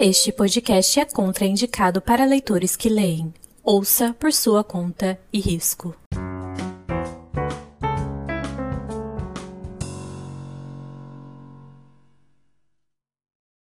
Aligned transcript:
Este 0.00 0.30
podcast 0.30 1.00
é 1.00 1.04
contraindicado 1.04 2.00
para 2.00 2.24
leitores 2.24 2.76
que 2.76 2.88
leem. 2.88 3.34
Ouça 3.64 4.14
por 4.14 4.32
sua 4.32 4.62
conta 4.62 5.20
e 5.32 5.40
risco. 5.40 5.92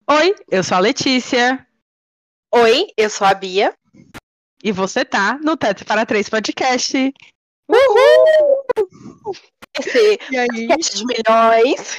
Oi, 0.09 0.37
eu 0.49 0.63
sou 0.63 0.77
a 0.77 0.81
Letícia. 0.81 1.67
Oi, 2.55 2.87
eu 2.97 3.11
sou 3.11 3.27
a 3.27 3.35
Bia. 3.35 3.75
E 4.63 4.71
você 4.71 5.05
tá 5.05 5.37
no 5.43 5.57
Teto 5.57 5.85
para 5.85 6.07
Três 6.07 6.29
Podcast. 6.29 7.13
Uhul! 7.69 9.37
Esse 9.77 10.19
podcast 10.19 10.99
de 10.99 11.05
milhões. 11.05 11.97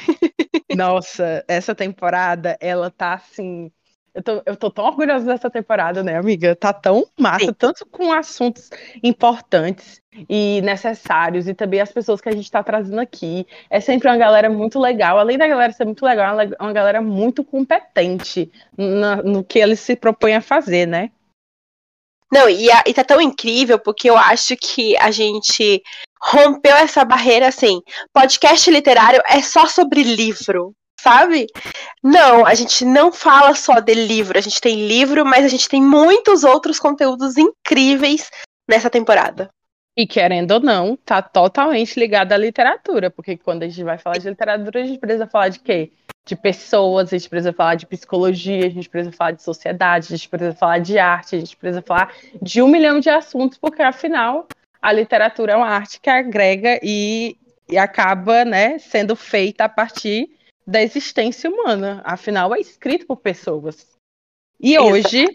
Nossa, 0.74 1.44
essa 1.46 1.76
temporada, 1.76 2.58
ela 2.62 2.90
tá 2.90 3.16
assim. 3.16 3.70
Eu 4.14 4.22
tô, 4.22 4.44
eu 4.46 4.56
tô 4.56 4.70
tão 4.70 4.86
orgulhosa 4.86 5.26
dessa 5.26 5.50
temporada, 5.50 6.04
né, 6.04 6.16
amiga? 6.16 6.56
Tá 6.56 6.72
tão 6.72 7.04
massa, 7.20 7.46
Sim. 7.46 7.54
tanto 7.54 7.86
com 7.88 8.14
assuntos 8.14 8.70
importantes 9.02 10.00
e 10.30 10.62
necessários, 10.62 11.48
e 11.48 11.54
também 11.56 11.82
as 11.82 11.92
pessoas 11.92 12.22
que 12.22 12.30
a 12.30 12.32
gente 12.32 12.50
tá 12.52 12.62
trazendo 12.62 13.00
aqui. 13.00 13.48
É 13.72 13.80
sempre 13.80 14.08
uma 14.08 14.18
galera 14.18 14.52
muito 14.52 14.80
legal. 14.80 15.18
Além 15.18 15.38
da 15.38 15.48
galera 15.48 15.74
ser 15.74 15.86
muito 15.86 16.06
legal, 16.06 16.40
é 16.40 16.48
uma 16.60 16.74
galera 16.74 17.02
muito 17.02 17.44
competente 17.44 18.52
no, 18.78 19.16
no 19.24 19.44
que 19.44 19.58
eles 19.58 19.80
se 19.80 19.96
propõem 19.96 20.36
a 20.36 20.42
fazer, 20.42 20.86
né? 20.86 21.10
Não, 22.32 22.48
e, 22.48 22.72
a, 22.72 22.84
e 22.88 22.94
tá 22.94 23.04
tão 23.04 23.20
incrível 23.20 23.80
porque 23.80 24.10
eu 24.10 24.18
acho 24.18 24.56
que 24.58 24.96
a 24.98 25.10
gente 25.10 25.82
rompeu 26.22 26.76
essa 26.76 27.04
barreira 27.04 27.48
assim. 27.48 27.82
Podcast 28.14 28.70
literário 28.70 29.22
é 29.28 29.42
só 29.42 29.66
sobre 29.66 30.04
livro 30.04 30.76
sabe? 31.04 31.48
Não, 32.02 32.46
a 32.46 32.54
gente 32.56 32.86
não 32.86 33.12
fala 33.12 33.54
só 33.54 33.82
de 33.82 33.94
livro, 33.94 34.38
a 34.38 34.42
gente 34.42 34.62
tem 34.62 34.88
livro, 34.88 35.26
mas 35.26 35.44
a 35.44 35.50
gente 35.50 35.68
tem 35.68 35.82
muitos 35.82 36.46
outros 36.46 36.80
conteúdos 36.80 37.38
incríveis 37.38 38.32
nessa 38.68 38.90
temporada. 38.90 39.50
E 39.96 40.08
querendo 40.08 40.52
ou 40.52 40.60
não, 40.62 40.96
tá 40.96 41.22
totalmente 41.22 42.00
ligado 42.00 42.32
à 42.32 42.38
literatura, 42.38 43.12
porque 43.12 43.38
quando 43.38 43.64
a 43.64 43.68
gente 43.68 43.84
vai 43.84 43.98
falar 43.98 44.18
de 44.18 44.30
literatura, 44.30 44.82
a 44.82 44.86
gente 44.86 44.98
precisa 44.98 45.28
falar 45.28 45.50
de 45.50 45.60
quê? 45.60 45.92
De 46.26 46.38
pessoas, 46.38 47.10
a 47.10 47.18
gente 47.18 47.30
precisa 47.30 47.52
falar 47.52 47.76
de 47.76 47.86
psicologia, 47.86 48.66
a 48.66 48.70
gente 48.70 48.90
precisa 48.90 49.16
falar 49.16 49.32
de 49.32 49.44
sociedade, 49.44 50.08
a 50.08 50.18
gente 50.18 50.30
precisa 50.30 50.56
falar 50.56 50.80
de 50.80 50.98
arte, 50.98 51.36
a 51.36 51.40
gente 51.40 51.56
precisa 51.58 51.82
falar 51.82 52.14
de 52.42 52.62
um 52.62 52.68
milhão 52.68 53.00
de 53.00 53.10
assuntos, 53.10 53.58
porque 53.58 53.84
afinal 53.84 54.48
a 54.82 54.92
literatura 54.92 55.52
é 55.52 55.56
uma 55.56 55.68
arte 55.68 56.00
que 56.00 56.10
agrega 56.10 56.80
e, 56.82 57.36
e 57.70 57.78
acaba 57.78 58.46
né, 58.46 58.80
sendo 58.80 59.16
feita 59.16 59.66
a 59.66 59.70
partir 59.70 60.30
da 60.66 60.82
existência 60.82 61.50
humana. 61.50 62.02
Afinal, 62.04 62.54
é 62.56 62.60
escrito 62.60 63.06
por 63.06 63.18
pessoas. 63.18 63.88
E 64.60 64.78
hoje, 64.80 65.28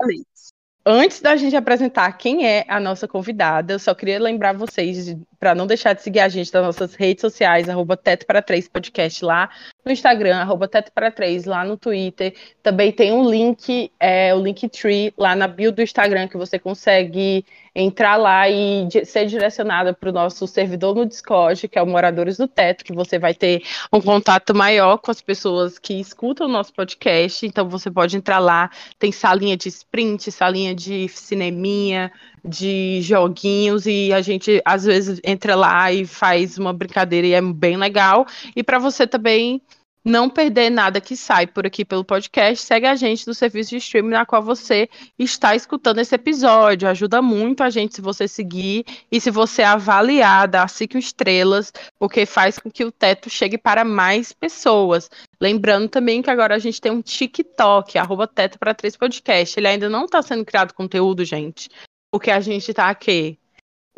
antes 0.85 1.21
da 1.21 1.37
gente 1.37 1.55
apresentar 1.55 2.11
quem 2.13 2.47
é 2.47 2.65
a 2.67 2.81
nossa 2.81 3.07
convidada, 3.07 3.75
eu 3.75 3.79
só 3.79 3.95
queria 3.95 4.19
lembrar 4.19 4.55
vocês, 4.55 5.15
para 5.39 5.55
não 5.55 5.67
deixar 5.67 5.93
de 5.93 6.03
seguir 6.03 6.21
a 6.21 6.29
gente 6.29 6.53
nas 6.55 6.65
nossas 6.65 6.95
redes 6.95 7.21
sociais, 7.21 7.69
arroba 7.69 7.97
Teto 7.97 8.25
para 8.25 8.41
Três 8.41 8.67
Podcast 8.69 9.23
lá 9.23 9.51
no 9.85 9.93
Instagram, 9.93 10.37
arroba 10.39 10.67
Teto 10.67 10.91
para 10.93 11.11
Três, 11.11 11.45
lá 11.45 11.63
no 11.65 11.77
Twitter. 11.77 12.35
Também 12.63 12.91
tem 12.91 13.13
um 13.13 13.29
link, 13.29 13.93
é, 14.01 14.35
o 14.35 14.43
Linktree, 14.43 15.13
lá 15.17 15.37
na 15.37 15.47
bio 15.47 15.73
do 15.73 15.83
Instagram, 15.83 16.27
que 16.27 16.39
você 16.39 16.59
consegue 16.59 17.45
entrar 17.79 18.17
lá 18.17 18.49
e 18.51 18.89
ser 19.05 19.27
direcionada 19.27 19.95
para 19.95 20.11
o 20.11 20.13
nosso 20.13 20.47
servidor 20.49 20.97
no 20.97 21.07
Discord, 21.07 21.69
que 21.69 21.79
é 21.79 21.83
o 21.83 21.87
Moradores 21.87 22.37
do 22.37 22.49
Teto, 22.49 22.85
que 22.85 22.93
você 22.93 23.21
vai 23.21 23.33
ter 23.33 23.63
um 23.93 24.01
contato 24.01 24.53
maior 24.53 24.99
com 24.99 25.13
as 25.13 25.23
pessoas 25.23 25.79
que 25.79 25.95
escutam 25.95 26.49
o 26.49 26.51
nosso 26.51 26.73
podcast. 26.73 27.47
Então 27.47 27.69
você 27.69 27.89
pode 27.89 28.17
entrar 28.17 28.41
lá, 28.41 28.69
tem 28.99 29.13
salinha 29.13 29.57
de 29.57 29.69
sprint, 29.69 30.33
salinha 30.33 30.75
de 30.75 31.09
cineminha, 31.09 32.11
de 32.45 33.01
joguinhos 33.03 33.87
e 33.87 34.13
a 34.13 34.21
gente 34.21 34.61
às 34.65 34.85
vezes 34.85 35.21
entra 35.23 35.55
lá 35.55 35.93
e 35.93 36.05
faz 36.05 36.59
uma 36.59 36.73
brincadeira 36.73 37.29
e 37.29 37.33
é 37.33 37.41
bem 37.41 37.77
legal. 37.77 38.27
E 38.57 38.63
para 38.65 38.81
você 38.81 39.07
também 39.07 39.63
não 40.05 40.31
perder 40.31 40.71
nada 40.71 41.01
que 41.01 41.17
sai 41.17 41.47
por 41.47 41.67
aqui 41.67 41.85
pelo 41.85 42.05
podcast, 42.05 42.65
segue 42.65 42.87
a 42.87 42.95
gente 42.95 43.27
do 43.27 43.35
serviço 43.35 43.71
de 43.71 43.77
streaming 43.77 44.11
na 44.11 44.27
qual 44.27 44.43
você 44.43 44.89
está 45.19 45.55
escutando 45.55 45.99
esse 45.99 46.15
episódio. 46.15 46.89
Ajuda 46.89 47.21
muito 47.21 47.63
a 47.63 47.71
gente 47.71 47.97
se 47.97 48.01
você 48.01 48.27
seguir 48.27 48.85
e 49.11 49.21
se 49.21 49.31
você 49.31 49.63
avaliar, 49.63 50.49
dar 50.49 50.69
cinco 50.69 50.97
estrelas, 50.97 51.73
porque 51.99 52.25
faz 52.25 52.59
com 52.59 52.71
que 52.71 52.85
o 52.85 52.93
teto 52.93 53.29
chegue 53.29 53.59
para 53.59 53.85
mais 53.85 54.33
pessoas. 54.33 55.11
Lembrando 55.41 55.89
também 55.89 56.23
que 56.23 56.31
agora 56.31 56.55
a 56.55 56.59
gente 56.59 56.81
tem 56.81 56.93
um 56.93 57.03
TikTok, 57.03 57.99
arroba 57.99 58.27
teto 58.27 58.59
para 58.59 58.75
três 58.75 58.97
podcast. 58.97 59.59
Ele 59.59 59.69
ainda 59.69 59.89
não 59.89 60.05
está 60.05 60.23
sendo 60.23 60.45
criado 60.45 60.73
conteúdo, 60.73 61.25
gente. 61.25 61.69
Porque 62.11 62.31
a 62.31 62.41
gente 62.41 62.71
está 62.71 62.89
aqui 62.89 63.39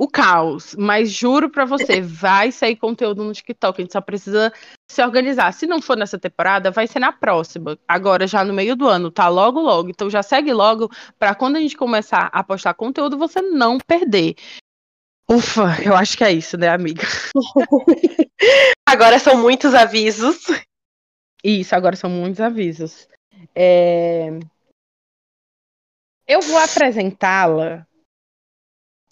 o 0.00 0.08
caos, 0.08 0.74
mas 0.78 1.10
juro 1.10 1.50
para 1.50 1.66
você, 1.66 2.00
vai 2.00 2.50
sair 2.50 2.74
conteúdo 2.74 3.22
no 3.22 3.34
TikTok, 3.34 3.78
a 3.78 3.84
gente 3.84 3.92
só 3.92 4.00
precisa 4.00 4.50
se 4.90 5.02
organizar. 5.04 5.52
Se 5.52 5.66
não 5.66 5.82
for 5.82 5.94
nessa 5.94 6.18
temporada, 6.18 6.70
vai 6.70 6.86
ser 6.86 7.00
na 7.00 7.12
próxima. 7.12 7.78
Agora 7.86 8.26
já 8.26 8.42
no 8.42 8.54
meio 8.54 8.74
do 8.74 8.88
ano, 8.88 9.10
tá 9.10 9.28
logo 9.28 9.60
logo. 9.60 9.90
Então 9.90 10.08
já 10.08 10.22
segue 10.22 10.54
logo 10.54 10.90
para 11.18 11.34
quando 11.34 11.56
a 11.56 11.60
gente 11.60 11.76
começar 11.76 12.30
a 12.32 12.42
postar 12.42 12.72
conteúdo 12.72 13.18
você 13.18 13.42
não 13.42 13.76
perder. 13.76 14.36
Ufa, 15.30 15.76
eu 15.84 15.94
acho 15.94 16.16
que 16.16 16.24
é 16.24 16.32
isso, 16.32 16.56
né, 16.56 16.70
amiga? 16.70 17.02
agora 18.88 19.18
são 19.18 19.36
muitos 19.36 19.74
avisos. 19.74 20.46
Isso, 21.44 21.76
agora 21.76 21.94
são 21.94 22.08
muitos 22.08 22.40
avisos. 22.40 23.06
É... 23.54 24.30
Eu 26.26 26.40
vou 26.40 26.56
apresentá-la 26.56 27.86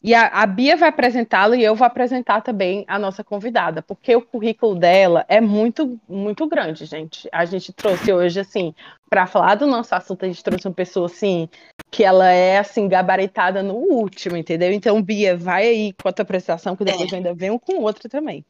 e 0.03 0.14
a, 0.14 0.28
a 0.28 0.47
Bia 0.47 0.76
vai 0.76 0.91
apresentá-la 0.91 1.56
e 1.56 1.64
eu 1.64 1.75
vou 1.75 1.84
apresentar 1.84 2.41
também 2.41 2.84
a 2.86 2.98
nossa 2.98 3.25
convidada, 3.25 3.82
porque 3.82 4.14
o 4.14 4.22
currículo 4.22 4.76
dela 4.76 5.25
é 5.28 5.41
muito, 5.41 5.98
muito 6.09 6.47
grande, 6.47 6.84
gente. 6.84 7.28
A 7.32 7.44
gente 7.44 7.72
trouxe 7.72 8.12
hoje, 8.12 8.38
assim, 8.38 8.72
para 9.10 9.26
falar 9.26 9.56
do 9.56 9.66
nosso 9.66 9.92
assunto, 9.94 10.25
a 10.25 10.28
gente 10.28 10.44
trouxe 10.44 10.69
uma 10.69 10.75
pessoa, 10.75 11.06
assim, 11.06 11.48
que 11.91 12.04
ela 12.04 12.31
é, 12.31 12.58
assim, 12.58 12.87
gabaritada 12.87 13.60
no 13.60 13.75
último, 13.75 14.37
entendeu? 14.37 14.70
Então, 14.70 15.03
Bia, 15.03 15.37
vai 15.37 15.66
aí 15.66 15.92
com 16.00 16.08
a 16.08 16.12
tua 16.12 16.22
apresentação, 16.22 16.76
que 16.76 16.84
depois 16.84 17.12
é. 17.12 17.16
ainda 17.16 17.34
venho 17.34 17.58
com 17.58 17.82
outra 17.82 18.08
também. 18.08 18.44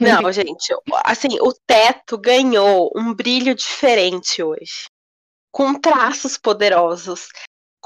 Não, 0.00 0.32
gente, 0.32 0.74
assim, 1.04 1.38
o 1.38 1.52
teto 1.66 2.16
ganhou 2.16 2.90
um 2.96 3.12
brilho 3.12 3.54
diferente 3.54 4.42
hoje. 4.42 4.88
Com 5.52 5.78
traços 5.78 6.38
poderosos 6.38 7.28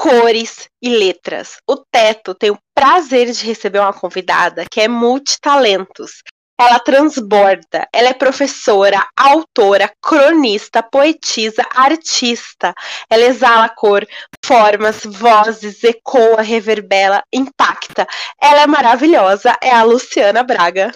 cores 0.01 0.67
e 0.81 0.89
letras. 0.89 1.59
O 1.69 1.77
Teto 1.77 2.35
tem 2.35 2.51
o 2.51 2.59
prazer 2.75 3.31
de 3.31 3.45
receber 3.45 3.81
uma 3.81 3.93
convidada 3.93 4.65
que 4.71 4.81
é 4.81 4.89
multitalentos. 4.89 6.23
Ela 6.59 6.79
transborda, 6.81 7.87
ela 7.93 8.09
é 8.09 8.15
professora, 8.15 9.07
autora, 9.15 9.93
cronista, 10.01 10.83
poetisa, 10.83 11.63
artista. 11.75 12.75
Ela 13.11 13.25
exala 13.25 13.69
cor, 13.69 14.07
formas, 14.43 15.05
vozes, 15.05 15.85
ecoa, 15.85 16.41
reverbera, 16.41 17.23
impacta. 17.31 18.07
Ela 18.41 18.63
é 18.63 18.67
maravilhosa, 18.67 19.55
é 19.63 19.71
a 19.71 19.83
Luciana 19.83 20.43
Braga. 20.43 20.93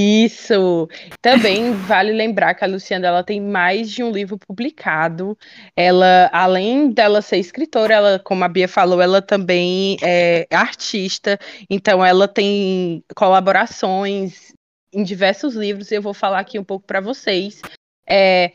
Isso. 0.00 0.88
Também 1.20 1.72
vale 1.72 2.12
lembrar 2.12 2.54
que 2.54 2.62
a 2.62 2.68
Luciana 2.68 3.08
ela 3.08 3.24
tem 3.24 3.40
mais 3.40 3.90
de 3.90 4.00
um 4.00 4.12
livro 4.12 4.38
publicado. 4.38 5.36
Ela, 5.74 6.30
além 6.32 6.92
dela 6.92 7.20
ser 7.20 7.38
escritora, 7.38 7.94
ela, 7.94 8.18
como 8.20 8.44
a 8.44 8.48
Bia 8.48 8.68
falou, 8.68 9.02
ela 9.02 9.20
também 9.20 9.96
é 10.00 10.46
artista. 10.52 11.36
Então, 11.68 12.04
ela 12.04 12.28
tem 12.28 13.02
colaborações 13.16 14.52
em 14.92 15.02
diversos 15.02 15.56
livros. 15.56 15.90
E 15.90 15.96
eu 15.96 16.02
vou 16.02 16.14
falar 16.14 16.38
aqui 16.38 16.60
um 16.60 16.64
pouco 16.64 16.86
para 16.86 17.00
vocês 17.00 17.60
é, 18.08 18.52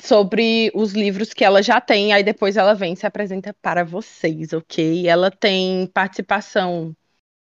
sobre 0.00 0.72
os 0.74 0.94
livros 0.94 1.32
que 1.32 1.44
ela 1.44 1.62
já 1.62 1.80
tem. 1.80 2.12
Aí 2.12 2.24
depois 2.24 2.56
ela 2.56 2.74
vem 2.74 2.94
e 2.94 2.96
se 2.96 3.06
apresenta 3.06 3.54
para 3.62 3.84
vocês, 3.84 4.52
ok? 4.52 5.06
Ela 5.06 5.30
tem 5.30 5.86
participação 5.94 6.92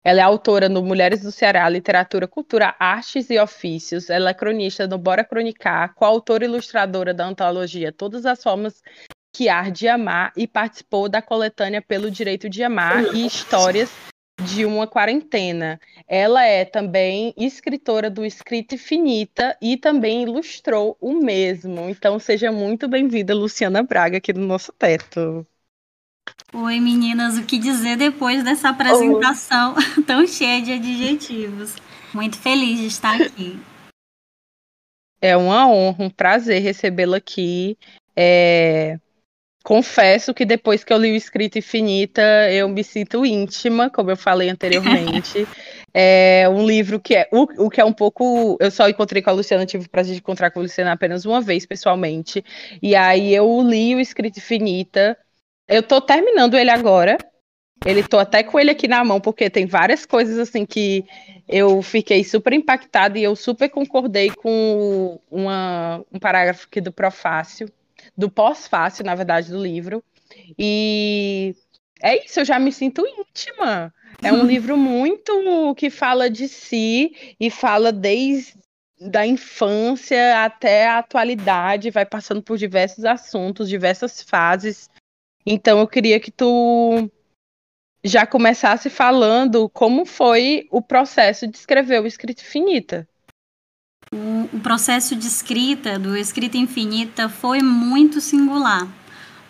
ela 0.04 0.22
é 0.22 0.24
autora 0.24 0.70
no 0.70 0.82
Mulheres 0.82 1.22
do 1.22 1.32
Ceará, 1.32 1.68
Literatura, 1.68 2.28
Cultura, 2.28 2.76
Artes 2.80 3.30
e 3.30 3.38
Ofícios. 3.38 4.10
Ela 4.10 4.30
é 4.30 4.34
cronista 4.34 4.88
no 4.88 4.98
Bora 4.98 5.24
Cronicar, 5.24 5.94
coautora 5.96 6.46
e 6.46 6.48
ilustradora 6.48 7.14
da 7.14 7.26
antologia 7.26 7.92
Todas 7.92 8.26
as 8.26 8.42
Formas 8.42 8.82
que 9.34 9.50
Há 9.50 9.70
de 9.70 9.88
Amar 9.88 10.32
e 10.36 10.48
participou 10.48 11.10
da 11.10 11.22
coletânea 11.22 11.82
Pelo 11.82 12.10
Direito 12.10 12.50
de 12.50 12.64
Amar 12.64 13.14
e 13.14 13.26
Histórias 13.26 13.92
de 14.42 14.66
uma 14.66 14.88
Quarentena. 14.88 15.80
Ela 16.08 16.46
é 16.46 16.64
também 16.64 17.34
escritora 17.36 18.10
do 18.10 18.26
Escrita 18.26 18.76
Infinita 18.76 19.58
e 19.62 19.78
também 19.78 20.24
ilustrou 20.24 20.98
o 21.02 21.14
mesmo. 21.14 21.90
Então 21.90 22.18
seja 22.18 22.52
muito 22.52 22.88
bem-vinda, 22.88 23.36
Luciana 23.36 23.84
Braga, 23.84 24.18
aqui 24.18 24.32
no 24.32 24.46
nosso 24.46 24.72
teto. 24.72 25.46
Oi, 26.54 26.80
meninas, 26.80 27.38
o 27.38 27.44
que 27.44 27.58
dizer 27.58 27.98
depois 27.98 28.44
dessa 28.44 28.70
apresentação 28.70 29.76
oh. 29.76 30.02
tão 30.04 30.26
cheia 30.26 30.62
de 30.62 30.74
adjetivos? 30.74 31.76
Muito 32.14 32.38
feliz 32.38 32.80
de 32.80 32.88
estar 32.88 33.22
aqui. 33.22 33.60
É 35.22 35.36
uma 35.36 35.68
honra, 35.68 36.06
um 36.06 36.10
prazer 36.10 36.62
recebê-la 36.62 37.18
aqui. 37.18 37.78
É... 38.16 38.98
confesso 39.64 40.34
que 40.34 40.46
depois 40.46 40.84
que 40.84 40.94
eu 40.94 40.98
li 40.98 41.12
o 41.12 41.16
Escrita 41.16 41.60
Infinita, 41.60 42.22
eu 42.52 42.70
me 42.70 42.84
sinto 42.84 43.26
íntima, 43.26 43.90
como 43.90 44.12
eu 44.12 44.18
falei 44.18 44.50
anteriormente. 44.50 45.48
é 45.94 46.48
um 46.50 46.66
livro 46.66 47.00
que 47.00 47.16
é 47.16 47.28
o, 47.32 47.66
o 47.66 47.70
que 47.70 47.82
é 47.82 47.86
um 47.86 47.94
pouco. 47.94 48.58
Eu 48.60 48.72
só 48.72 48.88
encontrei 48.88 49.22
com 49.22 49.30
a 49.30 49.34
Luciana, 49.34 49.66
tive 49.66 49.86
o 49.86 49.90
prazer 49.90 50.14
de 50.14 50.20
encontrar 50.20 50.52
com 50.52 50.60
a 50.60 50.62
Luciana 50.64 50.94
apenas 50.94 51.26
uma 51.26 51.42
vez, 51.42 51.66
pessoalmente. 51.66 52.44
E 52.82 52.96
aí 52.96 53.34
eu 53.34 53.62
li 53.62 53.96
o 53.96 54.00
Escrita 54.00 54.40
Infinita. 54.40 55.18
Eu 55.68 55.84
tô 55.84 56.00
terminando 56.02 56.56
ele 56.56 56.70
agora. 56.70 57.18
Ele 57.86 58.04
tô 58.04 58.18
até 58.18 58.42
com 58.44 58.60
ele 58.60 58.72
aqui 58.72 58.88
na 58.88 59.04
mão, 59.04 59.22
porque 59.22 59.50
tem 59.50 59.66
várias 59.66 60.06
coisas 60.06 60.40
assim 60.40 60.66
que 60.66 61.06
eu 61.48 61.82
fiquei 61.82 62.24
super 62.24 62.52
impactada 62.54 63.20
e 63.20 63.24
eu 63.24 63.36
super 63.36 63.70
concordei 63.70 64.32
com 64.32 65.20
uma, 65.30 66.04
um 66.12 66.20
parágrafo 66.20 66.66
aqui 66.66 66.82
do 66.82 66.92
Profácio, 66.92 67.72
do 68.18 68.30
pós-fácil, 68.30 69.06
na 69.06 69.14
verdade, 69.14 69.52
do 69.52 69.62
livro. 69.62 70.04
E 70.58 71.56
é 72.02 72.26
isso, 72.26 72.40
eu 72.40 72.46
já 72.46 72.60
me 72.60 72.72
sinto 72.72 73.06
íntima. 73.06 73.94
É 74.24 74.34
um 74.34 74.44
livro 74.46 74.76
muito 74.76 75.76
que 75.76 75.90
fala 75.90 76.30
de 76.30 76.48
si 76.48 77.36
e 77.40 77.50
fala 77.52 77.92
desde 77.92 78.56
da 79.00 79.28
infância 79.28 80.44
até 80.44 80.88
a 80.88 80.98
atualidade, 80.98 81.92
vai 81.92 82.04
passando 82.04 82.42
por 82.42 82.58
diversos 82.58 83.06
assuntos, 83.06 83.70
diversas 83.70 84.24
fases. 84.24 84.90
Então 85.50 85.80
eu 85.80 85.88
queria 85.88 86.20
que 86.20 86.30
tu 86.30 87.10
já 88.04 88.28
começasse 88.28 88.90
falando 88.90 89.70
como 89.70 90.06
foi 90.06 90.68
o 90.70 90.82
processo 90.82 91.48
de 91.48 91.58
escrever 91.58 92.02
o 92.02 92.06
Escrita 92.06 92.42
Infinita. 92.42 93.08
O, 94.12 94.58
o 94.58 94.60
processo 94.60 95.16
de 95.16 95.26
escrita 95.26 95.98
do 95.98 96.18
Escrita 96.18 96.58
Infinita 96.58 97.30
foi 97.30 97.62
muito 97.62 98.20
singular, 98.20 98.90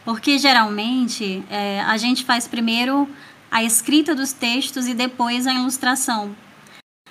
porque 0.06 0.38
geralmente 0.38 1.44
é, 1.50 1.82
a 1.82 1.98
gente 1.98 2.24
faz 2.24 2.48
primeiro 2.48 3.10
a 3.50 3.64
escrita 3.64 4.14
dos 4.14 4.32
textos 4.32 4.88
e 4.88 4.94
depois 4.94 5.48
a 5.48 5.54
ilustração. 5.54 6.36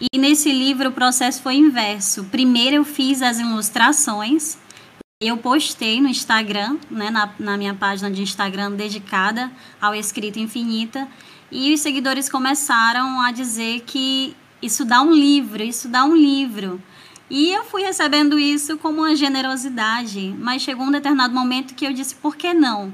E 0.00 0.16
nesse 0.16 0.52
livro 0.52 0.90
o 0.90 0.92
processo 0.92 1.42
foi 1.42 1.56
inverso. 1.56 2.22
Primeiro 2.26 2.76
eu 2.76 2.84
fiz 2.84 3.20
as 3.20 3.40
ilustrações, 3.40 4.58
eu 5.18 5.38
postei 5.38 5.98
no 5.98 6.08
Instagram, 6.08 6.76
né, 6.90 7.08
na, 7.08 7.32
na 7.38 7.56
minha 7.56 7.72
página 7.72 8.10
de 8.10 8.20
Instagram 8.20 8.72
dedicada 8.72 9.50
ao 9.80 9.94
Escrita 9.94 10.38
Infinita, 10.38 11.08
e 11.50 11.72
os 11.72 11.80
seguidores 11.80 12.28
começaram 12.28 13.18
a 13.22 13.32
dizer 13.32 13.80
que 13.86 14.36
isso 14.60 14.84
dá 14.84 15.00
um 15.00 15.14
livro, 15.14 15.62
isso 15.62 15.88
dá 15.88 16.04
um 16.04 16.14
livro. 16.14 16.82
E 17.30 17.50
eu 17.50 17.64
fui 17.64 17.82
recebendo 17.82 18.38
isso 18.38 18.76
como 18.76 18.98
uma 18.98 19.16
generosidade, 19.16 20.34
mas 20.38 20.60
chegou 20.60 20.84
um 20.84 20.92
determinado 20.92 21.32
momento 21.32 21.74
que 21.74 21.86
eu 21.86 21.94
disse, 21.94 22.14
por 22.16 22.36
que 22.36 22.52
não? 22.52 22.92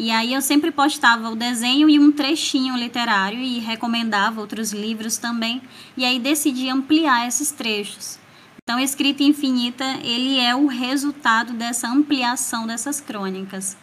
E 0.00 0.10
aí 0.10 0.32
eu 0.32 0.40
sempre 0.40 0.70
postava 0.70 1.28
o 1.28 1.36
desenho 1.36 1.88
e 1.88 1.98
um 1.98 2.10
trechinho 2.10 2.76
literário 2.76 3.38
e 3.38 3.58
recomendava 3.58 4.40
outros 4.40 4.72
livros 4.72 5.18
também. 5.18 5.60
E 5.96 6.04
aí 6.04 6.18
decidi 6.18 6.70
ampliar 6.70 7.28
esses 7.28 7.52
trechos. 7.52 8.21
Então, 8.64 8.78
Escrita 8.78 9.22
Infinita, 9.22 9.84
ele 10.02 10.38
é 10.38 10.54
o 10.54 10.66
resultado 10.66 11.52
dessa 11.52 11.88
ampliação 11.88 12.66
dessas 12.66 13.00
crônicas. 13.00 13.76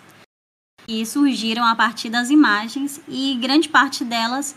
E 0.88 1.06
surgiram 1.06 1.66
a 1.66 1.76
partir 1.76 2.10
das 2.10 2.30
imagens 2.30 3.02
e 3.08 3.36
grande 3.36 3.70
parte 3.70 4.04
delas 4.04 4.56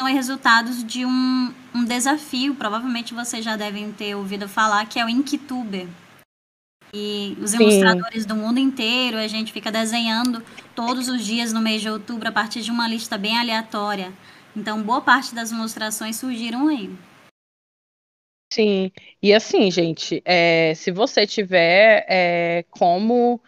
são 0.00 0.08
resultados 0.08 0.82
de 0.82 1.04
um, 1.04 1.54
um 1.74 1.84
desafio, 1.84 2.54
provavelmente 2.54 3.14
vocês 3.14 3.44
já 3.44 3.56
devem 3.56 3.92
ter 3.92 4.14
ouvido 4.14 4.48
falar, 4.48 4.86
que 4.86 4.98
é 4.98 5.04
o 5.04 5.08
Inktuber. 5.08 5.86
E 6.92 7.38
os 7.40 7.52
Sim. 7.52 7.62
ilustradores 7.62 8.26
do 8.26 8.34
mundo 8.34 8.58
inteiro, 8.58 9.16
a 9.16 9.28
gente 9.28 9.52
fica 9.52 9.70
desenhando 9.70 10.42
todos 10.74 11.08
os 11.08 11.24
dias 11.24 11.52
no 11.52 11.60
mês 11.60 11.80
de 11.80 11.88
outubro 11.88 12.28
a 12.28 12.32
partir 12.32 12.62
de 12.62 12.70
uma 12.70 12.88
lista 12.88 13.16
bem 13.16 13.38
aleatória. 13.38 14.12
Então, 14.56 14.82
boa 14.82 15.00
parte 15.00 15.34
das 15.34 15.52
ilustrações 15.52 16.16
surgiram 16.16 16.66
aí. 16.66 16.90
Sim, 18.52 18.90
e 19.22 19.32
assim, 19.32 19.70
gente, 19.70 20.20
é, 20.24 20.74
se 20.74 20.90
você 20.90 21.24
tiver 21.24 22.04
é, 22.08 22.64
como 22.70 23.40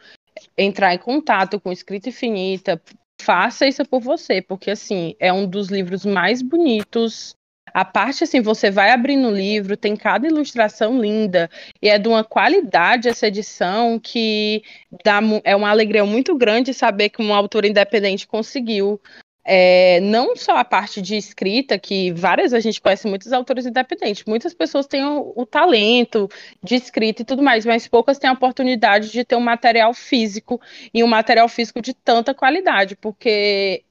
entrar 0.56 0.94
em 0.94 0.98
contato 0.98 1.60
com 1.60 1.72
Escrita 1.72 2.08
Infinita, 2.08 2.80
faça 3.20 3.66
isso 3.66 3.84
por 3.84 4.00
você, 4.00 4.40
porque 4.40 4.70
assim, 4.70 5.16
é 5.18 5.32
um 5.32 5.46
dos 5.46 5.68
livros 5.68 6.04
mais 6.04 6.40
bonitos. 6.40 7.34
A 7.74 7.84
parte 7.84 8.22
assim, 8.22 8.40
você 8.40 8.70
vai 8.70 8.90
abrindo 8.90 9.28
o 9.28 9.34
livro, 9.34 9.76
tem 9.76 9.96
cada 9.96 10.26
ilustração 10.28 11.00
linda, 11.00 11.50
e 11.80 11.88
é 11.88 11.98
de 11.98 12.06
uma 12.06 12.22
qualidade 12.22 13.08
essa 13.08 13.26
edição 13.26 13.98
que 13.98 14.62
dá, 15.04 15.20
é 15.42 15.56
uma 15.56 15.70
alegria 15.70 16.04
muito 16.04 16.36
grande 16.36 16.72
saber 16.72 17.08
que 17.08 17.22
um 17.22 17.34
autor 17.34 17.64
independente 17.64 18.26
conseguiu 18.26 19.00
é, 19.44 20.00
não 20.00 20.36
só 20.36 20.56
a 20.56 20.64
parte 20.64 21.02
de 21.02 21.16
escrita, 21.16 21.78
que 21.78 22.12
várias 22.12 22.52
a 22.52 22.60
gente 22.60 22.80
conhece 22.80 23.08
muitos 23.08 23.32
autores 23.32 23.66
independentes, 23.66 24.24
muitas 24.24 24.54
pessoas 24.54 24.86
têm 24.86 25.04
o, 25.04 25.32
o, 25.34 25.44
talento 25.44 26.28
de 26.62 26.76
escrita 26.76 27.22
e 27.22 27.24
tudo 27.24 27.42
mais, 27.42 27.66
mas 27.66 27.88
poucas 27.88 28.18
têm 28.18 28.30
a 28.30 28.34
oportunidade 28.34 29.10
de 29.10 29.24
ter 29.24 29.36
um 29.36 29.40
material 29.40 29.92
físico 29.92 30.60
e 30.94 31.02
um 31.02 31.08
material 31.08 31.48
físico 31.48 31.82
de 31.82 31.92
tanta 31.92 32.32
qualidade, 32.34 32.96
porque 32.96 33.84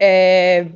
é, 0.00 0.66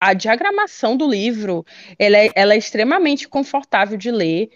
a 0.00 0.14
diagramação 0.14 0.96
do 0.96 1.08
livro 1.08 1.64
ela 1.98 2.18
é, 2.18 2.30
ela 2.34 2.54
é 2.54 2.58
extremamente 2.58 3.28
confortável 3.28 3.96
de 3.96 4.10
ler 4.10 4.50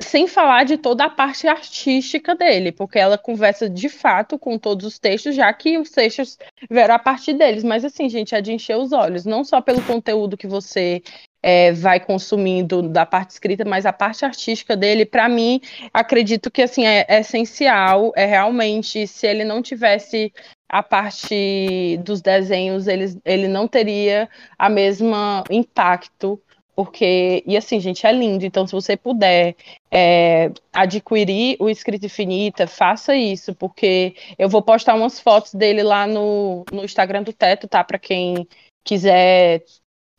sem 0.00 0.28
falar 0.28 0.64
de 0.64 0.76
toda 0.76 1.04
a 1.04 1.10
parte 1.10 1.48
artística 1.48 2.34
dele, 2.34 2.70
porque 2.70 2.98
ela 2.98 3.18
conversa 3.18 3.68
de 3.68 3.88
fato 3.88 4.38
com 4.38 4.56
todos 4.56 4.86
os 4.86 4.98
textos, 4.98 5.34
já 5.34 5.52
que 5.52 5.76
os 5.76 5.90
textos 5.90 6.38
vieram 6.70 6.94
a 6.94 6.98
partir 6.98 7.34
deles. 7.34 7.64
Mas 7.64 7.84
assim, 7.84 8.08
gente, 8.08 8.34
é 8.34 8.40
de 8.40 8.52
encher 8.52 8.76
os 8.76 8.92
olhos, 8.92 9.24
não 9.24 9.42
só 9.42 9.60
pelo 9.60 9.82
conteúdo 9.82 10.36
que 10.36 10.46
você 10.46 11.02
é, 11.42 11.72
vai 11.72 11.98
consumindo 11.98 12.82
da 12.82 13.04
parte 13.04 13.30
escrita, 13.30 13.64
mas 13.64 13.86
a 13.86 13.92
parte 13.92 14.24
artística 14.24 14.76
dele, 14.76 15.04
para 15.04 15.28
mim, 15.28 15.60
acredito 15.92 16.50
que 16.50 16.62
assim 16.62 16.86
é, 16.86 17.04
é 17.08 17.20
essencial. 17.20 18.12
É 18.16 18.24
realmente, 18.24 19.06
se 19.06 19.26
ele 19.26 19.44
não 19.44 19.60
tivesse 19.60 20.32
a 20.68 20.82
parte 20.82 21.98
dos 22.04 22.20
desenhos, 22.20 22.86
ele, 22.86 23.18
ele 23.24 23.48
não 23.48 23.66
teria 23.66 24.28
a 24.58 24.68
mesma 24.68 25.42
impacto 25.50 26.40
porque, 26.78 27.42
e 27.44 27.56
assim, 27.56 27.80
gente, 27.80 28.06
é 28.06 28.12
lindo. 28.12 28.46
Então, 28.46 28.64
se 28.64 28.72
você 28.72 28.96
puder 28.96 29.56
é, 29.90 30.48
adquirir 30.72 31.56
o 31.58 31.68
Escrita 31.68 32.06
Infinita, 32.06 32.68
faça 32.68 33.16
isso, 33.16 33.52
porque 33.52 34.14
eu 34.38 34.48
vou 34.48 34.62
postar 34.62 34.94
umas 34.94 35.18
fotos 35.18 35.54
dele 35.54 35.82
lá 35.82 36.06
no, 36.06 36.64
no 36.70 36.84
Instagram 36.84 37.24
do 37.24 37.32
Teto, 37.32 37.66
tá? 37.66 37.82
Para 37.82 37.98
quem 37.98 38.46
quiser 38.84 39.64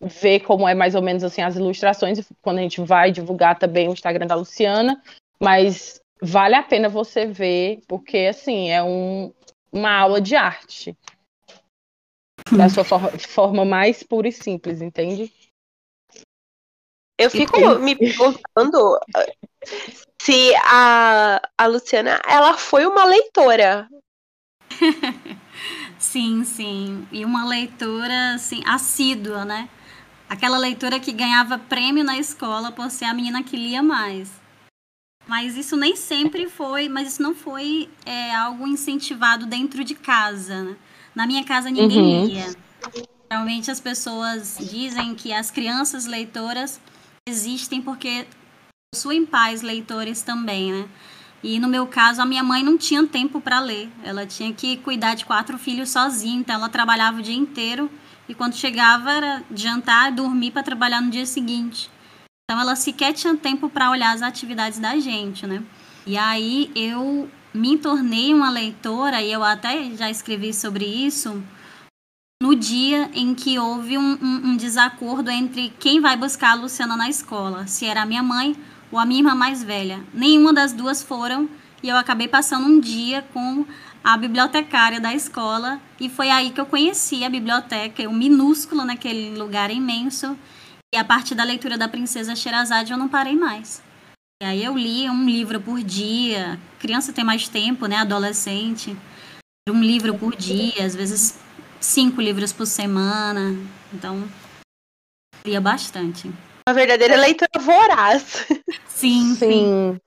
ver 0.01 0.42
como 0.42 0.68
é 0.68 0.75
mais 0.75 0.96
ou 0.96 1.01
menos 1.01 1.24
assim 1.24 1.42
as 1.42 1.56
ilustrações, 1.56 2.30
quando 2.42 2.58
a 2.58 2.62
gente 2.62 2.82
vai 2.82 3.10
divulgar 3.10 3.58
também 3.58 3.88
o 3.88 3.94
Instagram 3.94 4.28
da 4.28 4.36
Luciana, 4.36 5.01
mas 5.39 6.01
vale 6.22 6.56
a 6.56 6.63
pena 6.63 6.89
você 6.89 7.25
ver, 7.25 7.80
porque 7.88 8.18
assim, 8.18 8.70
é 8.70 8.84
um, 8.84 9.32
uma 9.72 9.94
aula 9.98 10.20
de 10.20 10.36
arte. 10.36 10.94
Da 12.51 12.68
sua 12.68 12.84
for 12.84 13.18
forma 13.18 13.63
mais 13.63 14.04
pura 14.04 14.28
e 14.28 14.32
simples, 14.34 14.82
entende? 14.82 15.32
Eu 17.20 17.30
fico 17.30 17.60
me 17.80 17.98
perguntando 17.98 18.98
se 20.22 20.56
a, 20.64 21.42
a 21.58 21.68
Luciana 21.68 22.18
ela 22.26 22.54
foi 22.58 22.86
uma 22.86 23.04
leitora. 23.04 23.90
sim, 26.00 26.46
sim. 26.46 27.06
E 27.12 27.26
uma 27.26 27.46
leitora 27.46 28.36
assim, 28.36 28.64
assídua, 28.66 29.44
né? 29.44 29.68
Aquela 30.30 30.58
leitora 30.58 30.98
que 30.98 31.12
ganhava 31.12 31.60
prêmio 31.60 32.06
na 32.06 32.18
escola 32.18 32.72
por 32.72 32.90
ser 32.90 33.06
a 33.06 33.14
menina 33.14 33.44
que 33.44 33.58
lia 33.58 33.84
mais. 33.84 34.32
Mas 35.28 35.58
isso 35.58 35.76
nem 35.76 35.98
sempre 35.98 36.48
foi, 36.48 36.88
mas 36.88 37.10
isso 37.10 37.22
não 37.22 37.36
foi 37.36 37.90
é, 38.06 38.34
algo 38.34 38.66
incentivado 38.66 39.46
dentro 39.46 39.84
de 39.84 39.94
casa. 39.94 40.64
Né? 40.64 40.78
Na 41.14 41.28
minha 41.28 41.44
casa 41.44 41.70
ninguém 41.70 42.00
uhum. 42.00 42.26
lia. 42.26 42.56
Realmente 43.30 43.70
as 43.70 43.82
pessoas 43.82 44.58
dizem 44.58 45.14
que 45.16 45.34
as 45.34 45.52
crianças 45.52 46.06
leitoras 46.06 46.80
existem 47.29 47.81
porque 47.81 48.27
possuem 48.93 49.25
pais 49.25 49.62
leitores 49.62 50.21
também, 50.21 50.71
né? 50.71 50.89
E 51.41 51.59
no 51.59 51.69
meu 51.69 51.88
caso, 51.88 52.21
a 52.21 52.25
minha 52.25 52.43
mãe 52.43 52.63
não 52.63 52.77
tinha 52.77 53.05
tempo 53.07 53.39
para 53.39 53.59
ler. 53.59 53.89
Ela 54.03 54.25
tinha 54.25 54.51
que 54.53 54.77
cuidar 54.77 55.15
de 55.15 55.25
quatro 55.25 55.57
filhos 55.57 55.89
sozinha, 55.89 56.39
então 56.39 56.55
ela 56.55 56.67
trabalhava 56.67 57.19
o 57.19 57.21
dia 57.21 57.36
inteiro 57.36 57.89
e 58.27 58.33
quando 58.33 58.55
chegava 58.55 59.12
era 59.12 59.43
jantar, 59.55 60.12
dormir 60.12 60.51
para 60.51 60.63
trabalhar 60.63 61.01
no 61.01 61.09
dia 61.09 61.25
seguinte. 61.25 61.89
Então 62.43 62.59
ela 62.59 62.75
sequer 62.75 63.13
tinha 63.13 63.36
tempo 63.38 63.69
para 63.69 63.89
olhar 63.89 64.13
as 64.13 64.21
atividades 64.21 64.79
da 64.79 64.98
gente, 64.98 65.48
né? 65.48 65.63
E 66.05 66.17
aí 66.17 66.71
eu 66.75 67.29
me 67.53 67.77
tornei 67.77 68.33
uma 68.33 68.50
leitora 68.50 69.21
e 69.21 69.31
eu 69.31 69.43
até 69.43 69.91
já 69.91 70.09
escrevi 70.09 70.53
sobre 70.53 70.86
isso 70.86 71.41
no 72.41 72.55
dia 72.55 73.10
em 73.13 73.36
que 73.36 73.60
houve 73.60 73.98
um, 73.98 74.17
um, 74.22 74.41
um, 74.48 74.58
desacordo 74.58 75.29
entre 75.29 75.74
quem 75.77 76.00
vai 76.00 76.15
buscar 76.15 76.51
a 76.51 76.55
Luciana 76.55 76.96
na 76.96 77.10
escola, 77.10 77.67
se 77.67 77.86
era 77.86 78.03
a 78.03 78.05
minha 78.05 78.24
mãe 78.24 78.55
ou 78.89 78.98
a 78.98 79.05
minha 79.05 79.19
irmã 79.19 79.36
mais 79.36 79.62
velha. 79.62 80.01
Nenhuma 80.13 80.53
das 80.53 80.72
duas 80.72 81.03
foram 81.03 81.50
e 81.84 81.89
eu 81.89 81.98
acabei 81.98 82.29
passando 82.29 82.65
um 82.65 82.79
dia 82.79 83.22
com 83.34 83.65
a 84.01 84.15
bibliotecária 84.15 85.01
da 85.01 85.13
escola 85.13 85.81
e 86.00 86.08
foi 86.08 86.29
aí 86.29 86.51
que 86.51 86.62
eu 86.62 86.65
conheci 86.65 87.25
a 87.25 87.29
biblioteca, 87.29 88.08
o 88.08 88.13
minúsculo 88.13 88.86
naquele 88.86 89.38
lugar 89.38 89.69
imenso. 89.69 90.38
E 90.96 90.98
a 90.98 91.03
partir 91.03 91.36
da 91.36 91.43
leitura 91.43 91.77
da 91.77 91.89
Princesa 91.89 92.36
Sherazade 92.38 92.93
eu 92.93 92.98
não 92.98 93.10
parei 93.10 93.36
mais. 93.36 93.84
E 94.41 94.46
aí 94.46 94.63
eu 94.63 94.77
li 94.77 95.10
um 95.10 95.25
livro 95.25 95.60
por 95.60 95.84
dia. 95.84 96.58
Criança 96.79 97.12
tem 97.12 97.25
mais 97.25 97.50
tempo, 97.50 97.86
né? 97.86 97.98
Adolescente. 97.98 98.96
Um 99.69 99.81
livro 99.81 100.17
por 100.17 100.36
dia, 100.36 100.86
às 100.86 100.96
vezes 100.96 101.38
cinco 101.79 102.21
livros 102.21 102.51
por 102.51 102.65
semana. 102.65 103.55
Então, 103.93 104.24
lia 105.45 105.62
bastante. 105.62 106.31
Uma 106.67 106.74
verdadeira 106.74 107.15
leitura 107.15 107.50
voraz. 107.59 108.45
Sim, 108.88 109.33
sim. 109.33 109.36
sim. 109.36 110.00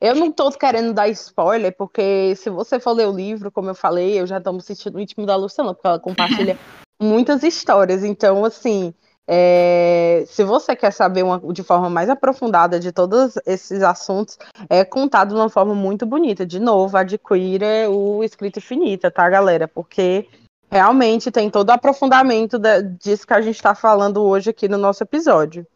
Eu 0.00 0.14
não 0.14 0.30
tô 0.30 0.50
querendo 0.50 0.92
dar 0.92 1.08
spoiler, 1.08 1.74
porque 1.74 2.34
se 2.36 2.50
você 2.50 2.78
for 2.78 2.92
ler 2.92 3.06
o 3.06 3.16
livro, 3.16 3.50
como 3.50 3.70
eu 3.70 3.74
falei, 3.74 4.20
eu 4.20 4.26
já 4.26 4.38
estou 4.38 4.52
me 4.52 4.60
sentindo 4.60 5.00
íntimo 5.00 5.24
da 5.24 5.36
Luciana, 5.36 5.72
porque 5.72 5.86
ela 5.86 5.98
compartilha 5.98 6.58
muitas 7.00 7.42
histórias. 7.42 8.04
Então, 8.04 8.44
assim, 8.44 8.92
é, 9.26 10.24
se 10.26 10.44
você 10.44 10.76
quer 10.76 10.92
saber 10.92 11.22
uma, 11.22 11.40
de 11.52 11.62
forma 11.62 11.88
mais 11.88 12.10
aprofundada 12.10 12.78
de 12.78 12.92
todos 12.92 13.34
esses 13.46 13.82
assuntos, 13.82 14.36
é 14.68 14.84
contado 14.84 15.30
de 15.30 15.34
uma 15.36 15.48
forma 15.48 15.74
muito 15.74 16.04
bonita. 16.04 16.44
De 16.44 16.60
novo, 16.60 16.96
adquira 16.96 17.88
o 17.88 18.22
Escrito 18.22 18.58
Infinita, 18.58 19.10
tá, 19.10 19.28
galera? 19.30 19.66
Porque 19.66 20.28
realmente 20.76 21.30
tem 21.30 21.50
todo 21.50 21.70
o 21.70 21.72
aprofundamento 21.72 22.58
da, 22.58 22.80
disso 22.80 23.26
que 23.26 23.32
a 23.32 23.40
gente 23.40 23.56
está 23.56 23.74
falando 23.74 24.22
hoje 24.22 24.50
aqui 24.50 24.68
no 24.68 24.76
nosso 24.76 25.02
episódio. 25.02 25.66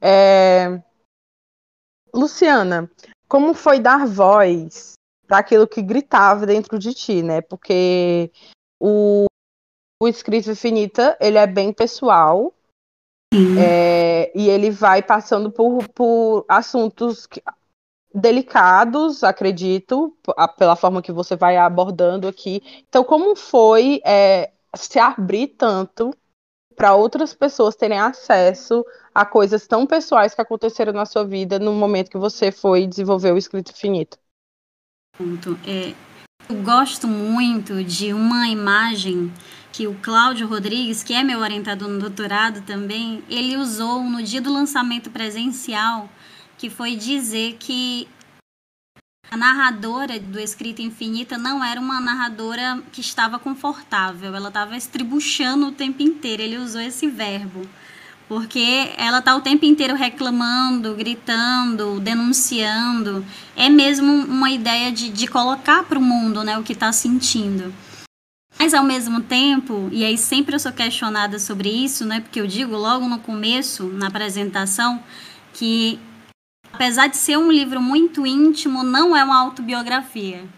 É... 0.00 0.82
Luciana, 2.12 2.90
como 3.28 3.54
foi 3.54 3.78
dar 3.78 4.06
voz 4.06 4.94
para 5.26 5.38
aquilo 5.38 5.68
que 5.68 5.80
gritava 5.80 6.44
dentro 6.44 6.78
de 6.78 6.92
ti, 6.92 7.22
né? 7.22 7.40
Porque 7.40 8.32
o, 8.80 9.26
o 10.02 10.08
Escrito 10.08 10.50
Infinita, 10.50 11.16
ele 11.20 11.38
é 11.38 11.46
bem 11.46 11.72
pessoal, 11.72 12.52
é, 13.32 14.32
e 14.36 14.48
ele 14.48 14.70
vai 14.72 15.00
passando 15.00 15.52
por, 15.52 15.88
por 15.90 16.44
assuntos 16.48 17.26
que, 17.26 17.40
delicados, 18.14 19.22
acredito, 19.22 20.16
pela 20.58 20.76
forma 20.76 21.02
que 21.02 21.12
você 21.12 21.36
vai 21.36 21.56
abordando 21.56 22.26
aqui. 22.26 22.62
Então, 22.88 23.04
como 23.04 23.36
foi 23.36 24.00
é, 24.04 24.50
se 24.74 24.98
abrir 24.98 25.48
tanto 25.48 26.12
para 26.76 26.94
outras 26.94 27.34
pessoas 27.34 27.76
terem 27.76 27.98
acesso 27.98 28.84
a 29.14 29.24
coisas 29.24 29.66
tão 29.66 29.86
pessoais 29.86 30.34
que 30.34 30.40
aconteceram 30.40 30.92
na 30.92 31.04
sua 31.04 31.24
vida 31.24 31.58
no 31.58 31.72
momento 31.72 32.10
que 32.10 32.18
você 32.18 32.50
foi 32.50 32.86
desenvolver 32.86 33.32
o 33.32 33.38
escrito 33.38 33.70
infinito? 33.70 34.18
É, 35.66 35.94
eu 36.48 36.62
gosto 36.62 37.06
muito 37.06 37.84
de 37.84 38.12
uma 38.12 38.48
imagem 38.48 39.32
que 39.72 39.86
o 39.86 39.94
Cláudio 39.94 40.48
Rodrigues, 40.48 41.02
que 41.02 41.12
é 41.12 41.22
meu 41.22 41.40
orientador 41.40 41.88
no 41.88 41.98
doutorado 41.98 42.62
também, 42.62 43.22
ele 43.28 43.56
usou 43.56 44.02
no 44.02 44.22
dia 44.22 44.40
do 44.40 44.52
lançamento 44.52 45.10
presencial, 45.10 46.08
que 46.60 46.68
foi 46.68 46.94
dizer 46.94 47.56
que 47.58 48.06
a 49.30 49.34
narradora 49.34 50.20
do 50.20 50.38
Escrita 50.38 50.82
Infinita 50.82 51.38
não 51.38 51.64
era 51.64 51.80
uma 51.80 51.98
narradora 51.98 52.82
que 52.92 53.00
estava 53.00 53.38
confortável, 53.38 54.34
ela 54.34 54.48
estava 54.48 54.76
estribuchando 54.76 55.68
o 55.68 55.72
tempo 55.72 56.02
inteiro. 56.02 56.42
Ele 56.42 56.58
usou 56.58 56.82
esse 56.82 57.06
verbo, 57.06 57.66
porque 58.28 58.92
ela 58.98 59.20
está 59.20 59.34
o 59.34 59.40
tempo 59.40 59.64
inteiro 59.64 59.94
reclamando, 59.94 60.94
gritando, 60.94 61.98
denunciando. 61.98 63.24
É 63.56 63.70
mesmo 63.70 64.12
uma 64.12 64.50
ideia 64.50 64.92
de, 64.92 65.08
de 65.08 65.26
colocar 65.26 65.84
para 65.84 65.98
o 65.98 66.02
mundo 66.02 66.44
né, 66.44 66.58
o 66.58 66.62
que 66.62 66.74
está 66.74 66.92
sentindo. 66.92 67.72
Mas 68.58 68.74
ao 68.74 68.84
mesmo 68.84 69.22
tempo, 69.22 69.88
e 69.90 70.04
aí 70.04 70.18
sempre 70.18 70.54
eu 70.54 70.60
sou 70.60 70.72
questionada 70.72 71.38
sobre 71.38 71.70
isso, 71.70 72.04
né? 72.04 72.20
Porque 72.20 72.38
eu 72.38 72.46
digo 72.46 72.76
logo 72.76 73.08
no 73.08 73.18
começo, 73.18 73.84
na 73.84 74.08
apresentação, 74.08 75.02
que 75.54 75.98
apesar 76.72 77.08
de 77.08 77.16
ser 77.16 77.36
um 77.36 77.50
livro 77.50 77.80
muito 77.80 78.26
íntimo, 78.26 78.82
não 78.82 79.16
é 79.16 79.22
uma 79.22 79.38
autobiografia. 79.38 80.48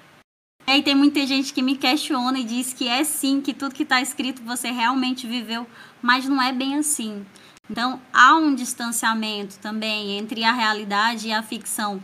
E 0.66 0.70
aí 0.70 0.82
tem 0.82 0.94
muita 0.94 1.26
gente 1.26 1.52
que 1.52 1.62
me 1.62 1.76
questiona 1.76 2.38
e 2.38 2.44
diz 2.44 2.72
que 2.72 2.86
é 2.86 3.02
sim, 3.02 3.40
que 3.40 3.52
tudo 3.52 3.74
que 3.74 3.82
está 3.82 4.00
escrito 4.00 4.42
você 4.42 4.70
realmente 4.70 5.26
viveu, 5.26 5.66
mas 6.00 6.28
não 6.28 6.40
é 6.40 6.52
bem 6.52 6.76
assim. 6.76 7.26
Então 7.68 8.00
há 8.12 8.36
um 8.36 8.54
distanciamento 8.54 9.58
também 9.58 10.18
entre 10.18 10.44
a 10.44 10.52
realidade 10.52 11.28
e 11.28 11.32
a 11.32 11.42
ficção. 11.42 12.02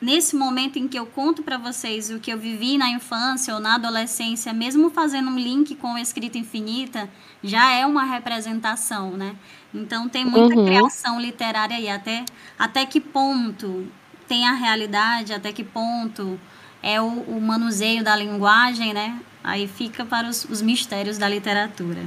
Nesse 0.00 0.36
momento 0.36 0.78
em 0.78 0.86
que 0.86 0.98
eu 0.98 1.06
conto 1.06 1.42
para 1.42 1.56
vocês 1.56 2.10
o 2.10 2.20
que 2.20 2.30
eu 2.30 2.38
vivi 2.38 2.76
na 2.76 2.90
infância 2.90 3.54
ou 3.54 3.60
na 3.60 3.76
adolescência, 3.76 4.52
mesmo 4.52 4.90
fazendo 4.90 5.30
um 5.30 5.38
link 5.38 5.74
com 5.76 5.94
o 5.94 5.98
Escrita 5.98 6.36
Infinita, 6.36 7.08
já 7.42 7.72
é 7.72 7.86
uma 7.86 8.04
representação, 8.04 9.12
né? 9.12 9.34
Então 9.76 10.08
tem 10.08 10.24
muita 10.24 10.56
uhum. 10.56 10.64
criação 10.64 11.20
literária 11.20 11.76
aí, 11.76 11.88
até, 11.88 12.24
até 12.58 12.86
que 12.86 13.00
ponto 13.00 13.86
tem 14.26 14.48
a 14.48 14.52
realidade, 14.52 15.34
até 15.34 15.52
que 15.52 15.62
ponto 15.62 16.40
é 16.82 17.00
o, 17.00 17.06
o 17.06 17.40
manuseio 17.40 18.02
da 18.02 18.16
linguagem, 18.16 18.94
né? 18.94 19.20
Aí 19.44 19.68
fica 19.68 20.04
para 20.04 20.28
os, 20.28 20.44
os 20.44 20.62
mistérios 20.62 21.18
da 21.18 21.28
literatura. 21.28 22.02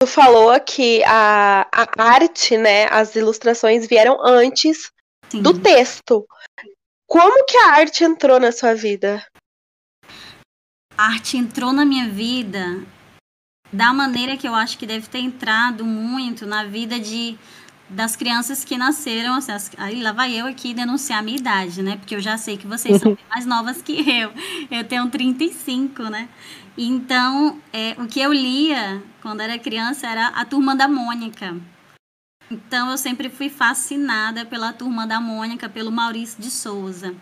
Tu 0.00 0.06
falou 0.06 0.58
que 0.60 1.02
a, 1.04 1.66
a 1.70 2.02
arte, 2.02 2.56
né, 2.56 2.86
as 2.86 3.14
ilustrações 3.14 3.86
vieram 3.86 4.18
antes 4.24 4.90
Sim. 5.28 5.42
do 5.42 5.58
texto. 5.60 6.26
Como 7.06 7.44
que 7.44 7.56
a 7.56 7.72
arte 7.74 8.04
entrou 8.04 8.40
na 8.40 8.52
sua 8.52 8.74
vida? 8.74 9.24
A 10.96 11.06
arte 11.06 11.36
entrou 11.36 11.72
na 11.72 11.84
minha 11.84 12.08
vida 12.08 12.82
da 13.72 13.92
maneira 13.92 14.36
que 14.36 14.46
eu 14.46 14.54
acho 14.54 14.76
que 14.76 14.86
deve 14.86 15.06
ter 15.06 15.20
entrado 15.20 15.84
muito 15.84 16.44
na 16.46 16.64
vida 16.64 17.00
de 17.00 17.38
das 17.88 18.16
crianças 18.16 18.64
que 18.64 18.78
nasceram, 18.78 19.34
assim, 19.34 19.72
aí 19.76 20.02
lá 20.02 20.12
vai 20.12 20.32
eu 20.32 20.46
aqui 20.46 20.72
denunciar 20.72 21.18
a 21.18 21.22
minha 21.22 21.36
idade, 21.36 21.82
né? 21.82 21.96
Porque 21.98 22.14
eu 22.14 22.20
já 22.20 22.38
sei 22.38 22.56
que 22.56 22.66
vocês 22.66 23.00
são 23.00 23.16
mais 23.28 23.44
novas 23.44 23.82
que 23.82 23.92
eu. 24.10 24.32
Eu 24.70 24.84
tenho 24.84 25.10
35, 25.10 26.04
né? 26.04 26.26
Então, 26.76 27.60
é, 27.70 27.94
o 27.98 28.06
que 28.06 28.18
eu 28.18 28.32
lia 28.32 29.02
quando 29.20 29.42
era 29.42 29.58
criança 29.58 30.06
era 30.06 30.28
a 30.28 30.44
Turma 30.44 30.74
da 30.74 30.88
Mônica. 30.88 31.54
Então, 32.50 32.90
eu 32.90 32.96
sempre 32.96 33.28
fui 33.28 33.50
fascinada 33.50 34.46
pela 34.46 34.72
Turma 34.72 35.06
da 35.06 35.20
Mônica, 35.20 35.68
pelo 35.68 35.92
Maurício 35.92 36.40
de 36.40 36.50
Souza. 36.50 37.14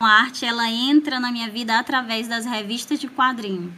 A 0.00 0.06
arte, 0.06 0.46
ela 0.46 0.70
entra 0.70 1.20
na 1.20 1.30
minha 1.30 1.50
vida 1.50 1.78
através 1.78 2.26
das 2.26 2.46
revistas 2.46 2.98
de 2.98 3.08
quadrinho. 3.08 3.72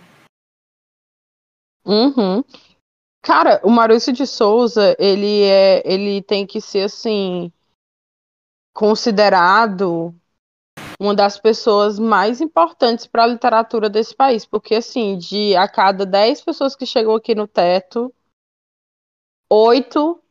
Uhum. 1.85 2.44
Cara, 3.23 3.61
o 3.64 3.70
Maurício 3.70 4.12
de 4.12 4.26
Souza, 4.26 4.97
ele 4.99 5.42
é, 5.42 5.82
ele 5.85 6.23
tem 6.23 6.47
que 6.47 6.61
ser 6.61 6.85
assim 6.85 7.52
considerado 8.73 10.14
uma 11.00 11.14
das 11.14 11.38
pessoas 11.38 11.99
mais 11.99 12.40
importantes 12.40 13.06
para 13.06 13.25
a 13.25 13.26
literatura 13.26 13.88
desse 13.88 14.14
país, 14.14 14.44
porque 14.44 14.76
assim, 14.76 15.16
de 15.18 15.54
a 15.56 15.68
cada 15.68 16.04
10 16.04 16.40
pessoas 16.40 16.75
que 16.75 16.87
chegam 16.87 17.14
aqui 17.14 17.35
no 17.35 17.47
teto, 17.47 18.12
oito 19.50 20.23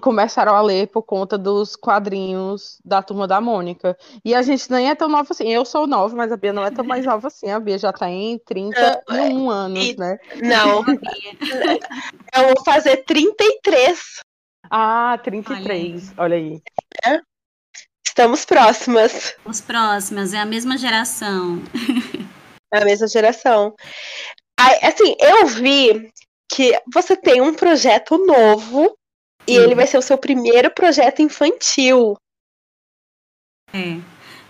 começaram 0.00 0.54
a 0.54 0.62
ler 0.62 0.86
por 0.88 1.02
conta 1.02 1.36
dos 1.36 1.74
quadrinhos 1.74 2.78
da 2.84 3.02
Turma 3.02 3.26
da 3.26 3.40
Mônica. 3.40 3.96
E 4.24 4.34
a 4.34 4.42
gente 4.42 4.70
nem 4.70 4.88
é 4.88 4.94
tão 4.94 5.08
nova 5.08 5.28
assim. 5.30 5.48
Eu 5.48 5.64
sou 5.64 5.86
nova, 5.86 6.14
mas 6.14 6.30
a 6.30 6.36
Bia 6.36 6.52
não 6.52 6.64
é 6.64 6.70
tão 6.70 6.84
mais 6.84 7.04
nova 7.04 7.26
assim. 7.26 7.50
A 7.50 7.58
Bia 7.58 7.78
já 7.78 7.92
tá 7.92 8.08
em 8.08 8.38
31 8.38 9.50
anos, 9.50 9.84
e, 9.84 9.96
né? 9.98 10.18
Não. 10.40 10.84
eu 12.34 12.54
vou 12.54 12.64
fazer 12.64 12.98
33. 12.98 14.00
Ah, 14.70 15.18
33. 15.22 16.14
Olha 16.16 16.36
aí. 16.36 16.62
É. 17.04 17.20
Estamos 18.06 18.44
próximas. 18.44 19.12
Estamos 19.12 19.60
próximas, 19.60 20.34
é 20.34 20.38
a 20.38 20.46
mesma 20.46 20.76
geração. 20.78 21.62
É 22.72 22.78
a 22.78 22.84
mesma 22.84 23.08
geração. 23.08 23.74
Assim, 24.56 25.16
eu 25.18 25.46
vi 25.46 26.10
que 26.48 26.78
você 26.92 27.16
tem 27.16 27.40
um 27.40 27.54
projeto 27.54 28.16
novo 28.18 28.96
e 29.46 29.56
ele 29.56 29.74
vai 29.74 29.86
ser 29.86 29.98
o 29.98 30.02
seu 30.02 30.16
primeiro 30.16 30.70
projeto 30.70 31.20
infantil. 31.20 32.16
É. 33.72 33.98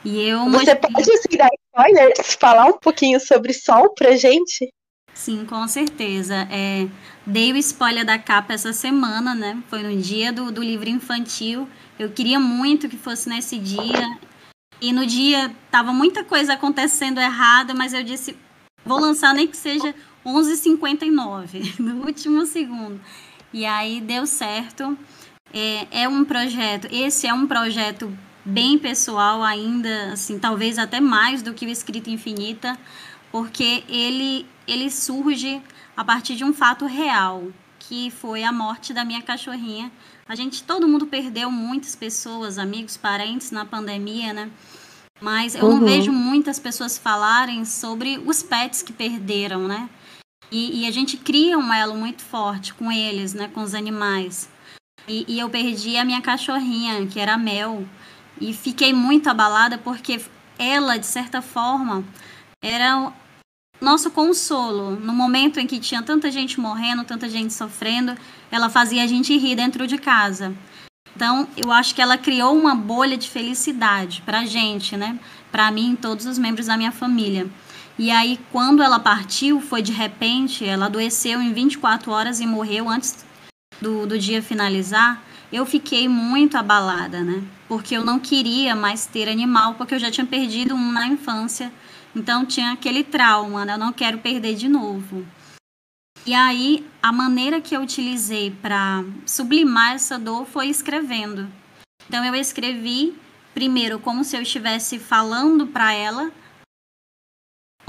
E 0.05 0.21
eu 0.21 0.51
Você 0.51 0.75
pode 0.75 1.11
assim, 1.13 1.37
dar 1.37 1.49
spoilers, 1.69 2.35
falar 2.35 2.67
um 2.67 2.79
pouquinho 2.79 3.21
sobre 3.21 3.53
Sol 3.53 3.95
pra 3.95 4.17
gente? 4.17 4.69
Sim, 5.15 5.45
com 5.45 5.67
certeza. 5.69 6.49
É, 6.51 6.89
dei 7.25 7.53
o 7.53 7.57
spoiler 7.57 8.05
da 8.05 8.19
capa 8.19 8.55
essa 8.55 8.73
semana, 8.73 9.35
né? 9.35 9.63
Foi 9.69 9.83
no 9.83 9.97
dia 10.01 10.33
do, 10.33 10.51
do 10.51 10.63
livro 10.63 10.89
infantil. 10.89 11.69
Eu 11.99 12.11
queria 12.11 12.41
muito 12.41 12.89
que 12.89 12.97
fosse 12.97 13.29
nesse 13.29 13.59
dia. 13.59 14.19
E 14.81 14.93
no 14.93 15.07
dia 15.07 15.55
tava 15.71 15.93
muita 15.93 16.25
coisa 16.25 16.55
acontecendo 16.55 17.21
errada, 17.21 17.73
mas 17.73 17.95
eu 17.95 18.03
disse, 18.03 18.37
vou 18.85 18.99
lançar 18.99 19.33
nem 19.33 19.47
que 19.47 19.57
seja 19.57 19.95
11h59, 20.27 21.79
no 21.79 22.05
último 22.05 22.45
segundo. 22.47 23.01
E 23.53 23.67
aí 23.67 24.01
deu 24.01 24.27
certo. 24.27 24.97
É, 25.53 26.03
é 26.03 26.09
um 26.09 26.25
projeto, 26.25 26.89
esse 26.91 27.27
é 27.27 27.35
um 27.35 27.47
projeto 27.47 28.11
bem 28.45 28.79
pessoal 28.79 29.43
ainda, 29.43 30.13
assim, 30.13 30.39
talvez 30.39 30.79
até 30.79 31.01
mais 31.01 31.43
do 31.43 31.53
que 31.53 31.67
o 31.67 31.69
Escrita 31.69 32.11
Infinita, 32.11 32.79
porque 33.31 33.85
ele, 33.89 34.47
ele 34.67 34.91
surge 34.91 35.61
a 35.97 36.05
partir 36.05 36.35
de 36.37 36.45
um 36.45 36.53
fato 36.53 36.87
real, 36.87 37.49
que 37.79 38.11
foi 38.11 38.43
a 38.43 38.53
morte 38.53 38.95
da 38.95 39.05
minha 39.05 39.21
cachorrinha. 39.21 39.93
A 40.27 40.35
gente, 40.35 40.63
todo 40.63 40.89
mundo 40.89 41.07
perdeu 41.07 41.51
muitas 41.51 41.95
pessoas, 41.95 42.59
amigos, 42.59 42.97
parentes 42.97 43.51
na 43.51 43.65
pandemia, 43.65 44.33
né? 44.33 44.51
Mas 45.21 45.55
eu 45.55 45.65
uhum. 45.65 45.77
não 45.77 45.87
vejo 45.87 46.11
muitas 46.11 46.59
pessoas 46.59 46.99
falarem 46.99 47.65
sobre 47.65 48.21
os 48.25 48.43
pets 48.43 48.83
que 48.83 48.93
perderam, 48.93 49.69
né? 49.69 49.89
E, 50.51 50.83
e, 50.83 50.87
a 50.87 50.91
gente 50.91 51.17
cria 51.17 51.57
um 51.57 51.73
elo 51.73 51.95
muito 51.95 52.23
forte 52.23 52.75
com 52.75 52.93
eles, 52.93 53.33
né? 53.33 53.49
Com 53.49 53.63
os 53.63 53.75
animais. 53.75 54.51
E, 55.09 55.25
e 55.27 55.39
eu 55.39 55.49
perdi 55.49 55.97
a 55.97 56.05
minha 56.05 56.21
cachorrinha, 56.21 57.07
que 57.07 57.19
era 57.19 57.39
Mel. 57.39 57.87
E 58.41 58.53
fiquei 58.53 58.93
muito 58.93 59.29
abalada 59.29 59.79
porque 59.79 60.21
ela, 60.59 60.99
de 60.99 61.07
certa 61.07 61.41
forma, 61.41 62.05
era 62.63 63.13
nosso 63.81 64.11
consolo. 64.11 64.93
No 64.93 65.13
momento 65.13 65.59
em 65.59 65.67
que 65.67 65.81
tinha 65.81 66.03
tanta 66.03 66.31
gente 66.31 66.61
morrendo, 66.61 67.05
tanta 67.05 67.29
gente 67.29 67.53
sofrendo, 67.53 68.17
ela 68.51 68.71
fazia 68.71 69.03
a 69.03 69.07
gente 69.07 69.37
rir 69.37 69.57
dentro 69.57 69.87
de 69.87 69.99
casa. 69.99 70.55
Então, 71.15 71.47
eu 71.57 71.71
acho 71.71 71.95
que 71.95 72.01
ela 72.01 72.17
criou 72.17 72.57
uma 72.57 72.75
bolha 72.75 73.17
de 73.17 73.29
felicidade 73.29 74.23
pra 74.23 74.47
gente, 74.47 74.97
né? 74.97 75.19
Pra 75.51 75.71
mim 75.71 75.93
e 75.93 75.97
todos 75.97 76.25
os 76.25 76.39
membros 76.39 76.67
da 76.67 76.77
minha 76.77 76.93
família. 76.93 77.51
E 77.99 78.11
aí, 78.11 78.39
quando 78.51 78.83
ela 78.83 78.99
partiu, 78.99 79.61
foi 79.61 79.83
de 79.83 79.93
repente, 79.93 80.65
ela 80.65 80.87
adoeceu 80.87 81.41
em 81.41 81.53
24 81.53 82.11
horas 82.11 82.41
e 82.41 82.47
morreu 82.47 82.89
antes 82.89 83.25
do, 83.81 84.07
do 84.07 84.19
dia 84.19 84.43
finalizar. 84.43 85.23
Eu 85.53 85.67
fiquei 85.67 86.09
muito 86.09 86.57
abalada, 86.57 87.23
né? 87.23 87.43
Porque 87.69 87.95
eu 87.95 88.05
não 88.05 88.19
queria 88.19 88.75
mais 88.75 89.05
ter 89.07 89.29
animal, 89.29 89.75
porque 89.75 89.95
eu 89.95 89.99
já 89.99 90.11
tinha 90.11 90.27
perdido 90.27 90.75
um 90.75 90.93
na 90.93 91.07
infância 91.07 91.71
então 92.15 92.45
tinha 92.45 92.73
aquele 92.73 93.03
trauma, 93.03 93.65
né? 93.65 93.75
Eu 93.75 93.79
não 93.79 93.93
quero 93.93 94.19
perder 94.19 94.55
de 94.55 94.69
novo. 94.69 95.27
E 96.27 96.35
aí 96.35 96.87
a 97.03 97.11
maneira 97.11 97.61
que 97.61 97.75
eu 97.75 97.81
utilizei 97.81 98.51
para 98.51 99.03
sublimar 99.27 99.95
essa 99.95 100.19
dor 100.19 100.47
foi 100.47 100.69
escrevendo. 100.69 101.51
Então 102.07 102.25
eu 102.25 102.35
escrevi 102.35 103.17
primeiro 103.55 103.99
como 103.99 104.25
se 104.25 104.37
eu 104.37 104.43
estivesse 104.43 104.99
falando 104.99 105.67
para 105.67 105.93
ela, 105.93 106.31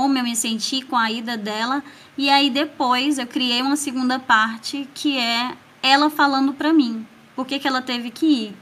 como 0.04 0.18
eu 0.18 0.24
me 0.26 0.36
senti 0.36 0.82
com 0.82 0.98
a 0.98 1.10
ida 1.10 1.38
dela, 1.38 1.82
e 2.18 2.30
aí 2.30 2.50
depois 2.50 3.18
eu 3.18 3.26
criei 3.26 3.62
uma 3.62 3.78
segunda 3.78 4.20
parte 4.20 4.86
que 4.94 5.18
é 5.18 5.56
ela 5.82 6.10
falando 6.10 6.54
para 6.54 6.74
mim, 6.74 7.08
por 7.34 7.48
que, 7.48 7.58
que 7.58 7.66
ela 7.66 7.82
teve 7.82 8.12
que 8.12 8.26
ir. 8.26 8.58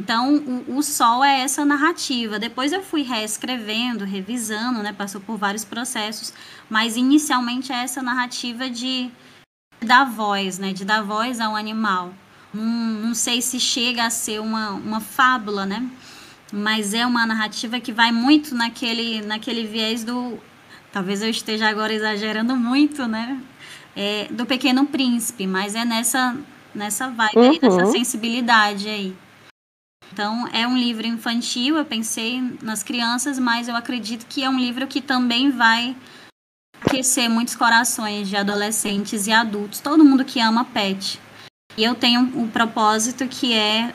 Então, 0.00 0.34
o, 0.34 0.78
o, 0.78 0.82
Sol 0.82 1.24
é 1.24 1.42
essa 1.42 1.64
narrativa. 1.64 2.36
Depois 2.36 2.72
eu 2.72 2.82
fui 2.82 3.02
reescrevendo, 3.02 4.04
revisando, 4.04 4.82
né? 4.82 4.92
Passou 4.92 5.20
por 5.20 5.36
vários 5.36 5.64
processos, 5.64 6.32
mas 6.68 6.96
inicialmente 6.96 7.72
é 7.72 7.76
essa 7.76 8.02
narrativa 8.02 8.68
de 8.68 9.10
dar 9.80 10.04
voz, 10.04 10.58
né? 10.58 10.72
De 10.72 10.84
dar 10.84 11.02
voz 11.02 11.40
ao 11.40 11.54
animal. 11.54 12.12
Hum, 12.52 13.02
não 13.04 13.14
sei 13.14 13.40
se 13.40 13.60
chega 13.60 14.04
a 14.04 14.10
ser 14.10 14.40
uma, 14.40 14.70
uma 14.70 15.00
fábula, 15.00 15.64
né? 15.64 15.88
Mas 16.52 16.94
é 16.94 17.04
uma 17.04 17.26
narrativa 17.26 17.78
que 17.78 17.92
vai 17.92 18.10
muito 18.10 18.54
naquele, 18.54 19.20
naquele 19.22 19.66
viés 19.66 20.02
do. 20.04 20.38
Talvez 20.92 21.22
eu 21.22 21.28
esteja 21.28 21.68
agora 21.68 21.92
exagerando 21.92 22.56
muito, 22.56 23.06
né? 23.06 23.40
É, 23.94 24.28
do 24.30 24.46
Pequeno 24.46 24.86
Príncipe, 24.86 25.46
mas 25.46 25.74
é 25.74 25.84
nessa, 25.84 26.36
nessa 26.74 27.08
vibe 27.10 27.36
uhum. 27.36 27.50
aí, 27.50 27.58
nessa 27.60 27.86
sensibilidade 27.86 28.88
aí. 28.88 29.14
Então, 30.12 30.48
é 30.52 30.66
um 30.66 30.76
livro 30.76 31.06
infantil, 31.06 31.76
eu 31.76 31.84
pensei 31.84 32.40
nas 32.62 32.82
crianças, 32.82 33.38
mas 33.38 33.68
eu 33.68 33.76
acredito 33.76 34.26
que 34.26 34.42
é 34.42 34.48
um 34.48 34.58
livro 34.58 34.86
que 34.86 35.00
também 35.00 35.50
vai 35.50 35.94
aquecer 36.80 37.28
muitos 37.28 37.54
corações 37.54 38.28
de 38.28 38.36
adolescentes 38.36 39.26
e 39.26 39.32
adultos, 39.32 39.80
todo 39.80 40.04
mundo 40.04 40.24
que 40.24 40.40
ama 40.40 40.64
pet. 40.64 41.20
E 41.76 41.84
eu 41.84 41.94
tenho 41.94 42.20
um 42.20 42.48
propósito 42.48 43.28
que 43.28 43.52
é 43.52 43.94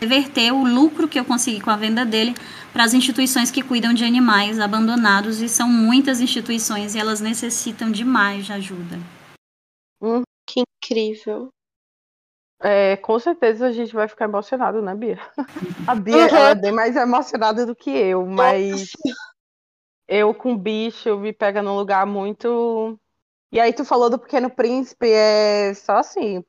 reverter 0.00 0.52
o 0.52 0.64
lucro 0.64 1.08
que 1.08 1.18
eu 1.18 1.24
consegui 1.24 1.60
com 1.60 1.70
a 1.70 1.76
venda 1.76 2.04
dele 2.04 2.34
para 2.72 2.84
as 2.84 2.92
instituições 2.92 3.50
que 3.50 3.62
cuidam 3.62 3.94
de 3.94 4.04
animais 4.04 4.60
abandonados, 4.60 5.40
e 5.40 5.48
são 5.48 5.68
muitas 5.68 6.20
instituições 6.20 6.94
e 6.94 6.98
elas 6.98 7.20
necessitam 7.20 7.90
demais 7.90 8.46
de 8.46 8.52
ajuda. 8.52 8.98
Hum, 10.00 10.22
que 10.46 10.60
incrível. 10.60 11.48
É, 12.60 12.96
com 12.96 13.18
certeza 13.18 13.66
a 13.66 13.72
gente 13.72 13.94
vai 13.94 14.08
ficar 14.08 14.24
emocionado, 14.24 14.80
né, 14.80 14.94
Bia? 14.94 15.18
A 15.88 15.94
Bia 15.94 16.16
uhum. 16.16 16.36
é 16.36 16.54
bem 16.54 16.72
mais 16.72 16.96
emocionada 16.96 17.66
do 17.66 17.74
que 17.74 17.90
eu, 17.90 18.26
mas 18.26 18.90
eu 20.08 20.34
com 20.34 20.56
bicho 20.56 21.18
me 21.18 21.32
pega 21.32 21.62
num 21.62 21.76
lugar 21.76 22.06
muito. 22.06 22.98
E 23.52 23.60
aí 23.60 23.72
tu 23.72 23.84
falou 23.84 24.08
do 24.08 24.18
Pequeno 24.18 24.50
Príncipe, 24.50 25.08
é 25.10 25.74
só 25.74 25.98
assim. 25.98 26.44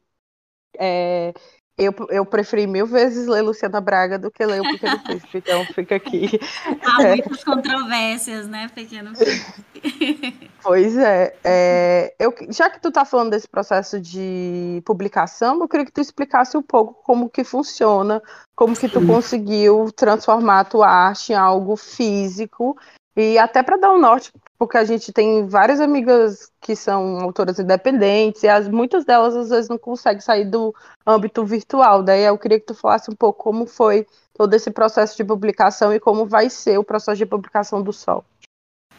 É, 0.79 1.33
eu, 1.78 1.94
eu 2.10 2.26
preferi 2.26 2.66
mil 2.66 2.88
vezes 2.88 3.28
ler 3.28 3.44
Luciana 3.44 3.80
Braga 3.80 4.18
do 4.18 4.32
que 4.32 4.44
ler 4.44 4.62
o 4.62 4.63
Pequeno 4.63 5.00
Príncipe, 5.06 5.38
então 5.38 5.63
fica 5.66 5.96
aqui. 5.96 6.40
Há 6.84 7.04
muitas 7.04 7.44
controvérsias, 7.44 8.48
né, 8.48 8.68
Pequeno 8.74 9.13
Príncipe? 9.13 10.48
Pois 10.63 10.98
é, 10.98 11.34
é, 11.46 12.16
eu, 12.20 12.34
já 12.50 12.70
que 12.70 12.82
tu 12.82 12.92
tá 12.92 13.06
falando 13.06 13.30
desse 13.30 13.48
processo 13.48 14.02
de 14.02 14.82
publicação, 14.84 15.62
eu 15.62 15.68
queria 15.68 15.86
que 15.86 15.94
tu 15.94 16.02
explicasse 16.02 16.58
um 16.58 16.62
pouco 16.62 17.02
como 17.04 17.30
que 17.30 17.44
funciona, 17.44 18.22
como 18.54 18.76
que 18.76 18.90
tu 18.90 19.06
conseguiu 19.06 19.90
transformar 19.96 20.62
a 20.62 20.66
tua 20.66 20.90
arte 20.90 21.32
em 21.32 21.36
algo 21.36 21.78
físico 21.78 22.76
e 23.17 23.36
até 23.39 23.63
para 23.63 23.77
dar 23.77 23.91
um 23.91 23.99
norte, 23.99 24.32
porque 24.60 24.77
a 24.77 24.84
gente 24.84 25.12
tem 25.12 25.47
várias 25.47 25.82
amigas 25.82 26.51
que 26.62 26.75
são 26.75 27.19
autoras 27.19 27.58
independentes 27.58 28.43
e 28.43 28.47
as, 28.47 28.67
muitas 28.67 29.03
delas 29.03 29.36
às 29.36 29.49
vezes 29.49 29.67
não 29.67 29.77
conseguem 29.80 30.21
sair 30.21 30.45
do 30.45 30.71
âmbito 31.03 31.43
virtual. 31.43 32.03
Daí 32.03 32.23
eu 32.23 32.38
queria 32.38 32.60
que 32.60 32.67
tu 32.67 32.75
falasse 32.75 33.10
um 33.10 33.15
pouco 33.15 33.43
como 33.43 33.65
foi 33.65 34.06
todo 34.36 34.53
esse 34.53 34.69
processo 34.69 35.17
de 35.17 35.23
publicação 35.23 35.91
e 35.91 35.99
como 35.99 36.27
vai 36.27 36.47
ser 36.47 36.77
o 36.77 36.84
processo 36.84 37.17
de 37.17 37.25
publicação 37.25 37.82
do 37.82 37.91
Sol. 37.91 38.23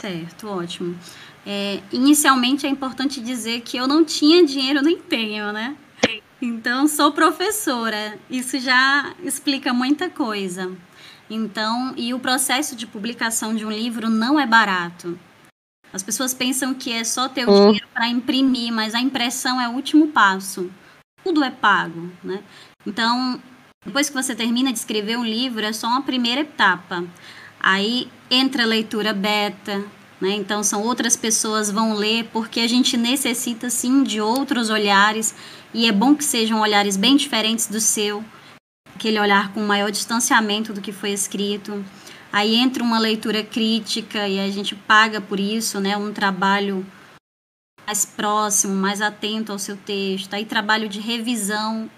Certo, 0.00 0.48
ótimo. 0.48 0.98
É, 1.46 1.80
inicialmente 1.92 2.66
é 2.66 2.68
importante 2.68 3.20
dizer 3.20 3.60
que 3.60 3.76
eu 3.76 3.86
não 3.86 4.04
tinha 4.04 4.44
dinheiro 4.44 4.82
nem 4.82 4.98
tenho, 4.98 5.52
né? 5.52 5.76
Então 6.42 6.88
sou 6.88 7.12
professora. 7.12 8.18
Isso 8.28 8.58
já 8.58 9.14
explica 9.22 9.72
muita 9.72 10.10
coisa. 10.10 10.72
Então, 11.30 11.92
e 11.96 12.14
o 12.14 12.18
processo 12.18 12.74
de 12.74 12.86
publicação 12.86 13.54
de 13.54 13.64
um 13.64 13.70
livro 13.70 14.08
não 14.08 14.40
é 14.40 14.46
barato. 14.46 15.18
As 15.92 16.02
pessoas 16.02 16.34
pensam 16.34 16.74
que 16.74 16.92
é 16.92 17.04
só 17.04 17.28
ter 17.28 17.48
o 17.48 17.50
hum. 17.50 17.66
dinheiro 17.66 17.86
para 17.92 18.08
imprimir, 18.08 18.72
mas 18.72 18.94
a 18.94 19.00
impressão 19.00 19.60
é 19.60 19.68
o 19.68 19.72
último 19.72 20.08
passo. 20.08 20.70
Tudo 21.24 21.42
é 21.42 21.50
pago, 21.50 22.10
né? 22.22 22.42
Então, 22.86 23.40
depois 23.84 24.08
que 24.08 24.14
você 24.14 24.34
termina 24.34 24.72
de 24.72 24.78
escrever 24.78 25.18
um 25.18 25.24
livro, 25.24 25.64
é 25.64 25.72
só 25.72 25.86
uma 25.86 26.02
primeira 26.02 26.42
etapa. 26.42 27.04
Aí 27.60 28.08
entra 28.30 28.62
a 28.62 28.66
leitura 28.66 29.12
beta, 29.12 29.84
né? 30.20 30.30
Então, 30.30 30.62
são 30.62 30.82
outras 30.82 31.16
pessoas 31.16 31.70
vão 31.70 31.94
ler, 31.94 32.24
porque 32.32 32.60
a 32.60 32.68
gente 32.68 32.96
necessita 32.96 33.70
sim 33.70 34.02
de 34.02 34.20
outros 34.20 34.70
olhares, 34.70 35.34
e 35.72 35.86
é 35.86 35.92
bom 35.92 36.14
que 36.14 36.24
sejam 36.24 36.60
olhares 36.60 36.96
bem 36.96 37.16
diferentes 37.16 37.66
do 37.66 37.80
seu 37.80 38.24
aquele 38.98 39.20
olhar 39.20 39.52
com 39.52 39.60
maior 39.60 39.92
distanciamento 39.92 40.72
do 40.72 40.80
que 40.80 40.90
foi 40.90 41.10
escrito. 41.12 41.84
Aí 42.32 42.56
entra 42.56 42.82
uma 42.82 42.98
leitura 42.98 43.44
crítica 43.44 44.26
e 44.26 44.40
a 44.40 44.50
gente 44.50 44.74
paga 44.74 45.20
por 45.20 45.38
isso, 45.38 45.78
né? 45.78 45.96
Um 45.96 46.12
trabalho 46.12 46.84
mais 47.86 48.04
próximo, 48.04 48.74
mais 48.74 49.00
atento 49.00 49.52
ao 49.52 49.58
seu 49.58 49.76
texto. 49.76 50.34
Aí 50.34 50.44
trabalho 50.44 50.88
de 50.88 50.98
revisão 50.98 51.88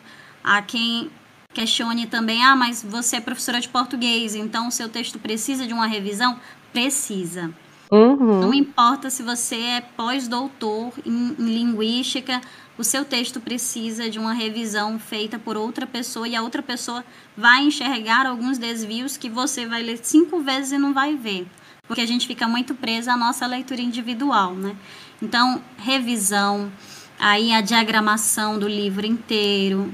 a 0.45 0.61
quem 0.61 1.11
questione 1.55 2.07
também, 2.07 2.45
ah, 2.45 2.55
mas 2.55 2.83
você 2.83 3.17
é 3.17 3.21
professora 3.21 3.61
de 3.61 3.69
português, 3.69 4.37
então 4.37 4.69
o 4.69 4.71
seu 4.71 4.89
texto 4.89 5.19
precisa 5.19 5.67
de 5.67 5.73
uma 5.73 5.87
revisão? 5.87 6.39
Precisa. 6.73 7.51
Uhum. 7.91 8.41
Não 8.41 8.55
importa 8.55 9.11
se 9.11 9.21
você 9.21 9.57
é 9.57 9.81
pós-doutor 9.81 10.93
em, 11.05 11.35
em 11.37 11.45
linguística, 11.45 12.41
o 12.81 12.85
seu 12.85 13.05
texto 13.05 13.43
precisa 13.43 14.09
de 14.09 14.19
uma 14.19 14.33
revisão 14.33 14.99
feita 14.99 15.39
por 15.39 15.55
outra 15.55 15.87
pessoa 15.87 16.27
e 16.27 16.35
a 16.35 16.41
outra 16.41 16.63
pessoa 16.63 17.05
vai 17.37 17.63
enxergar 17.63 18.25
alguns 18.25 18.57
desvios 18.57 19.19
que 19.19 19.29
você 19.29 19.67
vai 19.67 19.83
ler 19.83 19.99
cinco 20.03 20.41
vezes 20.41 20.73
e 20.73 20.79
não 20.79 20.95
vai 20.95 21.15
ver, 21.15 21.47
porque 21.87 22.01
a 22.01 22.07
gente 22.07 22.27
fica 22.27 22.49
muito 22.49 22.75
presa 22.75 23.13
à 23.13 23.19
nossa 23.19 23.47
leitura 23.47 23.83
individual, 23.83 24.55
né? 24.55 24.75
Então, 25.21 25.63
revisão, 25.77 26.73
aí 27.19 27.53
a 27.53 27.61
diagramação 27.61 28.59
do 28.59 28.67
livro 28.67 29.05
inteiro. 29.05 29.93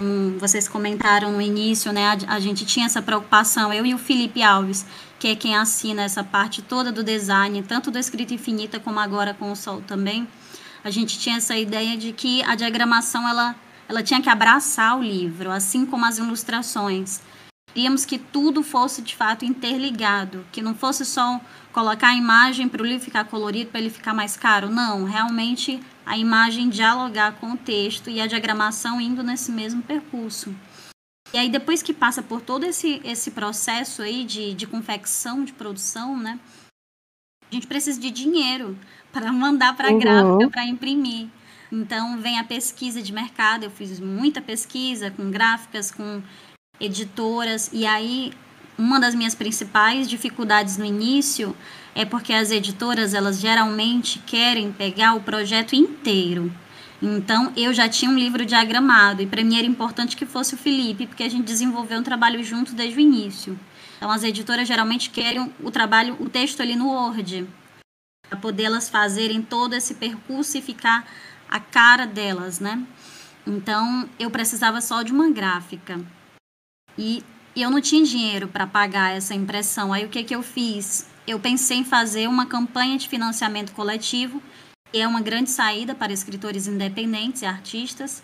Hum, 0.00 0.38
vocês 0.40 0.66
comentaram 0.66 1.30
no 1.30 1.40
início, 1.40 1.92
né? 1.92 2.18
A, 2.26 2.34
a 2.34 2.40
gente 2.40 2.66
tinha 2.66 2.86
essa 2.86 3.00
preocupação, 3.00 3.72
eu 3.72 3.86
e 3.86 3.94
o 3.94 3.98
Felipe 3.98 4.42
Alves, 4.42 4.84
que 5.20 5.28
é 5.28 5.36
quem 5.36 5.56
assina 5.56 6.02
essa 6.02 6.24
parte 6.24 6.62
toda 6.62 6.90
do 6.90 7.04
design, 7.04 7.62
tanto 7.62 7.92
do 7.92 7.98
Escrita 7.98 8.34
Infinita 8.34 8.80
como 8.80 8.98
agora 8.98 9.34
com 9.34 9.52
o 9.52 9.56
Sol 9.56 9.80
também 9.86 10.26
a 10.88 10.90
gente 10.90 11.18
tinha 11.18 11.36
essa 11.36 11.54
ideia 11.54 11.98
de 11.98 12.14
que 12.14 12.42
a 12.44 12.54
diagramação 12.54 13.28
ela, 13.28 13.54
ela 13.86 14.02
tinha 14.02 14.22
que 14.22 14.30
abraçar 14.30 14.98
o 14.98 15.02
livro, 15.02 15.50
assim 15.50 15.84
como 15.84 16.06
as 16.06 16.16
ilustrações. 16.16 17.20
Queríamos 17.74 18.06
que 18.06 18.18
tudo 18.18 18.62
fosse 18.62 19.02
de 19.02 19.14
fato 19.14 19.44
interligado, 19.44 20.46
que 20.50 20.62
não 20.62 20.74
fosse 20.74 21.04
só 21.04 21.38
colocar 21.72 22.08
a 22.08 22.14
imagem 22.14 22.68
para 22.68 22.82
o 22.82 22.86
livro 22.86 23.04
ficar 23.04 23.24
colorido 23.24 23.70
para 23.70 23.80
ele 23.80 23.90
ficar 23.90 24.14
mais 24.14 24.34
caro. 24.34 24.70
Não, 24.70 25.04
realmente 25.04 25.78
a 26.06 26.16
imagem 26.16 26.70
dialogar 26.70 27.32
com 27.32 27.52
o 27.52 27.56
texto 27.56 28.08
e 28.08 28.18
a 28.18 28.26
diagramação 28.26 28.98
indo 28.98 29.22
nesse 29.22 29.52
mesmo 29.52 29.82
percurso. 29.82 30.54
E 31.34 31.36
aí, 31.36 31.50
depois 31.50 31.82
que 31.82 31.92
passa 31.92 32.22
por 32.22 32.40
todo 32.40 32.64
esse, 32.64 33.02
esse 33.04 33.30
processo 33.32 34.00
aí 34.00 34.24
de, 34.24 34.54
de 34.54 34.66
confecção, 34.66 35.44
de 35.44 35.52
produção, 35.52 36.16
né? 36.16 36.40
A 37.50 37.54
gente 37.54 37.66
precisa 37.66 38.00
de 38.00 38.10
dinheiro 38.10 38.78
para 39.12 39.32
mandar 39.32 39.76
para 39.76 39.88
a 39.88 39.92
uhum. 39.92 39.98
gráfica, 39.98 40.50
para 40.50 40.64
imprimir. 40.64 41.28
Então, 41.70 42.18
vem 42.18 42.38
a 42.38 42.44
pesquisa 42.44 43.02
de 43.02 43.12
mercado. 43.12 43.64
Eu 43.64 43.70
fiz 43.70 44.00
muita 44.00 44.40
pesquisa 44.40 45.10
com 45.10 45.30
gráficas, 45.30 45.90
com 45.90 46.22
editoras. 46.80 47.70
E 47.72 47.86
aí, 47.86 48.32
uma 48.78 48.98
das 48.98 49.14
minhas 49.14 49.34
principais 49.34 50.08
dificuldades 50.08 50.78
no 50.78 50.84
início 50.84 51.54
é 51.94 52.04
porque 52.04 52.32
as 52.32 52.50
editoras, 52.50 53.12
elas 53.12 53.40
geralmente 53.40 54.20
querem 54.20 54.72
pegar 54.72 55.14
o 55.14 55.20
projeto 55.20 55.74
inteiro. 55.74 56.50
Então, 57.00 57.52
eu 57.56 57.72
já 57.72 57.88
tinha 57.88 58.10
um 58.10 58.18
livro 58.18 58.44
diagramado 58.44 59.22
e 59.22 59.26
para 59.26 59.44
mim 59.44 59.56
era 59.56 59.66
importante 59.66 60.16
que 60.16 60.26
fosse 60.26 60.54
o 60.54 60.58
Felipe, 60.58 61.06
porque 61.06 61.22
a 61.22 61.28
gente 61.28 61.44
desenvolveu 61.44 61.98
um 61.98 62.02
trabalho 62.02 62.42
junto 62.42 62.72
desde 62.72 62.98
o 62.98 63.00
início. 63.00 63.58
Então, 63.96 64.10
as 64.10 64.24
editoras 64.24 64.66
geralmente 64.66 65.10
querem 65.10 65.52
o 65.62 65.70
trabalho, 65.70 66.16
o 66.20 66.28
texto 66.28 66.60
ali 66.60 66.74
no 66.74 66.88
Word, 66.88 67.46
para 68.28 68.38
poder 68.38 68.64
elas 68.64 68.88
fazerem 68.88 69.42
todo 69.42 69.74
esse 69.74 69.94
percurso 69.94 70.58
e 70.58 70.62
ficar 70.62 71.08
a 71.48 71.58
cara 71.58 72.06
delas, 72.06 72.60
né? 72.60 72.84
Então, 73.46 74.08
eu 74.18 74.30
precisava 74.30 74.80
só 74.80 75.02
de 75.02 75.12
uma 75.12 75.30
gráfica. 75.30 75.98
E 76.96 77.24
eu 77.56 77.70
não 77.70 77.80
tinha 77.80 78.04
dinheiro 78.04 78.48
para 78.48 78.66
pagar 78.66 79.16
essa 79.16 79.34
impressão. 79.34 79.92
Aí, 79.92 80.04
o 80.04 80.08
que, 80.08 80.22
que 80.22 80.34
eu 80.34 80.42
fiz? 80.42 81.08
Eu 81.26 81.40
pensei 81.40 81.78
em 81.78 81.84
fazer 81.84 82.28
uma 82.28 82.46
campanha 82.46 82.98
de 82.98 83.08
financiamento 83.08 83.72
coletivo 83.72 84.42
é 84.92 85.06
uma 85.06 85.20
grande 85.20 85.50
saída 85.50 85.94
para 85.94 86.12
escritores 86.12 86.66
independentes 86.66 87.42
e 87.42 87.46
artistas. 87.46 88.22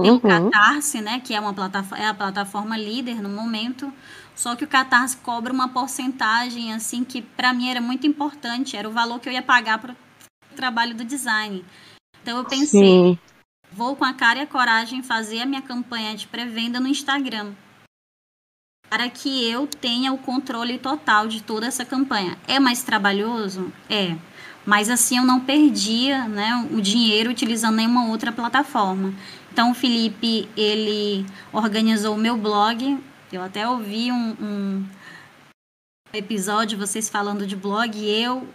Tem 0.00 0.10
uhum. 0.10 0.16
o 0.16 0.20
Catarse, 0.20 1.00
né, 1.00 1.20
que 1.20 1.34
é, 1.34 1.40
uma 1.40 1.52
plataforma, 1.52 2.02
é 2.02 2.08
a 2.08 2.14
plataforma 2.14 2.76
líder 2.76 3.22
no 3.22 3.28
momento, 3.28 3.92
só 4.34 4.56
que 4.56 4.64
o 4.64 4.68
Catarse 4.68 5.16
cobra 5.18 5.52
uma 5.52 5.68
porcentagem, 5.68 6.72
assim, 6.72 7.04
que 7.04 7.22
para 7.22 7.52
mim 7.52 7.68
era 7.68 7.80
muito 7.80 8.06
importante, 8.06 8.76
era 8.76 8.88
o 8.88 8.92
valor 8.92 9.20
que 9.20 9.28
eu 9.28 9.32
ia 9.32 9.42
pagar 9.42 9.78
para 9.78 9.92
o 9.92 10.54
trabalho 10.54 10.94
do 10.94 11.04
design. 11.04 11.64
Então 12.22 12.38
eu 12.38 12.44
pensei, 12.44 12.80
Sim. 12.80 13.18
vou 13.70 13.96
com 13.96 14.04
a 14.04 14.12
cara 14.12 14.40
e 14.40 14.42
a 14.42 14.46
coragem 14.46 15.02
fazer 15.02 15.40
a 15.40 15.46
minha 15.46 15.62
campanha 15.62 16.16
de 16.16 16.26
pré-venda 16.26 16.80
no 16.80 16.88
Instagram, 16.88 17.52
para 18.88 19.08
que 19.08 19.48
eu 19.48 19.66
tenha 19.66 20.12
o 20.12 20.18
controle 20.18 20.78
total 20.78 21.28
de 21.28 21.42
toda 21.42 21.66
essa 21.66 21.84
campanha. 21.84 22.38
É 22.46 22.58
mais 22.58 22.82
trabalhoso? 22.82 23.72
É 23.88 24.16
mas 24.64 24.88
assim 24.88 25.18
eu 25.18 25.24
não 25.24 25.40
perdia 25.40 26.28
né, 26.28 26.68
o 26.70 26.80
dinheiro 26.80 27.30
utilizando 27.30 27.76
nenhuma 27.76 28.08
outra 28.08 28.30
plataforma. 28.30 29.12
Então 29.52 29.70
o 29.70 29.74
Felipe 29.74 30.48
ele 30.56 31.26
organizou 31.52 32.14
o 32.14 32.18
meu 32.18 32.36
blog. 32.36 32.98
Eu 33.32 33.42
até 33.42 33.66
ouvi 33.66 34.12
um, 34.12 34.36
um 34.38 34.86
episódio 36.12 36.78
vocês 36.78 37.08
falando 37.08 37.46
de 37.46 37.56
blog 37.56 37.96
e 37.96 38.22
eu 38.22 38.46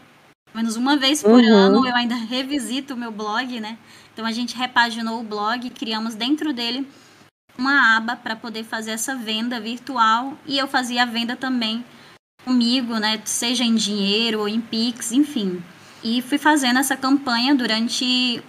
menos 0.53 0.75
uma 0.75 0.95
vez 0.95 1.21
por 1.21 1.39
uhum. 1.41 1.53
ano 1.55 1.87
eu 1.87 1.95
ainda 1.95 2.15
revisito 2.15 2.93
o 2.93 2.97
meu 2.97 3.11
blog, 3.11 3.59
né? 3.59 3.77
Então 4.13 4.25
a 4.25 4.31
gente 4.31 4.55
repaginou 4.55 5.19
o 5.19 5.23
blog, 5.23 5.69
criamos 5.71 6.13
dentro 6.13 6.53
dele 6.53 6.87
uma 7.57 7.97
aba 7.97 8.15
para 8.15 8.35
poder 8.35 8.63
fazer 8.63 8.91
essa 8.91 9.15
venda 9.15 9.59
virtual 9.59 10.37
e 10.45 10.57
eu 10.57 10.67
fazia 10.67 11.03
a 11.03 11.05
venda 11.05 11.35
também 11.35 11.83
comigo, 12.43 12.99
né? 12.99 13.19
Seja 13.25 13.63
em 13.63 13.75
dinheiro 13.75 14.41
ou 14.41 14.47
em 14.47 14.61
Pix, 14.61 15.11
enfim. 15.11 15.63
E 16.03 16.21
fui 16.21 16.37
fazendo 16.37 16.77
essa 16.77 16.95
campanha 16.95 17.55
durante 17.55 18.43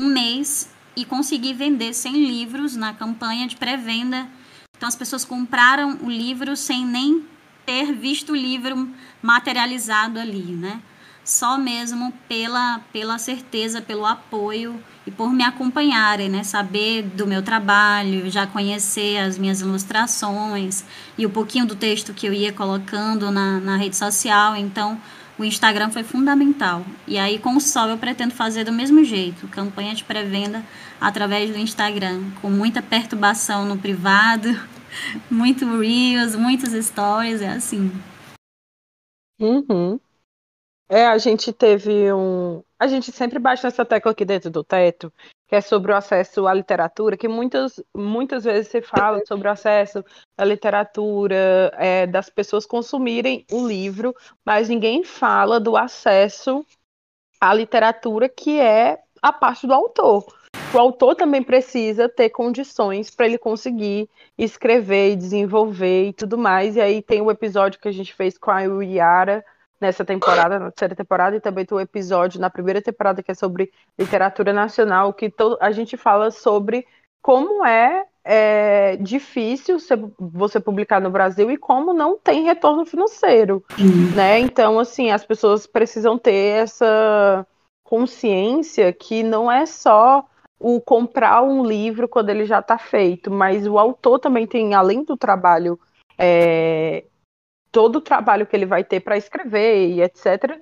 um 0.00 0.06
mês 0.06 0.68
e 0.96 1.04
consegui 1.04 1.54
vender 1.54 1.94
100 1.94 2.26
livros 2.26 2.74
na 2.74 2.92
campanha 2.92 3.46
de 3.46 3.56
pré-venda. 3.56 4.28
Então 4.78 4.88
as 4.88 4.94
pessoas 4.94 5.24
compraram 5.24 5.98
o 6.02 6.08
livro 6.08 6.56
sem 6.56 6.86
nem 6.86 7.24
ter 7.66 7.92
visto 7.92 8.32
o 8.32 8.36
livro 8.36 8.88
materializado 9.20 10.20
ali, 10.20 10.52
né? 10.52 10.80
Só 11.24 11.58
mesmo 11.58 12.14
pela, 12.26 12.80
pela 12.90 13.18
certeza, 13.18 13.82
pelo 13.82 14.06
apoio 14.06 14.82
e 15.04 15.10
por 15.10 15.30
me 15.32 15.42
acompanharem, 15.42 16.28
né? 16.30 16.44
Saber 16.44 17.02
do 17.02 17.26
meu 17.26 17.42
trabalho, 17.42 18.30
já 18.30 18.46
conhecer 18.46 19.18
as 19.18 19.36
minhas 19.36 19.60
ilustrações 19.60 20.84
e 21.18 21.26
o 21.26 21.30
pouquinho 21.30 21.66
do 21.66 21.74
texto 21.74 22.14
que 22.14 22.26
eu 22.26 22.32
ia 22.32 22.52
colocando 22.52 23.32
na, 23.32 23.58
na 23.58 23.76
rede 23.76 23.96
social. 23.96 24.56
Então, 24.56 24.98
o 25.38 25.44
Instagram 25.44 25.90
foi 25.90 26.02
fundamental. 26.02 26.84
E 27.06 27.16
aí, 27.16 27.38
com 27.38 27.56
o 27.56 27.60
Sol, 27.60 27.88
eu 27.88 27.98
pretendo 27.98 28.34
fazer 28.34 28.64
do 28.64 28.72
mesmo 28.72 29.04
jeito, 29.04 29.46
campanha 29.48 29.94
de 29.94 30.04
pré-venda 30.04 30.64
através 31.00 31.50
do 31.50 31.58
Instagram, 31.58 32.22
com 32.42 32.50
muita 32.50 32.82
perturbação 32.82 33.64
no 33.64 33.78
privado, 33.78 34.48
muito 35.30 35.64
Reels, 35.78 36.34
muitas 36.34 36.72
stories, 36.84 37.40
é 37.40 37.50
assim. 37.50 37.92
Uhum. 39.40 40.00
É, 40.88 41.06
a 41.06 41.18
gente 41.18 41.52
teve 41.52 42.12
um. 42.12 42.62
A 42.78 42.86
gente 42.86 43.10
sempre 43.10 43.40
bate 43.40 43.64
nessa 43.64 43.84
tecla 43.84 44.12
aqui 44.12 44.24
dentro 44.24 44.50
do 44.50 44.62
teto, 44.62 45.12
que 45.48 45.56
é 45.56 45.60
sobre 45.60 45.90
o 45.90 45.96
acesso 45.96 46.46
à 46.46 46.54
literatura, 46.54 47.16
que 47.16 47.26
muitas, 47.26 47.82
muitas 47.96 48.44
vezes 48.44 48.68
se 48.68 48.80
fala 48.80 49.20
sobre 49.26 49.48
o 49.48 49.50
acesso 49.50 50.04
à 50.36 50.44
literatura, 50.44 51.72
é, 51.76 52.06
das 52.06 52.30
pessoas 52.30 52.64
consumirem 52.64 53.44
o 53.50 53.66
livro, 53.66 54.14
mas 54.44 54.68
ninguém 54.68 55.02
fala 55.02 55.58
do 55.58 55.76
acesso 55.76 56.64
à 57.40 57.52
literatura 57.52 58.28
que 58.28 58.60
é 58.60 59.00
a 59.20 59.32
parte 59.32 59.66
do 59.66 59.74
autor. 59.74 60.24
O 60.72 60.78
autor 60.78 61.16
também 61.16 61.42
precisa 61.42 62.08
ter 62.08 62.28
condições 62.28 63.10
para 63.10 63.26
ele 63.26 63.38
conseguir 63.38 64.08
escrever 64.36 65.12
e 65.12 65.16
desenvolver 65.16 66.08
e 66.08 66.12
tudo 66.12 66.36
mais. 66.36 66.76
E 66.76 66.80
aí 66.80 67.02
tem 67.02 67.22
o 67.22 67.30
episódio 67.30 67.80
que 67.80 67.88
a 67.88 67.92
gente 67.92 68.14
fez 68.14 68.36
com 68.36 68.50
a 68.50 68.60
Yara, 68.60 69.44
nessa 69.80 70.04
temporada, 70.04 70.58
na 70.58 70.70
terceira 70.70 70.94
temporada, 70.94 71.36
e 71.36 71.40
também 71.40 71.64
tem 71.64 71.76
um 71.76 71.80
episódio 71.80 72.40
na 72.40 72.50
primeira 72.50 72.82
temporada 72.82 73.22
que 73.22 73.30
é 73.30 73.34
sobre 73.34 73.72
literatura 73.98 74.52
nacional, 74.52 75.12
que 75.12 75.32
a 75.60 75.70
gente 75.70 75.96
fala 75.96 76.30
sobre 76.30 76.86
como 77.22 77.64
é, 77.64 78.04
é 78.24 78.96
difícil 78.96 79.78
você 80.18 80.60
publicar 80.60 81.00
no 81.00 81.10
Brasil 81.10 81.50
e 81.50 81.56
como 81.56 81.92
não 81.92 82.18
tem 82.18 82.44
retorno 82.44 82.84
financeiro, 82.84 83.64
uhum. 83.78 84.14
né? 84.14 84.38
Então, 84.38 84.78
assim, 84.78 85.10
as 85.10 85.24
pessoas 85.24 85.66
precisam 85.66 86.18
ter 86.18 86.62
essa 86.62 87.46
consciência 87.84 88.92
que 88.92 89.22
não 89.22 89.50
é 89.50 89.64
só 89.64 90.24
o 90.60 90.80
comprar 90.80 91.42
um 91.42 91.64
livro 91.64 92.08
quando 92.08 92.30
ele 92.30 92.44
já 92.44 92.58
está 92.58 92.76
feito, 92.76 93.30
mas 93.30 93.66
o 93.66 93.78
autor 93.78 94.18
também 94.18 94.46
tem, 94.46 94.74
além 94.74 95.04
do 95.04 95.16
trabalho 95.16 95.78
é, 96.18 97.04
todo 97.78 97.96
o 97.96 98.00
trabalho 98.00 98.44
que 98.44 98.56
ele 98.56 98.66
vai 98.66 98.82
ter 98.82 98.98
para 98.98 99.16
escrever 99.16 99.90
e 99.90 100.02
etc. 100.02 100.60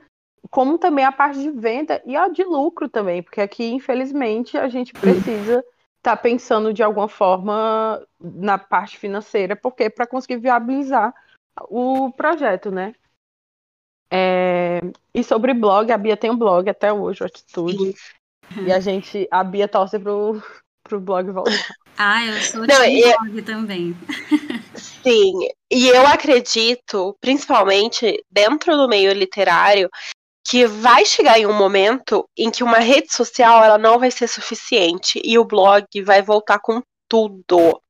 Como 0.51 0.77
também 0.77 1.03
a 1.03 1.11
parte 1.11 1.41
de 1.41 1.51
venda 1.51 2.03
e 2.05 2.15
a 2.15 2.29
de 2.29 2.45
lucro 2.45 2.91
também, 2.91 3.23
porque 3.23 3.41
aqui, 3.41 3.65
infelizmente, 3.73 4.59
a 4.59 4.69
gente 4.69 4.93
precisa 4.93 5.65
estar 5.97 6.15
tá 6.15 6.17
pensando 6.19 6.75
de 6.75 6.83
alguma 6.83 7.09
forma 7.09 8.07
na 8.21 8.59
parte 8.59 8.99
financeira, 8.99 9.57
porque 9.57 9.89
para 9.89 10.07
conseguir 10.07 10.37
viabilizar 10.37 11.15
o 11.71 12.13
projeto, 12.13 12.71
né? 12.71 12.95
É... 14.13 14.81
E 15.15 15.25
sobre 15.25 15.55
blog, 15.55 15.91
a 15.91 15.97
Bia 15.97 16.19
tem 16.19 16.31
um 16.31 16.37
blog 16.37 16.69
até 16.69 16.93
hoje, 16.93 17.23
o 17.23 17.27
Atitude. 17.27 17.95
E 18.63 18.71
a 18.71 18.79
gente, 18.79 19.27
a 19.31 19.43
Bia 19.43 19.67
torce 19.67 19.99
pro, 19.99 20.43
pro 20.85 21.01
blog 21.01 21.31
voltar. 21.31 21.75
Ah, 21.97 22.27
eu 22.27 22.35
sou 22.43 22.67
de 22.67 22.75
blog 22.77 23.41
também. 23.41 23.97
Sim, 25.07 25.35
e 25.71 25.87
eu 25.89 26.05
acredito, 26.05 27.17
principalmente 27.21 28.25
dentro 28.29 28.77
do 28.77 28.89
meio 28.89 29.13
literário, 29.13 29.89
que 30.45 30.67
vai 30.67 31.05
chegar 31.05 31.39
em 31.39 31.47
um 31.47 31.53
momento 31.53 32.29
em 32.37 32.51
que 32.51 32.65
uma 32.65 32.79
rede 32.79 33.13
social 33.13 33.63
ela 33.63 33.79
não 33.79 34.01
vai 34.01 34.11
ser 34.11 34.27
suficiente 34.29 35.21
e 35.25 35.39
o 35.39 35.45
blog 35.45 35.87
vai 36.05 36.23
voltar 36.23 36.59
com 36.59 36.83
tudo. 37.09 37.81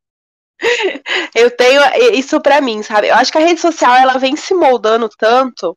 Eu 1.35 1.50
tenho 1.57 1.81
isso 2.14 2.40
para 2.40 2.61
mim, 2.61 2.83
sabe? 2.83 3.09
Eu 3.09 3.14
acho 3.14 3.33
que 3.33 3.38
a 3.38 3.42
rede 3.46 3.61
social 3.61 3.94
ela 3.94 4.18
vem 4.18 4.37
se 4.37 4.55
moldando 4.55 5.09
tanto 5.18 5.76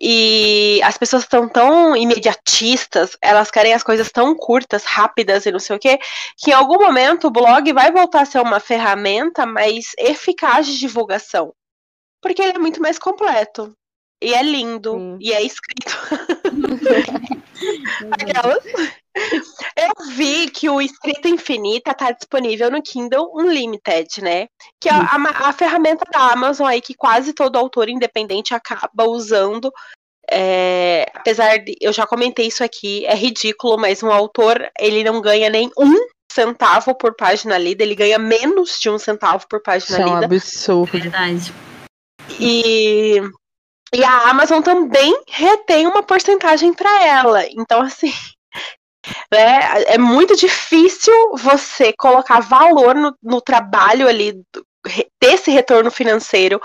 e 0.00 0.80
as 0.82 0.98
pessoas 0.98 1.22
estão 1.22 1.48
tão 1.48 1.96
imediatistas, 1.96 3.16
elas 3.20 3.50
querem 3.50 3.72
as 3.72 3.82
coisas 3.82 4.10
tão 4.10 4.34
curtas, 4.34 4.84
rápidas 4.84 5.46
e 5.46 5.52
não 5.52 5.58
sei 5.58 5.76
o 5.76 5.78
quê, 5.78 5.98
que 6.36 6.50
em 6.50 6.54
algum 6.54 6.78
momento 6.78 7.26
o 7.26 7.30
blog 7.30 7.72
vai 7.72 7.92
voltar 7.92 8.22
a 8.22 8.26
ser 8.26 8.40
uma 8.40 8.60
ferramenta 8.60 9.46
mais 9.46 9.92
eficaz 9.98 10.66
de 10.66 10.78
divulgação. 10.78 11.54
Porque 12.20 12.42
ele 12.42 12.56
é 12.56 12.58
muito 12.58 12.80
mais 12.80 12.98
completo. 12.98 13.76
E 14.22 14.32
é 14.32 14.42
lindo. 14.42 14.92
Sim. 14.92 15.18
E 15.20 15.32
é 15.32 15.42
escrito. 15.42 15.92
Aquelas. 18.10 18.64
Eu 19.76 19.92
vi 20.16 20.50
que 20.50 20.68
o 20.68 20.80
Escrita 20.80 21.28
Infinita 21.28 21.92
está 21.92 22.10
disponível 22.10 22.70
no 22.70 22.82
Kindle 22.82 23.30
Unlimited, 23.34 24.20
né? 24.22 24.48
Que 24.80 24.88
é 24.88 24.92
a, 24.92 25.48
a, 25.48 25.52
ferramenta 25.52 26.04
da 26.10 26.32
Amazon 26.32 26.66
aí 26.66 26.80
que 26.80 26.94
quase 26.94 27.32
todo 27.32 27.56
autor 27.56 27.88
independente 27.88 28.54
acaba 28.54 29.04
usando. 29.04 29.72
É, 30.30 31.06
apesar 31.14 31.58
de 31.58 31.76
eu 31.80 31.92
já 31.92 32.06
comentei 32.06 32.46
isso 32.46 32.64
aqui, 32.64 33.04
é 33.06 33.14
ridículo, 33.14 33.78
mas 33.78 34.02
um 34.02 34.10
autor 34.10 34.68
ele 34.80 35.04
não 35.04 35.20
ganha 35.20 35.50
nem 35.50 35.70
um 35.78 35.94
centavo 36.32 36.94
por 36.94 37.14
página 37.14 37.56
lida, 37.56 37.84
ele 37.84 37.94
ganha 37.94 38.18
menos 38.18 38.80
de 38.80 38.90
um 38.90 38.98
centavo 38.98 39.46
por 39.48 39.62
página 39.62 39.98
isso 39.98 40.02
lida. 40.02 40.16
É 40.16 40.20
um 40.20 40.24
absurdo. 40.24 40.92
Verdade. 40.92 41.54
E, 42.40 43.20
e 43.94 44.04
a 44.04 44.30
Amazon 44.30 44.62
também 44.62 45.14
retém 45.28 45.86
uma 45.86 46.02
porcentagem 46.02 46.72
para 46.72 47.04
ela. 47.04 47.46
Então, 47.50 47.80
assim, 47.82 48.12
né, 49.32 49.82
é 49.84 49.98
muito 49.98 50.36
difícil 50.36 51.14
você 51.36 51.92
colocar 51.92 52.40
valor 52.40 52.94
no, 52.94 53.16
no 53.22 53.40
trabalho 53.40 54.08
ali, 54.08 54.42
ter 55.20 55.34
esse 55.34 55.50
retorno 55.50 55.90
financeiro. 55.90 56.60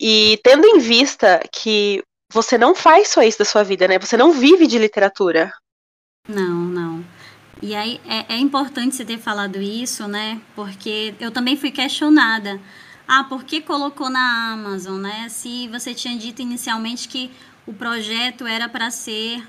E 0.00 0.40
tendo 0.42 0.66
em 0.66 0.78
vista 0.78 1.42
que 1.52 2.02
você 2.32 2.56
não 2.56 2.74
faz 2.74 3.08
só 3.08 3.22
isso 3.22 3.38
da 3.38 3.44
sua 3.44 3.62
vida, 3.62 3.86
né? 3.86 3.98
Você 3.98 4.16
não 4.16 4.32
vive 4.32 4.66
de 4.66 4.78
literatura. 4.78 5.52
Não, 6.28 6.54
não. 6.54 7.04
E 7.60 7.74
aí 7.74 8.00
é, 8.06 8.34
é 8.34 8.38
importante 8.38 8.96
você 8.96 9.04
ter 9.04 9.18
falado 9.18 9.60
isso, 9.60 10.08
né? 10.08 10.40
Porque 10.54 11.14
eu 11.20 11.30
também 11.30 11.56
fui 11.56 11.70
questionada. 11.70 12.58
Ah, 13.06 13.24
por 13.24 13.44
que 13.44 13.60
colocou 13.60 14.08
na 14.08 14.52
Amazon, 14.52 15.00
né? 15.00 15.28
Se 15.28 15.68
você 15.68 15.92
tinha 15.92 16.16
dito 16.16 16.40
inicialmente 16.40 17.08
que 17.08 17.30
o 17.66 17.72
projeto 17.74 18.46
era 18.46 18.68
para 18.68 18.90
ser 18.90 19.46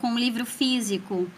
com 0.00 0.08
um 0.08 0.18
livro 0.18 0.46
físico. 0.46 1.28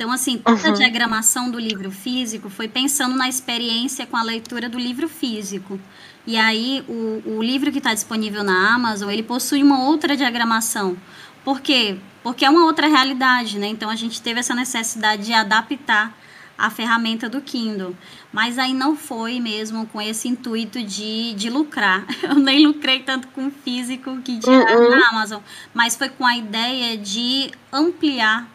Então, 0.00 0.10
assim, 0.10 0.38
toda 0.38 0.66
uhum. 0.66 0.72
a 0.72 0.74
diagramação 0.74 1.50
do 1.50 1.58
livro 1.58 1.90
físico 1.90 2.48
foi 2.48 2.66
pensando 2.66 3.14
na 3.14 3.28
experiência 3.28 4.06
com 4.06 4.16
a 4.16 4.22
leitura 4.22 4.66
do 4.66 4.78
livro 4.78 5.10
físico. 5.10 5.78
E 6.26 6.38
aí, 6.38 6.82
o, 6.88 7.22
o 7.36 7.42
livro 7.42 7.70
que 7.70 7.76
está 7.76 7.92
disponível 7.92 8.42
na 8.42 8.74
Amazon, 8.74 9.10
ele 9.10 9.22
possui 9.22 9.62
uma 9.62 9.84
outra 9.84 10.16
diagramação. 10.16 10.96
Por 11.44 11.60
quê? 11.60 11.98
Porque 12.22 12.46
é 12.46 12.50
uma 12.50 12.64
outra 12.64 12.86
realidade, 12.86 13.58
né? 13.58 13.66
Então, 13.66 13.90
a 13.90 13.94
gente 13.94 14.22
teve 14.22 14.40
essa 14.40 14.54
necessidade 14.54 15.26
de 15.26 15.34
adaptar 15.34 16.16
a 16.56 16.70
ferramenta 16.70 17.28
do 17.28 17.42
Kindle. 17.42 17.94
Mas 18.32 18.58
aí 18.58 18.72
não 18.72 18.96
foi 18.96 19.38
mesmo 19.38 19.84
com 19.88 20.00
esse 20.00 20.28
intuito 20.28 20.82
de, 20.82 21.34
de 21.34 21.50
lucrar. 21.50 22.06
Eu 22.24 22.36
nem 22.36 22.66
lucrei 22.66 23.00
tanto 23.00 23.28
com 23.28 23.48
o 23.48 23.50
físico 23.50 24.16
que 24.22 24.38
tinha 24.38 24.60
uhum. 24.60 24.98
na 24.98 25.08
Amazon, 25.10 25.42
mas 25.74 25.94
foi 25.94 26.08
com 26.08 26.24
a 26.24 26.38
ideia 26.38 26.96
de 26.96 27.50
ampliar 27.70 28.48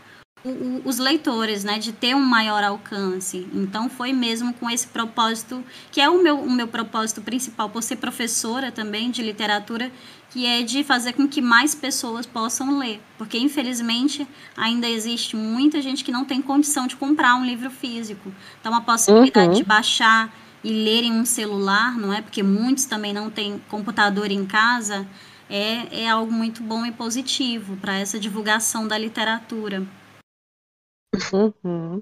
o, 0.46 0.82
os 0.86 1.00
leitores, 1.00 1.64
né, 1.64 1.80
de 1.80 1.92
ter 1.92 2.16
um 2.16 2.22
maior 2.22 2.64
alcance. 2.64 3.48
Então 3.54 3.90
foi 3.90 4.14
mesmo 4.14 4.54
com 4.54 4.70
esse 4.70 4.88
propósito, 4.88 5.64
que 5.92 6.00
é 6.00 6.08
o 6.08 6.22
meu, 6.22 6.40
o 6.40 6.52
meu 6.52 6.68
propósito 6.68 7.22
principal, 7.22 7.70
por 7.70 7.82
ser 7.82 7.96
professora 7.96 8.72
também 8.72 9.10
de 9.10 9.24
literatura, 9.24 9.92
que 10.30 10.46
é 10.46 10.62
de 10.62 10.84
fazer 10.84 11.14
com 11.14 11.28
que 11.28 11.42
mais 11.42 11.74
pessoas 11.74 12.26
possam 12.26 12.78
ler. 12.78 13.02
Porque, 13.18 13.38
infelizmente, 13.38 14.28
ainda 14.56 14.88
existe 14.88 15.36
muita 15.36 15.82
gente 15.82 16.04
que 16.04 16.12
não 16.12 16.26
tem 16.26 16.42
condição 16.42 16.86
de 16.86 16.96
comprar 16.96 17.36
um 17.36 17.46
livro 17.46 17.72
físico. 17.72 18.32
Então, 18.60 18.74
a 18.74 18.82
possibilidade 18.82 19.48
uhum. 19.48 19.54
de 19.56 19.64
baixar 19.64 20.34
e 20.64 20.70
ler 20.70 21.04
em 21.04 21.12
um 21.12 21.26
celular, 21.26 21.98
não 21.98 22.14
é? 22.14 22.22
Porque 22.22 22.44
muitos 22.44 22.86
também 22.86 23.14
não 23.14 23.30
têm 23.30 23.62
computador 23.70 24.30
em 24.30 24.46
casa, 24.46 25.08
é, 25.50 26.04
é 26.04 26.10
algo 26.10 26.32
muito 26.32 26.62
bom 26.62 26.86
e 26.86 26.92
positivo 26.92 27.78
para 27.78 27.98
essa 27.98 28.20
divulgação 28.20 28.88
da 28.88 28.98
literatura. 28.98 29.86
Uhum. 31.34 32.02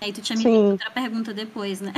Aí 0.00 0.12
tu 0.12 0.20
tinha 0.20 0.36
me 0.36 0.42
feito 0.42 0.72
outra 0.72 0.90
pergunta 0.90 1.32
depois, 1.32 1.80
né? 1.80 1.92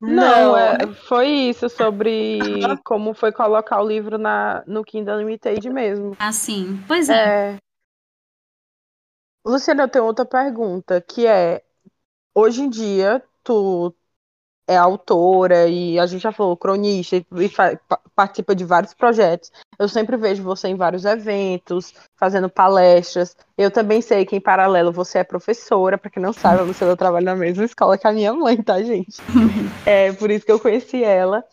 Não, 0.00 0.56
é, 0.56 0.92
foi 1.06 1.28
isso 1.28 1.68
sobre 1.68 2.40
como 2.84 3.14
foi 3.14 3.30
colocar 3.30 3.80
o 3.80 3.86
livro 3.86 4.18
na, 4.18 4.64
no 4.66 4.82
Kindle 4.82 5.14
Unlimited 5.14 5.70
mesmo. 5.70 6.16
Ah, 6.18 6.32
sim. 6.32 6.82
Pois 6.88 7.08
é. 7.08 7.54
é. 7.54 7.58
Luciana, 9.46 9.84
eu 9.84 9.88
tenho 9.88 10.04
outra 10.04 10.24
pergunta, 10.24 11.00
que 11.00 11.26
é, 11.26 11.62
hoje 12.34 12.62
em 12.62 12.68
dia, 12.68 13.22
tu 13.44 13.94
é 14.66 14.76
autora 14.76 15.66
e 15.66 15.98
a 15.98 16.06
gente 16.06 16.22
já 16.22 16.32
falou 16.32 16.56
cronista 16.56 17.16
e, 17.16 17.24
participa 18.14 18.54
de 18.54 18.64
vários 18.64 18.94
projetos. 18.94 19.50
Eu 19.78 19.88
sempre 19.88 20.16
vejo 20.16 20.42
você 20.42 20.68
em 20.68 20.76
vários 20.76 21.04
eventos, 21.04 21.92
fazendo 22.16 22.48
palestras. 22.48 23.36
Eu 23.56 23.70
também 23.70 24.00
sei 24.00 24.24
que 24.24 24.36
em 24.36 24.40
paralelo 24.40 24.92
você 24.92 25.18
é 25.18 25.24
professora, 25.24 25.98
para 25.98 26.10
quem 26.10 26.22
não 26.22 26.32
sabe, 26.32 26.60
a 26.60 26.64
Luciana 26.64 26.96
trabalha 26.96 27.24
na 27.24 27.36
mesma 27.36 27.64
escola 27.64 27.98
que 27.98 28.06
a 28.06 28.12
minha 28.12 28.32
mãe, 28.32 28.62
tá, 28.62 28.80
gente? 28.82 29.20
é 29.86 30.12
por 30.12 30.30
isso 30.30 30.46
que 30.46 30.52
eu 30.52 30.60
conheci 30.60 31.02
ela 31.02 31.44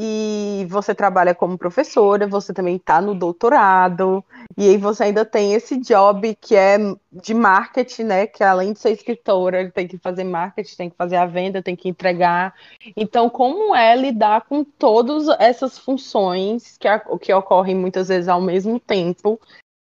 e 0.00 0.64
você 0.70 0.94
trabalha 0.94 1.34
como 1.34 1.58
professora, 1.58 2.28
você 2.28 2.54
também 2.54 2.76
está 2.76 3.00
no 3.00 3.16
doutorado, 3.16 4.24
e 4.56 4.68
aí 4.68 4.76
você 4.76 5.04
ainda 5.04 5.24
tem 5.24 5.54
esse 5.54 5.76
job 5.76 6.38
que 6.40 6.54
é 6.54 6.78
de 7.10 7.34
marketing, 7.34 8.04
né? 8.04 8.26
Que 8.28 8.44
além 8.44 8.72
de 8.72 8.78
ser 8.78 8.92
escritora, 8.92 9.68
tem 9.72 9.88
que 9.88 9.98
fazer 9.98 10.22
marketing, 10.22 10.76
tem 10.76 10.90
que 10.90 10.96
fazer 10.96 11.16
a 11.16 11.26
venda, 11.26 11.60
tem 11.60 11.74
que 11.74 11.88
entregar. 11.88 12.54
Então, 12.96 13.28
como 13.28 13.74
é 13.74 13.96
lidar 13.96 14.42
com 14.42 14.62
todas 14.62 15.26
essas 15.40 15.76
funções 15.76 16.78
que, 16.78 16.88
que 17.20 17.34
ocorrem 17.34 17.74
muitas 17.74 18.06
vezes 18.06 18.28
ao 18.28 18.40
mesmo 18.40 18.78
tempo? 18.78 19.40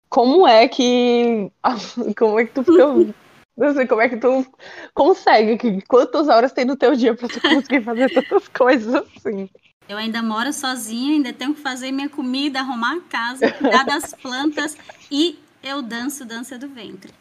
Como 0.10 0.48
é 0.48 0.68
que. 0.68 1.52
Como 2.16 2.40
é 2.40 2.46
que 2.46 2.54
tu 2.54 2.64
fica. 2.64 3.16
Não 3.56 3.74
sei 3.74 3.86
como 3.86 4.02
é 4.02 4.10
que 4.10 4.18
tu 4.18 4.44
consegue, 4.96 5.80
quantas 5.88 6.28
horas 6.28 6.52
tem 6.52 6.66
no 6.66 6.76
teu 6.76 6.96
dia 6.96 7.14
para 7.14 7.28
tu 7.28 7.40
conseguir 7.40 7.82
fazer 7.82 8.12
tantas 8.12 8.48
coisas 8.48 8.96
assim? 8.96 9.48
Eu 9.88 9.98
ainda 9.98 10.22
moro 10.22 10.52
sozinha, 10.54 11.14
ainda 11.14 11.34
tenho 11.34 11.54
que 11.54 11.62
fazer 11.62 11.92
minha 11.92 12.10
comida, 12.10 12.60
arrumar 12.60 12.96
a 12.96 13.02
casa, 13.02 13.52
cuidar 13.52 13.84
das 13.84 14.14
plantas 14.22 14.78
e 15.12 15.40
eu 15.64 15.82
danço 15.82 16.26
dança 16.26 16.58
do 16.58 16.68
ventre. 16.68 17.14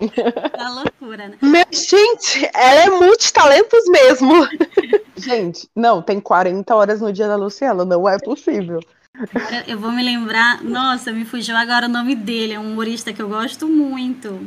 é 0.00 0.68
loucura, 0.68 1.28
né? 1.28 1.38
Meu, 1.40 1.64
gente, 1.70 2.48
ela 2.54 2.80
é 2.80 2.90
multitalentos 2.90 3.84
mesmo. 3.88 4.32
Gente, 5.16 5.68
não, 5.76 6.00
tem 6.00 6.18
40 6.18 6.74
horas 6.74 7.00
no 7.02 7.12
dia 7.12 7.28
da 7.28 7.36
Luciana, 7.36 7.84
não 7.84 8.08
é 8.08 8.18
possível. 8.18 8.80
Agora 9.34 9.64
eu 9.68 9.78
vou 9.78 9.92
me 9.92 10.02
lembrar, 10.02 10.62
nossa, 10.64 11.12
me 11.12 11.26
fugiu 11.26 11.54
agora 11.54 11.84
o 11.84 11.90
nome 11.90 12.14
dele, 12.14 12.54
é 12.54 12.58
um 12.58 12.72
humorista 12.72 13.12
que 13.12 13.20
eu 13.20 13.28
gosto 13.28 13.68
muito 13.68 14.40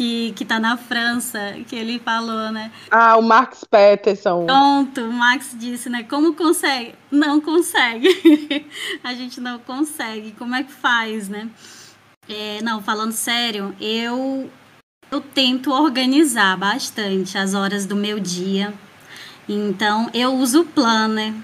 que, 0.00 0.32
que 0.32 0.46
tá 0.46 0.58
na 0.58 0.78
França, 0.78 1.56
que 1.68 1.76
ele 1.76 1.98
falou, 1.98 2.50
né? 2.50 2.72
Ah, 2.90 3.18
o 3.18 3.22
Max 3.22 3.66
Peterson. 3.70 4.46
Pronto, 4.46 5.02
o 5.02 5.12
Max 5.12 5.54
disse, 5.54 5.90
né? 5.90 6.04
Como 6.04 6.32
consegue? 6.32 6.94
Não 7.10 7.38
consegue. 7.38 8.08
a 9.04 9.12
gente 9.12 9.42
não 9.42 9.58
consegue. 9.58 10.32
Como 10.38 10.54
é 10.54 10.62
que 10.62 10.72
faz, 10.72 11.28
né? 11.28 11.50
É, 12.26 12.62
não, 12.62 12.82
falando 12.82 13.12
sério, 13.12 13.76
eu, 13.78 14.50
eu 15.12 15.20
tento 15.20 15.70
organizar 15.70 16.56
bastante 16.56 17.36
as 17.36 17.52
horas 17.52 17.84
do 17.84 17.94
meu 17.94 18.18
dia. 18.18 18.72
Então, 19.46 20.08
eu 20.14 20.32
uso 20.32 20.62
o 20.62 20.64
planner. 20.64 21.34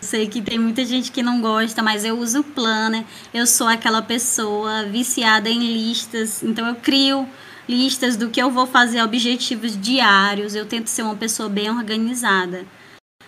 Sei 0.00 0.28
que 0.28 0.40
tem 0.40 0.56
muita 0.56 0.84
gente 0.84 1.10
que 1.10 1.22
não 1.22 1.40
gosta, 1.40 1.82
mas 1.82 2.04
eu 2.04 2.16
uso 2.16 2.42
o 2.42 2.44
planner. 2.44 3.04
Eu 3.34 3.44
sou 3.44 3.66
aquela 3.66 4.02
pessoa 4.02 4.84
viciada 4.84 5.48
em 5.48 5.58
listas. 5.58 6.44
Então, 6.44 6.68
eu 6.68 6.76
crio 6.76 7.28
listas 7.68 8.16
do 8.16 8.30
que 8.30 8.42
eu 8.42 8.50
vou 8.50 8.66
fazer, 8.66 9.02
objetivos 9.02 9.80
diários. 9.80 10.54
Eu 10.54 10.66
tento 10.66 10.88
ser 10.88 11.02
uma 11.02 11.16
pessoa 11.16 11.48
bem 11.48 11.70
organizada. 11.70 12.66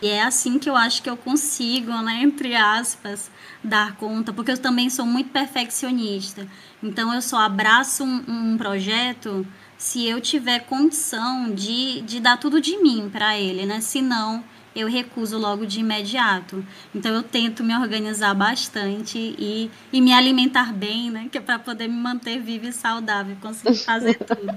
E 0.03 0.09
é 0.09 0.23
assim 0.23 0.59
que 0.59 0.69
eu 0.69 0.77
acho 0.77 1.03
que 1.03 1.09
eu 1.09 1.17
consigo, 1.17 1.91
né, 2.03 2.21
entre 2.23 2.55
aspas, 2.55 3.31
dar 3.63 3.97
conta, 3.97 4.33
porque 4.33 4.51
eu 4.51 4.59
também 4.59 4.91
sou 4.91 5.07
muito 5.07 5.31
perfeccionista. 5.31 6.47
Então 6.83 7.15
eu 7.15 7.23
só 7.23 7.39
abraço 7.39 8.05
um, 8.05 8.25
um 8.29 8.59
projeto 8.59 9.47
se 9.79 10.07
eu 10.07 10.21
tiver 10.21 10.61
condição 10.61 11.51
de, 11.55 12.03
de 12.03 12.21
dar 12.21 12.37
tudo 12.37 12.61
de 12.61 12.77
mim 12.83 13.09
para 13.11 13.39
ele, 13.39 13.65
né? 13.67 13.81
Senão 13.81 14.45
eu 14.75 14.89
recuso 14.89 15.39
logo 15.39 15.67
de 15.67 15.81
imediato. 15.81 16.65
Então 16.95 17.15
eu 17.15 17.23
tento 17.23 17.63
me 17.63 17.75
organizar 17.77 18.35
bastante 18.35 19.19
e, 19.19 19.71
e 19.93 20.01
me 20.01 20.13
alimentar 20.13 20.73
bem, 20.73 21.11
né? 21.11 21.29
Que 21.31 21.39
é 21.39 21.41
para 21.41 21.59
poder 21.59 21.89
me 21.89 21.97
manter 21.97 22.41
viva 22.41 22.67
e 22.67 22.73
saudável, 22.73 23.37
conseguir 23.41 23.79
fazer 23.79 24.15
tudo. 24.25 24.53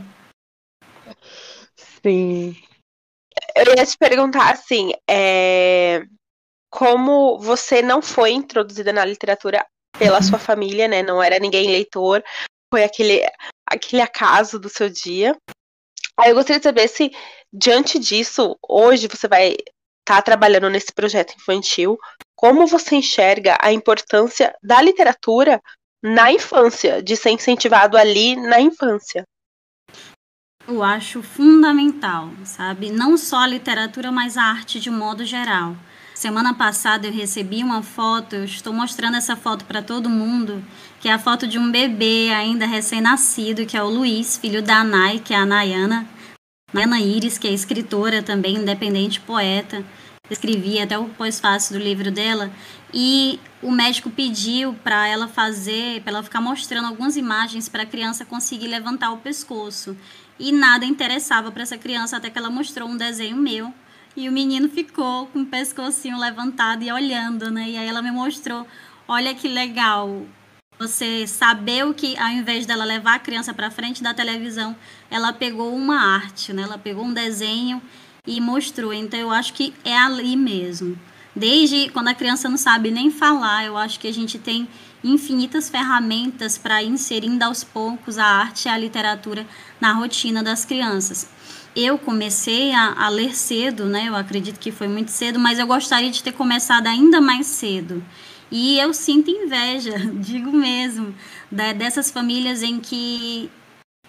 Sim. 2.03 2.55
Eu 3.55 3.75
ia 3.75 3.85
te 3.85 3.97
perguntar 3.97 4.51
assim, 4.51 4.91
é... 5.09 6.03
como 6.69 7.37
você 7.39 7.81
não 7.81 8.01
foi 8.01 8.31
introduzida 8.31 8.91
na 8.91 9.05
literatura 9.05 9.65
pela 9.97 10.21
sua 10.21 10.39
família, 10.39 10.87
né? 10.87 11.01
Não 11.03 11.21
era 11.21 11.39
ninguém 11.39 11.69
leitor, 11.69 12.23
foi 12.71 12.83
aquele, 12.83 13.21
aquele 13.65 14.01
acaso 14.01 14.59
do 14.59 14.69
seu 14.69 14.89
dia. 14.89 15.35
Aí 16.19 16.31
eu 16.31 16.35
gostaria 16.35 16.59
de 16.59 16.63
saber 16.63 16.87
se, 16.87 17.11
diante 17.53 17.99
disso, 17.99 18.57
hoje 18.67 19.07
você 19.07 19.27
vai 19.27 19.55
está 20.07 20.21
trabalhando 20.21 20.69
nesse 20.69 20.93
projeto 20.93 21.35
infantil, 21.35 21.97
como 22.33 22.65
você 22.65 22.95
enxerga 22.95 23.57
a 23.61 23.73
importância 23.73 24.55
da 24.63 24.81
literatura 24.81 25.61
na 26.01 26.31
infância, 26.31 27.03
de 27.03 27.17
ser 27.17 27.31
incentivado 27.31 27.97
ali 27.97 28.37
na 28.37 28.61
infância? 28.61 29.25
Eu 30.65 30.81
acho 30.81 31.21
fundamental, 31.21 32.29
sabe? 32.45 32.89
Não 32.89 33.17
só 33.17 33.39
a 33.39 33.47
literatura, 33.47 34.09
mas 34.09 34.37
a 34.37 34.43
arte 34.43 34.79
de 34.79 34.89
modo 34.89 35.25
geral. 35.25 35.75
Semana 36.13 36.53
passada 36.53 37.07
eu 37.07 37.13
recebi 37.13 37.61
uma 37.61 37.83
foto, 37.83 38.37
eu 38.37 38.45
estou 38.45 38.73
mostrando 38.73 39.17
essa 39.17 39.35
foto 39.35 39.65
para 39.65 39.81
todo 39.81 40.09
mundo, 40.09 40.63
que 41.01 41.09
é 41.09 41.13
a 41.13 41.19
foto 41.19 41.45
de 41.45 41.59
um 41.59 41.69
bebê 41.69 42.31
ainda 42.33 42.65
recém-nascido, 42.65 43.65
que 43.65 43.77
é 43.77 43.83
o 43.83 43.89
Luiz, 43.89 44.37
filho 44.37 44.61
da 44.61 44.83
Nai, 44.83 45.19
que 45.19 45.33
é 45.33 45.37
a 45.37 45.45
Nayana. 45.45 46.07
Nayana 46.73 46.99
Iris, 46.99 47.37
que 47.37 47.47
é 47.47 47.53
escritora 47.53 48.21
também, 48.21 48.55
independente, 48.57 49.21
poeta. 49.21 49.85
Escrevi 50.29 50.81
até 50.81 50.99
o 50.99 51.07
pós-fácil 51.07 51.79
do 51.79 51.81
livro 51.81 52.11
dela. 52.11 52.51
E 52.93 53.39
o 53.63 53.71
médico 53.71 54.09
pediu 54.09 54.73
para 54.83 55.07
ela 55.07 55.29
fazer, 55.29 56.01
para 56.01 56.11
ela 56.11 56.23
ficar 56.23 56.41
mostrando 56.41 56.87
algumas 56.87 57.15
imagens 57.15 57.69
para 57.69 57.83
a 57.83 57.85
criança 57.85 58.25
conseguir 58.25 58.67
levantar 58.67 59.11
o 59.11 59.19
pescoço. 59.19 59.95
E 60.37 60.51
nada 60.51 60.85
interessava 60.85 61.53
para 61.53 61.63
essa 61.63 61.77
criança 61.77 62.17
até 62.17 62.29
que 62.29 62.37
ela 62.37 62.49
mostrou 62.49 62.89
um 62.89 62.97
desenho 62.97 63.37
meu. 63.37 63.73
E 64.13 64.27
o 64.27 64.31
menino 64.31 64.67
ficou 64.67 65.27
com 65.27 65.43
o 65.43 65.45
pescocinho 65.45 66.19
levantado 66.19 66.83
e 66.83 66.91
olhando, 66.91 67.49
né? 67.49 67.69
E 67.69 67.77
aí 67.77 67.87
ela 67.87 68.01
me 68.01 68.11
mostrou, 68.11 68.67
olha 69.07 69.33
que 69.33 69.47
legal, 69.47 70.25
você 70.79 71.25
saber 71.25 71.85
o 71.85 71.93
que, 71.93 72.17
ao 72.17 72.29
invés 72.29 72.65
dela 72.65 72.85
levar 72.85 73.15
a 73.15 73.19
criança 73.19 73.53
para 73.53 73.71
frente 73.71 74.03
da 74.03 74.13
televisão, 74.13 74.75
ela 75.09 75.33
pegou 75.33 75.75
uma 75.75 75.99
arte, 75.99 76.53
né? 76.53 76.63
Ela 76.63 76.77
pegou 76.77 77.05
um 77.05 77.13
desenho 77.13 77.81
e 78.25 78.39
mostrou. 78.39 78.93
Então 78.93 79.19
eu 79.19 79.31
acho 79.31 79.53
que 79.53 79.73
é 79.83 79.97
ali 79.97 80.35
mesmo. 80.35 80.97
Desde 81.35 81.89
quando 81.89 82.07
a 82.07 82.15
criança 82.15 82.49
não 82.49 82.57
sabe 82.57 82.89
nem 82.89 83.11
falar, 83.11 83.65
eu 83.65 83.77
acho 83.77 83.99
que 83.99 84.07
a 84.07 84.13
gente 84.13 84.39
tem 84.39 84.67
infinitas 85.03 85.69
ferramentas 85.69 86.57
para 86.57 86.81
inserindo 86.81 87.43
aos 87.43 87.63
poucos 87.63 88.17
a 88.17 88.25
arte 88.25 88.65
e 88.65 88.69
a 88.69 88.77
literatura 88.77 89.45
na 89.79 89.93
rotina 89.93 90.41
das 90.41 90.65
crianças. 90.65 91.29
Eu 91.75 91.99
comecei 91.99 92.73
a, 92.73 93.05
a 93.05 93.09
ler 93.09 93.35
cedo, 93.35 93.85
né? 93.85 94.05
Eu 94.07 94.15
acredito 94.15 94.59
que 94.59 94.71
foi 94.71 94.87
muito 94.87 95.11
cedo, 95.11 95.37
mas 95.37 95.59
eu 95.59 95.67
gostaria 95.67 96.09
de 96.09 96.23
ter 96.23 96.31
começado 96.31 96.87
ainda 96.87 97.21
mais 97.21 97.45
cedo. 97.45 98.03
E 98.51 98.79
eu 98.79 98.93
sinto 98.93 99.29
inveja, 99.29 99.97
digo 100.15 100.51
mesmo, 100.51 101.13
dessas 101.51 102.09
famílias 102.11 102.63
em 102.63 102.79
que 102.79 103.49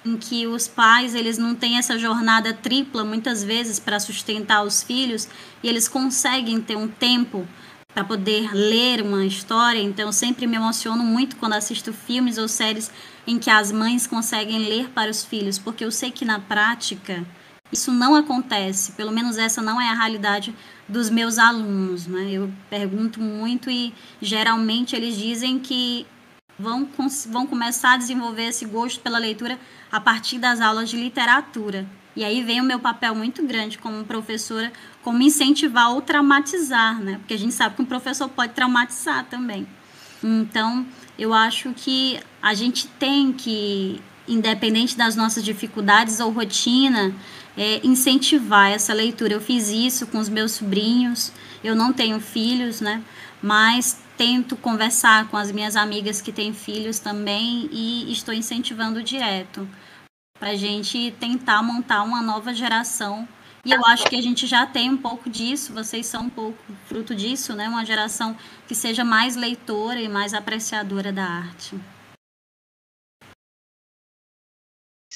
em 0.05 0.17
que 0.17 0.47
os 0.47 0.69
pais 0.69 1.13
eles 1.13 1.39
não 1.39 1.57
têm 1.57 1.77
essa 1.77 1.99
jornada 1.99 2.55
tripla 2.55 3.05
muitas 3.05 3.43
vezes 3.43 3.81
para 3.81 3.99
sustentar 3.99 4.63
os 4.63 4.81
filhos 4.81 5.29
e 5.61 5.69
eles 5.69 5.89
conseguem 5.89 6.61
ter 6.61 6.77
um 6.77 6.87
tempo 6.87 7.47
para 7.93 8.05
poder 8.05 8.55
ler 8.55 9.03
uma 9.03 9.25
história. 9.25 9.81
Então, 9.81 10.07
eu 10.07 10.13
sempre 10.13 10.47
me 10.47 10.57
emociono 10.57 11.03
muito 11.03 11.37
quando 11.37 11.55
assisto 11.55 11.93
filmes 11.93 12.39
ou 12.39 12.47
séries 12.47 12.91
em 13.27 13.39
que 13.39 13.51
as 13.51 13.73
mães 13.73 14.07
conseguem 14.07 14.69
ler 14.69 14.89
para 14.91 15.11
os 15.11 15.25
filhos, 15.25 15.59
porque 15.59 15.85
eu 15.85 15.91
sei 15.91 16.11
que 16.11 16.25
na 16.25 16.39
prática 16.39 17.27
isso 17.73 17.91
não 17.91 18.15
acontece, 18.15 18.93
pelo 18.93 19.13
menos 19.13 19.37
essa 19.37 19.61
não 19.61 19.81
é 19.81 19.89
a 19.89 19.95
realidade 19.95 20.55
dos 20.89 21.11
meus 21.11 21.39
alunos. 21.39 22.07
Né? 22.07 22.31
Eu 22.31 22.51
pergunto 22.71 23.21
muito 23.21 23.71
e 23.71 23.93
geralmente 24.21 24.97
eles 24.97 25.17
dizem 25.17 25.59
que 25.59 26.07
vão, 26.59 26.89
vão 27.29 27.47
começar 27.47 27.95
a 27.95 27.97
desenvolver 27.97 28.47
esse 28.47 28.65
gosto 28.65 29.01
pela 29.01 29.19
leitura 29.19 29.59
a 29.93 30.01
partir 30.01 30.39
das 30.39 30.61
aulas 30.61 30.89
de 30.89 30.97
literatura. 30.97 31.87
E 32.17 32.25
aí 32.25 32.43
vem 32.43 32.61
o 32.61 32.65
meu 32.65 32.81
papel 32.81 33.15
muito 33.15 33.47
grande 33.47 33.79
como 33.79 34.05
professora, 34.05 34.73
como 35.05 35.23
incentivar 35.23 35.93
ou 35.93 36.03
traumatizar, 36.03 37.01
né? 37.01 37.19
Porque 37.19 37.35
a 37.35 37.39
gente 37.39 37.55
sabe 37.55 37.77
que 37.77 37.83
um 37.83 37.85
professor 37.85 38.29
pode 38.29 38.55
traumatizar 38.55 39.25
também. 39.27 39.69
Então, 40.23 40.85
eu 41.17 41.33
acho 41.33 41.73
que 41.75 42.19
a 42.43 42.55
gente 42.55 42.89
tem 42.99 43.33
que, 43.33 44.01
independente 44.27 44.97
das 44.97 45.15
nossas 45.15 45.45
dificuldades 45.45 46.19
ou 46.19 46.33
rotina, 46.33 47.15
é, 47.59 47.81
incentivar 47.85 48.71
essa 48.71 48.95
leitura. 48.95 49.35
Eu 49.35 49.41
fiz 49.41 49.69
isso 49.69 50.07
com 50.07 50.19
os 50.19 50.29
meus 50.29 50.53
sobrinhos, 50.53 51.33
eu 51.63 51.75
não 51.75 51.93
tenho 51.93 52.21
filhos, 52.21 52.81
né? 52.81 53.03
Mas 53.43 54.01
tento 54.17 54.57
conversar 54.57 55.29
com 55.29 55.37
as 55.37 55.53
minhas 55.53 55.77
amigas 55.77 56.21
que 56.21 56.33
têm 56.33 56.53
filhos 56.53 56.99
também 56.99 57.69
e 57.73 58.11
estou 58.11 58.33
incentivando 58.33 59.03
direto 59.03 59.69
para 60.39 60.51
a 60.51 60.57
gente 60.57 61.15
tentar 61.19 61.63
montar 61.63 62.03
uma 62.03 62.23
nova 62.23 62.55
geração. 62.55 63.29
E 63.65 63.73
eu 63.73 63.85
acho 63.87 64.05
que 64.09 64.17
a 64.17 64.23
gente 64.23 64.47
já 64.47 64.65
tem 64.65 64.89
um 64.89 64.97
pouco 64.97 65.29
disso, 65.29 65.73
vocês 65.73 66.07
são 66.07 66.23
um 66.23 66.31
pouco 66.31 66.59
fruto 66.87 67.15
disso, 67.15 67.55
né? 67.55 67.69
Uma 67.69 67.85
geração 67.85 68.37
que 68.67 68.75
seja 68.75 69.05
mais 69.05 69.37
leitora 69.37 70.01
e 70.01 70.09
mais 70.09 70.33
apreciadora 70.33 71.13
da 71.13 71.25
arte. 71.25 71.77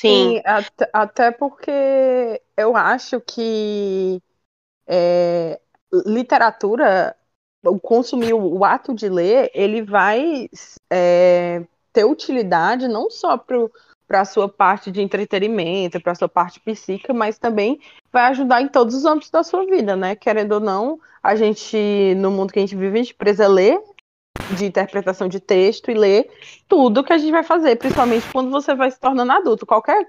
Sim, 0.03 0.43
até, 0.45 0.91
até 0.93 1.31
porque 1.31 2.43
eu 2.57 2.77
acho 2.77 3.21
que 3.21 4.21
é, 4.85 5.61
literatura, 6.05 7.15
consumir 7.81 8.35
o, 8.35 8.65
ato 8.65 8.93
de 8.93 9.09
ler, 9.09 9.49
ele 9.55 9.81
vai 9.81 10.49
é, 10.91 11.65
ter 11.93 12.05
utilidade 12.05 12.89
não 12.89 13.09
só 13.09 13.39
para 13.39 14.21
a 14.21 14.25
sua 14.25 14.49
parte 14.49 14.91
de 14.91 15.01
entretenimento, 15.01 16.01
para 16.01 16.11
a 16.11 16.17
sua 16.17 16.29
parte 16.29 16.59
psíquica, 16.59 17.15
mas 17.15 17.39
também 17.39 17.81
vai 18.13 18.25
ajudar 18.25 18.61
em 18.61 18.69
todos 18.69 18.97
os 18.97 19.05
âmbitos 19.05 19.31
da 19.31 19.45
sua 19.45 19.65
vida, 19.67 19.95
né? 19.95 20.17
Querendo 20.17 20.53
ou 20.53 20.61
não, 20.61 20.99
a 21.23 21.37
gente, 21.37 22.15
no 22.17 22.31
mundo 22.33 22.53
que 22.53 22.59
a 22.59 22.63
gente 22.63 22.75
vive, 22.75 22.99
a 22.99 23.03
gente 23.03 23.15
precisa 23.15 23.47
ler 23.47 23.81
de 24.51 24.65
interpretação 24.65 25.29
de 25.29 25.41
texto 25.41 25.91
e 25.91 25.95
ler 25.95 26.31
tudo 26.69 27.05
que 27.05 27.13
a 27.13 27.19
gente 27.19 27.31
vai 27.31 27.43
fazer, 27.43 27.77
principalmente 27.77 28.27
quando 28.33 28.51
você 28.51 28.75
vai 28.75 28.91
se 28.91 28.99
tornando 28.99 29.33
adulto. 29.33 29.67
Qualquer 29.67 30.07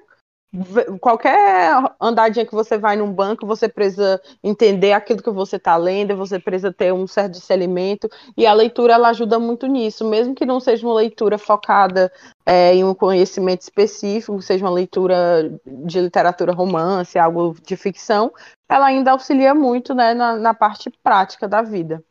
qualquer 1.01 1.73
andadinha 1.99 2.45
que 2.45 2.53
você 2.53 2.77
vai 2.77 2.95
num 2.95 3.11
banco, 3.11 3.45
você 3.45 3.67
precisa 3.67 4.21
entender 4.43 4.93
aquilo 4.93 5.21
que 5.21 5.31
você 5.31 5.55
está 5.55 5.75
lendo, 5.75 6.15
você 6.15 6.37
precisa 6.37 6.71
ter 6.71 6.93
um 6.93 7.07
certo 7.07 7.33
discernimento, 7.33 8.07
e 8.37 8.45
a 8.45 8.53
leitura 8.53 8.93
ela 8.93 9.09
ajuda 9.09 9.39
muito 9.39 9.65
nisso, 9.65 10.07
mesmo 10.07 10.35
que 10.35 10.45
não 10.45 10.59
seja 10.59 10.85
uma 10.85 10.93
leitura 10.93 11.39
focada 11.39 12.11
é, 12.45 12.75
em 12.75 12.83
um 12.83 12.93
conhecimento 12.93 13.61
específico, 13.61 14.39
seja 14.41 14.65
uma 14.65 14.71
leitura 14.71 15.51
de 15.65 15.99
literatura 15.99 16.53
romance, 16.53 17.17
algo 17.17 17.55
de 17.65 17.75
ficção, 17.75 18.31
ela 18.69 18.85
ainda 18.85 19.11
auxilia 19.11 19.55
muito 19.55 19.95
né, 19.95 20.13
na, 20.13 20.35
na 20.35 20.53
parte 20.53 20.91
prática 21.03 21.47
da 21.47 21.63
vida. 21.63 22.03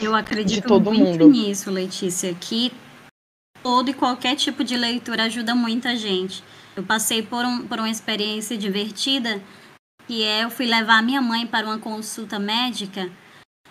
Eu 0.00 0.14
acredito 0.14 0.66
todo 0.66 0.92
muito 0.92 1.24
mundo. 1.24 1.30
nisso, 1.30 1.70
Letícia, 1.70 2.34
que 2.34 2.72
todo 3.62 3.90
e 3.90 3.94
qualquer 3.94 4.36
tipo 4.36 4.62
de 4.62 4.76
leitura 4.76 5.24
ajuda 5.24 5.54
muita 5.54 5.96
gente. 5.96 6.42
Eu 6.76 6.82
passei 6.82 7.22
por, 7.22 7.44
um, 7.44 7.66
por 7.66 7.78
uma 7.78 7.88
experiência 7.88 8.56
divertida, 8.56 9.40
que 10.06 10.22
é 10.22 10.44
eu 10.44 10.50
fui 10.50 10.66
levar 10.66 10.98
a 10.98 11.02
minha 11.02 11.22
mãe 11.22 11.46
para 11.46 11.66
uma 11.66 11.78
consulta 11.78 12.38
médica 12.38 13.10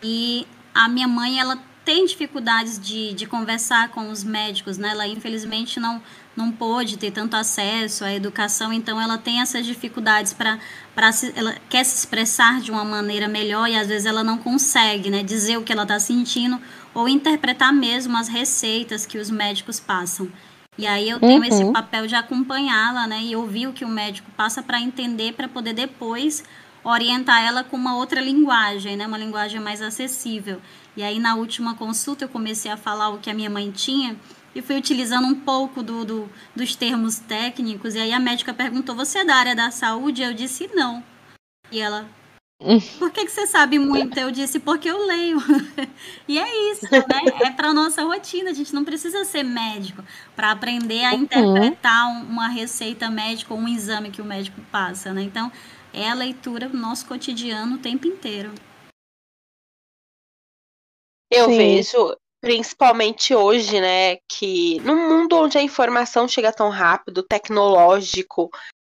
e 0.01 0.47
a 0.73 0.87
minha 0.89 1.07
mãe 1.07 1.39
ela 1.39 1.57
tem 1.85 2.05
dificuldades 2.05 2.79
de, 2.79 3.13
de 3.13 3.25
conversar 3.25 3.89
com 3.89 4.09
os 4.09 4.23
médicos, 4.23 4.77
né? 4.77 4.89
Ela 4.89 5.07
infelizmente 5.07 5.79
não 5.79 6.01
não 6.35 6.51
pôde 6.51 6.97
ter 6.97 7.11
tanto 7.11 7.35
acesso 7.35 8.03
à 8.03 8.13
educação, 8.13 8.73
então 8.73 8.99
ela 8.99 9.17
tem 9.17 9.41
essas 9.41 9.65
dificuldades 9.65 10.33
para 10.33 10.59
para 10.95 11.09
ela 11.35 11.55
quer 11.69 11.83
se 11.83 11.95
expressar 11.95 12.61
de 12.61 12.69
uma 12.69 12.85
maneira 12.85 13.27
melhor 13.27 13.67
e 13.67 13.75
às 13.75 13.87
vezes 13.87 14.05
ela 14.05 14.23
não 14.23 14.37
consegue, 14.37 15.09
né, 15.09 15.23
dizer 15.23 15.57
o 15.57 15.63
que 15.63 15.71
ela 15.71 15.83
está 15.83 15.99
sentindo 15.99 16.61
ou 16.93 17.09
interpretar 17.09 17.73
mesmo 17.73 18.15
as 18.15 18.27
receitas 18.27 19.05
que 19.05 19.17
os 19.17 19.29
médicos 19.31 19.79
passam. 19.79 20.31
E 20.77 20.85
aí 20.85 21.09
eu 21.09 21.19
tenho 21.19 21.39
uhum. 21.39 21.43
esse 21.43 21.65
papel 21.71 22.07
de 22.07 22.15
acompanhá-la, 22.15 23.07
né, 23.07 23.21
e 23.23 23.35
ouvir 23.35 23.67
o 23.67 23.73
que 23.73 23.83
o 23.83 23.87
médico 23.87 24.29
passa 24.37 24.61
para 24.61 24.79
entender, 24.79 25.33
para 25.33 25.47
poder 25.47 25.73
depois 25.73 26.43
orientar 26.83 27.41
ela 27.43 27.63
com 27.63 27.77
uma 27.77 27.95
outra 27.95 28.21
linguagem, 28.21 28.95
né, 28.95 29.07
uma 29.07 29.17
linguagem 29.17 29.59
mais 29.59 29.81
acessível. 29.81 30.61
E 30.95 31.01
aí 31.01 31.19
na 31.19 31.35
última 31.35 31.73
consulta 31.73 32.25
eu 32.25 32.29
comecei 32.29 32.69
a 32.69 32.77
falar 32.77 33.09
o 33.09 33.17
que 33.17 33.31
a 33.31 33.33
minha 33.33 33.49
mãe 33.49 33.71
tinha 33.71 34.15
e 34.55 34.61
fui 34.61 34.77
utilizando 34.77 35.27
um 35.27 35.35
pouco 35.35 35.81
do, 35.81 36.05
do, 36.05 36.29
dos 36.55 36.75
termos 36.75 37.19
técnicos. 37.19 37.95
E 37.95 37.99
aí 37.99 38.13
a 38.13 38.19
médica 38.19 38.53
perguntou: 38.53 38.95
Você 38.95 39.19
é 39.19 39.25
da 39.25 39.35
área 39.35 39.55
da 39.55 39.71
saúde? 39.71 40.21
Eu 40.21 40.33
disse: 40.33 40.69
Não. 40.73 41.03
E 41.71 41.79
ela: 41.79 42.07
Por 42.99 43.11
que, 43.11 43.25
que 43.25 43.31
você 43.31 43.45
sabe 43.45 43.77
muito? 43.77 44.17
Eu 44.17 44.31
disse: 44.31 44.59
Porque 44.59 44.89
eu 44.89 45.05
leio. 45.05 45.37
e 46.27 46.37
é 46.39 46.71
isso, 46.71 46.85
né? 46.91 47.01
É 47.41 47.51
para 47.51 47.73
nossa 47.73 48.03
rotina. 48.03 48.51
A 48.51 48.53
gente 48.53 48.73
não 48.73 48.85
precisa 48.85 49.25
ser 49.25 49.43
médico 49.43 50.03
para 50.35 50.51
aprender 50.51 51.03
a 51.03 51.13
uhum. 51.13 51.21
interpretar 51.21 52.07
uma 52.07 52.47
receita 52.47 53.09
médica 53.09 53.53
ou 53.53 53.59
um 53.59 53.67
exame 53.67 54.11
que 54.11 54.21
o 54.21 54.25
médico 54.25 54.61
passa, 54.71 55.13
né? 55.13 55.21
Então, 55.21 55.51
é 55.93 56.09
a 56.09 56.13
leitura 56.13 56.69
do 56.69 56.77
nosso 56.77 57.05
cotidiano 57.05 57.75
o 57.75 57.79
tempo 57.79 58.07
inteiro. 58.07 58.51
Eu 61.31 61.49
Sim. 61.49 61.57
vejo, 61.57 62.15
principalmente 62.43 63.33
hoje, 63.33 63.79
né, 63.79 64.17
que 64.27 64.77
no 64.81 64.97
mundo 64.97 65.37
onde 65.37 65.57
a 65.57 65.61
informação 65.61 66.27
chega 66.27 66.51
tão 66.51 66.69
rápido, 66.69 67.23
tecnológico, 67.23 68.49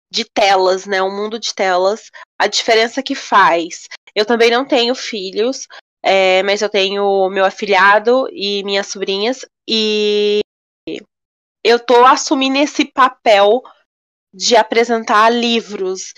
de 0.09 0.24
telas, 0.24 0.86
né, 0.86 1.03
um 1.03 1.11
mundo 1.11 1.36
de 1.36 1.53
telas, 1.53 2.12
a 2.38 2.46
diferença 2.46 3.03
que 3.03 3.16
faz. 3.16 3.88
Eu 4.14 4.24
também 4.24 4.53
não 4.53 4.64
tenho 4.64 4.94
filhos, 4.94 5.66
é, 6.01 6.44
mas 6.44 6.62
eu 6.62 6.68
tenho 6.68 7.28
meu 7.28 7.44
afilhado 7.44 8.28
e 8.30 8.62
minhas 8.62 8.86
sobrinhas, 8.86 9.44
e 9.68 10.38
eu 11.64 11.80
tô 11.80 12.05
assumindo 12.05 12.59
esse 12.59 12.84
papel 12.84 13.62
de 14.32 14.55
apresentar 14.55 15.28
livros, 15.28 16.14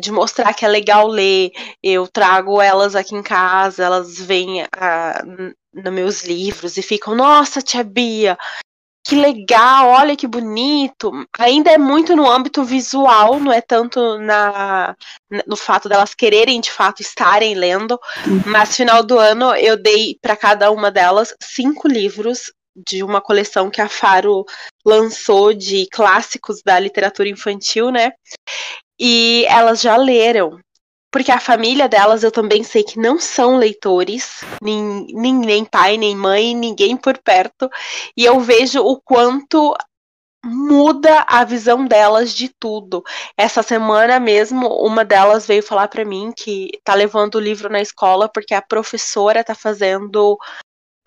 de 0.00 0.10
mostrar 0.10 0.52
que 0.54 0.64
é 0.64 0.68
legal 0.68 1.06
ler. 1.06 1.52
Eu 1.80 2.08
trago 2.08 2.60
elas 2.60 2.96
aqui 2.96 3.14
em 3.14 3.22
casa, 3.22 3.84
elas 3.84 4.18
vêm 4.18 4.66
nos 5.72 5.92
meus 5.92 6.24
livros 6.24 6.76
e 6.76 6.82
ficam, 6.82 7.14
nossa, 7.14 7.62
tia 7.62 7.84
Bia, 7.84 8.36
que 9.08 9.16
legal, 9.16 9.88
olha 9.88 10.14
que 10.14 10.26
bonito. 10.26 11.10
Ainda 11.38 11.70
é 11.70 11.78
muito 11.78 12.14
no 12.14 12.30
âmbito 12.30 12.62
visual, 12.62 13.40
não 13.40 13.50
é 13.50 13.62
tanto 13.62 14.18
na, 14.18 14.94
no 15.46 15.56
fato 15.56 15.88
delas 15.88 16.14
quererem 16.14 16.60
de 16.60 16.70
fato 16.70 17.00
estarem 17.00 17.54
lendo. 17.54 17.98
Uhum. 18.26 18.42
Mas 18.44 18.76
final 18.76 19.02
do 19.02 19.18
ano 19.18 19.54
eu 19.54 19.80
dei 19.80 20.18
para 20.20 20.36
cada 20.36 20.70
uma 20.70 20.90
delas 20.90 21.34
cinco 21.42 21.88
livros 21.88 22.52
de 22.86 23.02
uma 23.02 23.20
coleção 23.20 23.70
que 23.70 23.80
a 23.80 23.88
Faro 23.88 24.44
lançou 24.84 25.54
de 25.54 25.88
clássicos 25.90 26.62
da 26.62 26.78
literatura 26.78 27.30
infantil, 27.30 27.90
né? 27.90 28.12
E 29.00 29.46
elas 29.48 29.80
já 29.80 29.96
leram. 29.96 30.60
Porque 31.10 31.32
a 31.32 31.40
família 31.40 31.88
delas 31.88 32.22
eu 32.22 32.30
também 32.30 32.62
sei 32.62 32.82
que 32.84 32.98
não 32.98 33.18
são 33.18 33.56
leitores, 33.56 34.42
nem, 34.62 35.06
nem, 35.12 35.34
nem 35.34 35.64
pai, 35.64 35.96
nem 35.96 36.14
mãe, 36.14 36.54
ninguém 36.54 36.96
por 36.96 37.16
perto. 37.18 37.70
E 38.16 38.24
eu 38.24 38.38
vejo 38.40 38.80
o 38.80 39.00
quanto 39.00 39.74
muda 40.44 41.24
a 41.28 41.44
visão 41.44 41.86
delas 41.86 42.32
de 42.32 42.48
tudo. 42.48 43.02
Essa 43.36 43.62
semana 43.62 44.20
mesmo, 44.20 44.68
uma 44.68 45.04
delas 45.04 45.46
veio 45.46 45.62
falar 45.62 45.88
para 45.88 46.04
mim 46.04 46.32
que 46.36 46.70
tá 46.84 46.94
levando 46.94 47.36
o 47.36 47.40
livro 47.40 47.68
na 47.68 47.80
escola 47.80 48.28
porque 48.28 48.54
a 48.54 48.62
professora 48.62 49.42
tá 49.42 49.54
fazendo 49.54 50.38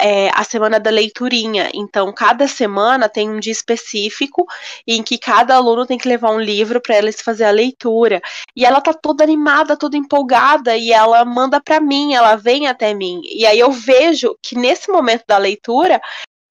é, 0.01 0.29
a 0.33 0.43
semana 0.43 0.79
da 0.79 0.89
leiturinha. 0.89 1.69
Então, 1.73 2.11
cada 2.11 2.47
semana 2.47 3.07
tem 3.07 3.29
um 3.29 3.39
dia 3.39 3.51
específico 3.51 4.45
em 4.87 5.03
que 5.03 5.17
cada 5.17 5.55
aluno 5.55 5.85
tem 5.85 5.97
que 5.97 6.07
levar 6.07 6.31
um 6.31 6.39
livro 6.39 6.81
para 6.81 6.97
eles 6.97 7.21
fazer 7.21 7.45
a 7.45 7.51
leitura. 7.51 8.21
E 8.55 8.65
ela 8.65 8.81
tá 8.81 8.93
toda 8.93 9.23
animada, 9.23 9.77
toda 9.77 9.95
empolgada 9.95 10.75
e 10.75 10.91
ela 10.91 11.23
manda 11.23 11.61
para 11.61 11.79
mim, 11.79 12.13
ela 12.13 12.35
vem 12.35 12.67
até 12.67 12.93
mim. 12.93 13.21
E 13.23 13.45
aí 13.45 13.59
eu 13.59 13.71
vejo 13.71 14.35
que 14.41 14.57
nesse 14.57 14.91
momento 14.91 15.23
da 15.27 15.37
leitura 15.37 16.01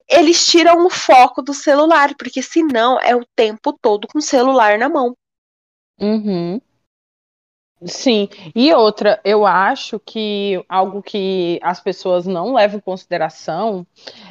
eles 0.09 0.45
tiram 0.45 0.85
o 0.85 0.89
foco 0.89 1.41
do 1.41 1.53
celular, 1.53 2.15
porque 2.17 2.41
senão 2.41 2.99
é 2.99 3.15
o 3.15 3.25
tempo 3.35 3.77
todo 3.81 4.07
com 4.07 4.19
o 4.19 4.21
celular 4.21 4.77
na 4.77 4.89
mão. 4.89 5.15
Uhum. 5.99 6.59
Sim, 7.83 8.29
e 8.55 8.71
outra, 8.73 9.19
eu 9.25 9.43
acho 9.43 9.99
que 9.99 10.63
algo 10.69 11.01
que 11.01 11.59
as 11.63 11.79
pessoas 11.79 12.27
não 12.27 12.53
levam 12.53 12.77
em 12.77 12.81
consideração 12.81 13.87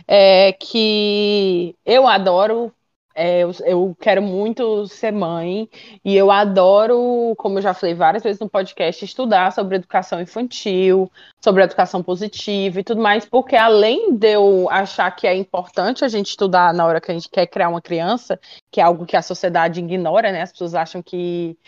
é 0.06 0.52
que 0.52 1.74
eu 1.84 2.06
adoro, 2.06 2.72
é, 3.12 3.40
eu, 3.40 3.50
eu, 3.64 3.96
quero 4.00 4.22
muito 4.22 4.86
ser 4.86 5.12
mãe, 5.12 5.68
e 6.04 6.14
eu 6.16 6.30
adoro, 6.30 7.34
como 7.36 7.58
eu 7.58 7.62
já 7.62 7.74
falei 7.74 7.92
várias 7.92 8.22
vezes 8.22 8.38
no 8.40 8.48
podcast, 8.48 9.04
estudar 9.04 9.50
sobre 9.52 9.74
educação 9.76 10.20
infantil, 10.20 11.10
sobre 11.40 11.64
educação 11.64 12.04
positiva 12.04 12.78
e 12.80 12.84
tudo 12.84 13.02
mais, 13.02 13.26
porque 13.26 13.56
além 13.56 14.16
de 14.16 14.32
eu 14.34 14.70
achar 14.70 15.10
que 15.10 15.26
é 15.26 15.34
importante 15.36 16.04
a 16.04 16.08
gente 16.08 16.28
estudar 16.28 16.72
na 16.72 16.86
hora 16.86 17.00
que 17.00 17.10
a 17.10 17.14
gente 17.14 17.28
quer 17.28 17.46
criar 17.48 17.68
uma 17.68 17.82
criança, 17.82 18.38
que 18.70 18.80
é 18.80 18.84
algo 18.84 19.04
que 19.04 19.16
a 19.16 19.22
sociedade 19.22 19.80
ignora, 19.80 20.30
né? 20.30 20.42
As 20.42 20.52
pessoas 20.52 20.74
acham 20.74 21.02
que 21.02 21.58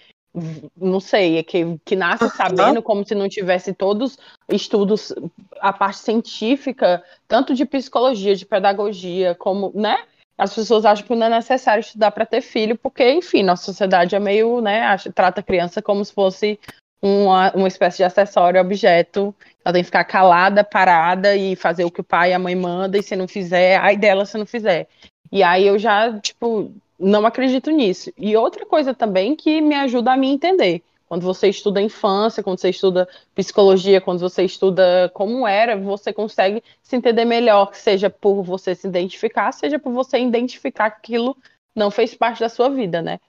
não 0.77 0.99
sei, 0.99 1.39
é 1.39 1.43
que, 1.43 1.79
que 1.85 1.95
nasce 1.95 2.29
sabendo 2.31 2.83
como 2.83 3.07
se 3.07 3.15
não 3.15 3.29
tivesse 3.29 3.75
todos 3.75 4.19
estudos, 4.49 5.15
a 5.61 5.73
parte 5.73 5.99
científica, 5.99 7.03
tanto 7.29 7.55
de 7.55 7.67
psicologia, 7.67 8.35
de 8.35 8.47
pedagogia, 8.47 9.35
como, 9.35 9.71
né? 9.75 10.05
As 10.37 10.55
pessoas 10.55 10.85
acham 10.85 11.07
que 11.07 11.15
não 11.15 11.27
é 11.27 11.31
necessário 11.31 11.81
estudar 11.81 12.11
para 12.11 12.27
ter 12.27 12.41
filho, 12.41 12.77
porque, 12.77 13.09
enfim, 13.11 13.43
nossa 13.43 13.65
sociedade 13.65 14.17
é 14.17 14.19
meio, 14.19 14.61
né, 14.61 14.81
acha, 14.83 15.13
trata 15.13 15.41
a 15.41 15.45
criança 15.45 15.83
como 15.83 16.05
se 16.05 16.13
fosse 16.13 16.59
uma, 17.03 17.53
uma 17.53 17.69
espécie 17.69 17.99
de 17.99 18.05
acessório, 18.05 18.61
objeto. 18.61 19.35
Ela 19.65 19.75
tem 19.75 19.83
que 19.83 19.87
ficar 19.87 20.05
calada, 20.05 20.65
parada 20.65 21.37
e 21.37 21.55
fazer 21.55 21.85
o 21.85 21.91
que 21.91 22.01
o 22.01 22.05
pai 22.05 22.31
e 22.31 22.35
a 22.35 22.39
mãe 22.39 22.57
mandam, 22.57 22.99
e 22.99 23.05
se 23.05 23.15
não 23.15 23.29
fizer, 23.29 23.77
ai 23.77 23.97
dela 23.97 24.25
se 24.25 24.39
não 24.39 24.47
fizer. 24.47 24.89
E 25.31 25.43
aí 25.43 25.67
eu 25.67 25.79
já, 25.79 26.19
tipo, 26.19 26.73
não 27.03 27.27
acredito 27.27 27.71
nisso. 27.71 28.13
E 28.17 28.37
outra 28.37 28.65
coisa 28.65 28.95
também 28.95 29.35
que 29.35 29.61
me 29.61 29.75
ajuda 29.75 30.13
a 30.13 30.17
me 30.17 30.29
entender. 30.29 30.83
Quando 31.07 31.25
você 31.25 31.49
estuda 31.49 31.83
infância, 31.83 32.43
quando 32.43 32.59
você 32.59 32.71
estuda 32.71 33.07
psicologia, 33.35 34.01
quando 34.01 34.21
você 34.21 34.45
estuda 34.45 35.11
como 35.13 35.47
era, 35.47 35.77
você 35.77 36.11
consegue 36.11 36.63
se 36.83 36.97
entender 36.97 37.27
melhor, 37.27 37.75
seja 37.75 38.09
por 38.09 38.43
você 38.43 38.75
se 38.75 38.87
identificar, 38.87 39.53
seja 39.53 39.79
por 39.79 39.93
você 39.93 40.19
identificar 40.19 40.91
que 40.91 41.13
aquilo 41.13 41.37
não 41.77 41.91
fez 41.91 42.15
parte 42.15 42.41
da 42.41 42.49
sua 42.49 42.71
vida, 42.71 43.03
né? 43.03 43.21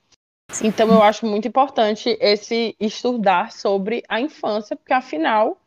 Então 0.63 0.87
eu 0.89 1.01
acho 1.01 1.25
muito 1.25 1.47
importante 1.47 2.17
esse 2.21 2.75
estudar 2.79 3.51
sobre 3.51 4.03
a 4.07 4.21
infância, 4.21 4.75
porque 4.77 4.93
afinal 4.93 5.57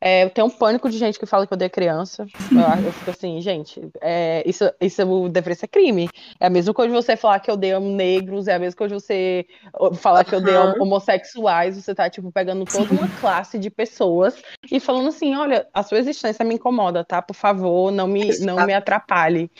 é, 0.00 0.24
eu 0.24 0.30
tenho 0.30 0.46
um 0.46 0.50
pânico 0.50 0.88
de 0.88 0.96
gente 0.96 1.18
que 1.18 1.26
fala 1.26 1.46
que 1.46 1.52
eu 1.52 1.56
odeio 1.56 1.70
criança. 1.70 2.26
Eu, 2.50 2.58
eu 2.86 2.92
fico 2.92 3.10
assim, 3.10 3.40
gente, 3.40 3.80
é, 4.00 4.42
isso, 4.46 4.64
isso 4.80 5.28
deveria 5.28 5.56
ser 5.56 5.68
crime. 5.68 6.08
É 6.38 6.46
a 6.46 6.50
mesma 6.50 6.72
coisa 6.72 6.94
de 6.94 7.02
você 7.02 7.16
falar 7.16 7.40
que 7.40 7.50
eu 7.50 7.54
odeio 7.54 7.80
negros, 7.80 8.46
é 8.46 8.54
a 8.54 8.58
mesma 8.58 8.76
coisa 8.78 8.96
de 8.96 9.02
você 9.02 9.46
falar 9.96 10.24
que 10.24 10.34
eu 10.34 10.38
odeio 10.38 10.80
homossexuais. 10.80 11.76
Você 11.76 11.94
tá, 11.94 12.08
tipo, 12.08 12.30
pegando 12.30 12.64
toda 12.64 12.92
uma 12.92 13.08
classe 13.08 13.58
de 13.58 13.70
pessoas 13.70 14.40
e 14.70 14.78
falando 14.78 15.08
assim: 15.08 15.34
olha, 15.34 15.66
a 15.74 15.82
sua 15.82 15.98
existência 15.98 16.44
me 16.44 16.54
incomoda, 16.54 17.04
tá? 17.04 17.20
Por 17.20 17.34
favor, 17.34 17.90
não 17.90 18.06
me, 18.06 18.38
não 18.38 18.64
me 18.64 18.72
atrapalhe. 18.72 19.50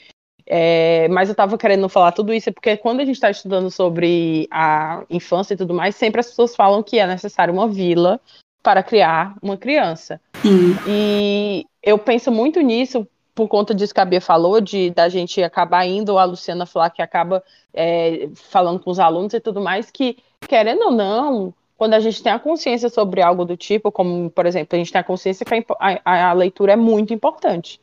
É, 0.50 1.08
mas 1.08 1.28
eu 1.28 1.32
estava 1.32 1.58
querendo 1.58 1.86
falar 1.90 2.12
tudo 2.12 2.32
isso 2.32 2.50
porque 2.50 2.74
quando 2.78 3.00
a 3.00 3.04
gente 3.04 3.16
está 3.16 3.30
estudando 3.30 3.70
sobre 3.70 4.48
a 4.50 5.04
infância 5.10 5.52
e 5.52 5.56
tudo 5.58 5.74
mais, 5.74 5.94
sempre 5.94 6.20
as 6.20 6.28
pessoas 6.28 6.56
falam 6.56 6.82
que 6.82 6.98
é 6.98 7.06
necessário 7.06 7.52
uma 7.52 7.68
vila 7.68 8.18
para 8.62 8.82
criar 8.82 9.36
uma 9.42 9.56
criança. 9.56 10.20
Sim. 10.42 10.76
E 10.86 11.66
eu 11.82 11.98
penso 11.98 12.30
muito 12.30 12.60
nisso 12.60 13.06
por 13.34 13.46
conta 13.46 13.72
disso 13.72 13.94
que 13.94 14.00
a 14.00 14.04
Bia 14.04 14.20
falou, 14.20 14.60
de 14.60 14.90
da 14.90 15.08
gente 15.08 15.40
acabar 15.42 15.86
indo, 15.86 16.18
a 16.18 16.24
Luciana 16.24 16.66
falar 16.66 16.90
que 16.90 17.00
acaba 17.00 17.42
é, 17.72 18.28
falando 18.34 18.80
com 18.80 18.90
os 18.90 18.98
alunos 18.98 19.32
e 19.32 19.38
tudo 19.38 19.60
mais, 19.60 19.92
que, 19.92 20.18
querendo 20.48 20.86
ou 20.86 20.90
não, 20.90 21.54
quando 21.76 21.94
a 21.94 22.00
gente 22.00 22.20
tem 22.20 22.32
a 22.32 22.40
consciência 22.40 22.88
sobre 22.88 23.22
algo 23.22 23.44
do 23.44 23.56
tipo, 23.56 23.92
como, 23.92 24.28
por 24.28 24.44
exemplo, 24.44 24.74
a 24.74 24.78
gente 24.78 24.90
tem 24.90 25.00
a 25.00 25.04
consciência 25.04 25.46
que 25.46 25.54
a, 25.54 26.00
a, 26.04 26.30
a 26.30 26.32
leitura 26.32 26.72
é 26.72 26.76
muito 26.76 27.14
importante. 27.14 27.80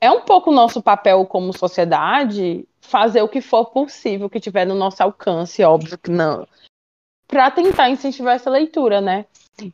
É 0.00 0.10
um 0.10 0.22
pouco 0.22 0.50
nosso 0.50 0.80
papel 0.82 1.26
como 1.26 1.52
sociedade 1.52 2.66
fazer 2.80 3.20
o 3.20 3.28
que 3.28 3.42
for 3.42 3.66
possível, 3.66 4.30
que 4.30 4.40
tiver 4.40 4.64
no 4.64 4.74
nosso 4.74 5.02
alcance, 5.02 5.62
óbvio 5.62 5.98
que 5.98 6.10
não, 6.10 6.48
para 7.28 7.50
tentar 7.50 7.90
incentivar 7.90 8.34
essa 8.34 8.48
leitura, 8.50 9.02
né? 9.02 9.26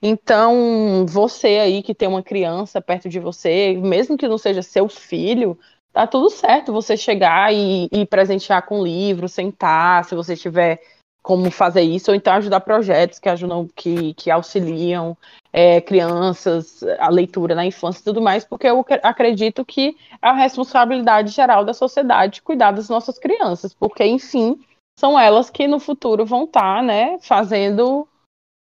Então, 0.02 1.06
você 1.06 1.58
aí 1.58 1.82
que 1.82 1.94
tem 1.94 2.08
uma 2.08 2.22
criança 2.22 2.80
perto 2.80 3.08
de 3.08 3.18
você, 3.18 3.74
mesmo 3.74 4.16
que 4.16 4.28
não 4.28 4.38
seja 4.38 4.62
seu 4.62 4.88
filho, 4.88 5.58
tá 5.92 6.06
tudo 6.06 6.28
certo 6.30 6.72
você 6.72 6.96
chegar 6.96 7.52
e, 7.52 7.88
e 7.92 8.04
presentear 8.06 8.66
com 8.66 8.82
livro, 8.82 9.28
sentar, 9.28 10.04
se 10.04 10.14
você 10.14 10.36
tiver 10.36 10.80
como 11.22 11.50
fazer 11.50 11.82
isso, 11.82 12.12
ou 12.12 12.14
então 12.14 12.34
ajudar 12.34 12.60
projetos 12.60 13.18
que 13.18 13.28
ajudam, 13.28 13.68
que, 13.74 14.14
que 14.14 14.30
auxiliam 14.30 15.16
é, 15.52 15.80
crianças, 15.80 16.84
a 17.00 17.08
leitura 17.08 17.52
na 17.52 17.66
infância 17.66 18.00
e 18.00 18.04
tudo 18.04 18.22
mais, 18.22 18.44
porque 18.44 18.68
eu 18.68 18.84
acredito 19.02 19.64
que 19.64 19.96
é 20.22 20.28
a 20.28 20.32
responsabilidade 20.32 21.32
geral 21.32 21.64
da 21.64 21.74
sociedade 21.74 22.42
cuidar 22.42 22.70
das 22.70 22.88
nossas 22.88 23.18
crianças, 23.18 23.74
porque, 23.74 24.04
enfim, 24.04 24.56
são 25.00 25.18
elas 25.18 25.50
que 25.50 25.66
no 25.66 25.80
futuro 25.80 26.24
vão 26.24 26.44
estar, 26.44 26.76
tá, 26.76 26.82
né, 26.82 27.18
fazendo 27.20 28.06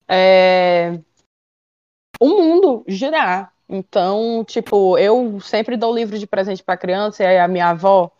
é, 0.06 1.00
o 2.22 2.28
mundo 2.28 2.84
girar. 2.86 3.52
Então, 3.68 4.44
tipo, 4.44 4.96
eu 4.96 5.40
sempre 5.40 5.76
dou 5.76 5.92
livro 5.92 6.16
de 6.16 6.26
presente 6.26 6.62
para 6.62 6.76
criança 6.76 7.24
e 7.24 7.26
aí 7.26 7.38
a 7.38 7.48
minha 7.48 7.70
avó, 7.70 8.12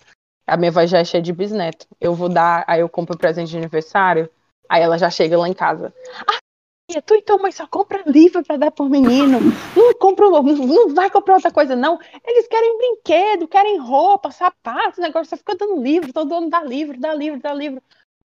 a 0.44 0.56
minha 0.56 0.70
avó 0.70 0.84
já 0.84 0.98
é 0.98 1.04
cheia 1.04 1.22
de 1.22 1.32
bisneto. 1.32 1.86
Eu 2.00 2.12
vou 2.12 2.28
dar, 2.28 2.64
aí 2.66 2.80
eu 2.80 2.88
compro 2.88 3.16
presente 3.16 3.50
de 3.50 3.58
aniversário, 3.58 4.28
aí 4.68 4.82
ela 4.82 4.98
já 4.98 5.08
chega 5.08 5.38
lá 5.38 5.48
em 5.48 5.54
casa. 5.54 5.94
Ah, 6.26 7.00
tu 7.00 7.14
então, 7.14 7.38
mãe, 7.38 7.52
só 7.52 7.64
compra 7.64 8.02
livro 8.04 8.42
para 8.42 8.56
dar 8.56 8.70
pro 8.72 8.88
menino. 8.88 9.38
Não 9.76 9.94
compra, 9.94 10.28
não 10.28 10.92
vai 10.92 11.08
comprar 11.08 11.34
outra 11.34 11.52
coisa, 11.52 11.76
não. 11.76 11.96
Eles 12.26 12.48
querem 12.48 12.78
brinquedo, 12.78 13.46
querem 13.46 13.78
roupa, 13.78 14.32
sapato, 14.32 15.00
negócio, 15.00 15.30
você 15.30 15.36
fica 15.36 15.54
dando 15.54 15.80
livro, 15.80 16.12
todo 16.12 16.34
ano 16.34 16.50
dá 16.50 16.60
livro, 16.60 16.98
dá 16.98 17.14
livro, 17.14 17.40
dá 17.40 17.54
livro. 17.54 17.80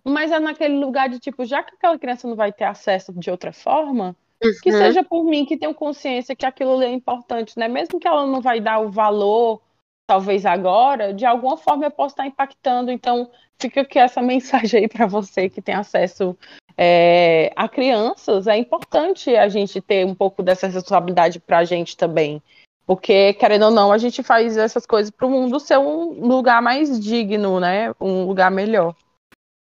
Mas 0.06 0.32
é 0.32 0.40
naquele 0.40 0.78
lugar 0.78 1.10
de 1.10 1.20
tipo, 1.20 1.46
já 1.46 1.64
que 1.64 1.74
aquela 1.74 1.98
criança 1.98 2.28
não 2.28 2.36
vai 2.36 2.52
ter 2.54 2.66
acesso 2.66 3.12
de 3.14 3.32
outra 3.32 3.52
forma, 3.52 4.16
Uhum. 4.44 4.52
Que 4.62 4.72
seja 4.72 5.04
por 5.04 5.24
mim 5.24 5.46
que 5.46 5.58
tenho 5.58 5.74
consciência 5.74 6.36
que 6.36 6.46
aquilo 6.46 6.82
é 6.82 6.92
importante, 6.92 7.58
né? 7.58 7.68
Mesmo 7.68 8.00
que 8.00 8.08
ela 8.08 8.26
não 8.26 8.42
vai 8.42 8.60
dar 8.60 8.80
o 8.80 8.90
valor, 8.90 9.62
talvez 10.06 10.46
agora, 10.46 11.14
de 11.14 11.26
alguma 11.26 11.56
forma 11.56 11.86
eu 11.86 11.92
posso 11.92 12.14
estar 12.14 12.28
impactando. 12.28 12.92
Então, 12.92 13.30
fica 13.60 13.82
aqui 13.82 13.98
essa 14.00 14.22
mensagem 14.24 14.82
aí 14.82 14.88
para 14.88 15.08
você 15.08 15.50
que 15.50 15.62
tem 15.62 15.76
acesso 15.76 16.38
é, 16.78 17.52
a 17.56 17.70
crianças. 17.70 18.48
É 18.48 18.58
importante 18.58 19.36
a 19.36 19.48
gente 19.48 19.80
ter 19.82 20.06
um 20.06 20.16
pouco 20.16 20.44
dessa 20.44 20.68
responsabilidade 20.68 21.40
para 21.40 21.60
a 21.60 21.64
gente 21.64 21.96
também. 21.96 22.42
Porque, 22.86 23.34
querendo 23.36 23.66
ou 23.66 23.72
não, 23.72 23.94
a 23.94 23.98
gente 23.98 24.22
faz 24.22 24.58
essas 24.58 24.86
coisas 24.86 25.10
para 25.10 25.26
o 25.26 25.30
mundo 25.30 25.58
ser 25.58 25.78
um 25.78 26.28
lugar 26.28 26.62
mais 26.62 27.00
digno, 27.00 27.58
né? 27.58 27.94
Um 28.00 28.26
lugar 28.26 28.52
melhor. 28.52 28.94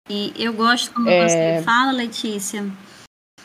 E 0.09 0.33
eu 0.37 0.53
gosto 0.53 0.93
como 0.93 1.09
é... 1.09 1.59
você 1.59 1.63
fala, 1.63 1.93
Letícia, 1.93 2.65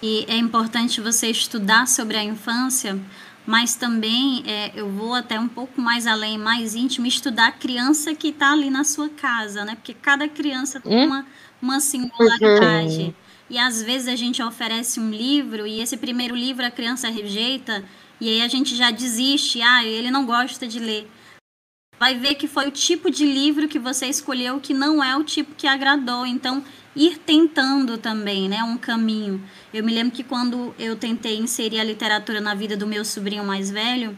e 0.03 0.25
é 0.29 0.37
importante 0.37 1.01
você 1.01 1.29
estudar 1.29 1.87
sobre 1.87 2.17
a 2.17 2.25
infância, 2.25 2.99
mas 3.47 3.75
também 3.75 4.43
é, 4.47 4.73
eu 4.75 4.89
vou 4.91 5.15
até 5.15 5.39
um 5.39 5.49
pouco 5.49 5.81
mais 5.81 6.07
além, 6.07 6.39
mais 6.39 6.75
íntimo, 6.75 7.07
estudar 7.07 7.49
a 7.49 7.53
criança 7.53 8.15
que 8.15 8.29
está 8.29 8.53
ali 8.53 8.71
na 8.71 8.85
sua 8.85 9.09
casa, 9.09 9.65
né? 9.65 9.75
Porque 9.75 9.95
cada 9.95 10.29
criança 10.29 10.81
tem 10.81 11.05
hum? 11.05 11.07
uma, 11.07 11.27
uma 11.61 11.81
singularidade. 11.81 13.03
Uhum. 13.03 13.15
E 13.51 13.59
às 13.59 13.83
vezes 13.83 14.09
a 14.09 14.15
gente 14.15 14.43
oferece 14.43 15.01
um 15.01 15.11
livro 15.11 15.67
e 15.67 15.81
esse 15.81 15.97
primeiro 15.97 16.37
livro 16.37 16.65
a 16.65 16.71
criança 16.71 17.09
rejeita 17.09 17.85
e 18.21 18.29
aí 18.29 18.43
a 18.43 18.49
gente 18.49 18.77
já 18.77 18.91
desiste, 18.91 19.61
ah, 19.63 19.85
ele 19.85 20.11
não 20.11 20.25
gosta 20.25 20.67
de 20.67 20.79
ler. 20.79 21.11
Vai 22.01 22.15
ver 22.15 22.35
que 22.37 22.49
foi 22.49 22.67
o 22.67 22.71
tipo 22.71 23.11
de 23.11 23.27
livro 23.27 23.69
que 23.69 23.79
você 23.79 24.07
escolheu 24.07 24.59
que 24.59 24.73
não 24.73 25.05
é 25.05 25.15
o 25.15 25.23
tipo 25.23 25.55
que 25.55 25.67
agradou. 25.67 26.25
Então, 26.25 26.65
ir 26.97 27.19
tentando 27.19 27.99
também, 27.99 28.49
né, 28.49 28.65
um 28.65 28.79
caminho. 28.79 29.45
Eu 29.73 29.85
me 29.85 29.93
lembro 29.93 30.11
que 30.11 30.25
quando 30.25 30.75
eu 30.79 30.97
tentei 30.97 31.37
inserir 31.37 31.79
a 31.79 31.85
literatura 31.85 32.41
na 32.41 32.55
vida 32.55 32.75
do 32.75 32.87
meu 32.87 33.05
sobrinho 33.05 33.45
mais 33.45 33.71
velho, 33.71 34.17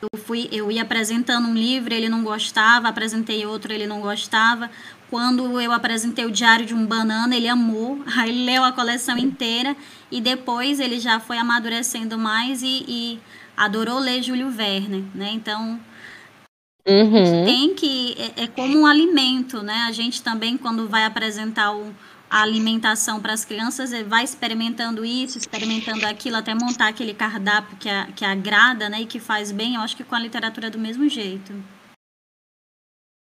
eu 0.00 0.18
fui, 0.18 0.48
eu 0.50 0.70
ia 0.70 0.80
apresentando 0.80 1.46
um 1.46 1.52
livro, 1.52 1.92
ele 1.92 2.08
não 2.08 2.24
gostava, 2.24 2.88
apresentei 2.88 3.44
outro, 3.44 3.74
ele 3.74 3.86
não 3.86 4.00
gostava. 4.00 4.70
Quando 5.10 5.60
eu 5.60 5.72
apresentei 5.72 6.24
o 6.24 6.30
Diário 6.30 6.64
de 6.64 6.72
um 6.72 6.86
Banana, 6.86 7.36
ele 7.36 7.46
amou, 7.46 8.02
aí 8.16 8.32
leu 8.46 8.64
a 8.64 8.72
coleção 8.72 9.18
inteira 9.18 9.76
e 10.10 10.18
depois 10.18 10.80
ele 10.80 10.98
já 10.98 11.20
foi 11.20 11.36
amadurecendo 11.36 12.16
mais 12.16 12.62
e, 12.62 12.84
e 12.88 13.20
adorou 13.54 13.98
ler 13.98 14.22
Júlio 14.22 14.48
Verne, 14.48 15.06
né? 15.14 15.30
Então, 15.34 15.78
Uhum. 16.86 17.44
tem 17.44 17.74
que. 17.74 18.16
É, 18.18 18.44
é, 18.44 18.46
como 18.46 18.78
um 18.78 18.86
alimento, 18.86 19.62
né? 19.62 19.86
A 19.88 19.92
gente 19.92 20.22
também, 20.22 20.56
quando 20.56 20.88
vai 20.88 21.04
apresentar 21.04 21.74
o, 21.74 21.92
a 22.30 22.42
alimentação 22.42 23.20
para 23.20 23.32
as 23.32 23.44
crianças, 23.44 23.90
vai 24.06 24.22
experimentando 24.22 25.04
isso, 25.04 25.36
experimentando 25.36 26.06
aquilo, 26.06 26.36
até 26.36 26.54
montar 26.54 26.88
aquele 26.88 27.12
cardápio 27.12 27.76
que, 27.76 27.88
a, 27.88 28.06
que 28.14 28.24
agrada 28.24 28.88
né? 28.88 29.02
e 29.02 29.06
que 29.06 29.18
faz 29.18 29.50
bem. 29.50 29.74
Eu 29.74 29.80
acho 29.80 29.96
que 29.96 30.04
com 30.04 30.14
a 30.14 30.20
literatura 30.20 30.68
é 30.68 30.70
do 30.70 30.78
mesmo 30.78 31.08
jeito. 31.08 31.52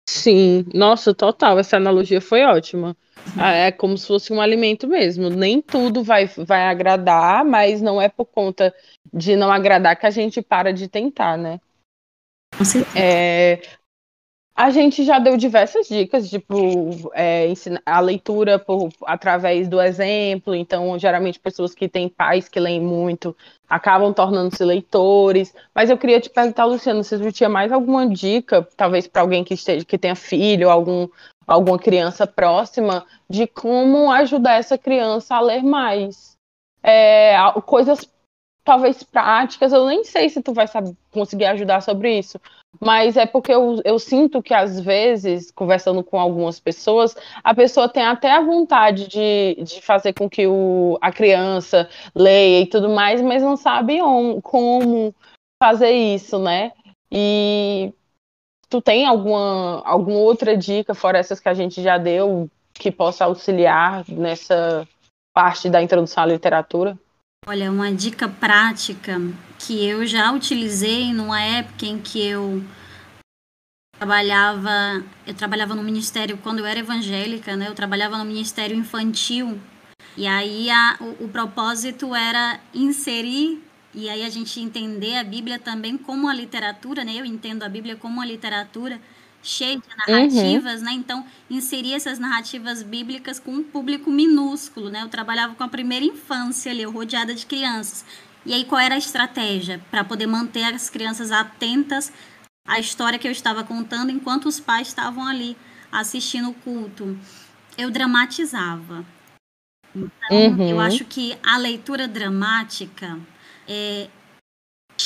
Sim, 0.08 0.66
nossa, 0.74 1.14
total. 1.14 1.58
Essa 1.58 1.76
analogia 1.76 2.20
foi 2.20 2.42
ótima. 2.42 2.96
Ah, 3.38 3.52
é 3.52 3.72
como 3.72 3.96
se 3.96 4.06
fosse 4.06 4.32
um 4.32 4.40
alimento 4.40 4.88
mesmo. 4.88 5.30
Nem 5.30 5.62
tudo 5.62 6.02
vai, 6.02 6.26
vai 6.26 6.66
agradar, 6.66 7.44
mas 7.44 7.80
não 7.80 8.00
é 8.00 8.08
por 8.08 8.26
conta 8.26 8.74
de 9.12 9.36
não 9.36 9.50
agradar 9.50 9.96
que 9.96 10.06
a 10.06 10.10
gente 10.10 10.42
para 10.42 10.72
de 10.72 10.88
tentar, 10.88 11.38
né? 11.38 11.60
É, 12.94 13.60
a 14.54 14.70
gente 14.70 15.02
já 15.02 15.18
deu 15.18 15.36
diversas 15.36 15.88
dicas, 15.88 16.28
tipo, 16.28 17.10
é, 17.14 17.50
a 17.86 18.00
leitura 18.00 18.58
por, 18.58 18.90
através 19.06 19.66
do 19.66 19.80
exemplo. 19.80 20.54
Então, 20.54 20.98
geralmente, 20.98 21.40
pessoas 21.40 21.74
que 21.74 21.88
têm 21.88 22.08
pais 22.08 22.48
que 22.48 22.60
leem 22.60 22.80
muito 22.80 23.34
acabam 23.68 24.12
tornando-se 24.12 24.62
leitores. 24.62 25.54
Mas 25.74 25.88
eu 25.88 25.96
queria 25.96 26.20
te 26.20 26.28
perguntar, 26.28 26.66
Luciano, 26.66 27.02
se 27.02 27.16
você 27.16 27.32
tinha 27.32 27.48
mais 27.48 27.72
alguma 27.72 28.06
dica, 28.06 28.66
talvez 28.76 29.06
para 29.06 29.22
alguém 29.22 29.42
que 29.42 29.54
esteja, 29.54 29.86
que 29.86 29.96
tenha 29.96 30.14
filho, 30.14 30.68
algum, 30.68 31.08
alguma 31.46 31.78
criança 31.78 32.26
próxima, 32.26 33.06
de 33.28 33.46
como 33.46 34.12
ajudar 34.12 34.58
essa 34.58 34.76
criança 34.76 35.34
a 35.34 35.40
ler 35.40 35.62
mais. 35.62 36.36
É, 36.82 37.34
coisas 37.64 38.06
talvez 38.64 39.02
práticas, 39.02 39.72
eu 39.72 39.86
nem 39.86 40.04
sei 40.04 40.28
se 40.28 40.42
tu 40.42 40.52
vai 40.52 40.66
saber, 40.66 40.94
conseguir 41.10 41.46
ajudar 41.46 41.80
sobre 41.80 42.18
isso, 42.18 42.40
mas 42.80 43.16
é 43.16 43.26
porque 43.26 43.52
eu, 43.52 43.80
eu 43.84 43.98
sinto 43.98 44.42
que 44.42 44.54
às 44.54 44.80
vezes, 44.80 45.50
conversando 45.50 46.02
com 46.02 46.18
algumas 46.18 46.58
pessoas, 46.58 47.14
a 47.42 47.54
pessoa 47.54 47.88
tem 47.88 48.02
até 48.02 48.30
a 48.32 48.40
vontade 48.40 49.08
de, 49.08 49.62
de 49.62 49.82
fazer 49.82 50.12
com 50.12 50.28
que 50.28 50.46
o, 50.46 50.98
a 51.00 51.12
criança 51.12 51.88
leia 52.14 52.62
e 52.62 52.66
tudo 52.66 52.88
mais, 52.88 53.20
mas 53.20 53.42
não 53.42 53.56
sabe 53.56 54.00
on, 54.02 54.40
como 54.40 55.14
fazer 55.62 55.90
isso, 55.90 56.38
né? 56.38 56.72
E 57.10 57.92
tu 58.68 58.80
tem 58.80 59.06
alguma, 59.06 59.82
alguma 59.84 60.18
outra 60.18 60.56
dica, 60.56 60.94
fora 60.94 61.18
essas 61.18 61.38
que 61.38 61.48
a 61.48 61.54
gente 61.54 61.82
já 61.82 61.98
deu, 61.98 62.50
que 62.72 62.90
possa 62.90 63.26
auxiliar 63.26 64.04
nessa 64.08 64.88
parte 65.34 65.68
da 65.68 65.82
introdução 65.82 66.22
à 66.22 66.26
literatura? 66.26 66.98
Olha, 67.44 67.72
uma 67.72 67.92
dica 67.92 68.28
prática 68.28 69.20
que 69.58 69.84
eu 69.84 70.06
já 70.06 70.30
utilizei 70.30 71.12
numa 71.12 71.42
época 71.42 71.86
em 71.86 71.98
que 71.98 72.24
eu 72.24 72.62
trabalhava, 73.98 75.04
eu 75.26 75.34
trabalhava 75.34 75.74
no 75.74 75.82
ministério 75.82 76.38
quando 76.38 76.60
eu 76.60 76.66
era 76.66 76.78
evangélica, 76.78 77.56
né? 77.56 77.66
Eu 77.66 77.74
trabalhava 77.74 78.16
no 78.16 78.24
ministério 78.24 78.76
infantil. 78.76 79.60
E 80.16 80.24
aí 80.24 80.70
a, 80.70 80.96
o, 81.00 81.24
o 81.24 81.28
propósito 81.28 82.14
era 82.14 82.60
inserir 82.72 83.60
e 83.92 84.08
aí 84.08 84.24
a 84.24 84.30
gente 84.30 84.60
entender 84.60 85.16
a 85.16 85.24
Bíblia 85.24 85.58
também 85.58 85.98
como 85.98 86.28
a 86.28 86.34
literatura, 86.34 87.02
né? 87.02 87.14
Eu 87.16 87.24
entendo 87.24 87.64
a 87.64 87.68
Bíblia 87.68 87.96
como 87.96 88.20
a 88.20 88.24
literatura 88.24 89.00
cheio 89.42 89.80
de 89.80 89.88
narrativas, 89.96 90.80
uhum. 90.80 90.86
né? 90.86 90.92
Então, 90.92 91.26
inserir 91.50 91.94
essas 91.94 92.18
narrativas 92.18 92.82
bíblicas 92.82 93.40
com 93.40 93.52
um 93.52 93.62
público 93.62 94.10
minúsculo, 94.10 94.88
né? 94.88 95.02
Eu 95.02 95.08
trabalhava 95.08 95.54
com 95.54 95.64
a 95.64 95.68
primeira 95.68 96.04
infância 96.04 96.70
ali, 96.70 96.82
eu 96.82 96.92
rodeada 96.92 97.34
de 97.34 97.44
crianças. 97.44 98.04
E 98.46 98.54
aí, 98.54 98.64
qual 98.64 98.80
era 98.80 98.94
a 98.94 98.98
estratégia 98.98 99.80
para 99.90 100.04
poder 100.04 100.26
manter 100.26 100.64
as 100.64 100.88
crianças 100.88 101.30
atentas 101.30 102.12
à 102.66 102.78
história 102.78 103.18
que 103.18 103.26
eu 103.26 103.32
estava 103.32 103.64
contando 103.64 104.10
enquanto 104.10 104.46
os 104.46 104.60
pais 104.60 104.88
estavam 104.88 105.26
ali 105.26 105.56
assistindo 105.90 106.50
o 106.50 106.54
culto? 106.54 107.18
Eu 107.76 107.90
dramatizava. 107.90 109.04
Então, 109.94 110.10
uhum. 110.30 110.70
eu 110.70 110.80
acho 110.80 111.04
que 111.04 111.36
a 111.42 111.56
leitura 111.58 112.08
dramática 112.08 113.18
é, 113.68 114.08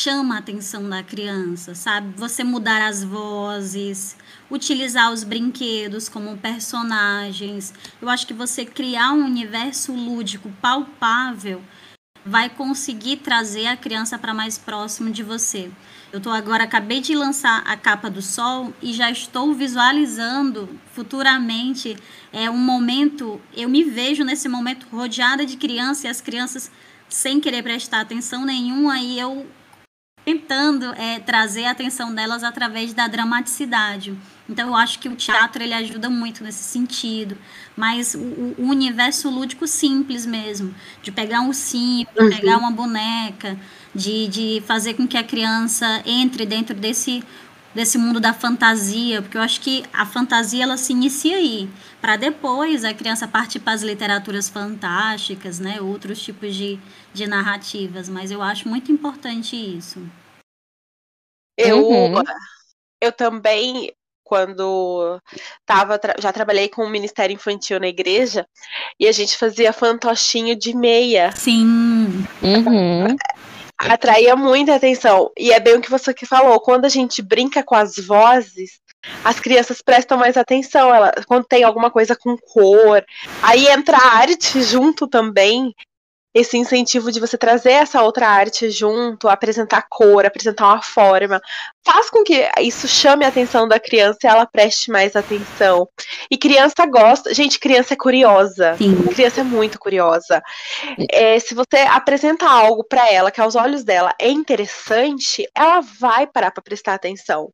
chama 0.07 0.36
a 0.36 0.38
atenção 0.38 0.88
da 0.88 1.02
criança, 1.02 1.74
sabe? 1.74 2.14
Você 2.16 2.44
mudar 2.44 2.80
as 2.80 3.02
vozes, 3.02 4.16
utilizar 4.48 5.12
os 5.12 5.24
brinquedos 5.24 6.09
como 6.09 6.36
personagens. 6.36 7.74
Eu 8.00 8.09
acho 8.09 8.24
que 8.24 8.32
você 8.32 8.64
criar 8.64 9.11
um 9.11 9.24
universo 9.24 9.92
lúdico 9.92 10.48
palpável 10.62 11.61
vai 12.24 12.48
conseguir 12.48 13.16
trazer 13.16 13.66
a 13.66 13.76
criança 13.76 14.16
para 14.16 14.32
mais 14.32 14.57
próximo 14.57 15.11
de 15.11 15.24
você. 15.24 15.72
Eu 16.12 16.20
tô 16.20 16.30
agora 16.30 16.62
acabei 16.62 17.00
de 17.00 17.12
lançar 17.12 17.64
a 17.66 17.76
capa 17.76 18.09
do 18.09 18.22
sol 18.22 18.72
e 18.80 18.92
já 18.92 19.11
estou 19.11 19.52
visualizando 19.54 20.68
futuramente 20.92 21.96
é 22.32 22.48
um 22.48 22.57
momento, 22.57 23.40
eu 23.57 23.68
me 23.68 23.82
vejo 23.82 24.22
nesse 24.22 24.48
momento 24.48 24.86
rodeada 24.88 25.44
de 25.44 25.57
crianças 25.57 26.04
e 26.04 26.09
as 26.09 26.20
crianças 26.20 26.70
sem 27.09 27.40
querer 27.40 27.64
prestar 27.64 28.02
atenção 28.02 28.44
nenhuma 28.44 29.00
e 29.00 29.18
eu 29.18 29.44
tentando 30.27 30.93
é, 30.95 31.20
trazer 31.20 31.66
a 31.66 31.70
atenção 31.70 32.12
delas 32.12 32.43
através 32.43 32.93
da 32.93 33.07
dramaticidade. 33.07 34.18
Então 34.49 34.70
eu 34.70 34.74
acho 34.74 34.99
que 34.99 35.09
o 35.09 35.14
teatro 35.14 35.62
ele 35.62 35.72
ajuda 35.72 36.11
muito 36.11 36.43
nesse 36.43 36.64
sentido, 36.64 37.39
mas 37.77 38.12
o, 38.16 38.18
o 38.59 38.64
universo 38.68 39.31
lúdico 39.31 39.68
simples 39.68 40.27
mesmo, 40.27 40.74
de 41.01 41.12
pegar 41.12 41.43
um 41.43 41.47
ursinho, 41.47 42.09
de 42.12 42.24
uhum. 42.24 42.31
pegar 42.31 42.59
uma 42.59 42.72
boneca, 42.72 43.57
de, 43.95 44.27
de 44.27 44.62
fazer 44.66 44.95
com 44.95 45.07
que 45.07 45.16
a 45.16 45.22
criança 45.22 46.03
entre 46.05 46.45
dentro 46.45 46.74
desse 46.74 47.22
desse 47.77 47.99
mundo 47.99 48.18
da 48.18 48.33
fantasia, 48.33 49.20
porque 49.20 49.37
eu 49.37 49.43
acho 49.43 49.61
que 49.61 49.85
a 49.93 50.07
fantasia 50.07 50.64
ela 50.64 50.79
se 50.79 50.93
inicia 50.93 51.37
aí, 51.37 51.68
para 52.01 52.16
depois 52.16 52.85
a 52.85 52.95
criança 52.95 53.29
partir 53.29 53.61
para 53.61 53.74
as 53.74 53.83
literaturas 53.83 54.49
fantásticas, 54.49 55.61
né, 55.61 55.81
outros 55.81 56.20
tipos 56.20 56.55
de, 56.55 56.81
de 57.12 57.27
narrativas, 57.27 58.09
mas 58.09 58.31
eu 58.31 58.41
acho 58.41 58.66
muito 58.66 58.91
importante 58.91 59.55
isso. 59.55 60.01
Eu 61.57 61.87
uhum. 61.87 62.22
eu 63.01 63.12
também 63.12 63.93
quando 64.24 65.20
tava 65.64 66.01
já 66.18 66.33
trabalhei 66.33 66.68
com 66.68 66.83
o 66.83 66.91
Ministério 66.91 67.35
Infantil 67.35 67.79
na 67.79 67.87
igreja 67.87 68.47
e 68.99 69.07
a 69.07 69.12
gente 69.12 69.37
fazia 69.37 69.72
fantochinho 69.72 70.57
de 70.57 70.74
meia. 70.74 71.31
Sim. 71.33 72.27
Uhum 72.43 73.16
atraía 73.93 74.37
muita 74.37 74.74
atenção. 74.74 75.31
E 75.37 75.53
é 75.53 75.61
bem 75.61 75.77
o 75.77 75.81
que 75.81 75.91
você 75.91 76.12
que 76.12 76.27
falou, 76.27 76.61
quando 76.61 76.85
a 76.85 76.89
gente 76.89 77.22
brinca 77.22 77.62
com 77.62 77.74
as 77.74 77.97
vozes, 77.97 78.81
as 79.24 79.39
crianças 79.39 79.81
prestam 79.83 80.18
mais 80.18 80.37
atenção, 80.37 80.93
ela, 80.95 81.12
quando 81.27 81.45
tem 81.45 81.62
alguma 81.62 81.91
coisa 81.91 82.16
com 82.16 82.37
cor. 82.37 83.05
Aí 83.43 83.68
entra 83.68 83.97
a 83.97 84.16
arte 84.18 84.62
junto 84.62 85.07
também, 85.07 85.74
esse 86.37 86.59
incentivo 86.59 87.11
de 87.11 87.18
você 87.18 87.39
trazer 87.39 87.70
essa 87.70 88.03
outra 88.03 88.28
arte 88.28 88.70
junto, 88.70 89.26
apresentar 89.26 89.87
cor, 89.89 90.26
apresentar 90.26 90.66
uma 90.66 90.82
forma, 90.82 91.41
faz 91.82 92.11
com 92.11 92.22
que 92.22 92.47
isso 92.61 92.87
chame 92.87 93.24
a 93.24 93.28
atenção 93.28 93.66
da 93.66 93.80
criança 93.80 94.18
e 94.22 94.26
ela 94.26 94.45
preste 94.45 94.91
mais 94.91 95.16
atenção. 95.16 95.89
E 96.30 96.37
criança 96.37 96.84
gosta, 96.84 97.32
gente, 97.32 97.59
criança 97.59 97.95
é 97.95 97.97
curiosa, 97.97 98.76
Sim. 98.76 99.03
criança 99.05 99.41
é 99.41 99.45
muito 99.45 99.78
curiosa. 99.78 100.43
É, 101.11 101.39
se 101.41 101.55
você 101.55 101.78
apresenta 101.89 102.47
algo 102.47 102.84
para 102.84 103.11
ela 103.11 103.30
que 103.30 103.41
aos 103.41 103.55
olhos 103.55 103.82
dela 103.82 104.14
é 104.20 104.28
interessante, 104.28 105.49
ela 105.55 105.80
vai 105.80 106.26
parar 106.26 106.51
para 106.51 106.62
prestar 106.62 106.93
atenção. 106.93 107.51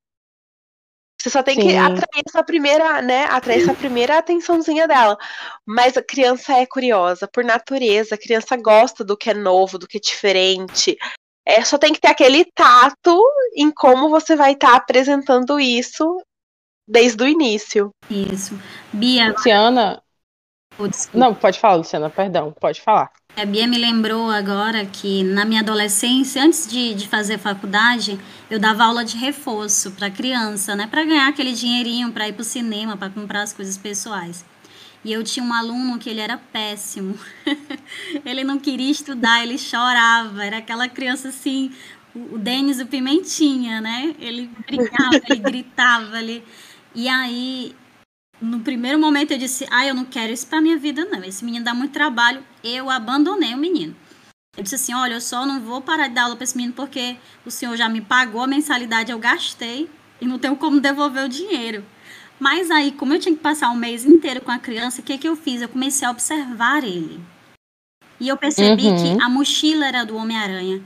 Você 1.23 1.31
só 1.31 1.41
tem 1.41 1.55
Sim. 1.55 1.69
que 1.69 1.77
atrair 1.77 2.25
essa 2.27 2.43
primeira, 2.43 3.01
né? 3.01 3.27
Atrair 3.27 3.63
essa 3.63 3.75
primeira 3.75 4.19
atençãozinha 4.19 4.89
dela. 4.89 5.17
Mas 5.65 5.97
a 5.97 6.03
criança 6.03 6.55
é 6.55 6.67
curiosa, 6.67 7.29
por 7.29 7.45
natureza, 7.45 8.17
a 8.17 8.19
criança 8.19 8.57
gosta 8.57 9.05
do 9.05 9.17
que 9.17 9.31
é 9.31 9.35
novo, 9.35 9.79
do 9.79 9.87
que 9.87 9.99
é 9.99 10.01
diferente. 10.01 10.99
É, 11.47 11.65
só 11.65 11.79
tem 11.79 11.93
que 11.93 12.01
ter 12.01 12.09
aquele 12.09 12.45
tato 12.45 13.25
em 13.55 13.71
como 13.71 14.11
você 14.11 14.35
vai 14.35 14.53
estar 14.53 14.73
tá 14.73 14.77
apresentando 14.77 15.61
isso 15.61 16.21
desde 16.89 17.23
o 17.23 17.29
início. 17.29 17.91
Isso. 18.11 18.61
Bia. 18.93 19.31
Luciana. 19.31 20.03
Não, 21.15 21.33
pode 21.37 21.61
falar, 21.61 21.77
Luciana, 21.77 22.11
perdão, 22.11 22.53
pode 22.53 22.81
falar. 22.81 23.13
A 23.35 23.47
Bia 23.47 23.67
me 23.67 23.79
lembrou 23.79 24.31
agora 24.31 24.85
que 24.85 25.23
na 25.25 25.47
minha 25.47 25.63
adolescência, 25.63 26.45
antes 26.45 26.67
de, 26.67 26.95
de 26.95 27.09
fazer 27.09 27.39
faculdade, 27.39 28.21
eu 28.51 28.59
dava 28.59 28.85
aula 28.85 29.03
de 29.07 29.17
reforço 29.17 29.93
para 29.93 30.11
criança, 30.11 30.77
né? 30.77 30.87
Para 30.87 31.03
ganhar 31.03 31.29
aquele 31.29 31.53
dinheirinho 31.53 32.13
para 32.13 32.29
ir 32.29 32.35
para 32.35 32.43
o 32.43 32.45
cinema, 32.45 32.95
para 32.95 33.09
comprar 33.09 33.41
as 33.41 33.53
coisas 33.55 33.79
pessoais. 33.79 34.45
E 35.03 35.11
eu 35.11 35.25
tinha 35.25 35.45
um 35.45 35.53
aluno 35.53 35.99
que 35.99 36.11
ele 36.11 36.21
era 36.21 36.37
péssimo. 36.37 37.19
ele 38.23 38.45
não 38.45 38.59
queria 38.59 38.91
estudar, 38.91 39.43
ele 39.43 39.57
chorava. 39.57 40.45
Era 40.45 40.59
aquela 40.59 40.87
criança 40.87 41.29
assim, 41.29 41.73
o 42.15 42.37
Denis, 42.37 42.81
o 42.81 42.87
Pimentinha, 42.87 43.81
né? 43.81 44.15
Ele 44.21 44.51
brincava, 44.67 45.21
ele 45.29 45.41
gritava, 45.41 46.19
ele... 46.21 46.45
E 46.95 47.09
aí, 47.09 47.75
no 48.43 48.61
primeiro 48.61 48.99
momento 48.99 49.31
eu 49.31 49.39
disse, 49.39 49.67
ah, 49.71 49.87
eu 49.87 49.95
não 49.95 50.05
quero 50.05 50.33
isso 50.33 50.47
pra 50.47 50.61
minha 50.61 50.77
vida, 50.77 51.05
não. 51.05 51.23
Esse 51.25 51.45
menino 51.45 51.65
dá 51.65 51.73
muito 51.73 51.93
trabalho. 51.93 52.43
Eu 52.63 52.91
abandonei 52.91 53.55
o 53.55 53.59
menino. 53.59 53.95
Eu 54.57 54.63
disse 54.63 54.75
assim, 54.75 54.93
olha, 54.93 55.15
eu 55.15 55.21
só 55.21 55.47
não 55.47 55.61
vou 55.61 55.81
parar 55.81 56.09
de 56.09 56.15
dar 56.15 56.25
aula 56.25 56.37
para 56.37 56.45
esse 56.45 56.57
menino 56.57 56.75
porque 56.75 57.17
o 57.47 57.51
senhor 57.51 57.75
já 57.77 57.89
me 57.89 58.03
pagou 58.03 58.43
a 58.43 58.47
mensalidade, 58.47 59.11
eu 59.11 59.19
gastei 59.19 59.89
e 60.21 60.27
não 60.27 60.39
tenho 60.39 60.57
como 60.57 60.79
devolver 60.79 61.25
o 61.25 61.29
dinheiro. 61.29 61.83
Mas 62.39 62.71
aí, 62.71 62.93
como 62.93 63.15
eu 63.15 63.21
tinha 63.21 63.35
que 63.35 63.41
passar 63.41 63.71
um 63.71 63.77
mês 63.77 64.05
inteiro 64.05 64.41
com 64.41 64.51
a 64.51 64.59
criança, 64.59 65.01
o 65.01 65.05
que, 65.05 65.17
que 65.17 65.29
eu 65.29 65.37
fiz? 65.37 65.63
Eu 65.63 65.69
comecei 65.69 66.07
a 66.07 66.11
observar 66.11 66.85
ele. 66.85 67.21
E 68.21 68.29
eu 68.29 68.37
percebi 68.37 68.87
uhum. 68.87 69.17
que 69.17 69.23
a 69.23 69.29
mochila 69.29 69.87
era 69.87 70.05
do 70.05 70.17
Homem-Aranha, 70.17 70.83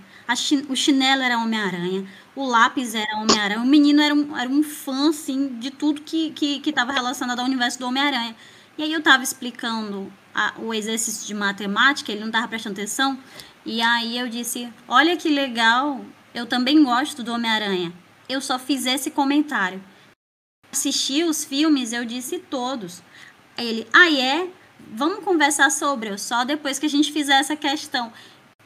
o 0.68 0.76
chinelo 0.76 1.22
era 1.22 1.38
Homem-Aranha, 1.38 2.06
o 2.36 2.44
lápis 2.44 2.94
era 2.94 3.16
Homem-Aranha, 3.16 3.60
o 3.62 3.66
menino 3.66 4.00
era 4.02 4.14
um, 4.14 4.36
era 4.36 4.48
um 4.48 4.62
fã, 4.62 5.08
assim, 5.08 5.58
de 5.58 5.70
tudo 5.70 6.02
que 6.02 6.26
estava 6.28 6.92
que, 6.92 6.92
que 6.92 7.00
relacionado 7.00 7.40
ao 7.40 7.46
universo 7.46 7.78
do 7.78 7.86
Homem-Aranha. 7.86 8.36
E 8.76 8.82
aí 8.82 8.92
eu 8.92 8.98
estava 8.98 9.22
explicando 9.22 10.12
a, 10.34 10.52
o 10.58 10.74
exercício 10.74 11.26
de 11.26 11.34
matemática, 11.34 12.12
ele 12.12 12.20
não 12.20 12.26
estava 12.26 12.46
prestando 12.46 12.74
atenção, 12.74 13.18
e 13.64 13.80
aí 13.80 14.18
eu 14.18 14.28
disse: 14.28 14.70
Olha 14.86 15.16
que 15.16 15.30
legal, 15.30 16.04
eu 16.34 16.44
também 16.44 16.84
gosto 16.84 17.22
do 17.22 17.32
Homem-Aranha. 17.32 17.90
Eu 18.28 18.40
só 18.42 18.58
fiz 18.58 18.84
esse 18.84 19.10
comentário. 19.10 19.82
Assisti 20.70 21.24
os 21.24 21.42
filmes, 21.42 21.94
eu 21.94 22.04
disse 22.04 22.38
todos. 22.38 23.02
Aí 23.56 23.66
ele: 23.66 23.88
Ah, 23.94 24.12
é? 24.12 24.48
Vamos 24.92 25.24
conversar 25.24 25.70
sobre, 25.70 26.10
eu 26.10 26.18
só 26.18 26.44
depois 26.44 26.78
que 26.78 26.84
a 26.84 26.90
gente 26.90 27.10
fizer 27.10 27.40
essa 27.40 27.56
questão. 27.56 28.12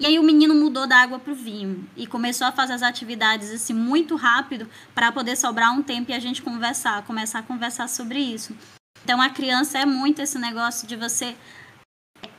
E 0.00 0.06
aí 0.06 0.18
o 0.18 0.22
menino 0.22 0.54
mudou 0.54 0.86
da 0.86 0.96
água 0.96 1.18
para 1.18 1.30
o 1.30 1.36
vinho 1.36 1.86
e 1.94 2.06
começou 2.06 2.46
a 2.46 2.52
fazer 2.52 2.72
as 2.72 2.82
atividades 2.82 3.50
assim 3.50 3.74
muito 3.74 4.16
rápido 4.16 4.66
para 4.94 5.12
poder 5.12 5.36
sobrar 5.36 5.74
um 5.74 5.82
tempo 5.82 6.10
e 6.10 6.14
a 6.14 6.18
gente 6.18 6.40
conversar, 6.40 7.04
começar 7.04 7.40
a 7.40 7.42
conversar 7.42 7.86
sobre 7.86 8.18
isso. 8.18 8.56
Então 9.04 9.20
a 9.20 9.28
criança 9.28 9.78
é 9.78 9.84
muito 9.84 10.22
esse 10.22 10.38
negócio 10.38 10.88
de 10.88 10.96
você 10.96 11.36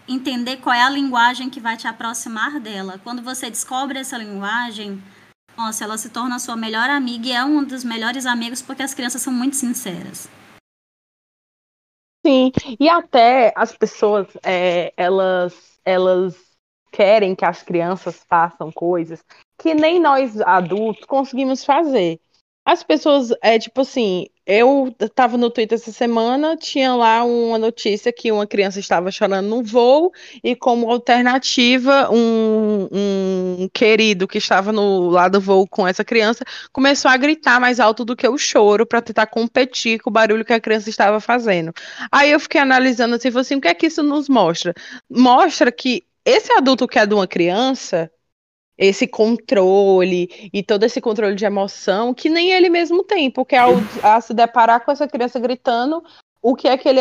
entender 0.08 0.58
qual 0.58 0.76
é 0.76 0.82
a 0.82 0.90
linguagem 0.90 1.52
que 1.52 1.60
vai 1.60 1.78
te 1.78 1.88
aproximar 1.88 2.60
dela. 2.60 3.00
Quando 3.04 3.22
você 3.22 3.48
descobre 3.48 4.00
essa 4.00 4.18
linguagem, 4.18 5.00
nossa, 5.56 5.84
ela 5.84 6.00
se 6.00 6.10
torna 6.10 6.40
sua 6.40 6.56
melhor 6.56 6.90
amiga 6.90 7.28
e 7.28 7.32
é 7.32 7.46
um 7.46 7.64
dos 7.64 7.84
melhores 7.84 8.26
amigos 8.26 8.64
porque 8.64 8.82
as 8.82 8.96
crianças 8.96 9.22
são 9.22 9.32
muito 9.32 9.56
sinceras. 9.56 10.28
Sim, 12.26 12.52
e 12.80 12.90
até 12.90 13.54
as 13.56 13.72
pessoas, 13.78 14.28
é, 14.44 14.92
elas, 14.98 15.80
elas 15.86 16.51
querem 16.92 17.36
que 17.36 17.46
as 17.46 17.64
crianças 17.64 18.24
façam 18.28 18.72
coisas 18.72 19.24
que 19.58 19.74
nem 19.74 20.00
nós 20.00 20.42
adultos 20.42 21.06
conseguimos 21.06 21.64
fazer. 21.64 22.20
As 22.64 22.84
pessoas, 22.84 23.34
é 23.42 23.58
tipo 23.58 23.82
assim, 23.82 24.28
eu 24.46 24.96
estava 25.00 25.36
no 25.36 25.50
Twitter 25.50 25.76
essa 25.76 25.92
semana, 25.92 26.56
tinha 26.56 26.94
lá 26.94 27.24
uma 27.24 27.58
notícia 27.58 28.14
que 28.14 28.32
uma 28.32 28.46
criança 28.46 28.80
estava 28.80 29.10
chorando 29.12 29.48
no 29.48 29.64
voo 29.64 30.12
e 30.44 30.56
como 30.56 30.92
alternativa, 30.92 32.10
um, 32.12 32.88
um 32.92 33.70
querido 33.74 34.28
que 34.28 34.38
estava 34.38 34.72
no 34.72 35.10
lado 35.10 35.40
do 35.40 35.42
voo 35.42 35.68
com 35.68 35.88
essa 35.88 36.04
criança 36.04 36.46
começou 36.72 37.10
a 37.10 37.18
gritar 37.18 37.60
mais 37.60 37.80
alto 37.80 38.06
do 38.06 38.16
que 38.16 38.28
o 38.28 38.38
choro 38.38 38.86
para 38.86 39.02
tentar 39.02 39.26
competir 39.26 40.00
com 40.00 40.12
o 40.12 40.14
barulho 40.14 40.46
que 40.46 40.54
a 40.54 40.62
criança 40.62 40.90
estava 40.90 41.20
fazendo. 41.20 41.74
Aí 42.12 42.30
eu 42.32 42.40
fiquei 42.40 42.62
analisando 42.62 43.16
assim, 43.16 43.30
assim, 43.30 43.56
o 43.56 43.62
que 43.62 43.68
é 43.70 43.74
que 43.74 43.88
isso 43.88 44.04
nos 44.04 44.30
mostra? 44.30 44.74
Mostra 45.10 45.72
que 45.72 46.04
esse 46.26 46.52
adulto 46.54 46.88
que 46.88 47.00
é 47.00 47.06
de 47.06 47.14
uma 47.14 47.28
criança, 47.28 48.12
esse 48.78 49.08
controle 49.08 50.50
e 50.52 50.64
todo 50.64 50.84
esse 50.84 51.00
controle 51.00 51.36
de 51.36 51.46
emoção 51.46 52.14
que 52.14 52.30
nem 52.30 52.52
ele 52.52 52.70
mesmo 52.70 53.04
tem, 53.04 53.30
porque 53.30 53.56
ao, 53.56 53.74
se 54.22 54.34
deparar 54.34 54.84
com 54.84 54.92
essa 54.92 55.08
criança 55.08 55.40
gritando, 55.40 56.04
o 56.42 56.56
que 56.56 56.68
é 56.68 56.76
que 56.76 56.90
ele 56.90 57.00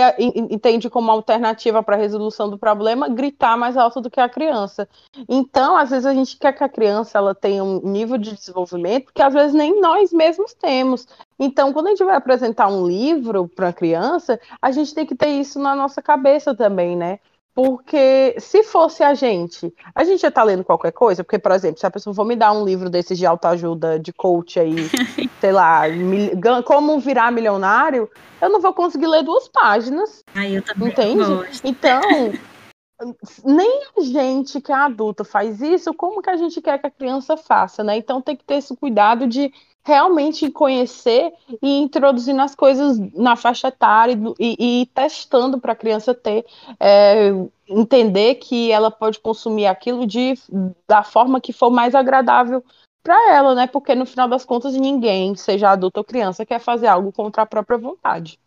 entende 0.50 0.90
como 0.90 1.10
alternativa 1.10 1.82
para 1.82 1.96
a 1.96 1.98
resolução 1.98 2.50
do 2.50 2.58
problema? 2.58 3.08
Gritar 3.08 3.56
mais 3.56 3.74
alto 3.74 3.98
do 3.98 4.10
que 4.10 4.20
a 4.20 4.28
criança. 4.28 4.86
Então, 5.26 5.74
às 5.76 5.88
vezes 5.88 6.04
a 6.04 6.12
gente 6.12 6.36
quer 6.36 6.52
que 6.52 6.62
a 6.62 6.68
criança 6.68 7.16
ela 7.16 7.34
tenha 7.34 7.64
um 7.64 7.80
nível 7.80 8.18
de 8.18 8.34
desenvolvimento 8.34 9.10
que 9.14 9.22
às 9.22 9.32
vezes 9.32 9.54
nem 9.54 9.80
nós 9.80 10.12
mesmos 10.12 10.52
temos. 10.52 11.08
Então, 11.38 11.72
quando 11.72 11.86
a 11.86 11.90
gente 11.90 12.04
vai 12.04 12.16
apresentar 12.16 12.68
um 12.68 12.86
livro 12.86 13.48
para 13.48 13.68
a 13.68 13.72
criança, 13.72 14.38
a 14.60 14.70
gente 14.70 14.94
tem 14.94 15.06
que 15.06 15.14
ter 15.14 15.28
isso 15.28 15.58
na 15.58 15.74
nossa 15.74 16.02
cabeça 16.02 16.54
também, 16.54 16.94
né? 16.94 17.18
Porque 17.62 18.36
se 18.38 18.62
fosse 18.62 19.02
a 19.02 19.12
gente, 19.12 19.70
a 19.94 20.02
gente 20.02 20.22
já 20.22 20.30
tá 20.30 20.42
lendo 20.42 20.64
qualquer 20.64 20.92
coisa, 20.92 21.22
porque, 21.22 21.38
por 21.38 21.52
exemplo, 21.52 21.78
se 21.78 21.84
a 21.84 21.90
pessoa 21.90 22.14
for 22.14 22.24
me 22.24 22.34
dar 22.34 22.52
um 22.52 22.64
livro 22.64 22.88
desses 22.88 23.18
de 23.18 23.26
autoajuda, 23.26 23.98
de 23.98 24.14
coach 24.14 24.58
aí, 24.58 24.76
sei 25.42 25.52
lá, 25.52 25.82
como 26.64 26.98
virar 26.98 27.30
milionário, 27.30 28.08
eu 28.40 28.48
não 28.48 28.62
vou 28.62 28.72
conseguir 28.72 29.08
ler 29.08 29.22
duas 29.22 29.46
páginas. 29.46 30.24
Aí 30.34 30.54
eu 30.54 30.62
também 30.62 30.88
entende? 30.88 31.22
Gosto. 31.22 31.66
Então, 31.66 32.00
nem 33.44 33.82
a 33.94 34.00
gente 34.00 34.58
que 34.58 34.72
é 34.72 34.76
adulto 34.76 35.22
faz 35.22 35.60
isso, 35.60 35.92
como 35.92 36.22
que 36.22 36.30
a 36.30 36.38
gente 36.38 36.62
quer 36.62 36.78
que 36.78 36.86
a 36.86 36.90
criança 36.90 37.36
faça, 37.36 37.84
né? 37.84 37.94
Então 37.94 38.22
tem 38.22 38.36
que 38.36 38.44
ter 38.44 38.54
esse 38.54 38.74
cuidado 38.74 39.26
de 39.26 39.52
realmente 39.82 40.50
conhecer 40.50 41.32
e 41.62 41.78
introduzindo 41.78 42.40
as 42.42 42.54
coisas 42.54 42.98
na 43.14 43.36
faixa 43.36 43.68
etária 43.68 44.18
e, 44.38 44.82
e, 44.82 44.86
testando 44.86 45.58
para 45.58 45.72
a 45.72 45.76
criança 45.76 46.14
ter 46.14 46.44
é, 46.78 47.30
entender 47.68 48.36
que 48.36 48.70
ela 48.70 48.90
pode 48.90 49.18
consumir 49.20 49.66
aquilo 49.66 50.06
de 50.06 50.34
da 50.86 51.02
forma 51.02 51.40
que 51.40 51.52
for 51.52 51.70
mais 51.70 51.94
agradável 51.94 52.62
para 53.02 53.32
ela, 53.32 53.54
né? 53.54 53.66
Porque 53.66 53.94
no 53.94 54.04
final 54.04 54.28
das 54.28 54.44
contas 54.44 54.74
ninguém, 54.74 55.34
seja 55.34 55.70
adulto 55.70 56.00
ou 56.00 56.04
criança, 56.04 56.44
quer 56.44 56.60
fazer 56.60 56.86
algo 56.86 57.10
contra 57.12 57.42
a 57.42 57.46
própria 57.46 57.78
vontade. 57.78 58.38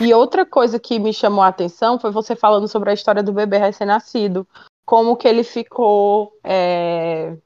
E 0.00 0.12
outra 0.12 0.44
coisa 0.44 0.78
que 0.78 0.98
me 0.98 1.12
chamou 1.12 1.42
a 1.42 1.48
atenção 1.48 1.98
foi 1.98 2.10
você 2.10 2.36
falando 2.36 2.68
sobre 2.68 2.90
a 2.90 2.94
história 2.94 3.22
do 3.22 3.32
bebê 3.32 3.56
recém-nascido, 3.56 4.46
como 4.84 5.16
que 5.16 5.26
ele 5.26 5.42
ficou 5.42 6.32
é, 6.44 7.36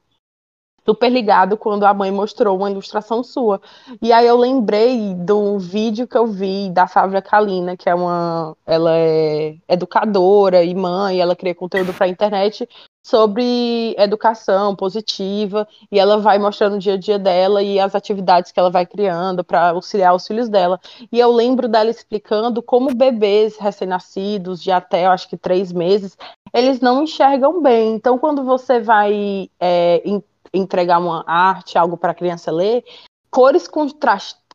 super 0.85 1.09
ligado 1.09 1.57
quando 1.57 1.85
a 1.85 1.93
mãe 1.93 2.11
mostrou 2.11 2.57
uma 2.57 2.71
ilustração 2.71 3.23
sua. 3.23 3.61
E 4.01 4.11
aí 4.11 4.25
eu 4.25 4.37
lembrei 4.37 5.13
do 5.13 5.57
vídeo 5.59 6.07
que 6.07 6.17
eu 6.17 6.27
vi 6.27 6.69
da 6.69 6.87
Fábio 6.87 7.21
Kalina, 7.21 7.77
que 7.77 7.89
é 7.89 7.95
uma 7.95 8.55
ela 8.65 8.91
é 8.95 9.55
educadora 9.67 10.63
e 10.63 10.73
mãe, 10.73 11.19
ela 11.19 11.35
cria 11.35 11.55
conteúdo 11.55 11.93
para 11.93 12.05
a 12.05 12.09
internet 12.09 12.67
sobre 13.03 13.95
educação 13.97 14.75
positiva 14.75 15.67
e 15.91 15.99
ela 15.99 16.17
vai 16.17 16.37
mostrando 16.37 16.75
o 16.75 16.79
dia 16.79 16.93
a 16.93 16.97
dia 16.97 17.17
dela 17.17 17.63
e 17.63 17.79
as 17.79 17.95
atividades 17.95 18.51
que 18.51 18.59
ela 18.59 18.69
vai 18.69 18.85
criando 18.85 19.43
para 19.43 19.71
auxiliar 19.71 20.15
os 20.15 20.25
filhos 20.27 20.47
dela. 20.49 20.79
E 21.11 21.19
eu 21.19 21.31
lembro 21.31 21.67
dela 21.67 21.89
explicando 21.89 22.61
como 22.61 22.93
bebês 22.93 23.57
recém-nascidos 23.57 24.61
de 24.61 24.71
até, 24.71 25.05
eu 25.05 25.11
acho 25.11 25.27
que 25.27 25.37
três 25.37 25.71
meses, 25.71 26.15
eles 26.53 26.79
não 26.79 27.03
enxergam 27.03 27.61
bem. 27.61 27.95
Então, 27.95 28.17
quando 28.17 28.43
você 28.43 28.79
vai 28.79 29.49
é, 29.59 30.01
entregar 30.53 30.99
uma 30.99 31.23
arte, 31.27 31.77
algo 31.77 31.97
para 31.97 32.11
a 32.11 32.15
criança 32.15 32.51
ler, 32.51 32.83
cores 33.29 33.69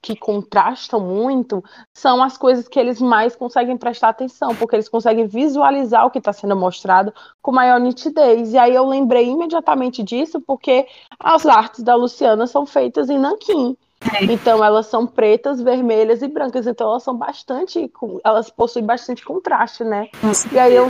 que 0.03 0.15
contrastam 0.15 1.01
muito 1.01 1.65
são 1.93 2.23
as 2.23 2.37
coisas 2.37 2.69
que 2.69 2.79
eles 2.79 3.01
mais 3.01 3.35
conseguem 3.35 3.77
prestar 3.77 4.11
atenção, 4.11 4.55
porque 4.55 4.77
eles 4.77 4.89
conseguem 4.89 5.27
visualizar 5.27 6.07
o 6.07 6.11
que 6.11 6.19
está 6.19 6.33
sendo 6.33 6.55
mostrado 6.55 7.13
com 7.43 7.51
maior 7.51 7.81
nitidez. 7.81 8.53
E 8.53 8.59
aí 8.59 8.75
eu 8.75 8.87
lembrei 8.87 9.29
imediatamente 9.29 10.03
disso, 10.03 10.41
porque 10.41 10.87
as 11.19 11.47
artes 11.47 11.83
da 11.83 11.95
Luciana 11.95 12.47
são 12.47 12.67
feitas 12.67 13.11
em 13.11 13.19
nanquim. 13.19 13.77
É. 14.15 14.25
Então 14.25 14.63
elas 14.63 14.87
são 14.87 15.07
pretas, 15.07 15.61
vermelhas 15.61 16.23
e 16.23 16.29
brancas, 16.29 16.67
então 16.67 16.89
elas 16.91 17.03
são 17.03 17.17
bastante, 17.17 17.91
elas 18.23 18.51
possuem 18.51 18.85
bastante 18.85 19.25
contraste, 19.25 19.83
né? 19.83 20.09
E 20.53 20.59
aí 20.59 20.75
eu, 20.75 20.89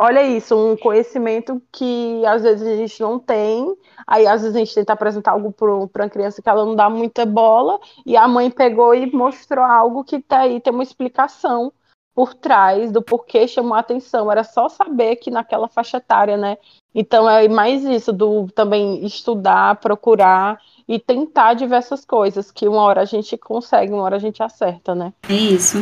olha 0.00 0.22
isso, 0.22 0.56
um 0.56 0.76
conhecimento 0.78 1.62
que 1.70 2.24
às 2.24 2.42
vezes 2.42 2.66
a 2.66 2.74
gente 2.74 3.00
não 3.02 3.18
tem, 3.18 3.76
aí 4.06 4.26
às 4.26 4.40
vezes 4.40 4.56
a 4.56 4.58
gente 4.58 4.74
tenta 4.74 4.94
apresentar 4.94 5.32
algo 5.32 5.52
para 5.52 5.74
uma 5.74 6.08
criança 6.08 6.40
que 6.40 6.48
ela 6.48 6.64
não 6.64 6.74
dá 6.74 6.88
muita 6.88 7.26
bola, 7.26 7.78
e 8.06 8.16
a 8.16 8.26
mãe 8.26 8.50
pegou 8.50 8.94
e 8.94 9.12
mostrou 9.12 9.62
algo 9.62 10.02
que 10.02 10.18
tá 10.18 10.40
aí, 10.40 10.58
tem 10.58 10.72
uma 10.72 10.82
explicação 10.82 11.70
por 12.14 12.34
trás 12.34 12.90
do 12.90 13.02
porquê 13.02 13.46
chamou 13.46 13.74
a 13.74 13.78
atenção. 13.78 14.32
Era 14.32 14.42
só 14.42 14.68
saber 14.68 15.16
que 15.16 15.30
naquela 15.30 15.68
faixa 15.68 15.98
etária, 15.98 16.36
né? 16.36 16.58
Então 16.94 17.28
é 17.28 17.46
mais 17.46 17.84
isso, 17.84 18.12
do 18.12 18.48
também 18.48 19.04
estudar, 19.04 19.76
procurar 19.76 20.60
e 20.88 20.98
tentar 20.98 21.54
diversas 21.54 22.04
coisas, 22.04 22.50
que 22.50 22.66
uma 22.66 22.82
hora 22.82 23.02
a 23.02 23.04
gente 23.04 23.36
consegue, 23.36 23.92
uma 23.92 24.02
hora 24.02 24.16
a 24.16 24.18
gente 24.18 24.42
acerta, 24.42 24.94
né? 24.94 25.12
É 25.28 25.34
isso. 25.34 25.78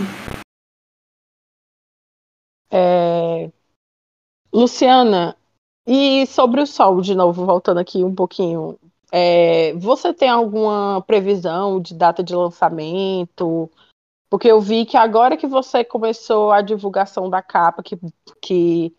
É... 2.71 3.51
Luciana, 4.53 5.37
e 5.87 6.27
sobre 6.27 6.61
o 6.61 6.67
sol, 6.67 7.01
de 7.01 7.15
novo, 7.15 7.47
voltando 7.47 7.79
aqui 7.79 8.05
um 8.05 8.15
pouquinho. 8.15 8.79
É... 9.11 9.73
Você 9.75 10.13
tem 10.13 10.29
alguma 10.29 11.03
previsão 11.07 11.81
de 11.81 11.95
data 11.95 12.23
de 12.23 12.35
lançamento? 12.35 13.71
Porque 14.31 14.49
eu 14.49 14.61
vi 14.61 14.85
que 14.85 14.97
agora 14.97 15.37
que 15.37 15.47
você 15.47 15.83
começou 15.83 16.53
a 16.53 16.61
divulgação 16.61 17.31
da 17.31 17.41
capa, 17.41 17.83
que, 17.83 17.99
que 18.43 18.95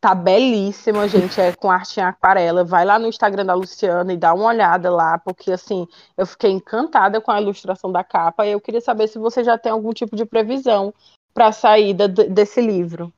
tá 0.00 0.14
belíssima, 0.14 1.06
gente, 1.06 1.40
é 1.40 1.54
com 1.54 1.70
arte 1.70 2.00
em 2.00 2.02
aquarela. 2.02 2.64
Vai 2.64 2.84
lá 2.84 2.98
no 2.98 3.06
Instagram 3.06 3.46
da 3.46 3.54
Luciana 3.54 4.12
e 4.12 4.16
dá 4.16 4.34
uma 4.34 4.46
olhada 4.46 4.90
lá, 4.90 5.18
porque 5.18 5.52
assim, 5.52 5.86
eu 6.16 6.26
fiquei 6.26 6.50
encantada 6.50 7.20
com 7.20 7.30
a 7.30 7.40
ilustração 7.40 7.92
da 7.92 8.02
capa 8.02 8.46
e 8.46 8.52
eu 8.52 8.60
queria 8.60 8.80
saber 8.80 9.06
se 9.08 9.18
você 9.18 9.44
já 9.44 9.56
tem 9.56 9.70
algum 9.70 9.92
tipo 9.92 10.16
de 10.16 10.24
previsão 10.24 10.92
para 11.32 11.48
a 11.48 11.52
saída 11.52 12.08
desse 12.08 12.60
livro. 12.60 13.12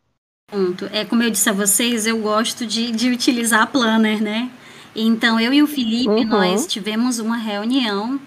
Ponto. 0.51 0.88
É 0.92 1.05
como 1.05 1.22
eu 1.22 1.30
disse 1.30 1.48
a 1.48 1.53
vocês, 1.53 2.07
eu 2.07 2.18
gosto 2.18 2.66
de, 2.66 2.90
de 2.90 3.09
utilizar 3.09 3.68
planner, 3.68 4.20
né? 4.22 4.51
Então 4.94 5.38
eu 5.38 5.53
e 5.53 5.62
o 5.62 5.66
Felipe 5.66 6.09
uhum. 6.09 6.24
nós 6.24 6.66
tivemos 6.66 7.20
uma 7.20 7.36
reunião 7.36 8.20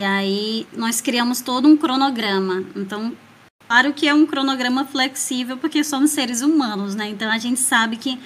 e 0.00 0.04
aí 0.04 0.66
nós 0.76 1.00
criamos 1.00 1.40
todo 1.40 1.68
um 1.68 1.76
cronograma. 1.76 2.64
Então, 2.74 3.12
claro 3.68 3.92
que 3.92 4.08
é 4.08 4.14
um 4.14 4.26
cronograma 4.26 4.84
flexível, 4.84 5.56
porque 5.56 5.84
somos 5.84 6.10
seres 6.10 6.42
humanos, 6.42 6.96
né? 6.96 7.08
Então 7.08 7.30
a 7.30 7.38
gente 7.38 7.60
sabe 7.60 7.96
que 7.96 8.18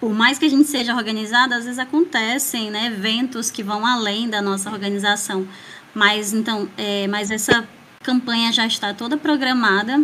por 0.00 0.12
mais 0.12 0.38
que 0.38 0.46
a 0.46 0.48
gente 0.48 0.66
seja 0.66 0.94
organizado, 0.96 1.54
às 1.54 1.64
vezes 1.64 1.78
acontecem 1.78 2.70
né, 2.70 2.86
eventos 2.86 3.50
que 3.50 3.62
vão 3.62 3.86
além 3.86 4.28
da 4.28 4.40
nossa 4.40 4.70
organização. 4.70 5.46
Mas 5.94 6.32
então, 6.32 6.68
é, 6.76 7.06
mas 7.06 7.30
essa 7.30 7.68
campanha 8.02 8.50
já 8.50 8.66
está 8.66 8.94
toda 8.94 9.18
programada 9.18 10.02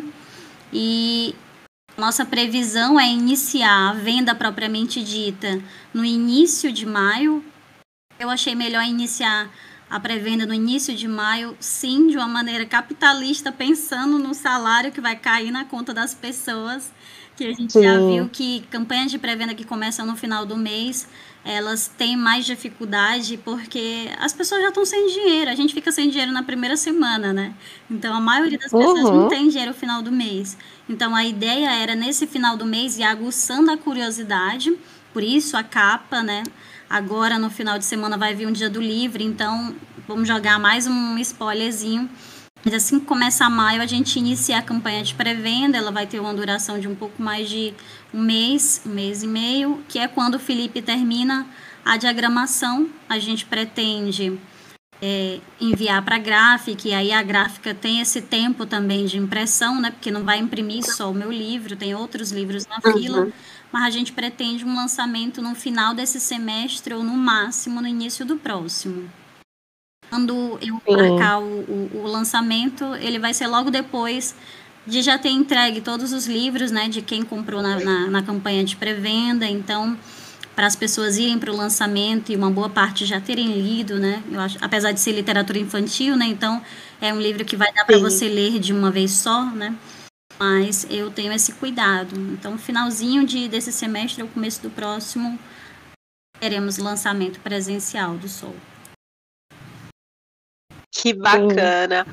e 0.71 1.35
nossa 1.97 2.25
previsão 2.25 3.01
é 3.01 3.09
iniciar 3.09 3.91
a 3.91 3.93
venda 3.95 4.35
propriamente 4.35 5.03
dita 5.03 5.61
no 5.95 6.05
início 6.05 6.71
de 6.71 6.85
maio. 6.85 7.43
Eu 8.19 8.29
achei 8.29 8.55
melhor 8.55 8.85
iniciar 8.85 9.51
a 9.89 10.01
pré-venda 10.01 10.45
no 10.45 10.53
início 10.53 10.95
de 10.95 11.07
maio, 11.07 11.57
sim, 11.61 12.09
de 12.09 12.17
uma 12.17 12.27
maneira 12.27 12.67
capitalista, 12.67 13.53
pensando 13.53 14.19
no 14.19 14.35
salário 14.35 14.93
que 14.93 15.01
vai 15.01 15.17
cair 15.17 15.51
na 15.51 15.65
conta 15.65 15.95
das 15.95 16.13
pessoas, 16.13 16.93
que 17.37 17.45
a 17.45 17.53
gente 17.53 17.73
sim. 17.73 17.83
já 17.83 17.99
viu 17.99 18.29
que 18.29 18.61
campanhas 18.71 19.11
de 19.11 19.19
pré-venda 19.19 19.55
que 19.55 19.65
começam 19.65 20.05
no 20.05 20.17
final 20.17 20.45
do 20.45 20.57
mês, 20.57 21.09
elas 21.47 21.87
têm 21.87 22.17
mais 22.17 22.45
dificuldade 22.45 23.39
porque 23.39 24.11
as 24.19 24.33
pessoas 24.33 24.61
já 24.63 24.69
estão 24.69 24.85
sem 24.85 25.07
dinheiro, 25.07 25.51
a 25.51 25.55
gente 25.55 25.73
fica 25.73 25.93
sem 25.93 26.11
dinheiro 26.11 26.33
na 26.33 26.43
primeira 26.43 26.77
semana, 26.77 27.33
né? 27.33 27.55
Então 27.89 28.13
a 28.15 28.21
maioria 28.21 28.59
das 28.59 28.73
pessoas 28.73 29.05
uhum. 29.05 29.23
não 29.23 29.29
tem 29.29 29.49
dinheiro 29.49 29.71
no 29.71 29.77
final 29.77 30.03
do 30.03 30.11
mês. 30.11 30.59
Então 30.89 31.15
a 31.15 31.25
ideia 31.25 31.71
era 31.71 31.95
nesse 31.95 32.27
final 32.27 32.57
do 32.57 32.67
mês 32.67 32.99
ir 32.99 33.05
aguçando 33.05 33.71
a 33.71 33.77
curiosidade, 33.77 34.77
por 35.13 35.23
isso 35.23 35.57
a 35.57 35.63
capa, 35.63 36.23
né? 36.23 36.43
Agora, 36.91 37.39
no 37.39 37.51
final 37.51 37.79
de 37.79 37.85
semana, 37.85 38.17
vai 38.17 38.35
vir 38.35 38.47
um 38.47 38.53
dia 38.53 38.71
do 38.71 38.81
livre, 38.81 39.25
então 39.25 39.75
vamos 40.07 40.29
jogar 40.29 40.59
mais 40.59 40.87
um 40.87 41.19
spoilerzinho. 41.19 42.09
Mas 42.67 42.75
assim 42.75 42.99
que 42.99 43.07
começa 43.07 43.49
maio, 43.49 43.81
a 43.81 43.87
gente 43.87 44.19
inicia 44.19 44.59
a 44.59 44.63
campanha 44.63 45.01
de 45.01 45.15
pré-venda. 45.15 45.79
Ela 45.79 45.93
vai 45.93 46.05
ter 46.05 46.19
uma 46.19 46.35
duração 46.35 46.81
de 46.81 46.89
um 46.89 46.97
pouco 46.97 47.23
mais 47.23 47.49
de 47.49 47.73
um 48.13 48.21
mês, 48.21 48.83
um 48.85 48.91
mês 48.91 49.23
e 49.23 49.29
meio, 49.29 49.85
que 49.89 50.01
é 50.01 50.09
quando 50.09 50.35
o 50.35 50.39
Felipe 50.41 50.83
termina 50.83 51.47
a 51.85 51.97
diagramação. 51.97 52.89
A 53.09 53.21
gente 53.21 53.47
pretende 53.47 54.37
é, 55.01 55.39
enviar 55.61 56.05
para 56.05 56.17
a 56.17 56.19
gráfica, 56.19 56.89
e 56.89 56.93
aí 56.93 57.13
a 57.13 57.23
gráfica 57.23 57.73
tem 57.73 58.01
esse 58.01 58.21
tempo 58.21 58.67
também 58.67 59.07
de 59.07 59.17
impressão, 59.17 59.81
né? 59.81 59.93
Porque 59.93 60.11
não 60.11 60.25
vai 60.25 60.41
imprimir 60.41 60.83
só 60.83 61.09
o 61.09 61.15
meu 61.15 61.31
livro, 61.31 61.77
tem 61.77 61.95
outros 61.95 62.33
livros 62.33 62.67
na 62.67 62.81
fila. 62.81 63.27
Uhum 63.27 63.33
mas 63.73 63.85
a 63.85 63.91
gente 63.91 64.13
pretende 64.13 64.65
um 64.65 64.75
lançamento 64.75 65.43
no 65.43 65.55
final 65.55 65.93
desse 65.93 66.21
semestre 66.21 66.95
ou 66.95 67.03
no 67.03 67.15
máximo 67.15 67.81
no 67.81 67.87
início 67.87 68.25
do 68.25 68.37
próximo. 68.37 69.11
Quando 70.11 70.59
eu 70.61 70.81
marcar 70.87 71.39
o, 71.39 71.45
o, 71.45 71.91
o, 71.95 72.07
lançamento, 72.07 72.95
ele 72.97 73.19
vai 73.19 73.35
ser 73.35 73.47
logo 73.47 73.71
depois 73.71 74.35
de 74.87 75.03
já 75.03 75.19
ter 75.19 75.31
entregue 75.31 75.81
todos 75.81 76.13
os 76.13 76.27
livros, 76.27 76.71
né, 76.71 76.89
de 76.89 77.03
quem 77.03 77.25
comprou 77.25 77.61
na, 77.61 77.81
na, 77.81 78.07
na 78.07 78.23
campanha 78.23 78.63
de 78.63 78.77
pré-venda. 78.77 79.47
Então, 79.47 79.99
para 80.55 80.67
as 80.67 80.77
pessoas 80.77 81.19
irem 81.19 81.39
para 81.39 81.53
o 81.53 81.57
lançamento 81.57 82.31
e 82.31 82.37
uma 82.37 82.51
boa 82.51 82.69
parte 82.69 83.05
já 83.05 83.21
terem 83.21 83.61
lido, 83.61 83.99
né? 83.99 84.23
Eu 84.31 84.41
acho, 84.41 84.59
apesar 84.61 84.93
de 84.93 85.01
ser 85.01 85.13
literatura 85.13 85.59
infantil, 85.59 86.17
né? 86.17 86.27
Então, 86.27 86.63
é 87.01 87.13
um 87.13 87.21
livro 87.21 87.45
que 87.45 87.57
vai 87.57 87.73
dar 87.73 87.85
para 87.85 87.99
você 87.99 88.29
ler 88.29 88.59
de 88.61 88.73
uma 88.73 88.91
vez 88.91 89.11
só, 89.11 89.45
né? 89.45 89.75
mas 90.39 90.87
eu 90.91 91.11
tenho 91.11 91.33
esse 91.33 91.53
cuidado. 91.53 92.17
Então, 92.33 92.59
finalzinho 92.59 93.27
de, 93.27 93.49
desse 93.49 93.73
semestre 93.73 94.23
ou 94.23 94.29
começo 94.29 94.63
do 94.63 94.71
próximo, 94.71 95.39
teremos 96.39 96.79
lançamento 96.79 97.41
presencial 97.41 98.17
do 98.17 98.29
Sol. 98.29 98.55
Que 101.01 101.13
bacana. 101.13 102.07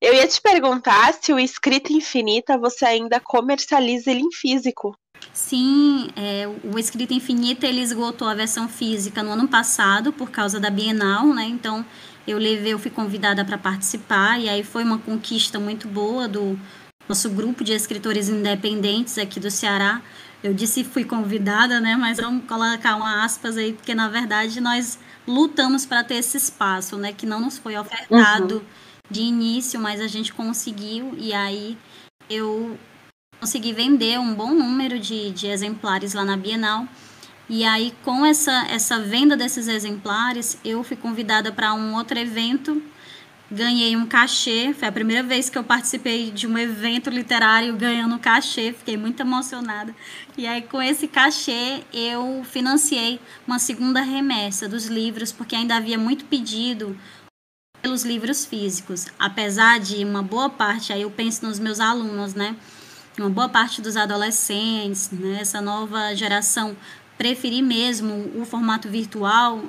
Eu 0.00 0.14
ia 0.14 0.26
te 0.28 0.40
perguntar 0.40 1.12
se 1.14 1.32
o 1.32 1.38
Escrita 1.38 1.92
Infinita 1.92 2.56
você 2.56 2.84
ainda 2.84 3.18
comercializa 3.18 4.10
ele 4.10 4.20
em 4.20 4.32
físico. 4.32 4.96
Sim, 5.32 6.10
é, 6.16 6.48
o 6.62 6.78
Escrita 6.78 7.12
Infinita 7.12 7.66
ele 7.66 7.80
esgotou 7.80 8.28
a 8.28 8.34
versão 8.34 8.68
física 8.68 9.22
no 9.22 9.32
ano 9.32 9.48
passado 9.48 10.12
por 10.12 10.30
causa 10.30 10.60
da 10.60 10.70
Bienal, 10.70 11.26
né? 11.34 11.44
Então 11.44 11.84
eu 12.26 12.38
levei, 12.38 12.72
eu 12.72 12.78
fui 12.78 12.90
convidada 12.90 13.44
para 13.44 13.58
participar 13.58 14.40
e 14.40 14.48
aí 14.48 14.62
foi 14.62 14.84
uma 14.84 14.98
conquista 14.98 15.58
muito 15.58 15.88
boa 15.88 16.28
do 16.28 16.56
nosso 17.08 17.28
grupo 17.30 17.64
de 17.64 17.72
escritores 17.72 18.28
independentes 18.28 19.18
aqui 19.18 19.40
do 19.40 19.50
Ceará. 19.50 20.00
Eu 20.42 20.54
disse 20.54 20.84
fui 20.84 21.04
convidada, 21.04 21.80
né? 21.80 21.96
Mas 21.96 22.18
vamos 22.18 22.44
colocar 22.46 22.96
uma 22.96 23.24
aspas 23.24 23.56
aí, 23.56 23.72
porque 23.72 23.94
na 23.94 24.08
verdade 24.08 24.60
nós 24.60 24.98
lutamos 25.26 25.84
para 25.84 26.04
ter 26.04 26.16
esse 26.16 26.36
espaço, 26.36 26.96
né? 26.96 27.12
Que 27.12 27.26
não 27.26 27.40
nos 27.40 27.58
foi 27.58 27.76
ofertado 27.76 28.56
uhum. 28.56 28.64
de 29.10 29.22
início, 29.22 29.80
mas 29.80 30.00
a 30.00 30.06
gente 30.06 30.32
conseguiu. 30.32 31.14
E 31.18 31.32
aí 31.34 31.76
eu 32.30 32.78
consegui 33.40 33.72
vender 33.72 34.18
um 34.18 34.34
bom 34.34 34.54
número 34.54 34.98
de, 34.98 35.30
de 35.30 35.46
exemplares 35.48 36.14
lá 36.14 36.24
na 36.24 36.36
Bienal. 36.36 36.86
E 37.48 37.64
aí, 37.64 37.94
com 38.04 38.26
essa, 38.26 38.66
essa 38.68 39.00
venda 39.00 39.34
desses 39.34 39.68
exemplares, 39.68 40.58
eu 40.62 40.84
fui 40.84 40.96
convidada 40.96 41.50
para 41.50 41.72
um 41.72 41.94
outro 41.94 42.18
evento 42.18 42.82
ganhei 43.50 43.96
um 43.96 44.06
cachê. 44.06 44.74
Foi 44.74 44.88
a 44.88 44.92
primeira 44.92 45.22
vez 45.22 45.48
que 45.48 45.56
eu 45.56 45.64
participei 45.64 46.30
de 46.30 46.46
um 46.46 46.56
evento 46.58 47.10
literário 47.10 47.76
ganhando 47.76 48.18
cachê. 48.18 48.72
Fiquei 48.72 48.96
muito 48.96 49.20
emocionada. 49.20 49.94
E 50.36 50.46
aí, 50.46 50.62
com 50.62 50.80
esse 50.80 51.08
cachê, 51.08 51.82
eu 51.92 52.44
financiei 52.44 53.20
uma 53.46 53.58
segunda 53.58 54.00
remessa 54.00 54.68
dos 54.68 54.86
livros, 54.86 55.32
porque 55.32 55.56
ainda 55.56 55.76
havia 55.76 55.98
muito 55.98 56.24
pedido 56.26 56.96
pelos 57.80 58.04
livros 58.04 58.44
físicos. 58.44 59.06
Apesar 59.18 59.80
de 59.80 60.04
uma 60.04 60.22
boa 60.22 60.50
parte, 60.50 60.92
aí 60.92 61.02
eu 61.02 61.10
penso 61.10 61.46
nos 61.46 61.58
meus 61.58 61.80
alunos, 61.80 62.34
né? 62.34 62.56
Uma 63.18 63.30
boa 63.30 63.48
parte 63.48 63.82
dos 63.82 63.96
adolescentes, 63.96 65.10
né? 65.10 65.38
essa 65.40 65.60
nova 65.60 66.14
geração 66.14 66.76
preferir 67.16 67.64
mesmo 67.64 68.30
o 68.36 68.44
formato 68.44 68.88
virtual, 68.88 69.64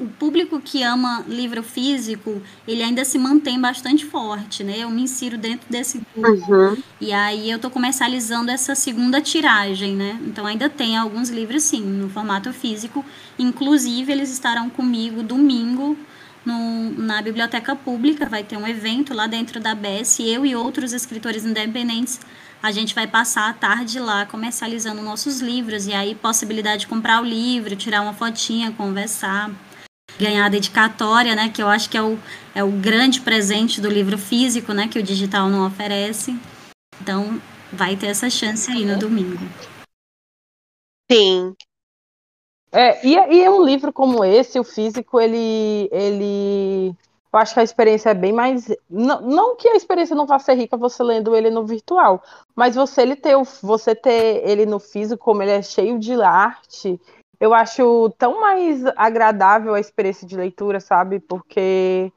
o 0.00 0.06
público 0.18 0.60
que 0.60 0.82
ama 0.82 1.24
livro 1.26 1.62
físico, 1.62 2.42
ele 2.68 2.82
ainda 2.82 3.04
se 3.04 3.18
mantém 3.18 3.58
bastante 3.58 4.04
forte, 4.04 4.62
né? 4.62 4.76
Eu 4.78 4.90
me 4.90 5.02
insiro 5.02 5.38
dentro 5.38 5.66
desse 5.70 6.02
grupo. 6.14 6.52
Uhum. 6.52 6.76
E 7.00 7.12
aí 7.12 7.50
eu 7.50 7.56
estou 7.56 7.70
comercializando 7.70 8.50
essa 8.50 8.74
segunda 8.74 9.20
tiragem, 9.20 9.96
né? 9.96 10.20
Então 10.26 10.46
ainda 10.46 10.68
tem 10.68 10.96
alguns 10.96 11.30
livros, 11.30 11.62
sim, 11.62 11.80
no 11.80 12.08
formato 12.10 12.52
físico. 12.52 13.04
Inclusive, 13.38 14.12
eles 14.12 14.30
estarão 14.30 14.68
comigo 14.68 15.22
domingo 15.22 15.96
no, 16.44 16.90
na 16.92 17.22
biblioteca 17.22 17.74
pública. 17.74 18.28
Vai 18.28 18.44
ter 18.44 18.56
um 18.56 18.66
evento 18.66 19.14
lá 19.14 19.26
dentro 19.26 19.58
da 19.58 19.74
BS. 19.74 20.20
Eu 20.20 20.44
e 20.44 20.54
outros 20.54 20.92
escritores 20.92 21.44
independentes 21.44 22.20
a 22.62 22.70
gente 22.72 22.94
vai 22.94 23.06
passar 23.06 23.48
a 23.48 23.54
tarde 23.54 24.00
lá 24.00 24.26
comercializando 24.26 25.02
nossos 25.02 25.40
livros 25.40 25.86
e 25.86 25.92
aí 25.92 26.14
possibilidade 26.14 26.80
de 26.80 26.86
comprar 26.86 27.22
o 27.22 27.24
livro, 27.24 27.76
tirar 27.76 28.02
uma 28.02 28.12
fotinha, 28.12 28.72
conversar, 28.72 29.50
ganhar 30.18 30.46
a 30.46 30.48
dedicatória, 30.48 31.34
né, 31.34 31.48
que 31.48 31.62
eu 31.62 31.68
acho 31.68 31.88
que 31.90 31.96
é 31.96 32.02
o, 32.02 32.18
é 32.54 32.64
o 32.64 32.70
grande 32.70 33.20
presente 33.20 33.80
do 33.80 33.88
livro 33.88 34.18
físico, 34.18 34.72
né, 34.72 34.88
que 34.88 34.98
o 34.98 35.02
digital 35.02 35.48
não 35.48 35.66
oferece. 35.66 36.38
Então, 37.00 37.40
vai 37.72 37.96
ter 37.96 38.06
essa 38.06 38.30
chance 38.30 38.70
aí 38.70 38.84
no 38.84 38.98
domingo. 38.98 39.44
Sim. 41.10 41.54
É, 42.72 43.06
e, 43.06 43.14
e 43.14 43.42
é 43.42 43.50
um 43.50 43.64
livro 43.64 43.92
como 43.92 44.24
esse, 44.24 44.58
o 44.58 44.64
físico, 44.64 45.20
ele, 45.20 45.88
ele. 45.92 46.94
Eu 47.36 47.40
acho 47.40 47.52
que 47.52 47.60
a 47.60 47.64
experiência 47.64 48.08
é 48.08 48.14
bem 48.14 48.32
mais. 48.32 48.74
Não, 48.88 49.20
não 49.20 49.56
que 49.56 49.68
a 49.68 49.76
experiência 49.76 50.16
não 50.16 50.24
vá 50.24 50.38
ser 50.38 50.54
rica 50.54 50.74
você 50.74 51.02
lendo 51.02 51.36
ele 51.36 51.50
no 51.50 51.66
virtual, 51.66 52.22
mas 52.54 52.74
você 52.74 53.02
ele 53.02 53.14
ter, 53.14 53.36
você 53.62 53.94
ter 53.94 54.40
ele 54.48 54.64
no 54.64 54.80
físico, 54.80 55.22
como 55.22 55.42
ele 55.42 55.50
é 55.50 55.60
cheio 55.60 55.98
de 55.98 56.14
arte, 56.22 56.98
eu 57.38 57.52
acho 57.52 58.08
tão 58.16 58.40
mais 58.40 58.86
agradável 58.96 59.74
a 59.74 59.80
experiência 59.80 60.26
de 60.26 60.34
leitura, 60.34 60.80
sabe? 60.80 61.20
Porque 61.20 62.10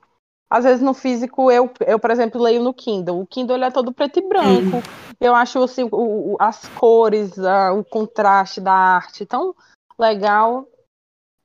às 0.50 0.64
vezes 0.64 0.82
no 0.82 0.94
físico 0.94 1.52
eu, 1.52 1.70
eu 1.86 2.00
por 2.00 2.12
exemplo, 2.12 2.42
leio 2.42 2.64
no 2.64 2.74
Kindle. 2.74 3.20
O 3.20 3.28
Kindle 3.28 3.58
ele 3.58 3.66
é 3.66 3.72
todo 3.72 3.92
preto 3.92 4.20
e 4.20 4.22
branco. 4.26 4.78
Hum. 4.78 5.16
Eu 5.20 5.36
acho 5.36 5.62
assim, 5.62 5.84
o, 5.84 5.90
o, 5.92 6.38
as 6.40 6.66
cores, 6.70 7.38
a, 7.38 7.74
o 7.74 7.84
contraste 7.84 8.62
da 8.62 8.72
arte 8.72 9.26
tão 9.26 9.54
legal. 9.98 10.66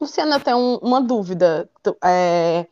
Luciana, 0.05 0.41
um, 0.55 0.77
uma 0.77 1.01
dúvida. 1.01 1.69
É, 2.03 2.67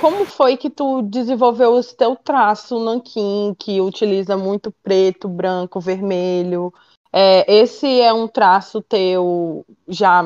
como 0.00 0.24
foi 0.24 0.56
que 0.56 0.68
tu 0.68 1.02
desenvolveu 1.02 1.78
esse 1.78 1.96
teu 1.96 2.16
traço 2.16 2.78
nanquim, 2.84 3.54
que 3.58 3.80
utiliza 3.80 4.36
muito 4.36 4.72
preto, 4.82 5.28
branco, 5.28 5.80
vermelho? 5.80 6.72
É, 7.12 7.60
esse 7.60 8.00
é 8.00 8.12
um 8.12 8.26
traço 8.26 8.82
teu 8.82 9.64
já 9.88 10.22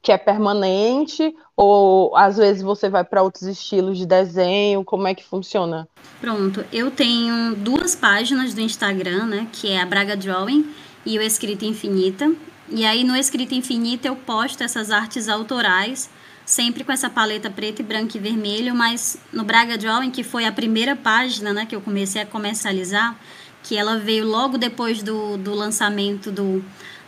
que 0.00 0.12
é 0.12 0.16
permanente 0.16 1.34
ou 1.56 2.16
às 2.16 2.36
vezes 2.36 2.62
você 2.62 2.88
vai 2.88 3.04
para 3.04 3.22
outros 3.22 3.42
estilos 3.42 3.98
de 3.98 4.06
desenho? 4.06 4.84
Como 4.84 5.06
é 5.06 5.14
que 5.14 5.24
funciona? 5.24 5.88
Pronto, 6.20 6.64
eu 6.72 6.90
tenho 6.90 7.54
duas 7.56 7.94
páginas 7.94 8.54
do 8.54 8.60
Instagram, 8.60 9.26
né, 9.26 9.48
que 9.52 9.70
é 9.70 9.80
a 9.80 9.86
Braga 9.86 10.16
Drawing 10.16 10.72
e 11.04 11.18
o 11.18 11.22
Escrita 11.22 11.64
Infinita. 11.64 12.32
E 12.70 12.84
aí 12.84 13.02
no 13.02 13.16
Escrita 13.16 13.54
Infinita 13.54 14.08
eu 14.08 14.16
posto 14.16 14.62
essas 14.62 14.90
artes 14.90 15.28
autorais, 15.28 16.10
sempre 16.44 16.84
com 16.84 16.92
essa 16.92 17.08
paleta 17.08 17.50
preto 17.50 17.80
e 17.80 17.82
branco 17.82 18.16
e 18.16 18.20
vermelho, 18.20 18.74
mas 18.74 19.18
no 19.32 19.44
Braga 19.44 19.78
Drawing, 19.78 20.10
que 20.10 20.22
foi 20.22 20.44
a 20.44 20.52
primeira 20.52 20.94
página, 20.94 21.52
né, 21.52 21.66
que 21.66 21.74
eu 21.74 21.80
comecei 21.80 22.20
a 22.20 22.26
comercializar, 22.26 23.18
que 23.62 23.76
ela 23.76 23.98
veio 23.98 24.26
logo 24.26 24.58
depois 24.58 25.02
do, 25.02 25.36
do 25.38 25.54
lançamento 25.54 26.30
do, 26.30 26.62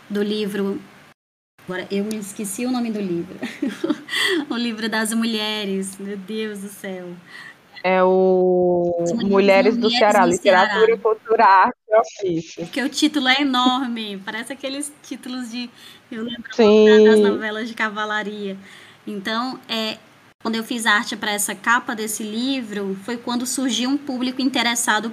do 0.09 0.23
livro. 0.23 0.81
Agora, 1.63 1.87
eu 1.91 2.03
me 2.03 2.17
esqueci 2.17 2.65
o 2.65 2.71
nome 2.71 2.91
do 2.91 2.99
livro. 2.99 3.37
o 4.49 4.55
livro 4.55 4.89
das 4.89 5.13
mulheres, 5.13 5.95
meu 5.97 6.17
Deus 6.17 6.59
do 6.59 6.69
céu. 6.69 7.15
É 7.83 8.03
o 8.03 8.95
Mulheres, 8.99 9.29
mulheres 9.29 9.77
do 9.77 9.89
Ceará, 9.89 10.25
Literatura, 10.25 10.85
Ceará. 10.85 10.97
Cultura, 10.97 11.45
Arte 11.45 11.77
e 11.89 11.95
Ofício. 11.95 12.63
Porque 12.65 12.81
o 12.81 12.89
título 12.89 13.27
é 13.27 13.41
enorme, 13.41 14.21
parece 14.23 14.53
aqueles 14.53 14.93
títulos 15.01 15.49
de. 15.51 15.69
Eu 16.11 16.23
lembro 16.23 16.53
Sim. 16.53 17.05
das 17.05 17.19
novelas 17.19 17.67
de 17.67 17.73
cavalaria. 17.73 18.57
Então, 19.07 19.59
é, 19.67 19.97
quando 20.43 20.55
eu 20.55 20.63
fiz 20.63 20.85
arte 20.85 21.15
para 21.15 21.31
essa 21.31 21.55
capa 21.55 21.95
desse 21.95 22.23
livro, 22.23 22.97
foi 23.03 23.17
quando 23.17 23.45
surgiu 23.45 23.89
um 23.89 23.97
público 23.97 24.41
interessado 24.41 25.11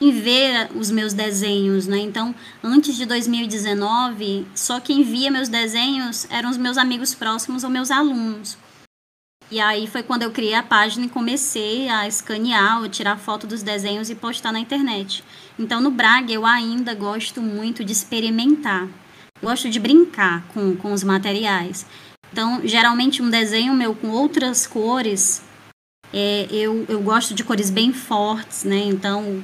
em 0.00 0.12
ver 0.12 0.70
os 0.76 0.90
meus 0.90 1.12
desenhos, 1.12 1.86
né? 1.86 1.98
Então, 1.98 2.34
antes 2.62 2.94
de 2.94 3.04
2019, 3.04 4.46
só 4.54 4.78
quem 4.78 5.02
via 5.02 5.30
meus 5.30 5.48
desenhos 5.48 6.26
eram 6.30 6.50
os 6.50 6.56
meus 6.56 6.78
amigos 6.78 7.14
próximos 7.14 7.64
ou 7.64 7.70
meus 7.70 7.90
alunos. 7.90 8.56
E 9.50 9.60
aí 9.60 9.86
foi 9.86 10.02
quando 10.02 10.22
eu 10.22 10.30
criei 10.30 10.54
a 10.54 10.62
página 10.62 11.06
e 11.06 11.08
comecei 11.08 11.88
a 11.88 12.06
escanear 12.06 12.82
ou 12.82 12.88
tirar 12.88 13.16
foto 13.16 13.46
dos 13.46 13.62
desenhos 13.62 14.10
e 14.10 14.14
postar 14.14 14.52
na 14.52 14.60
internet. 14.60 15.24
Então, 15.58 15.80
no 15.80 15.90
Braga, 15.90 16.32
eu 16.32 16.44
ainda 16.44 16.94
gosto 16.94 17.40
muito 17.40 17.82
de 17.82 17.92
experimentar. 17.92 18.86
Gosto 19.42 19.70
de 19.70 19.80
brincar 19.80 20.44
com, 20.48 20.76
com 20.76 20.92
os 20.92 21.02
materiais. 21.02 21.86
Então, 22.30 22.60
geralmente, 22.64 23.22
um 23.22 23.30
desenho 23.30 23.72
meu 23.72 23.94
com 23.94 24.08
outras 24.08 24.66
cores, 24.66 25.42
é, 26.12 26.46
eu, 26.50 26.84
eu 26.88 27.00
gosto 27.00 27.34
de 27.34 27.42
cores 27.42 27.70
bem 27.70 27.92
fortes, 27.92 28.64
né? 28.64 28.80
Então, 28.84 29.42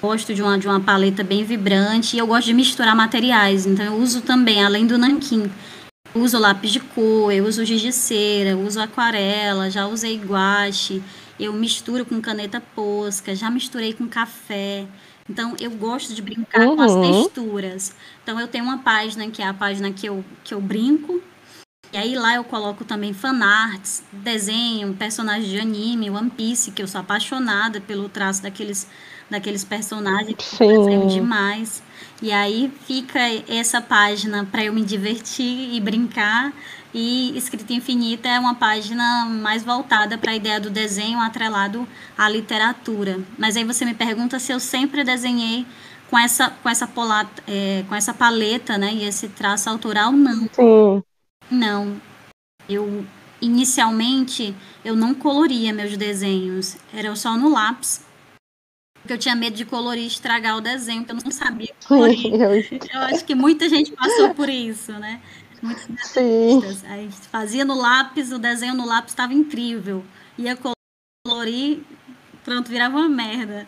gosto 0.00 0.34
de 0.34 0.42
uma, 0.42 0.58
de 0.58 0.68
uma 0.68 0.80
paleta 0.80 1.24
bem 1.24 1.44
vibrante 1.44 2.14
e 2.14 2.18
eu 2.18 2.26
gosto 2.26 2.46
de 2.46 2.52
misturar 2.52 2.94
materiais. 2.94 3.64
Então 3.66 3.84
eu 3.86 3.94
uso 3.94 4.20
também, 4.20 4.62
além 4.62 4.86
do 4.86 4.98
nanquim, 4.98 5.50
uso 6.14 6.38
lápis 6.38 6.70
de 6.70 6.80
cor, 6.80 7.32
eu 7.32 7.44
uso 7.44 7.64
giz 7.64 7.80
de 7.80 7.92
cera, 7.92 8.56
uso 8.56 8.80
aquarela, 8.80 9.70
já 9.70 9.86
usei 9.86 10.16
guache, 10.16 11.02
eu 11.38 11.52
misturo 11.52 12.04
com 12.04 12.20
caneta 12.20 12.60
posca, 12.60 13.34
já 13.34 13.50
misturei 13.50 13.92
com 13.92 14.08
café. 14.08 14.86
Então 15.28 15.56
eu 15.58 15.70
gosto 15.70 16.14
de 16.14 16.22
brincar 16.22 16.66
uhum. 16.66 16.76
com 16.76 16.82
as 16.82 16.92
uhum. 16.92 17.22
texturas. 17.24 17.94
Então 18.22 18.38
eu 18.38 18.46
tenho 18.46 18.64
uma 18.64 18.78
página 18.78 19.28
que 19.30 19.42
é 19.42 19.46
a 19.46 19.54
página 19.54 19.90
que 19.92 20.06
eu, 20.06 20.24
que 20.42 20.54
eu 20.54 20.60
brinco. 20.60 21.20
E 21.92 21.96
aí 21.96 22.16
lá 22.16 22.34
eu 22.34 22.44
coloco 22.44 22.84
também 22.84 23.12
fanarts, 23.12 24.02
desenho, 24.12 24.94
personagens 24.94 25.48
de 25.48 25.60
anime, 25.60 26.10
One 26.10 26.30
Piece, 26.30 26.72
que 26.72 26.82
eu 26.82 26.88
sou 26.88 27.00
apaixonada 27.00 27.80
pelo 27.80 28.08
traço 28.08 28.42
daqueles 28.42 28.88
daqueles 29.30 29.64
personagens 29.64 30.36
que 30.36 30.44
Sim. 30.44 31.06
demais. 31.08 31.82
E 32.22 32.32
aí 32.32 32.72
fica 32.86 33.18
essa 33.48 33.80
página 33.80 34.46
para 34.50 34.64
eu 34.64 34.72
me 34.72 34.82
divertir 34.82 35.74
e 35.74 35.80
brincar. 35.80 36.52
E 36.92 37.36
Escrita 37.36 37.72
Infinita 37.72 38.28
é 38.28 38.38
uma 38.38 38.54
página 38.54 39.26
mais 39.26 39.64
voltada 39.64 40.16
para 40.16 40.30
a 40.30 40.36
ideia 40.36 40.60
do 40.60 40.70
desenho 40.70 41.18
atrelado 41.18 41.86
à 42.16 42.28
literatura. 42.28 43.18
Mas 43.36 43.56
aí 43.56 43.64
você 43.64 43.84
me 43.84 43.94
pergunta 43.94 44.38
se 44.38 44.52
eu 44.52 44.60
sempre 44.60 45.02
desenhei 45.02 45.66
com 46.08 46.16
essa, 46.16 46.50
com 46.50 46.68
essa, 46.68 46.86
polata, 46.86 47.42
é, 47.48 47.84
com 47.88 47.94
essa 47.94 48.14
paleta 48.14 48.78
né, 48.78 48.92
e 48.94 49.04
esse 49.04 49.28
traço 49.28 49.68
autoral, 49.68 50.12
não. 50.12 50.48
Sim. 50.52 51.02
Não. 51.50 52.00
Eu, 52.68 53.04
inicialmente, 53.42 54.54
eu 54.84 54.94
não 54.94 55.12
coloria 55.14 55.72
meus 55.72 55.96
desenhos. 55.96 56.76
Era 56.92 57.14
só 57.16 57.36
no 57.36 57.50
lápis 57.50 58.02
porque 59.04 59.12
eu 59.12 59.18
tinha 59.18 59.36
medo 59.36 59.54
de 59.54 59.66
colorir 59.66 60.02
e 60.02 60.06
estragar 60.06 60.56
o 60.56 60.62
desenho, 60.62 61.04
porque 61.04 61.12
eu 61.12 61.24
não 61.26 61.30
sabia 61.30 61.68
colorir. 61.86 62.32
eu 62.32 63.00
acho 63.02 63.22
que 63.22 63.34
muita 63.34 63.68
gente 63.68 63.92
passou 63.92 64.32
por 64.32 64.48
isso, 64.48 64.92
né? 64.92 65.20
Muitos 65.60 65.84
desenhistas. 65.86 66.84
A 66.90 66.96
gente 66.96 67.28
fazia 67.30 67.66
no 67.66 67.74
lápis, 67.74 68.32
o 68.32 68.38
desenho 68.38 68.74
no 68.74 68.86
lápis 68.86 69.12
estava 69.12 69.34
incrível. 69.34 70.02
Ia 70.38 70.56
colorir, 71.26 71.82
pronto, 72.42 72.70
virava 72.70 72.96
uma 72.96 73.08
merda. 73.08 73.66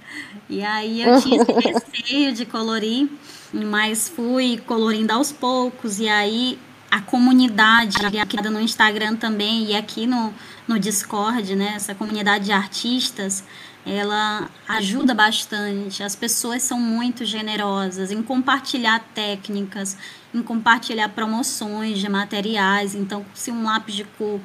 E 0.49 0.62
aí 0.62 1.03
eu 1.03 1.20
tinha 1.20 1.43
esse 1.43 1.53
receio 1.53 2.32
de 2.32 2.47
colorir, 2.47 3.07
mas 3.53 4.09
fui 4.09 4.57
colorindo 4.66 5.12
aos 5.12 5.32
poucos. 5.32 6.01
E 6.01 6.09
aí 6.09 6.59
a 6.91 7.03
comunidade 7.03 7.99
aqui 8.18 8.41
no 8.49 8.59
Instagram 8.59 9.16
também 9.16 9.66
e 9.66 9.76
aqui 9.76 10.07
no, 10.07 10.32
no 10.66 10.78
Discord, 10.78 11.55
né? 11.55 11.74
Essa 11.76 11.95
comunidade 11.95 12.47
de 12.47 12.53
artistas 12.53 13.45
ela 13.87 14.51
ajuda 14.66 15.14
bastante. 15.14 16.03
As 16.03 16.16
pessoas 16.16 16.62
são 16.64 16.80
muito 16.80 17.24
generosas 17.24 18.11
em 18.11 18.20
compartilhar 18.20 18.99
técnicas, 19.14 19.97
em 20.34 20.43
compartilhar 20.43 21.09
promoções 21.11 22.01
de 22.01 22.09
materiais. 22.09 22.97
Então, 22.97 23.24
se 23.32 23.53
um 23.53 23.62
lápis 23.62 23.95
de 23.95 24.05
cor 24.05 24.41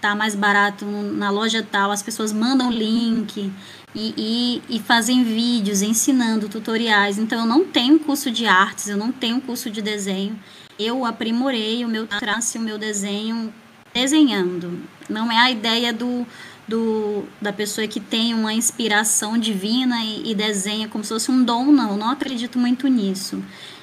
tá 0.00 0.14
mais 0.14 0.36
barato 0.36 0.84
na 0.84 1.28
loja 1.30 1.66
tal, 1.68 1.90
as 1.90 2.02
pessoas 2.02 2.32
mandam 2.32 2.70
link 2.70 3.52
e, 3.94 4.14
e, 4.16 4.76
e 4.76 4.78
fazem 4.78 5.24
vídeos 5.24 5.82
ensinando 5.82 6.48
tutoriais. 6.48 7.18
Então, 7.18 7.40
eu 7.40 7.46
não 7.46 7.64
tenho 7.64 7.98
curso 7.98 8.30
de 8.30 8.46
artes, 8.46 8.88
eu 8.88 8.96
não 8.96 9.10
tenho 9.10 9.40
curso 9.40 9.68
de 9.70 9.82
desenho. 9.82 10.38
Eu 10.78 11.04
aprimorei 11.04 11.84
o 11.84 11.88
meu 11.88 12.06
traço 12.06 12.56
e 12.56 12.60
o 12.60 12.62
meu 12.62 12.78
desenho 12.78 13.52
desenhando. 13.92 14.80
Não 15.08 15.30
é 15.30 15.38
a 15.38 15.50
ideia 15.50 15.92
do 15.92 16.26
do, 16.66 17.24
da 17.40 17.52
pessoa 17.52 17.86
que 17.86 18.00
tem 18.00 18.34
uma 18.34 18.52
inspiração 18.52 19.38
divina 19.38 20.02
e, 20.02 20.30
e 20.30 20.34
desenha 20.34 20.88
como 20.88 21.04
se 21.04 21.10
fosse 21.10 21.30
um 21.30 21.44
dom, 21.44 21.66
não. 21.66 21.96
Não 21.96 22.10
acredito 22.10 22.58
muito 22.58 22.88
nisso. 22.88 23.42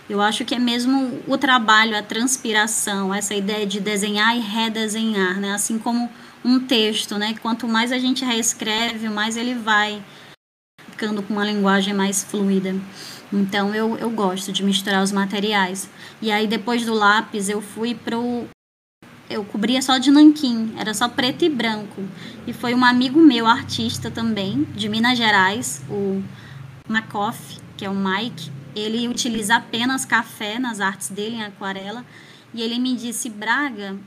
Eu 0.09 0.19
acho 0.21 0.43
que 0.43 0.55
é 0.55 0.59
mesmo 0.59 1.21
o 1.27 1.37
trabalho, 1.37 1.97
a 1.97 2.01
transpiração, 2.01 3.13
essa 3.13 3.33
ideia 3.33 3.65
de 3.65 3.79
desenhar 3.79 4.35
e 4.35 4.41
redesenhar, 4.41 5.39
né? 5.39 5.53
Assim 5.53 5.77
como 5.77 6.09
um 6.43 6.59
texto, 6.59 7.17
né? 7.17 7.35
Quanto 7.41 7.67
mais 7.67 7.91
a 7.91 7.99
gente 7.99 8.25
reescreve, 8.25 9.07
mais 9.09 9.37
ele 9.37 9.53
vai 9.53 10.03
ficando 10.89 11.23
com 11.23 11.33
uma 11.33 11.45
linguagem 11.45 11.93
mais 11.93 12.23
fluida. 12.23 12.75
Então 13.31 13.73
eu, 13.73 13.97
eu 13.97 14.09
gosto 14.09 14.51
de 14.51 14.63
misturar 14.63 15.01
os 15.01 15.11
materiais. 15.11 15.89
E 16.21 16.31
aí 16.31 16.47
depois 16.47 16.85
do 16.85 16.93
lápis 16.93 17.47
eu 17.47 17.61
fui 17.61 17.95
pro 17.95 18.45
eu 19.31 19.45
cobria 19.45 19.81
só 19.81 19.97
de 19.97 20.11
nanquim, 20.11 20.73
era 20.77 20.93
só 20.93 21.07
preto 21.07 21.45
e 21.45 21.49
branco. 21.49 22.03
E 22.45 22.53
foi 22.53 22.73
um 22.73 22.83
amigo 22.83 23.19
meu, 23.19 23.47
artista 23.47 24.11
também, 24.11 24.63
de 24.75 24.89
Minas 24.89 25.17
Gerais, 25.17 25.81
o 25.89 26.21
Makoff, 26.87 27.57
que 27.77 27.85
é 27.85 27.89
o 27.89 27.95
Mike. 27.95 28.51
Ele 28.75 29.07
utiliza 29.07 29.55
apenas 29.55 30.05
café 30.05 30.59
nas 30.59 30.79
artes 30.79 31.09
dele, 31.09 31.37
em 31.37 31.43
aquarela. 31.43 32.05
E 32.53 32.61
ele 32.61 32.77
me 32.79 32.95
disse, 32.95 33.29
Braga, 33.29 33.97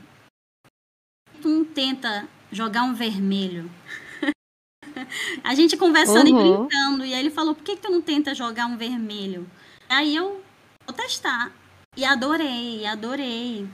tu 1.41 1.49
não 1.49 1.65
tenta 1.65 2.27
jogar 2.51 2.83
um 2.83 2.93
vermelho? 2.93 3.69
a 5.43 5.55
gente 5.55 5.75
conversando 5.77 6.31
uhum. 6.31 6.39
e 6.39 6.57
brincando. 6.57 7.05
E 7.05 7.13
aí 7.13 7.19
ele 7.19 7.31
falou, 7.31 7.55
por 7.55 7.63
que, 7.63 7.75
que 7.75 7.81
tu 7.81 7.91
não 7.91 8.01
tenta 8.01 8.35
jogar 8.35 8.65
um 8.67 8.77
vermelho? 8.77 9.49
Aí 9.89 10.15
eu 10.15 10.41
vou 10.85 10.95
testar. 10.95 11.51
E 11.97 12.03
adorei, 12.03 12.85
adorei. 12.85 13.67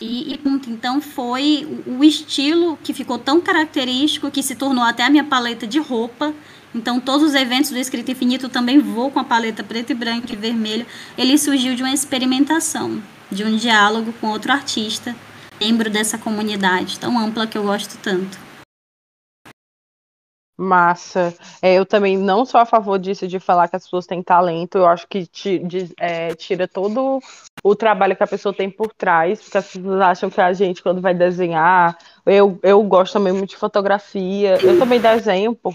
E, 0.00 0.34
e 0.34 0.40
então 0.68 1.00
foi 1.00 1.66
o 1.86 2.04
estilo 2.04 2.78
que 2.82 2.92
ficou 2.92 3.18
tão 3.18 3.40
característico 3.40 4.30
que 4.30 4.42
se 4.42 4.54
tornou 4.54 4.84
até 4.84 5.04
a 5.04 5.10
minha 5.10 5.24
paleta 5.24 5.66
de 5.66 5.78
roupa. 5.78 6.34
Então, 6.74 7.00
todos 7.00 7.28
os 7.28 7.34
eventos 7.34 7.70
do 7.70 7.78
Escrito 7.78 8.10
Infinito 8.10 8.48
também 8.48 8.78
vou 8.78 9.10
com 9.10 9.18
a 9.18 9.24
paleta 9.24 9.64
preto 9.64 9.90
e 9.90 9.94
branco 9.94 10.30
e 10.30 10.36
vermelho. 10.36 10.86
Ele 11.16 11.38
surgiu 11.38 11.74
de 11.74 11.82
uma 11.82 11.92
experimentação, 11.92 13.02
de 13.32 13.44
um 13.44 13.56
diálogo 13.56 14.12
com 14.20 14.28
outro 14.28 14.52
artista, 14.52 15.16
membro 15.58 15.88
dessa 15.88 16.18
comunidade 16.18 16.98
tão 16.98 17.18
ampla 17.18 17.46
que 17.46 17.56
eu 17.56 17.62
gosto 17.62 17.96
tanto. 18.02 18.45
Massa. 20.56 21.34
É, 21.60 21.74
eu 21.74 21.84
também 21.84 22.16
não 22.16 22.46
sou 22.46 22.58
a 22.58 22.64
favor 22.64 22.98
disso 22.98 23.28
de 23.28 23.38
falar 23.38 23.68
que 23.68 23.76
as 23.76 23.84
pessoas 23.84 24.06
têm 24.06 24.22
talento. 24.22 24.78
Eu 24.78 24.86
acho 24.86 25.06
que 25.06 25.28
é, 25.98 26.34
tira 26.34 26.66
todo 26.66 27.20
o 27.62 27.74
trabalho 27.74 28.16
que 28.16 28.22
a 28.22 28.26
pessoa 28.26 28.54
tem 28.54 28.70
por 28.70 28.92
trás, 28.94 29.42
porque 29.42 29.58
as 29.58 29.66
pessoas 29.66 30.00
acham 30.00 30.30
que 30.30 30.40
a 30.40 30.52
gente, 30.52 30.82
quando 30.82 31.00
vai 31.00 31.14
desenhar, 31.14 31.98
eu, 32.24 32.58
eu 32.62 32.82
gosto 32.82 33.14
também 33.14 33.32
muito 33.32 33.50
de 33.50 33.56
fotografia. 33.56 34.58
Eu 34.62 34.78
também 34.78 35.00
desenho, 35.00 35.54
por, 35.54 35.74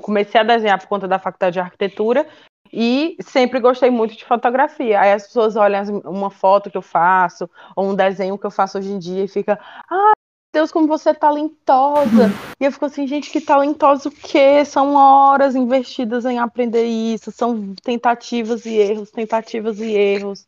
comecei 0.00 0.40
a 0.40 0.44
desenhar 0.44 0.78
por 0.78 0.88
conta 0.88 1.06
da 1.06 1.18
faculdade 1.18 1.54
de 1.54 1.60
arquitetura 1.60 2.26
e 2.72 3.16
sempre 3.20 3.60
gostei 3.60 3.90
muito 3.90 4.16
de 4.16 4.24
fotografia. 4.24 5.00
Aí 5.00 5.12
as 5.12 5.26
pessoas 5.26 5.54
olham 5.56 6.00
uma 6.04 6.30
foto 6.30 6.70
que 6.70 6.78
eu 6.78 6.82
faço, 6.82 7.48
ou 7.76 7.90
um 7.90 7.94
desenho 7.94 8.38
que 8.38 8.46
eu 8.46 8.50
faço 8.50 8.78
hoje 8.78 8.90
em 8.90 8.98
dia 8.98 9.24
e 9.24 9.28
fica, 9.28 9.58
ah, 9.90 10.12
Deus, 10.52 10.70
como 10.70 10.86
você 10.86 11.10
é 11.10 11.14
talentosa. 11.14 12.34
E 12.60 12.64
eu 12.64 12.70
fico 12.72 12.84
assim, 12.84 13.06
gente, 13.06 13.30
que 13.30 13.40
talentosa 13.40 14.08
o 14.08 14.12
quê? 14.12 14.64
São 14.64 14.94
horas 14.94 15.54
investidas 15.56 16.24
em 16.24 16.38
aprender 16.38 16.84
isso, 16.84 17.32
são 17.32 17.74
tentativas 17.82 18.66
e 18.66 18.74
erros, 18.74 19.10
tentativas 19.10 19.80
e 19.80 19.90
erros. 19.90 20.46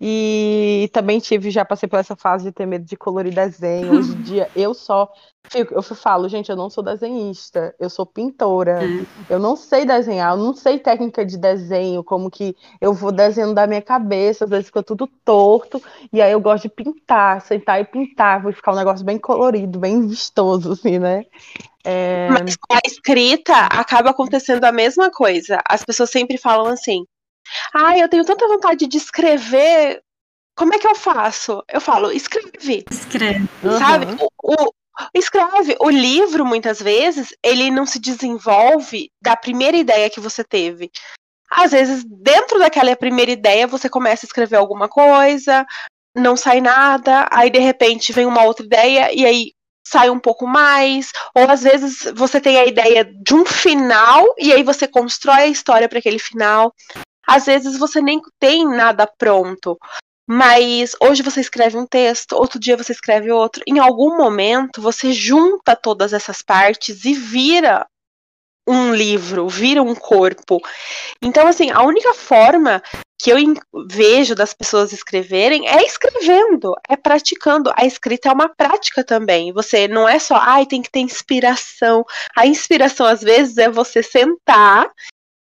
E 0.00 0.90
também 0.92 1.18
tive, 1.18 1.50
já 1.50 1.64
passei 1.64 1.88
por 1.88 1.98
essa 1.98 2.16
fase 2.16 2.44
de 2.44 2.52
ter 2.52 2.66
medo 2.66 2.84
de 2.84 2.96
colorir 2.96 3.34
desenho. 3.34 3.92
Hoje 3.92 4.12
em 4.12 4.22
dia 4.22 4.50
eu 4.54 4.74
só 4.74 5.10
fico, 5.50 5.74
eu 5.74 5.82
falo, 5.82 6.28
gente, 6.28 6.50
eu 6.50 6.56
não 6.56 6.68
sou 6.68 6.82
desenhista, 6.82 7.74
eu 7.78 7.88
sou 7.88 8.04
pintora. 8.04 8.80
Hum. 8.82 9.04
Eu 9.28 9.38
não 9.38 9.56
sei 9.56 9.84
desenhar, 9.84 10.32
eu 10.32 10.42
não 10.42 10.54
sei 10.54 10.78
técnica 10.78 11.24
de 11.24 11.36
desenho, 11.36 12.02
como 12.02 12.30
que 12.30 12.56
eu 12.80 12.92
vou 12.92 13.12
desenhando 13.12 13.54
da 13.54 13.66
minha 13.66 13.82
cabeça, 13.82 14.44
às 14.44 14.50
vezes 14.50 14.66
fica 14.66 14.82
tudo 14.82 15.08
torto, 15.24 15.82
e 16.12 16.20
aí 16.20 16.32
eu 16.32 16.40
gosto 16.40 16.64
de 16.64 16.68
pintar, 16.68 17.40
sentar 17.42 17.80
e 17.80 17.84
pintar, 17.84 18.42
vou 18.42 18.52
ficar 18.52 18.72
um 18.72 18.76
negócio 18.76 19.04
bem 19.04 19.18
colorido, 19.18 19.78
bem 19.78 20.06
vistoso, 20.06 20.72
assim, 20.72 20.98
né? 20.98 21.24
É... 21.84 22.28
Mas 22.30 22.56
com 22.56 22.74
a 22.74 22.80
escrita 22.84 23.54
acaba 23.54 24.10
acontecendo 24.10 24.64
a 24.64 24.72
mesma 24.72 25.08
coisa. 25.08 25.60
As 25.68 25.84
pessoas 25.84 26.10
sempre 26.10 26.36
falam 26.36 26.66
assim: 26.66 27.04
Ai, 27.74 28.02
eu 28.02 28.08
tenho 28.08 28.24
tanta 28.24 28.48
vontade 28.48 28.86
de 28.86 28.96
escrever. 28.96 30.02
Como 30.56 30.74
é 30.74 30.78
que 30.78 30.86
eu 30.86 30.94
faço? 30.94 31.62
Eu 31.68 31.80
falo, 31.80 32.10
escreve. 32.10 32.84
Escreve. 32.90 33.48
Sabe? 33.78 34.06
Uhum. 34.06 34.28
O, 34.42 34.52
o, 34.54 34.72
escreve. 35.14 35.76
O 35.80 35.90
livro, 35.90 36.44
muitas 36.44 36.80
vezes, 36.80 37.34
ele 37.42 37.70
não 37.70 37.84
se 37.84 37.98
desenvolve 37.98 39.10
da 39.20 39.36
primeira 39.36 39.76
ideia 39.76 40.10
que 40.10 40.20
você 40.20 40.42
teve. 40.42 40.90
Às 41.50 41.70
vezes, 41.72 42.04
dentro 42.04 42.58
daquela 42.58 42.94
primeira 42.96 43.30
ideia, 43.30 43.66
você 43.66 43.88
começa 43.88 44.26
a 44.26 44.28
escrever 44.28 44.56
alguma 44.56 44.88
coisa, 44.88 45.64
não 46.14 46.36
sai 46.36 46.60
nada, 46.60 47.28
aí 47.30 47.50
de 47.50 47.58
repente 47.58 48.12
vem 48.12 48.26
uma 48.26 48.42
outra 48.42 48.64
ideia, 48.64 49.12
e 49.12 49.24
aí 49.24 49.52
sai 49.86 50.10
um 50.10 50.18
pouco 50.18 50.46
mais, 50.46 51.12
ou 51.34 51.48
às 51.48 51.62
vezes 51.62 52.10
você 52.16 52.40
tem 52.40 52.58
a 52.58 52.66
ideia 52.66 53.04
de 53.04 53.34
um 53.34 53.44
final 53.46 54.26
e 54.36 54.52
aí 54.52 54.64
você 54.64 54.88
constrói 54.88 55.42
a 55.42 55.46
história 55.46 55.88
para 55.88 56.00
aquele 56.00 56.18
final. 56.18 56.74
Às 57.26 57.46
vezes 57.46 57.78
você 57.78 58.00
nem 58.00 58.20
tem 58.38 58.66
nada 58.66 59.06
pronto, 59.06 59.78
mas 60.28 60.92
hoje 61.00 61.22
você 61.22 61.40
escreve 61.40 61.76
um 61.76 61.86
texto, 61.86 62.32
outro 62.34 62.58
dia 62.58 62.76
você 62.76 62.92
escreve 62.92 63.30
outro. 63.30 63.62
Em 63.66 63.78
algum 63.78 64.16
momento 64.16 64.82
você 64.82 65.12
junta 65.12 65.76
todas 65.76 66.12
essas 66.12 66.42
partes 66.42 67.04
e 67.04 67.14
vira 67.14 67.86
um 68.68 68.92
livro, 68.92 69.48
vira 69.48 69.82
um 69.82 69.94
corpo. 69.94 70.60
Então, 71.22 71.46
assim, 71.46 71.70
a 71.70 71.82
única 71.82 72.12
forma 72.14 72.82
que 73.18 73.30
eu 73.30 73.38
vejo 73.88 74.34
das 74.34 74.52
pessoas 74.52 74.92
escreverem 74.92 75.68
é 75.68 75.82
escrevendo, 75.84 76.74
é 76.88 76.96
praticando. 76.96 77.72
A 77.76 77.86
escrita 77.86 78.28
é 78.28 78.32
uma 78.32 78.48
prática 78.48 79.04
também. 79.04 79.52
Você 79.52 79.86
não 79.86 80.08
é 80.08 80.18
só, 80.18 80.36
ai, 80.36 80.66
tem 80.66 80.82
que 80.82 80.90
ter 80.90 81.00
inspiração. 81.00 82.04
A 82.36 82.46
inspiração, 82.46 83.06
às 83.06 83.20
vezes, 83.22 83.56
é 83.56 83.70
você 83.70 84.02
sentar 84.02 84.90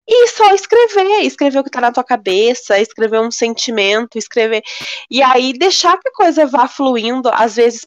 e 0.06 0.28
só 0.28 0.52
escrever, 0.52 1.20
escrever 1.22 1.58
o 1.60 1.64
que 1.64 1.70
tá 1.70 1.80
na 1.80 1.92
tua 1.92 2.02
cabeça, 2.02 2.78
escrever 2.78 3.20
um 3.20 3.30
sentimento, 3.30 4.18
escrever. 4.18 4.62
E 5.10 5.22
aí 5.22 5.52
deixar 5.52 5.96
que 5.98 6.08
a 6.08 6.12
coisa 6.12 6.46
vá 6.46 6.66
fluindo, 6.66 7.28
às 7.32 7.56
vezes 7.56 7.86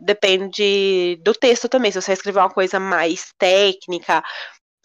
depende 0.00 1.18
do 1.22 1.32
texto 1.32 1.68
também. 1.68 1.90
Se 1.90 2.00
você 2.00 2.12
escrever 2.12 2.40
uma 2.40 2.50
coisa 2.50 2.78
mais 2.78 3.32
técnica, 3.38 4.22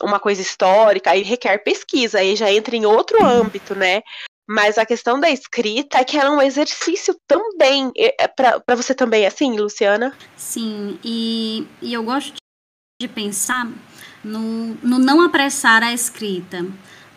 uma 0.02 0.20
coisa 0.20 0.42
histórica, 0.42 1.12
aí 1.12 1.22
requer 1.22 1.64
pesquisa, 1.64 2.20
aí 2.20 2.36
já 2.36 2.52
entra 2.52 2.76
em 2.76 2.86
outro 2.86 3.24
âmbito, 3.24 3.76
né? 3.76 4.02
Mas 4.48 4.78
a 4.78 4.86
questão 4.86 5.20
da 5.20 5.30
escrita 5.30 6.00
é 6.00 6.04
que 6.04 6.18
ela 6.18 6.30
é 6.30 6.38
um 6.38 6.42
exercício 6.42 7.16
também. 7.28 7.92
É 7.96 8.28
para 8.28 8.76
você 8.76 8.94
também, 8.94 9.26
assim, 9.26 9.58
Luciana? 9.58 10.16
Sim, 10.36 11.00
e, 11.04 11.68
e 11.82 11.94
eu 11.94 12.04
gosto 12.04 12.36
de 13.02 13.08
pensar 13.08 13.70
no, 14.24 14.76
no 14.82 15.00
não 15.00 15.22
apressar 15.22 15.84
a 15.84 15.94
escrita, 15.94 16.66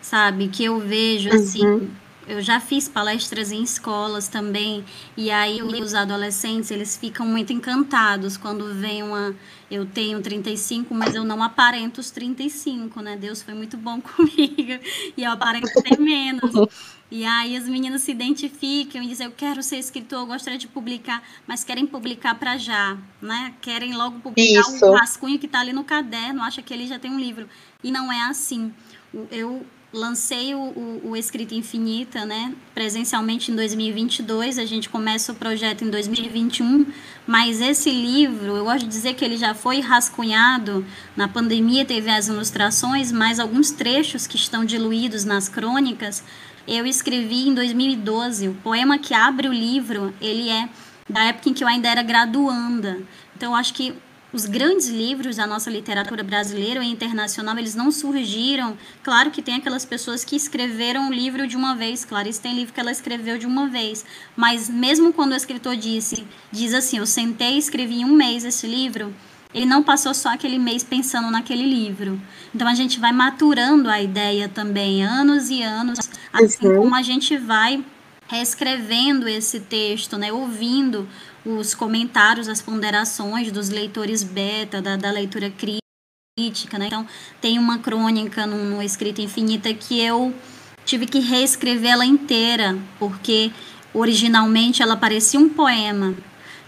sabe? 0.01 0.49
Que 0.49 0.65
eu 0.65 0.79
vejo 0.79 1.31
assim. 1.31 1.65
Uhum. 1.65 1.91
Eu 2.29 2.43
já 2.43 2.59
fiz 2.59 2.89
palestras 2.89 3.53
em 3.53 3.63
escolas 3.63 4.27
também, 4.27 4.85
e 5.17 5.31
aí 5.31 5.63
os 5.63 5.95
adolescentes, 5.95 6.73
eles 6.73 6.97
ficam 6.97 7.25
muito 7.25 7.53
encantados 7.53 8.37
quando 8.37 8.75
vem 8.75 9.01
uma... 9.01 9.33
Eu 9.71 9.87
tenho 9.87 10.21
35, 10.21 10.93
mas 10.93 11.15
eu 11.15 11.25
não 11.25 11.41
aparento 11.41 11.99
os 11.99 12.11
35, 12.11 13.01
né? 13.01 13.17
Deus 13.17 13.43
foi 13.43 13.55
muito 13.55 13.77
bom 13.77 14.01
comigo, 14.03 14.83
e 15.17 15.23
eu 15.23 15.31
aparento 15.31 15.71
ter 15.83 16.01
menos. 16.01 16.51
E 17.11 17.25
aí 17.25 17.57
as 17.57 17.69
meninas 17.69 18.03
se 18.03 18.11
identificam 18.11 19.03
e 19.03 19.07
dizem, 19.07 19.27
eu 19.27 19.33
quero 19.33 19.63
ser 19.63 19.77
escritor, 19.77 20.21
eu 20.21 20.27
gostaria 20.27 20.59
de 20.59 20.67
publicar, 20.67 21.23
mas 21.47 21.63
querem 21.63 21.87
publicar 21.87 22.35
para 22.35 22.57
já, 22.57 22.97
né? 23.23 23.55
Querem 23.61 23.95
logo 23.95 24.19
publicar 24.21 24.61
Isso. 24.61 24.85
um 24.85 24.95
rascunho 24.95 25.39
que 25.39 25.47
está 25.47 25.61
ali 25.61 25.73
no 25.73 25.85
caderno, 25.85 26.43
acha 26.43 26.63
que 26.63 26.75
ele 26.75 26.87
já 26.87 26.99
tem 26.99 27.11
um 27.11 27.19
livro. 27.19 27.49
E 27.83 27.93
não 27.93 28.13
é 28.13 28.23
assim. 28.23 28.73
Eu 29.31 29.65
lancei 29.93 30.55
o, 30.55 30.59
o, 30.59 31.11
o 31.11 31.17
Escrita 31.17 31.55
Infinita, 31.55 32.25
né? 32.25 32.55
Presencialmente 32.75 33.51
em 33.51 33.57
2022, 33.57 34.59
a 34.59 34.65
gente 34.65 34.89
começa 34.89 35.33
o 35.33 35.35
projeto 35.35 35.85
em 35.85 35.91
2021, 35.91 36.87
mas 37.27 37.61
esse 37.61 37.91
livro, 37.91 38.57
eu 38.57 38.65
gosto 38.65 38.81
de 38.81 38.89
dizer 38.89 39.15
que 39.15 39.25
ele 39.25 39.37
já 39.37 39.55
foi 39.55 39.81
rascunhado, 39.81 40.85
na 41.17 41.29
pandemia 41.29 41.85
teve 41.85 42.11
as 42.11 42.29
ilustrações, 42.29 43.11
mas 43.11 43.41
alguns 43.41 43.71
trechos 43.71 44.27
que 44.27 44.37
estão 44.37 44.65
diluídos 44.65 45.25
nas 45.25 45.49
crônicas, 45.49 46.23
eu 46.67 46.87
escrevi 46.87 47.49
em 47.49 47.55
2012. 47.55 48.49
O 48.49 48.55
poema 48.55 48.99
que 48.99 49.15
abre 49.15 49.49
o 49.49 49.53
livro, 49.53 50.15
ele 50.21 50.49
é 50.49 50.69
da 51.09 51.25
época 51.25 51.49
em 51.49 51.55
que 51.55 51.63
eu 51.63 51.69
ainda 51.69 51.89
era 51.89 52.03
graduanda. 52.03 53.01
Então, 53.37 53.55
acho 53.55 53.75
que 53.75 53.95
os 54.33 54.45
grandes 54.45 54.89
livros 54.89 55.37
da 55.37 55.47
nossa 55.47 55.71
literatura 55.71 56.23
brasileira 56.23 56.85
e 56.85 56.91
internacional, 56.91 57.57
eles 57.59 57.75
não 57.75 57.91
surgiram. 57.91 58.77
Claro 59.03 59.31
que 59.31 59.41
tem 59.41 59.55
aquelas 59.55 59.85
pessoas 59.85 60.25
que 60.25 60.37
escreveram 60.37 61.09
o 61.09 61.13
livro 61.13 61.47
de 61.47 61.57
uma 61.57 61.75
vez. 61.75 62.05
Clarice 62.05 62.41
tem 62.41 62.55
livro 62.55 62.75
que 62.75 62.81
ela 62.81 62.91
escreveu 62.91 63.39
de 63.39 63.47
uma 63.47 63.69
vez. 63.69 64.05
Mas 64.37 64.69
mesmo 64.69 65.13
quando 65.13 65.33
o 65.33 65.37
escritor 65.37 65.77
disse, 65.77 66.27
diz 66.51 66.75
assim, 66.75 66.99
eu 66.99 67.07
sentei 67.07 67.55
e 67.55 67.59
escrevi 67.59 68.01
em 68.01 68.05
um 68.05 68.13
mês 68.13 68.45
esse 68.45 68.67
livro, 68.67 69.15
ele 69.55 69.67
não 69.67 69.83
passou 69.83 70.13
só 70.13 70.35
aquele 70.35 70.59
mês 70.59 70.83
pensando 70.85 71.31
naquele 71.31 71.65
livro. 71.65 72.21
Então 72.55 72.67
a 72.67 72.75
gente 72.75 73.01
vai 73.01 73.13
maturando 73.13 73.89
a 73.89 74.01
ideia 74.01 74.49
também, 74.49 75.05
anos 75.05 75.51
e 75.51 75.63
anos, 75.63 75.99
assim 76.33 76.67
uhum. 76.67 76.77
como 76.77 76.95
a 76.95 77.03
gente 77.03 77.37
vai 77.37 77.85
reescrevendo 78.29 79.29
esse 79.29 79.61
texto, 79.61 80.19
né, 80.19 80.33
ouvindo 80.33 81.09
os 81.45 81.75
comentários, 81.75 82.49
as 82.49 82.61
ponderações 82.61 83.53
dos 83.53 83.69
leitores 83.69 84.23
beta, 84.23 84.83
da, 84.83 84.97
da 84.97 85.11
leitura 85.11 85.51
crítica. 85.51 86.79
Né? 86.79 86.89
Então, 86.89 87.07
tem 87.41 87.59
uma 87.59 87.79
crônica 87.79 88.47
no, 88.47 88.57
no 88.65 88.83
Escrita 88.83 89.23
Infinita 89.23 89.73
que 89.73 90.01
eu 90.01 90.35
tive 90.85 91.07
que 91.07 91.21
reescrever 91.21 91.93
ela 91.93 92.05
inteira, 92.05 92.77
porque 92.99 93.53
originalmente 93.95 94.83
ela 94.83 94.97
parecia 94.97 95.39
um 95.39 95.49
poema. 95.49 96.15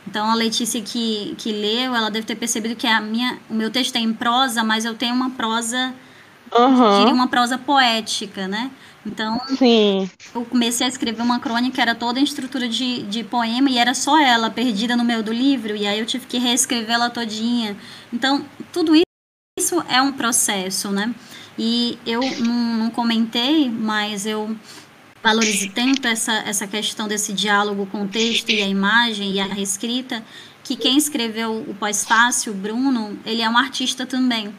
Então, 0.08 0.30
a 0.30 0.34
Letícia 0.34 0.80
que, 0.80 1.34
que 1.36 1.52
leu, 1.52 1.94
ela 1.94 2.10
deve 2.10 2.26
ter 2.26 2.34
percebido 2.34 2.74
que 2.74 2.86
a 2.86 2.98
minha, 2.98 3.38
o 3.50 3.54
meu 3.54 3.70
texto 3.70 3.94
é 3.96 3.98
em 3.98 4.14
prosa, 4.14 4.64
mas 4.64 4.86
eu 4.86 4.94
tenho 4.94 5.14
uma 5.14 5.28
prosa, 5.28 5.92
uhum. 6.50 7.12
uma 7.12 7.28
prosa 7.28 7.58
poética, 7.58 8.48
né? 8.48 8.70
Então, 9.04 9.38
Sim. 9.58 10.10
eu 10.34 10.46
comecei 10.46 10.86
a 10.86 10.88
escrever 10.88 11.20
uma 11.20 11.38
crônica, 11.38 11.80
era 11.80 11.94
toda 11.94 12.18
em 12.18 12.22
estrutura 12.22 12.66
de, 12.66 13.02
de 13.02 13.22
poema, 13.22 13.68
e 13.68 13.76
era 13.76 13.92
só 13.92 14.18
ela, 14.18 14.48
perdida 14.48 14.96
no 14.96 15.04
meio 15.04 15.22
do 15.22 15.32
livro, 15.32 15.76
e 15.76 15.86
aí 15.86 15.98
eu 15.98 16.06
tive 16.06 16.24
que 16.26 16.38
reescrever 16.38 16.94
ela 16.94 17.10
todinha. 17.10 17.76
Então, 18.10 18.42
tudo 18.72 18.94
isso 19.58 19.84
é 19.90 20.00
um 20.00 20.12
processo, 20.12 20.90
né? 20.90 21.14
E 21.58 21.98
eu 22.06 22.22
não, 22.40 22.54
não 22.78 22.90
comentei, 22.90 23.68
mas 23.68 24.24
eu 24.24 24.56
valorize 25.22 25.68
tanto 25.70 26.06
essa, 26.06 26.32
essa 26.46 26.66
questão 26.66 27.08
desse 27.08 27.32
diálogo 27.32 27.86
com 27.86 28.02
o 28.02 28.08
texto 28.08 28.50
e 28.50 28.62
a 28.62 28.66
imagem 28.66 29.32
e 29.32 29.40
a 29.40 29.58
escrita, 29.58 30.22
que 30.62 30.76
quem 30.76 30.96
escreveu 30.96 31.64
o 31.66 31.74
pós-fácil, 31.74 32.54
Bruno, 32.54 33.18
ele 33.24 33.42
é 33.42 33.48
um 33.48 33.56
artista 33.56 34.04
também. 34.04 34.54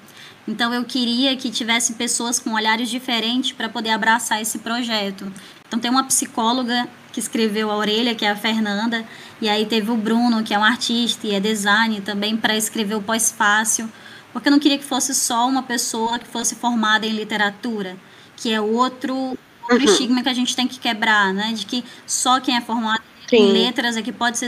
Então 0.47 0.73
eu 0.73 0.83
queria 0.83 1.35
que 1.37 1.51
tivesse 1.51 1.93
pessoas 1.93 2.39
com 2.39 2.53
olhares 2.53 2.89
diferentes 2.89 3.51
para 3.51 3.69
poder 3.69 3.91
abraçar 3.91 4.41
esse 4.41 4.57
projeto. 4.59 5.31
Então 5.67 5.79
tem 5.79 5.91
uma 5.91 6.03
psicóloga 6.03 6.89
que 7.11 7.19
escreveu 7.19 7.69
a 7.69 7.75
orelha, 7.75 8.15
que 8.15 8.25
é 8.25 8.29
a 8.31 8.35
Fernanda, 8.35 9.05
e 9.39 9.47
aí 9.47 9.65
teve 9.65 9.91
o 9.91 9.97
Bruno, 9.97 10.43
que 10.43 10.53
é 10.53 10.57
um 10.57 10.63
artista 10.63 11.27
e 11.27 11.35
é 11.35 11.39
design 11.39 12.01
também 12.01 12.35
para 12.35 12.55
escrever 12.55 12.95
o 12.95 13.01
pós-fácil, 13.01 13.91
porque 14.33 14.47
eu 14.47 14.51
não 14.51 14.59
queria 14.59 14.77
que 14.77 14.83
fosse 14.83 15.13
só 15.13 15.47
uma 15.47 15.63
pessoa 15.63 16.17
que 16.17 16.27
fosse 16.27 16.55
formada 16.55 17.05
em 17.05 17.11
literatura, 17.11 17.95
que 18.35 18.51
é 18.51 18.59
outro, 18.59 19.37
outro 19.69 19.85
uhum. 19.85 19.93
estigma 19.93 20.23
que 20.23 20.29
a 20.29 20.33
gente 20.33 20.55
tem 20.55 20.67
que 20.67 20.79
quebrar, 20.79 21.33
né? 21.33 21.53
De 21.53 21.65
que 21.65 21.83
só 22.05 22.39
quem 22.39 22.55
é 22.55 22.61
formado 22.61 23.03
em 23.31 23.51
letras 23.51 23.95
é 23.95 24.01
que 24.01 24.11
pode 24.11 24.37
ser 24.37 24.47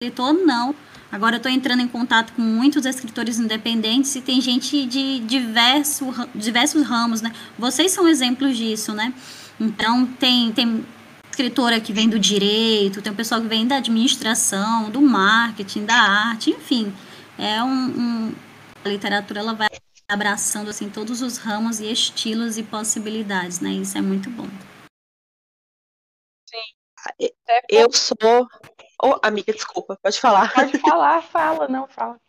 escritor, 0.00 0.32
não. 0.32 0.74
Agora 1.12 1.36
eu 1.36 1.38
estou 1.38 1.50
entrando 1.50 1.80
em 1.80 1.88
contato 1.88 2.32
com 2.32 2.42
muitos 2.42 2.86
escritores 2.86 3.38
independentes 3.38 4.14
e 4.14 4.20
tem 4.20 4.40
gente 4.40 4.86
de 4.86 5.18
diverso, 5.20 6.06
diversos 6.34 6.82
ramos, 6.84 7.20
né? 7.20 7.32
Vocês 7.58 7.90
são 7.90 8.08
exemplos 8.08 8.56
disso, 8.56 8.92
né? 8.92 9.12
Então 9.58 10.06
tem, 10.06 10.52
tem 10.52 10.84
escritora 11.28 11.80
que 11.80 11.92
vem 11.92 12.08
do 12.08 12.18
direito, 12.18 13.02
tem 13.02 13.12
um 13.12 13.16
pessoal 13.16 13.40
que 13.40 13.48
vem 13.48 13.66
da 13.66 13.76
administração, 13.76 14.88
do 14.90 15.00
marketing, 15.00 15.84
da 15.84 15.96
arte, 15.96 16.50
enfim. 16.50 16.92
É 17.36 17.62
um, 17.62 17.68
um 17.68 18.32
a 18.84 18.88
literatura 18.88 19.40
ela 19.40 19.52
vai 19.52 19.68
abraçando 20.10 20.70
assim 20.70 20.90
todos 20.90 21.22
os 21.22 21.38
ramos 21.38 21.80
e 21.80 21.90
estilos 21.90 22.58
e 22.58 22.62
possibilidades, 22.62 23.60
né? 23.60 23.70
Isso 23.70 23.96
é 23.96 24.00
muito 24.00 24.28
bom. 24.30 24.46
Sim. 26.48 27.28
Eu 27.68 27.90
sou 27.92 28.48
Oh, 29.02 29.18
amiga, 29.22 29.52
desculpa, 29.52 29.98
pode 30.02 30.20
falar. 30.20 30.52
Pode 30.52 30.78
falar, 30.78 31.22
fala, 31.22 31.66
não, 31.68 31.88
fala. 31.88 32.20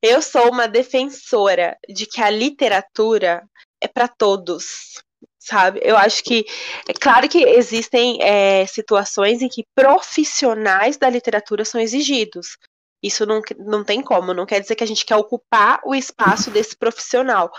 Eu 0.00 0.22
sou 0.22 0.50
uma 0.50 0.68
defensora 0.68 1.76
de 1.88 2.06
que 2.06 2.22
a 2.22 2.30
literatura 2.30 3.44
é 3.80 3.88
para 3.88 4.06
todos, 4.06 5.02
sabe? 5.38 5.80
Eu 5.82 5.96
acho 5.96 6.22
que 6.22 6.46
é 6.88 6.92
claro 6.92 7.28
que 7.28 7.42
existem 7.42 8.22
é, 8.22 8.64
situações 8.66 9.42
em 9.42 9.48
que 9.48 9.66
profissionais 9.74 10.96
da 10.96 11.10
literatura 11.10 11.64
são 11.64 11.80
exigidos. 11.80 12.56
Isso 13.06 13.24
não, 13.24 13.40
não 13.58 13.84
tem 13.84 14.02
como, 14.02 14.34
não 14.34 14.44
quer 14.44 14.60
dizer 14.60 14.74
que 14.74 14.82
a 14.82 14.86
gente 14.86 15.04
quer 15.04 15.16
ocupar 15.16 15.80
o 15.84 15.94
espaço 15.94 16.50
desse 16.50 16.76
profissional. 16.76 17.52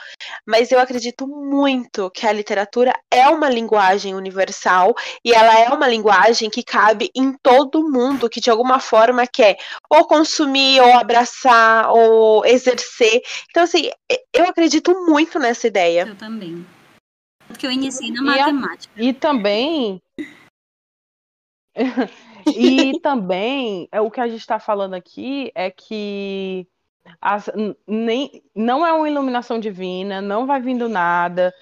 Mas 0.45 0.71
eu 0.71 0.79
acredito 0.79 1.25
muito 1.25 2.11
que 2.11 2.27
a 2.27 2.33
literatura 2.33 2.93
é 3.09 3.29
uma 3.29 3.49
linguagem 3.49 4.13
universal 4.13 4.93
e 5.23 5.33
ela 5.33 5.57
é 5.57 5.69
uma 5.69 5.87
linguagem 5.87 6.49
que 6.49 6.63
cabe 6.63 7.09
em 7.15 7.33
todo 7.41 7.89
mundo 7.89 8.29
que 8.29 8.41
de 8.41 8.49
alguma 8.49 8.79
forma 8.79 9.25
quer 9.25 9.57
ou 9.89 10.05
consumir, 10.05 10.81
ou 10.81 10.93
abraçar, 10.93 11.89
ou 11.91 12.45
exercer. 12.45 13.21
Então, 13.49 13.63
assim, 13.63 13.89
eu 14.33 14.45
acredito 14.45 14.91
muito 15.05 15.39
nessa 15.39 15.67
ideia. 15.67 16.07
Eu 16.07 16.15
também. 16.15 16.65
Porque 17.47 17.65
eu 17.65 17.71
iniciei 17.71 18.11
na 18.11 18.21
matemática. 18.21 18.93
E, 18.97 19.07
a, 19.07 19.09
e 19.09 19.13
também. 19.13 20.01
E 22.55 22.99
também, 23.01 23.87
é, 23.91 24.01
o 24.01 24.11
que 24.11 24.21
a 24.21 24.27
gente 24.27 24.39
está 24.39 24.59
falando 24.59 24.93
aqui 24.93 25.51
é 25.55 25.69
que 25.71 26.67
as, 27.21 27.49
nem, 27.87 28.43
não 28.55 28.85
é 28.85 28.93
uma 28.93 29.09
iluminação 29.09 29.59
divina, 29.59 30.21
não 30.21 30.45
vai 30.45 30.61
vindo 30.61 30.89
nada. 30.89 31.53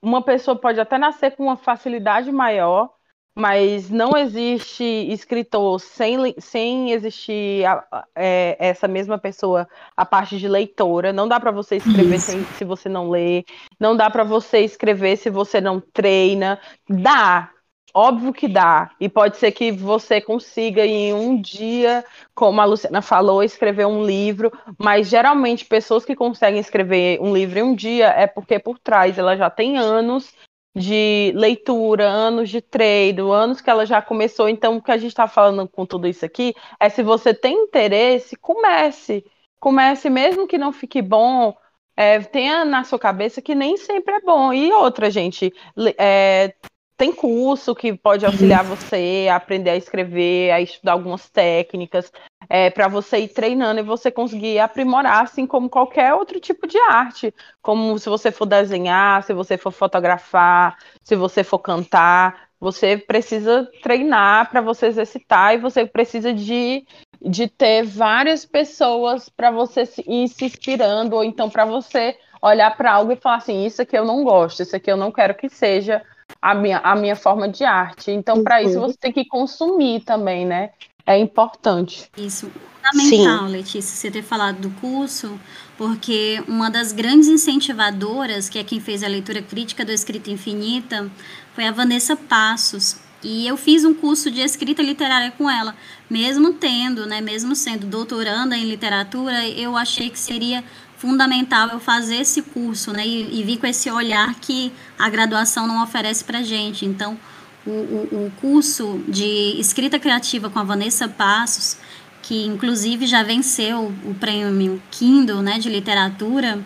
Uma 0.00 0.22
pessoa 0.22 0.56
pode 0.56 0.80
até 0.80 0.98
nascer 0.98 1.36
com 1.36 1.44
uma 1.44 1.56
facilidade 1.56 2.30
maior, 2.32 2.90
mas 3.34 3.90
não 3.90 4.16
existe 4.16 4.84
escritor 4.84 5.80
sem, 5.80 6.34
sem 6.38 6.92
existir 6.92 7.66
a, 7.66 8.06
é, 8.14 8.56
essa 8.60 8.86
mesma 8.86 9.18
pessoa 9.18 9.68
a 9.96 10.06
parte 10.06 10.38
de 10.38 10.48
leitora. 10.48 11.12
Não 11.12 11.26
dá 11.26 11.40
para 11.40 11.50
você 11.50 11.76
escrever 11.76 12.20
sem, 12.20 12.44
se 12.44 12.64
você 12.64 12.88
não 12.88 13.10
lê, 13.10 13.44
não 13.78 13.96
dá 13.96 14.08
para 14.08 14.22
você 14.22 14.60
escrever 14.60 15.16
se 15.16 15.30
você 15.30 15.60
não 15.60 15.80
treina. 15.80 16.60
Dá, 16.88 17.50
Óbvio 17.92 18.32
que 18.32 18.48
dá. 18.48 18.90
E 18.98 19.08
pode 19.08 19.36
ser 19.36 19.52
que 19.52 19.70
você 19.70 20.20
consiga 20.20 20.84
em 20.84 21.12
um 21.12 21.40
dia, 21.40 22.04
como 22.34 22.60
a 22.60 22.64
Luciana 22.64 23.00
falou, 23.00 23.42
escrever 23.42 23.86
um 23.86 24.04
livro, 24.04 24.50
mas 24.78 25.08
geralmente 25.08 25.64
pessoas 25.64 26.04
que 26.04 26.16
conseguem 26.16 26.60
escrever 26.60 27.20
um 27.20 27.32
livro 27.32 27.58
em 27.58 27.62
um 27.62 27.74
dia 27.74 28.08
é 28.08 28.26
porque 28.26 28.58
por 28.58 28.78
trás 28.78 29.16
ela 29.16 29.36
já 29.36 29.48
tem 29.48 29.78
anos 29.78 30.32
de 30.76 31.32
leitura, 31.36 32.08
anos 32.08 32.50
de 32.50 32.60
treino, 32.60 33.32
anos 33.32 33.60
que 33.60 33.70
ela 33.70 33.86
já 33.86 34.02
começou. 34.02 34.48
Então, 34.48 34.76
o 34.76 34.82
que 34.82 34.90
a 34.90 34.96
gente 34.96 35.10
está 35.10 35.28
falando 35.28 35.68
com 35.68 35.86
tudo 35.86 36.08
isso 36.08 36.24
aqui 36.24 36.52
é 36.80 36.88
se 36.88 37.02
você 37.02 37.32
tem 37.32 37.54
interesse, 37.64 38.36
comece. 38.36 39.24
Comece, 39.60 40.10
mesmo 40.10 40.48
que 40.48 40.58
não 40.58 40.72
fique 40.72 41.00
bom, 41.00 41.56
é, 41.96 42.18
tenha 42.20 42.64
na 42.64 42.84
sua 42.84 42.98
cabeça 42.98 43.40
que 43.40 43.54
nem 43.54 43.76
sempre 43.76 44.14
é 44.16 44.20
bom. 44.20 44.52
E 44.52 44.72
outra, 44.72 45.10
gente, 45.10 45.52
é, 45.96 46.54
tem 46.96 47.12
curso 47.12 47.74
que 47.74 47.92
pode 47.92 48.24
auxiliar 48.24 48.64
você 48.64 49.26
a 49.30 49.36
aprender 49.36 49.70
a 49.70 49.76
escrever, 49.76 50.52
a 50.52 50.60
estudar 50.60 50.92
algumas 50.92 51.28
técnicas, 51.28 52.12
é, 52.48 52.70
para 52.70 52.88
você 52.88 53.18
ir 53.18 53.28
treinando 53.28 53.80
e 53.80 53.82
você 53.82 54.10
conseguir 54.10 54.58
aprimorar, 54.60 55.22
assim 55.22 55.46
como 55.46 55.68
qualquer 55.68 56.14
outro 56.14 56.38
tipo 56.38 56.66
de 56.66 56.78
arte. 56.78 57.34
Como 57.60 57.98
se 57.98 58.08
você 58.08 58.30
for 58.30 58.46
desenhar, 58.46 59.22
se 59.24 59.32
você 59.32 59.58
for 59.58 59.72
fotografar, 59.72 60.78
se 61.02 61.16
você 61.16 61.42
for 61.42 61.58
cantar, 61.58 62.48
você 62.60 62.96
precisa 62.96 63.68
treinar 63.82 64.50
para 64.50 64.60
você 64.60 64.86
exercitar 64.86 65.54
e 65.54 65.58
você 65.58 65.84
precisa 65.84 66.32
de, 66.32 66.86
de 67.20 67.48
ter 67.48 67.82
várias 67.84 68.46
pessoas 68.46 69.28
para 69.28 69.50
você 69.50 69.82
ir 70.06 70.28
se 70.28 70.44
inspirando, 70.44 71.16
ou 71.16 71.24
então 71.24 71.50
para 71.50 71.64
você 71.64 72.16
olhar 72.40 72.76
para 72.76 72.92
algo 72.92 73.12
e 73.12 73.16
falar 73.16 73.36
assim: 73.36 73.64
isso 73.66 73.82
aqui 73.82 73.98
eu 73.98 74.04
não 74.04 74.22
gosto, 74.22 74.62
isso 74.62 74.76
aqui 74.76 74.90
eu 74.90 74.96
não 74.96 75.10
quero 75.10 75.34
que 75.34 75.48
seja 75.48 76.02
a 76.40 76.54
minha, 76.54 76.78
a 76.78 76.94
minha 76.94 77.16
forma 77.16 77.48
de 77.48 77.64
arte. 77.64 78.10
Então, 78.10 78.42
para 78.42 78.62
isso, 78.62 78.78
uhum. 78.78 78.88
você 78.88 78.96
tem 78.98 79.12
que 79.12 79.24
consumir 79.24 80.00
também, 80.00 80.44
né? 80.44 80.70
É 81.06 81.18
importante. 81.18 82.08
Isso, 82.16 82.50
fundamental, 82.90 83.46
Sim. 83.46 83.52
Letícia, 83.52 83.82
você 83.82 84.10
ter 84.10 84.22
falado 84.22 84.60
do 84.60 84.70
curso, 84.80 85.38
porque 85.76 86.42
uma 86.46 86.70
das 86.70 86.92
grandes 86.92 87.28
incentivadoras, 87.28 88.48
que 88.48 88.58
é 88.58 88.64
quem 88.64 88.80
fez 88.80 89.02
a 89.02 89.08
leitura 89.08 89.42
crítica 89.42 89.84
do 89.84 89.92
Escrita 89.92 90.30
Infinita, 90.30 91.10
foi 91.54 91.66
a 91.66 91.72
Vanessa 91.72 92.16
Passos. 92.16 92.96
E 93.22 93.46
eu 93.46 93.56
fiz 93.56 93.84
um 93.84 93.94
curso 93.94 94.30
de 94.30 94.42
escrita 94.42 94.82
literária 94.82 95.30
com 95.30 95.48
ela, 95.48 95.74
mesmo 96.10 96.52
tendo, 96.52 97.06
né, 97.06 97.22
mesmo 97.22 97.56
sendo 97.56 97.86
doutoranda 97.86 98.54
em 98.54 98.66
literatura, 98.66 99.48
eu 99.48 99.76
achei 99.78 100.10
que 100.10 100.18
seria 100.18 100.62
fundamental 101.04 101.68
eu 101.68 101.78
fazer 101.78 102.16
esse 102.16 102.40
curso, 102.40 102.90
né? 102.90 103.06
E, 103.06 103.40
e 103.40 103.44
vir 103.44 103.58
com 103.58 103.66
esse 103.66 103.90
olhar 103.90 104.34
que 104.36 104.72
a 104.98 105.10
graduação 105.10 105.66
não 105.66 105.82
oferece 105.82 106.24
para 106.24 106.42
gente. 106.42 106.86
Então, 106.86 107.18
o, 107.66 107.70
o, 107.70 108.26
o 108.26 108.32
curso 108.40 109.04
de 109.06 109.60
escrita 109.60 109.98
criativa 109.98 110.48
com 110.48 110.58
a 110.58 110.64
Vanessa 110.64 111.06
Passos, 111.06 111.76
que 112.22 112.46
inclusive 112.46 113.06
já 113.06 113.22
venceu 113.22 113.92
o 114.02 114.14
prêmio 114.14 114.82
Kindle, 114.90 115.42
né, 115.42 115.58
de 115.58 115.68
literatura, 115.68 116.58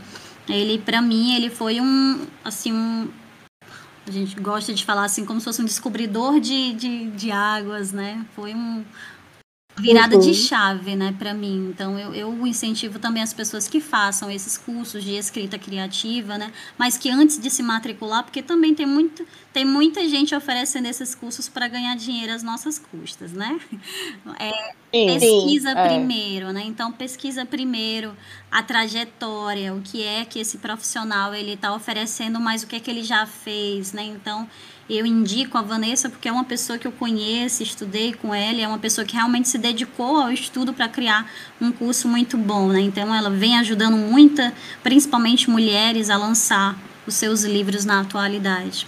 ele 0.49 0.79
para 0.79 1.03
mim 1.03 1.35
ele 1.35 1.51
foi 1.51 1.81
um 1.81 2.21
assim 2.45 2.73
um, 2.73 3.09
a 4.07 4.11
gente 4.11 4.41
gosta 4.41 4.73
de 4.73 4.85
falar 4.85 5.05
assim 5.05 5.25
como 5.25 5.41
se 5.41 5.45
fosse 5.45 5.61
um 5.61 5.65
descobridor 5.65 6.39
de, 6.39 6.75
de, 6.75 7.11
de 7.11 7.33
águas, 7.33 7.91
né? 7.93 8.25
Foi 8.37 8.55
um, 8.55 8.85
virada 9.81 10.17
uhum. 10.17 10.21
de 10.21 10.35
chave, 10.35 10.97
né, 10.97 11.15
para 11.19 11.33
mim. 11.33 11.71
Então, 11.71 11.99
eu, 11.99 12.15
eu 12.15 12.47
incentivo 12.47 12.99
também 12.99 13.23
as 13.23 13.33
pessoas 13.33 13.69
que 13.69 13.81
façam 13.81 14.31
esses 14.31 14.57
cursos 14.57 15.03
de 15.05 15.15
escrita 15.15 15.59
criativa, 15.59 16.37
né, 16.37 16.53
mas 16.77 16.97
que 16.97 17.11
antes 17.11 17.39
de 17.39 17.51
se 17.51 17.63
matricular, 17.63 18.23
porque 18.25 18.43
também 18.43 18.75
tem, 18.75 18.87
muito, 18.87 19.27
tem 19.53 19.65
muita 19.65 20.09
gente 20.09 20.35
oferecendo 20.35 20.87
esses 20.87 21.15
cursos 21.15 21.49
para 21.49 21.69
ganhar 21.69 21.97
dinheiro 21.97 22.33
às 22.33 22.43
nossas 22.43 22.79
custas, 22.79 23.33
né? 23.33 23.59
É, 24.41 25.19
sim, 25.19 25.19
pesquisa 25.19 25.73
sim, 25.73 25.79
é. 25.79 25.89
primeiro, 25.89 26.53
né? 26.53 26.63
Então, 26.65 26.91
pesquisa 26.93 27.45
primeiro 27.45 28.17
a 28.51 28.63
trajetória, 28.63 29.75
o 29.75 29.83
que 29.83 30.03
é 30.03 30.25
que 30.25 30.39
esse 30.39 30.59
profissional 30.59 31.35
ele 31.35 31.53
está 31.53 31.75
oferecendo, 31.75 32.41
mas 32.41 32.63
o 32.63 32.67
que 32.67 32.77
é 32.77 32.81
que 32.81 32.91
ele 32.91 33.03
já 33.03 33.27
fez, 33.27 33.93
né? 33.93 34.05
Então, 34.05 34.49
eu 34.89 35.05
indico 35.05 35.59
a 35.59 35.63
Vanessa 35.63 36.09
porque 36.09 36.29
é 36.29 36.33
uma 36.33 36.45
pessoa 36.45 36.79
que 36.79 36.87
eu 36.87 36.93
conheço, 36.93 37.63
estudei 37.63 38.15
com 38.15 38.35
ela, 38.35 38.61
é 38.61 38.67
uma 38.67 38.79
pessoa 38.79 39.05
que 39.05 39.15
realmente 39.15 39.49
se 39.49 39.59
dedicou 39.59 40.17
ao 40.17 40.33
estudo 40.33 40.73
para 40.73 40.89
criar 40.89 41.31
um 41.61 41.71
curso 41.71 42.09
muito 42.09 42.37
bom, 42.39 42.69
né? 42.69 42.81
Então 42.81 43.15
ela 43.15 43.29
vem 43.29 43.59
ajudando 43.59 43.97
muita, 43.97 44.53
principalmente 44.83 45.51
mulheres, 45.51 46.09
a 46.09 46.17
lançar 46.17 46.77
os 47.07 47.15
seus 47.15 47.43
livros 47.43 47.85
na 47.85 48.01
atualidade. 48.01 48.87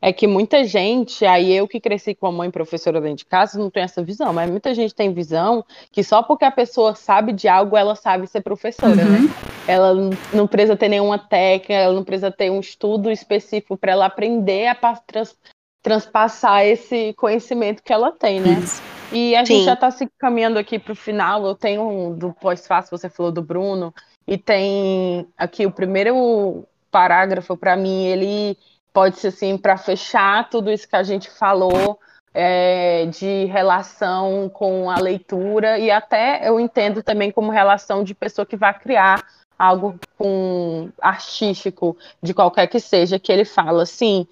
é 0.00 0.12
que 0.12 0.28
muita 0.28 0.64
gente, 0.64 1.24
aí 1.24 1.52
eu 1.52 1.66
que 1.66 1.80
cresci 1.80 2.14
com 2.14 2.26
a 2.26 2.32
mãe 2.32 2.50
professora 2.50 3.00
dentro 3.00 3.18
de 3.18 3.24
casa, 3.24 3.58
não 3.58 3.68
tem 3.68 3.82
essa 3.82 4.02
visão, 4.02 4.32
mas 4.32 4.48
muita 4.48 4.72
gente 4.72 4.94
tem 4.94 5.12
visão 5.12 5.64
que 5.90 6.04
só 6.04 6.22
porque 6.22 6.44
a 6.44 6.52
pessoa 6.52 6.94
sabe 6.94 7.32
de 7.32 7.48
algo, 7.48 7.76
ela 7.76 7.96
sabe 7.96 8.26
ser 8.28 8.40
professora, 8.40 8.94
né? 8.94 9.04
uhum. 9.04 9.22
né? 9.24 9.57
Ela 9.68 9.92
não 10.32 10.46
precisa 10.46 10.76
ter 10.76 10.88
nenhuma 10.88 11.18
técnica, 11.18 11.74
ela 11.74 11.92
não 11.92 12.02
precisa 12.02 12.32
ter 12.32 12.50
um 12.50 12.58
estudo 12.58 13.10
específico 13.10 13.76
para 13.76 13.92
ela 13.92 14.06
aprender 14.06 14.66
a 14.66 14.74
trans, 14.96 15.36
transpassar 15.82 16.64
esse 16.64 17.12
conhecimento 17.12 17.82
que 17.82 17.92
ela 17.92 18.10
tem, 18.10 18.40
né? 18.40 18.58
Isso. 18.58 18.82
E 19.12 19.36
a 19.36 19.44
Sim. 19.44 19.56
gente 19.56 19.64
já 19.66 19.74
está 19.74 19.90
se 19.90 20.08
caminhando 20.18 20.58
aqui 20.58 20.78
para 20.78 20.92
o 20.92 20.96
final. 20.96 21.46
Eu 21.46 21.54
tenho 21.54 21.82
um 21.82 22.16
do 22.16 22.32
pós-fácil, 22.32 22.96
você 22.96 23.10
falou 23.10 23.30
do 23.30 23.42
Bruno, 23.42 23.92
e 24.26 24.38
tem 24.38 25.26
aqui 25.36 25.66
o 25.66 25.70
primeiro 25.70 26.64
parágrafo, 26.90 27.54
para 27.54 27.76
mim, 27.76 28.06
ele 28.06 28.56
pode 28.90 29.18
ser 29.18 29.28
assim, 29.28 29.58
para 29.58 29.76
fechar 29.76 30.48
tudo 30.48 30.70
isso 30.70 30.88
que 30.88 30.96
a 30.96 31.02
gente 31.02 31.30
falou. 31.30 31.98
É, 32.40 33.06
de 33.06 33.46
relação 33.46 34.50
com 34.50 34.90
a 34.90 35.00
leitura 35.00 35.78
e 35.78 35.90
até 35.90 36.46
eu 36.46 36.60
entendo 36.60 37.02
também 37.02 37.32
como 37.32 37.50
relação 37.50 38.04
de 38.04 38.14
pessoa 38.14 38.44
que 38.46 38.54
vai 38.54 38.78
criar 38.78 39.24
algo 39.58 39.98
com 40.16 40.90
artístico 41.00 41.96
de 42.22 42.32
qualquer 42.32 42.66
que 42.66 42.80
seja 42.80 43.18
que 43.18 43.32
ele 43.32 43.44
fala 43.44 43.82
assim 43.82 44.26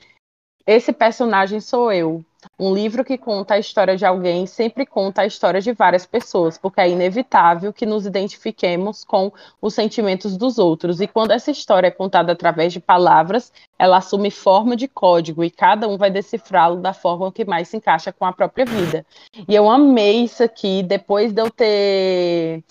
esse 0.66 0.92
personagem 0.92 1.60
sou 1.60 1.92
eu 1.92 2.24
um 2.58 2.72
livro 2.74 3.04
que 3.04 3.18
conta 3.18 3.54
a 3.54 3.58
história 3.58 3.96
de 3.96 4.04
alguém 4.04 4.46
sempre 4.46 4.86
conta 4.86 5.22
a 5.22 5.26
história 5.26 5.60
de 5.60 5.72
várias 5.72 6.06
pessoas, 6.06 6.56
porque 6.56 6.80
é 6.80 6.88
inevitável 6.88 7.72
que 7.72 7.84
nos 7.84 8.06
identifiquemos 8.06 9.04
com 9.04 9.32
os 9.60 9.74
sentimentos 9.74 10.36
dos 10.36 10.58
outros. 10.58 11.00
E 11.00 11.06
quando 11.06 11.32
essa 11.32 11.50
história 11.50 11.88
é 11.88 11.90
contada 11.90 12.32
através 12.32 12.72
de 12.72 12.80
palavras, 12.80 13.52
ela 13.78 13.98
assume 13.98 14.30
forma 14.30 14.76
de 14.76 14.88
código 14.88 15.42
e 15.42 15.50
cada 15.50 15.88
um 15.88 15.96
vai 15.96 16.10
decifrá-lo 16.10 16.76
da 16.76 16.92
forma 16.92 17.32
que 17.32 17.44
mais 17.44 17.68
se 17.68 17.76
encaixa 17.76 18.12
com 18.12 18.24
a 18.24 18.32
própria 18.32 18.64
vida. 18.64 19.04
E 19.48 19.54
eu 19.54 19.68
amei 19.68 20.24
isso 20.24 20.42
aqui, 20.42 20.82
depois 20.82 21.32
de 21.32 21.42
eu 21.42 21.50
ter 21.50 22.62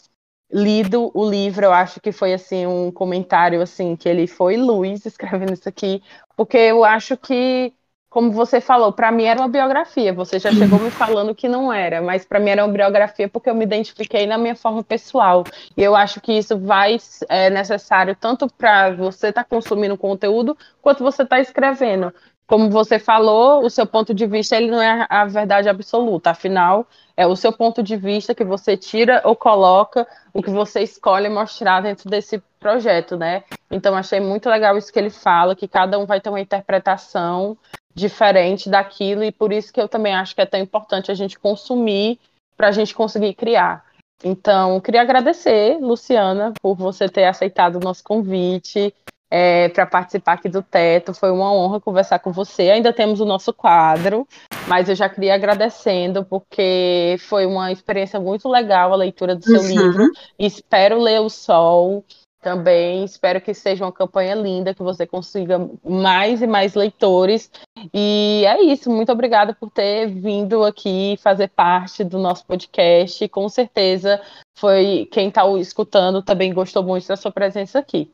lido 0.52 1.12
o 1.14 1.30
livro, 1.30 1.66
eu 1.66 1.74
acho 1.74 2.00
que 2.00 2.12
foi 2.12 2.34
assim 2.34 2.66
um 2.66 2.92
comentário 2.92 3.62
assim 3.62 3.96
que 3.96 4.08
ele 4.08 4.28
foi 4.28 4.58
Luiz 4.58 5.06
escrevendo 5.06 5.54
isso 5.54 5.68
aqui, 5.68 6.02
porque 6.36 6.58
eu 6.58 6.84
acho 6.84 7.18
que 7.18 7.74
como 8.16 8.32
você 8.32 8.62
falou, 8.62 8.94
para 8.94 9.12
mim 9.12 9.26
era 9.26 9.42
uma 9.42 9.50
biografia. 9.50 10.14
Você 10.14 10.40
já 10.40 10.50
chegou 10.50 10.80
me 10.80 10.90
falando 10.90 11.36
que 11.36 11.50
não 11.50 11.74
era, 11.74 12.02
mas 12.02 12.24
para 12.24 12.40
mim 12.40 12.50
era 12.50 12.64
uma 12.64 12.72
biografia 12.72 13.28
porque 13.28 13.50
eu 13.50 13.54
me 13.54 13.66
identifiquei 13.66 14.26
na 14.26 14.38
minha 14.38 14.56
forma 14.56 14.82
pessoal. 14.82 15.44
E 15.76 15.84
eu 15.84 15.94
acho 15.98 16.22
que 16.22 16.32
isso 16.32 16.58
vai 16.58 16.96
é 17.28 17.50
necessário 17.50 18.16
tanto 18.16 18.48
para 18.48 18.92
você 18.96 19.28
estar 19.28 19.44
tá 19.44 19.50
consumindo 19.50 19.98
conteúdo 19.98 20.58
quanto 20.82 21.04
você 21.04 21.24
está 21.24 21.42
escrevendo. 21.42 22.14
Como 22.48 22.70
você 22.70 23.00
falou, 23.00 23.66
o 23.66 23.70
seu 23.70 23.88
ponto 23.88 24.14
de 24.14 24.28
vista 24.28 24.56
ele 24.56 24.70
não 24.70 24.82
é 24.82 25.08
a 25.10 25.26
verdade 25.26 25.68
absoluta. 25.68 26.30
Afinal, 26.30 26.86
é 27.18 27.26
o 27.26 27.36
seu 27.36 27.52
ponto 27.52 27.82
de 27.82 27.98
vista 27.98 28.36
que 28.36 28.44
você 28.44 28.78
tira 28.78 29.22
ou 29.26 29.36
coloca 29.36 30.08
o 30.34 30.44
que 30.44 30.52
você 30.52 30.82
escolhe 30.82 31.28
mostrar 31.28 31.82
dentro 31.82 32.10
desse 32.10 32.42
projeto, 32.60 33.18
né? 33.18 33.44
Então 33.72 33.96
achei 33.96 34.20
muito 34.20 34.50
legal 34.50 34.78
isso 34.78 34.94
que 34.94 35.00
ele 35.00 35.10
fala, 35.10 35.56
que 35.56 35.68
cada 35.68 35.98
um 35.98 36.06
vai 36.06 36.22
ter 36.22 36.30
uma 36.30 36.40
interpretação 36.40 37.58
diferente 37.94 38.70
daquilo, 38.70 39.24
e 39.24 39.32
por 39.32 39.54
isso 39.54 39.72
que 39.72 39.80
eu 39.80 39.88
também 39.88 40.14
acho 40.14 40.36
que 40.36 40.42
é 40.42 40.46
tão 40.46 40.60
importante 40.60 41.10
a 41.10 41.14
gente 41.14 41.40
consumir 41.40 42.20
para 42.58 42.68
a 42.68 42.72
gente 42.72 42.94
conseguir 42.94 43.34
criar. 43.34 43.86
Então, 44.24 44.80
queria 44.82 45.02
agradecer, 45.02 45.78
Luciana, 45.80 46.54
por 46.62 46.76
você 46.76 47.08
ter 47.08 47.26
aceitado 47.26 47.76
o 47.76 47.80
nosso 47.80 48.04
convite 48.04 48.94
é, 49.30 49.70
para 49.70 49.86
participar 49.86 50.34
aqui 50.34 50.50
do 50.50 50.62
Teto. 50.62 51.14
Foi 51.14 51.32
uma 51.32 51.52
honra 51.52 51.80
conversar 51.80 52.20
com 52.20 52.32
você. 52.32 52.70
Ainda 52.70 52.94
temos 52.94 53.20
o 53.20 53.26
nosso 53.26 53.54
quadro, 53.54 54.28
mas 54.68 54.90
eu 54.90 54.96
já 54.96 55.10
queria 55.10 55.36
agradecendo, 55.36 56.24
porque 56.24 57.18
foi 57.20 57.46
uma 57.46 57.72
experiência 57.72 58.20
muito 58.20 58.48
legal 58.50 58.94
a 58.94 58.98
leitura 58.98 59.36
do 59.36 59.44
seu 59.44 59.62
uhum. 59.62 59.68
livro. 59.68 60.12
Espero 60.38 61.00
ler 61.00 61.22
o 61.22 61.30
Sol 61.30 62.04
também. 62.46 63.04
Espero 63.04 63.42
que 63.42 63.56
seja 63.56 63.84
uma 63.84 63.92
campanha 63.92 64.36
linda, 64.36 64.76
que 64.76 64.84
você 64.84 65.08
consiga 65.08 65.68
mais 65.84 66.44
e 66.44 66.48
mais 66.48 66.76
leitores. 66.76 67.50
E 67.92 68.44
é 68.46 68.62
isso. 68.62 68.92
Muito 68.92 69.12
obrigada 69.12 69.56
por 69.56 69.72
ter 69.72 70.08
vindo 70.08 70.64
aqui 70.64 71.18
fazer 71.24 71.48
parte 71.48 72.04
do 72.04 72.20
nosso 72.20 72.46
podcast. 72.46 73.28
Com 73.30 73.50
certeza 73.50 74.22
foi 74.56 75.10
quem 75.12 75.30
está 75.30 75.42
escutando 75.58 76.22
também 76.22 76.54
gostou 76.54 76.84
muito 76.84 77.08
da 77.08 77.18
sua 77.18 77.32
presença 77.32 77.80
aqui. 77.80 78.12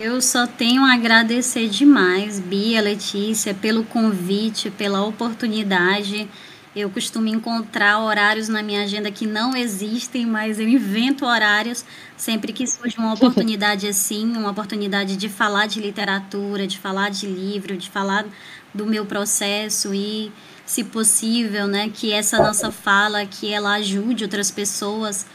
Eu 0.00 0.22
só 0.22 0.46
tenho 0.46 0.84
a 0.84 0.94
agradecer 0.94 1.68
demais, 1.68 2.38
Bia, 2.38 2.80
Letícia, 2.80 3.52
pelo 3.52 3.82
convite, 3.82 4.70
pela 4.70 5.04
oportunidade. 5.04 6.30
Eu 6.74 6.88
costumo 6.88 7.26
encontrar 7.26 7.98
horários 7.98 8.48
na 8.48 8.62
minha 8.62 8.84
agenda 8.84 9.10
que 9.10 9.26
não 9.26 9.56
existem, 9.56 10.24
mas 10.24 10.60
eu 10.60 10.68
invento 10.68 11.26
horários 11.26 11.84
sempre 12.16 12.52
que 12.52 12.64
surge 12.64 12.96
uma 12.96 13.12
oportunidade 13.12 13.88
assim, 13.90 14.36
uma 14.36 14.52
oportunidade 14.52 15.16
de 15.16 15.28
falar 15.28 15.66
de 15.66 15.80
literatura, 15.80 16.64
de 16.64 16.78
falar 16.78 17.10
de 17.10 17.26
livro, 17.26 17.76
de 17.76 17.90
falar 17.90 18.24
do 18.72 18.86
meu 18.86 19.04
processo 19.04 19.92
e, 19.92 20.30
se 20.64 20.84
possível, 20.84 21.66
né, 21.66 21.90
que 21.92 22.12
essa 22.12 22.38
nossa 22.38 22.70
fala 22.70 23.26
que 23.26 23.52
ela 23.52 23.74
ajude 23.74 24.22
outras 24.22 24.48
pessoas 24.48 25.26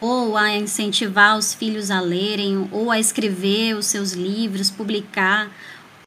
ou 0.00 0.36
a 0.36 0.56
incentivar 0.56 1.36
os 1.36 1.52
filhos 1.52 1.90
a 1.90 2.00
lerem, 2.00 2.68
ou 2.72 2.90
a 2.90 2.98
escrever 2.98 3.74
os 3.74 3.86
seus 3.86 4.12
livros, 4.12 4.70
publicar, 4.70 5.50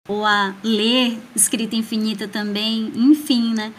ou 0.08 0.26
a 0.26 0.56
ler 0.64 1.18
escrita 1.36 1.76
infinita 1.76 2.28
também, 2.28 2.92
enfim, 2.96 3.54
né? 3.54 3.72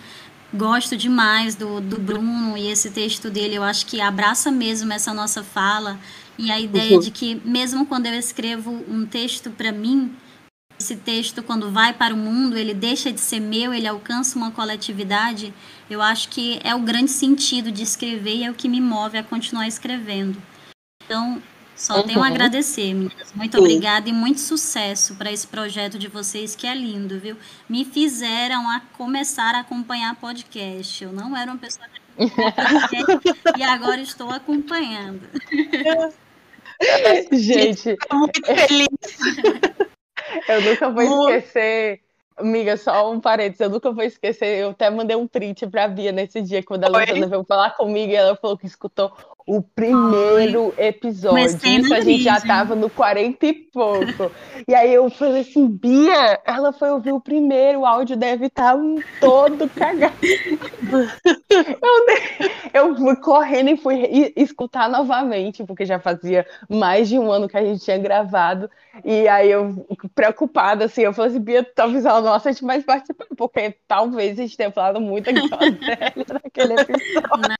Gosto 0.53 0.97
demais 0.97 1.57
do, 1.57 1.81
do 1.81 2.01
Bruno 2.01 2.57
e 2.57 2.69
esse 2.70 2.91
texto 2.91 3.28
dele, 3.28 3.57
eu 3.57 3.62
acho 3.65 3.86
que 3.86 4.01
abraça 4.01 4.53
mesmo 4.53 4.93
essa 4.93 5.12
nossa 5.12 5.43
fala 5.43 5.99
e 6.39 6.51
a 6.51 6.61
ideia 6.61 6.95
uhum. 6.95 7.01
de 7.01 7.11
que, 7.11 7.41
mesmo 7.45 7.85
quando 7.86 8.07
eu 8.07 8.15
escrevo 8.15 8.70
um 8.89 9.05
texto 9.05 9.51
para 9.51 9.73
mim, 9.73 10.15
esse 10.85 10.97
texto, 10.97 11.43
quando 11.43 11.70
vai 11.70 11.94
para 11.94 12.12
o 12.12 12.16
mundo, 12.16 12.59
ele 12.59 12.74
deixa 12.74 13.11
de 13.11 13.19
ser 13.19 13.40
meu, 13.40 13.73
ele 13.73 13.89
alcança 13.89 14.36
uma 14.36 14.51
coletividade. 14.51 15.52
Eu 15.89 16.02
acho 16.02 16.28
que 16.28 16.61
é 16.62 16.74
o 16.74 16.81
grande 16.81 17.11
sentido 17.11 17.73
de 17.73 17.82
escrever 17.82 18.36
e 18.36 18.44
é 18.44 18.51
o 18.51 18.55
que 18.55 18.69
me 18.69 18.81
move 18.81 19.16
a 19.16 19.23
continuar 19.23 19.66
escrevendo. 19.66 20.36
Então, 21.02 21.43
só 21.74 21.97
uhum. 21.97 22.02
tenho 22.06 22.23
a 22.23 22.27
agradecer, 22.27 22.93
meninas. 22.93 23.32
Muito 23.35 23.56
Sim. 23.56 23.62
obrigada 23.62 24.09
e 24.09 24.12
muito 24.12 24.40
sucesso 24.40 25.15
para 25.15 25.32
esse 25.32 25.47
projeto 25.47 25.98
de 25.98 26.06
vocês, 26.06 26.55
que 26.55 26.66
é 26.66 26.74
lindo, 26.74 27.19
viu? 27.19 27.36
Me 27.66 27.86
fizeram 27.86 28.69
a 28.70 28.81
começar 28.81 29.55
a 29.55 29.61
acompanhar 29.61 30.15
podcast. 30.16 31.02
Eu 31.02 31.12
não 31.12 31.35
era 31.35 31.51
uma 31.51 31.59
pessoa 31.59 31.86
que 31.89 32.31
podcast 32.31 33.40
e 33.56 33.62
agora 33.62 34.02
estou 34.02 34.31
acompanhando. 34.31 35.23
Gente, 37.32 37.97
muito 38.12 38.44
feliz. 38.44 38.89
Eu 40.48 40.62
nunca 40.62 40.90
vou 40.90 41.05
muito... 41.05 41.31
esquecer 41.31 42.01
Amiga, 42.36 42.77
só 42.77 43.12
um 43.12 43.20
parênteses, 43.20 43.61
eu 43.61 43.70
nunca 43.70 43.93
vou 43.93 44.02
esquecer, 44.02 44.59
eu 44.59 44.70
até 44.70 44.90
mandei 44.90 45.16
um 45.16 45.24
print 45.24 45.69
pra 45.69 45.86
Bia 45.86 46.11
nesse 46.11 46.43
dia, 46.43 46.65
quando 46.65 46.82
a 46.82 46.89
Luciana 46.89 47.28
veio 47.28 47.44
falar 47.44 47.77
comigo 47.77 48.11
e 48.11 48.16
ela 48.16 48.35
falou 48.35 48.59
que 48.59 48.66
escutou 48.66 49.12
o 49.47 49.62
primeiro 49.62 50.65
Oi. 50.65 50.74
episódio. 50.77 51.61
Isso 51.65 51.94
a 51.94 52.01
gente 52.01 52.24
já 52.24 52.40
tava 52.40 52.74
no 52.74 52.90
40 52.90 53.47
e 53.47 53.52
pouco. 53.52 54.32
e 54.66 54.74
aí 54.74 54.93
eu 54.93 55.09
falei 55.11 55.43
assim, 55.43 55.69
Bia, 55.69 56.40
ela 56.44 56.73
foi 56.73 56.90
ouvir 56.90 57.12
o 57.12 57.20
primeiro, 57.20 57.78
o 57.81 57.86
áudio 57.86 58.16
deve 58.16 58.47
estar 58.47 58.74
tá 58.74 58.81
todo 59.20 59.69
cagado. 59.69 60.15
eu, 62.73 62.89
eu 62.89 62.97
fui 62.97 63.15
correndo 63.15 63.70
e 63.70 63.77
fui 63.77 64.32
escutar 64.35 64.89
novamente, 64.89 65.62
porque 65.62 65.86
já 65.86 66.01
fazia 66.01 66.44
mais 66.69 67.09
de 67.09 67.16
um 67.16 67.31
ano 67.31 67.48
que 67.48 67.56
a 67.56 67.65
gente 67.65 67.85
tinha 67.85 67.98
gravado. 67.98 68.69
E 69.02 69.26
aí 69.26 69.50
eu, 69.50 69.86
preocupada, 70.14 70.84
assim, 70.84 71.02
eu 71.02 71.12
falei 71.12 71.30
assim, 71.30 71.40
Bia, 71.40 71.64
talvez 71.64 72.04
ela 72.04 72.20
não 72.20 72.32
aceite 72.32 72.64
mais 72.64 72.84
participar, 72.84 73.26
porque 73.36 73.76
talvez 73.88 74.38
a 74.38 74.42
gente 74.42 74.56
tenha 74.56 74.70
falado 74.70 75.00
muito 75.00 75.28
aqui 75.30 75.40
naquele 76.32 76.74
episódio. 76.74 77.56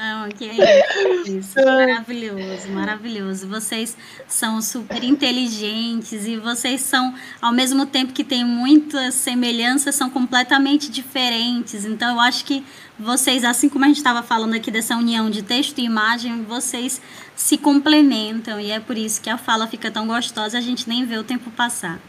Não, 0.00 0.22
não, 0.22 0.28
que 0.30 0.48
é 0.48 1.28
isso. 1.28 1.56
Maravilhoso, 1.62 2.68
maravilhoso. 2.70 3.48
Vocês 3.48 3.96
são 4.26 4.62
super 4.62 5.02
inteligentes 5.04 6.26
e 6.26 6.36
vocês 6.36 6.80
são, 6.80 7.14
ao 7.42 7.52
mesmo 7.52 7.84
tempo 7.84 8.12
que 8.12 8.24
tem 8.24 8.44
muitas 8.44 9.14
semelhanças, 9.14 9.94
são 9.94 10.08
completamente 10.08 10.90
diferentes. 10.90 11.84
Então, 11.84 12.14
eu 12.14 12.20
acho 12.20 12.44
que 12.44 12.64
vocês, 12.98 13.44
assim 13.44 13.68
como 13.68 13.84
a 13.84 13.88
gente 13.88 13.98
estava 13.98 14.22
falando 14.22 14.54
aqui 14.54 14.70
dessa 14.70 14.96
união 14.96 15.30
de 15.30 15.42
texto 15.42 15.78
e 15.78 15.84
imagem, 15.84 16.42
vocês 16.42 17.00
se 17.38 17.56
complementam 17.56 18.58
e 18.58 18.72
é 18.72 18.80
por 18.80 18.98
isso 18.98 19.22
que 19.22 19.30
a 19.30 19.38
fala 19.38 19.68
fica 19.68 19.92
tão 19.92 20.08
gostosa, 20.08 20.58
a 20.58 20.60
gente 20.60 20.88
nem 20.88 21.06
vê 21.06 21.16
o 21.16 21.24
tempo 21.24 21.52
passar. 21.52 22.00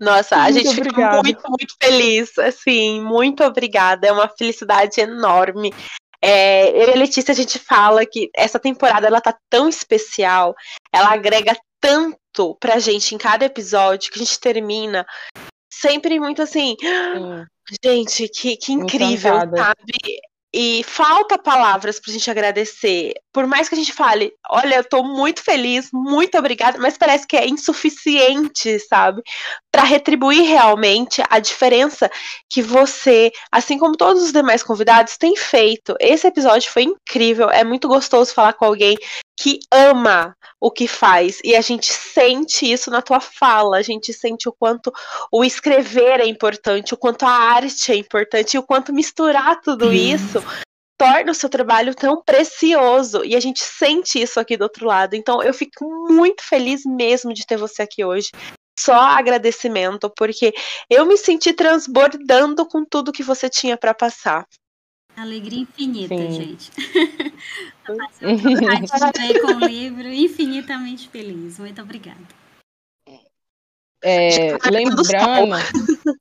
Nossa, 0.00 0.36
a 0.36 0.44
muito 0.44 0.54
gente 0.54 0.78
obrigada. 0.78 1.16
fica 1.16 1.22
muito, 1.22 1.50
muito 1.50 1.74
feliz, 1.82 2.38
assim, 2.38 3.02
muito 3.02 3.42
obrigada. 3.42 4.06
É 4.06 4.12
uma 4.12 4.28
felicidade 4.28 5.00
enorme. 5.00 5.74
É, 6.22 6.70
eu 6.70 6.90
e 6.90 6.92
a 6.92 6.96
Letícia, 6.96 7.32
a 7.32 7.34
gente 7.34 7.58
fala 7.58 8.06
que 8.06 8.30
essa 8.36 8.60
temporada 8.60 9.08
ela 9.08 9.20
tá 9.20 9.36
tão 9.50 9.68
especial, 9.68 10.54
ela 10.92 11.12
agrega 11.12 11.56
tanto 11.80 12.56
pra 12.60 12.78
gente 12.78 13.16
em 13.16 13.18
cada 13.18 13.46
episódio 13.46 14.12
que 14.12 14.20
a 14.20 14.24
gente 14.24 14.38
termina 14.38 15.04
sempre 15.68 16.20
muito 16.20 16.40
assim. 16.40 16.76
Sim. 16.80 17.44
Gente, 17.84 18.30
que, 18.30 18.56
que 18.56 18.72
incrível, 18.72 19.34
Encantada. 19.34 19.56
sabe? 19.58 20.18
E 20.60 20.82
falta 20.82 21.38
palavras 21.38 22.00
pra 22.00 22.12
gente 22.12 22.28
agradecer. 22.28 23.12
Por 23.32 23.46
mais 23.46 23.68
que 23.68 23.76
a 23.76 23.78
gente 23.78 23.92
fale, 23.92 24.32
olha, 24.50 24.74
eu 24.74 24.82
tô 24.82 25.04
muito 25.04 25.40
feliz, 25.40 25.88
muito 25.92 26.36
obrigada, 26.36 26.76
mas 26.80 26.98
parece 26.98 27.28
que 27.28 27.36
é 27.36 27.46
insuficiente, 27.46 28.76
sabe? 28.80 29.22
Pra 29.70 29.84
retribuir 29.84 30.42
realmente 30.42 31.22
a 31.30 31.38
diferença 31.38 32.10
que 32.50 32.60
você, 32.60 33.30
assim 33.52 33.78
como 33.78 33.96
todos 33.96 34.20
os 34.20 34.32
demais 34.32 34.60
convidados, 34.60 35.16
tem 35.16 35.36
feito. 35.36 35.94
Esse 36.00 36.26
episódio 36.26 36.72
foi 36.72 36.82
incrível, 36.82 37.48
é 37.48 37.62
muito 37.62 37.86
gostoso 37.86 38.34
falar 38.34 38.54
com 38.54 38.64
alguém 38.64 38.96
que 39.38 39.60
ama 39.70 40.36
o 40.60 40.68
que 40.68 40.88
faz. 40.88 41.38
E 41.44 41.54
a 41.54 41.60
gente 41.60 41.92
sente 41.92 42.70
isso 42.70 42.90
na 42.90 43.00
tua 43.00 43.20
fala, 43.20 43.78
a 43.78 43.82
gente 43.82 44.12
sente 44.12 44.48
o 44.48 44.52
quanto 44.52 44.92
o 45.30 45.44
escrever 45.44 46.18
é 46.18 46.26
importante, 46.26 46.92
o 46.92 46.96
quanto 46.96 47.24
a 47.24 47.30
arte 47.30 47.92
é 47.92 47.94
importante, 47.94 48.54
e 48.54 48.58
o 48.58 48.62
quanto 48.64 48.92
misturar 48.92 49.60
tudo 49.60 49.92
isso 49.92 50.42
torna 50.98 51.30
o 51.30 51.34
seu 51.34 51.48
trabalho 51.48 51.94
tão 51.94 52.20
precioso. 52.20 53.24
E 53.24 53.36
a 53.36 53.40
gente 53.40 53.62
sente 53.62 54.20
isso 54.20 54.40
aqui 54.40 54.56
do 54.56 54.62
outro 54.62 54.84
lado. 54.84 55.14
Então 55.14 55.40
eu 55.40 55.54
fico 55.54 55.84
muito 56.10 56.42
feliz 56.42 56.82
mesmo 56.84 57.32
de 57.32 57.46
ter 57.46 57.56
você 57.56 57.82
aqui 57.82 58.04
hoje. 58.04 58.30
Só 58.76 58.94
agradecimento, 58.94 60.10
porque 60.16 60.52
eu 60.90 61.06
me 61.06 61.16
senti 61.16 61.52
transbordando 61.52 62.66
com 62.66 62.84
tudo 62.84 63.12
que 63.12 63.22
você 63.22 63.48
tinha 63.48 63.76
para 63.76 63.94
passar. 63.94 64.44
Alegria 65.18 65.60
infinita, 65.60 66.16
Sim. 66.16 66.32
gente. 66.32 66.70
Participei 67.84 69.40
com 69.40 69.54
o 69.54 69.66
livro, 69.66 70.08
infinitamente 70.08 71.08
feliz. 71.08 71.58
Muito 71.58 71.82
obrigada. 71.82 72.38
É, 74.02 74.56
lembrando. 74.70 75.56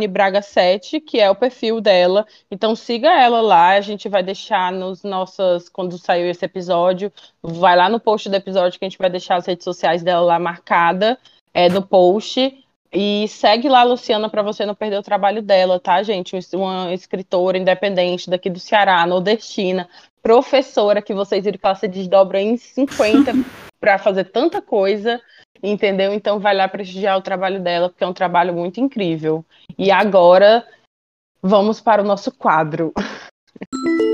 Braga 0.09 0.43
7, 0.43 1.01
que 1.01 1.21
é 1.21 1.31
o 1.31 1.35
perfil 1.35 1.81
dela. 1.81 2.27
Então 2.51 2.75
siga 2.75 3.09
ela 3.09 3.41
lá, 3.41 3.71
a 3.71 3.81
gente 3.81 4.09
vai 4.09 4.23
deixar 4.23 4.73
nos 4.73 5.03
nossas. 5.03 5.69
Quando 5.69 5.99
saiu 5.99 6.29
esse 6.29 6.45
episódio, 6.45 7.13
vai 7.43 7.77
lá 7.77 7.89
no 7.89 8.01
post 8.01 8.29
do 8.29 8.37
episódio 8.37 8.79
que 8.79 8.85
a 8.85 8.89
gente 8.89 8.99
vai 8.99 9.11
deixar 9.11 9.37
as 9.37 9.47
redes 9.47 9.65
sociais 9.65 10.03
dela 10.03 10.23
lá 10.23 10.39
marcada 10.39 11.19
é, 11.53 11.69
no 11.69 11.83
post. 11.83 12.66
E 12.93 13.27
segue 13.29 13.69
lá 13.69 13.81
a 13.81 13.85
Luciana 13.85 14.29
para 14.29 14.43
você 14.43 14.65
não 14.65 14.75
perder 14.75 14.99
o 14.99 15.03
trabalho 15.03 15.43
dela, 15.43 15.81
tá, 15.81 16.03
gente? 16.03 16.37
Uma 16.55 16.93
escritora 16.93 17.59
independente 17.59 18.31
daqui 18.31 18.49
do 18.49 18.61
Ceará, 18.61 19.05
nordestina, 19.07 19.89
professora, 20.23 21.03
que 21.03 21.15
vocês 21.15 21.45
viram 21.45 21.59
que 21.59 21.67
ela 21.67 21.75
se 21.75 21.89
desdobra 21.89 22.41
em 22.41 22.57
50 22.57 23.33
para 23.81 23.99
fazer 23.99 24.25
tanta 24.25 24.63
coisa, 24.63 25.21
entendeu? 25.63 26.13
Então 26.13 26.39
vai 26.39 26.55
lá 26.55 26.69
prestigiar 26.69 27.17
o 27.17 27.23
trabalho 27.23 27.61
dela, 27.61 27.89
porque 27.89 28.05
é 28.05 28.07
um 28.07 28.13
trabalho 28.13 28.55
muito 28.55 28.81
incrível. 28.81 29.45
E 29.79 29.91
agora 29.91 30.67
vamos 31.43 31.81
para 31.81 32.03
o 32.03 32.07
nosso 32.07 32.33
quadro. 32.33 32.93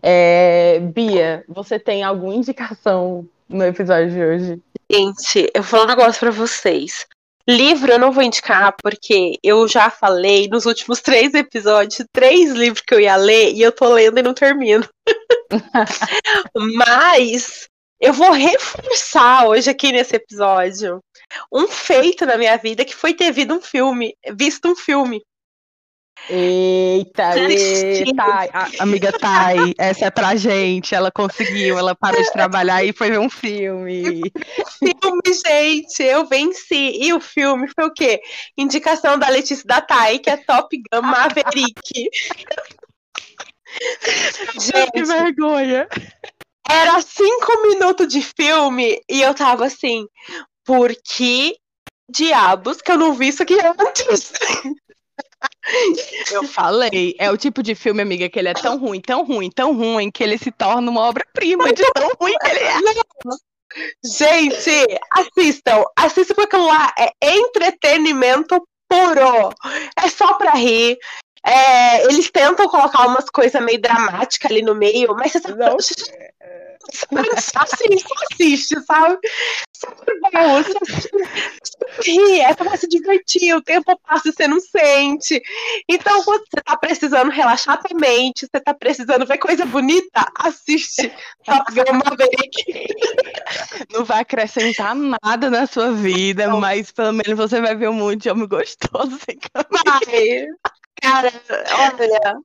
É, 0.00 0.80
Bia, 0.80 1.44
você 1.46 1.78
tem 1.78 2.02
alguma 2.02 2.34
indicação 2.34 3.28
no 3.52 3.64
episódio 3.64 4.10
de 4.10 4.24
hoje? 4.24 4.62
Gente, 4.90 5.50
eu 5.54 5.62
vou 5.62 5.70
falar 5.70 5.84
um 5.84 5.96
negócio 5.96 6.20
pra 6.20 6.30
vocês. 6.30 7.06
Livro 7.48 7.90
eu 7.90 7.98
não 7.98 8.12
vou 8.12 8.22
indicar, 8.22 8.74
porque 8.80 9.38
eu 9.42 9.66
já 9.66 9.90
falei 9.90 10.48
nos 10.48 10.64
últimos 10.64 11.00
três 11.02 11.34
episódios, 11.34 12.06
três 12.12 12.50
livros 12.52 12.82
que 12.86 12.94
eu 12.94 13.00
ia 13.00 13.16
ler, 13.16 13.52
e 13.52 13.62
eu 13.62 13.72
tô 13.72 13.92
lendo 13.92 14.18
e 14.18 14.22
não 14.22 14.34
termino. 14.34 14.88
Mas 16.54 17.68
eu 18.00 18.12
vou 18.12 18.32
reforçar 18.32 19.46
hoje 19.46 19.70
aqui 19.70 19.92
nesse 19.92 20.16
episódio 20.16 21.00
um 21.52 21.66
feito 21.68 22.26
na 22.26 22.36
minha 22.36 22.56
vida 22.56 22.84
que 22.84 22.94
foi 22.94 23.14
ter 23.14 23.32
visto 23.32 23.54
um 23.54 23.60
filme, 23.60 24.14
visto 24.34 24.68
um 24.68 24.76
filme. 24.76 25.22
Eita, 26.30 27.36
eita, 27.38 28.22
a- 28.52 28.68
amiga 28.80 29.12
Thay, 29.12 29.74
essa 29.76 30.06
é 30.06 30.10
pra 30.10 30.36
gente. 30.36 30.94
Ela 30.94 31.10
conseguiu, 31.10 31.78
ela 31.78 31.94
parou 31.94 32.22
de 32.22 32.32
trabalhar 32.32 32.82
e 32.84 32.92
foi 32.92 33.10
ver 33.10 33.18
um 33.18 33.28
filme. 33.28 34.20
Filme, 34.78 35.22
gente, 35.46 36.02
eu 36.02 36.24
venci. 36.26 36.96
E 37.02 37.12
o 37.12 37.20
filme 37.20 37.68
foi 37.74 37.86
o 37.86 37.92
quê? 37.92 38.20
Indicação 38.56 39.18
da 39.18 39.28
Letícia 39.28 39.64
da 39.66 39.80
Thay, 39.80 40.20
que 40.20 40.30
é 40.30 40.36
Top 40.36 40.74
Gun 40.76 41.02
Maverick. 41.02 41.74
Que 41.82 42.08
gente, 44.60 45.02
vergonha. 45.04 45.88
era 46.68 47.00
cinco 47.00 47.62
minutos 47.68 48.08
de 48.08 48.22
filme 48.22 49.00
e 49.08 49.22
eu 49.22 49.34
tava 49.34 49.66
assim, 49.66 50.06
por 50.64 50.94
que 51.04 51.56
diabos 52.08 52.82
que 52.82 52.92
eu 52.92 52.98
não 52.98 53.14
vi 53.14 53.28
isso 53.28 53.42
aqui 53.42 53.56
antes? 53.60 54.32
Eu 56.30 56.44
falei, 56.44 57.14
é 57.18 57.30
o 57.30 57.36
tipo 57.36 57.62
de 57.62 57.74
filme, 57.74 58.02
amiga, 58.02 58.28
que 58.28 58.38
ele 58.38 58.48
é 58.48 58.54
tão 58.54 58.78
ruim, 58.78 59.00
tão 59.00 59.24
ruim, 59.24 59.50
tão 59.50 59.76
ruim, 59.76 60.10
que 60.10 60.22
ele 60.22 60.36
se 60.38 60.50
torna 60.50 60.90
uma 60.90 61.02
obra-prima 61.02 61.72
de 61.72 61.84
tão 61.92 62.10
ruim 62.20 62.34
que 62.40 62.50
ele 62.50 62.60
é. 62.60 62.74
Gente, 64.04 65.00
assistam, 65.12 65.84
assistam 65.96 66.34
porque 66.34 66.56
lá 66.56 66.92
é 66.98 67.12
entretenimento 67.22 68.62
puro. 68.88 69.54
É 69.96 70.08
só 70.08 70.34
pra 70.34 70.52
rir. 70.52 70.98
É, 71.44 72.04
eles 72.04 72.30
tentam 72.30 72.68
colocar 72.68 73.06
umas 73.06 73.28
coisas 73.28 73.60
meio 73.62 73.80
dramáticas 73.80 74.50
ali 74.50 74.62
no 74.62 74.74
meio, 74.74 75.14
mas 75.14 75.32
você 75.32 75.40
tá. 75.40 75.54
Não. 75.54 75.76
Só 76.90 77.60
assiste, 77.60 78.00
só 78.00 78.14
assiste, 78.32 78.84
sabe? 78.84 79.18
Super 79.72 80.20
bom, 80.20 80.62
você 80.62 80.78
assiste, 80.82 81.10
você 81.10 82.10
ri, 82.10 82.40
é 82.40 82.54
pra 82.54 82.76
se 82.76 82.88
divertir, 82.88 83.54
o 83.54 83.62
tempo 83.62 83.98
passa 84.04 84.28
e 84.28 84.32
você 84.32 84.48
não 84.48 84.58
sente. 84.60 85.40
Então, 85.88 86.22
quando 86.24 86.40
você 86.40 86.60
tá 86.64 86.76
precisando 86.76 87.30
relaxar 87.30 87.78
a 87.78 87.94
mente, 87.94 88.46
você 88.46 88.60
tá 88.60 88.74
precisando 88.74 89.24
ver 89.26 89.38
coisa 89.38 89.64
bonita, 89.64 90.26
assiste 90.36 91.12
Top 91.44 91.72
Gun 91.72 91.98
Maverick. 92.04 92.86
Não 93.92 94.04
vai 94.04 94.20
acrescentar 94.20 94.94
nada 94.94 95.50
na 95.50 95.66
sua 95.66 95.92
vida, 95.92 96.48
mas 96.56 96.90
pelo 96.90 97.12
menos 97.12 97.36
você 97.36 97.60
vai 97.60 97.76
ver 97.76 97.90
um 97.90 97.94
monte 97.94 98.22
de 98.22 98.30
homem 98.30 98.48
gostoso 98.48 99.18
sem 99.24 99.38
camisa. 99.38 99.82
Vai. 99.84 100.46
Cara, 101.00 101.32
olha, 101.94 102.40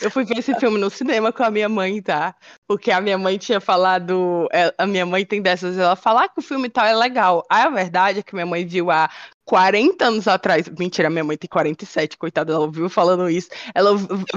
Eu 0.00 0.10
fui 0.10 0.24
ver 0.24 0.38
esse 0.38 0.54
filme 0.54 0.78
no 0.78 0.88
cinema 0.88 1.30
com 1.30 1.42
a 1.42 1.50
minha 1.50 1.68
mãe, 1.68 2.00
tá? 2.00 2.34
Porque 2.66 2.90
a 2.90 3.00
minha 3.02 3.18
mãe 3.18 3.36
tinha 3.36 3.60
falado. 3.60 4.48
é, 4.50 4.72
A 4.78 4.86
minha 4.86 5.04
mãe 5.04 5.26
tem 5.26 5.42
dessas, 5.42 5.76
ela 5.78 5.94
fala 5.94 6.24
"Ah, 6.24 6.28
que 6.28 6.38
o 6.40 6.42
filme 6.42 6.70
tal 6.70 6.86
é 6.86 6.94
legal. 6.94 7.44
Aí 7.50 7.62
a 7.62 7.68
verdade 7.68 8.20
é 8.20 8.22
que 8.22 8.34
minha 8.34 8.46
mãe 8.46 8.64
viu 8.64 8.90
há 8.90 9.10
40 9.44 10.06
anos 10.06 10.26
atrás. 10.26 10.66
Mentira, 10.78 11.10
minha 11.10 11.22
mãe 11.24 11.36
tem 11.36 11.48
47, 11.50 12.16
coitada, 12.16 12.52
ela 12.52 12.62
ouviu 12.64 12.88
falando 12.88 13.28
isso. 13.28 13.50
Ela 13.74 13.90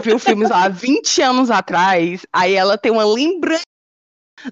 viu 0.04 0.20
filmes 0.20 0.52
há 0.52 0.68
20 0.68 1.22
anos 1.22 1.50
atrás, 1.50 2.26
aí 2.34 2.54
ela 2.54 2.78
tem 2.78 2.92
uma 2.92 3.06
lembrança 3.06 3.64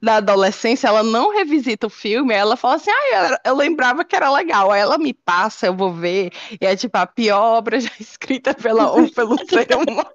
da 0.01 0.17
adolescência, 0.17 0.87
ela 0.87 1.03
não 1.03 1.33
revisita 1.33 1.87
o 1.87 1.89
filme, 1.89 2.33
ela 2.33 2.55
fala 2.55 2.75
assim, 2.75 2.91
ah, 2.91 3.37
eu, 3.45 3.51
eu 3.51 3.55
lembrava 3.55 4.03
que 4.03 4.15
era 4.15 4.31
legal. 4.31 4.71
Aí 4.71 4.81
ela 4.81 4.97
me 4.97 5.13
passa, 5.13 5.67
eu 5.67 5.75
vou 5.75 5.93
ver, 5.93 6.31
e 6.59 6.65
é 6.65 6.75
tipo 6.75 6.97
a 6.97 7.05
pior 7.05 7.57
obra 7.57 7.79
já 7.81 7.91
escrita 7.99 8.53
pela, 8.53 8.91
ou 8.91 9.09
pelo 9.11 9.37
ser 9.47 9.67
humano. 9.75 10.09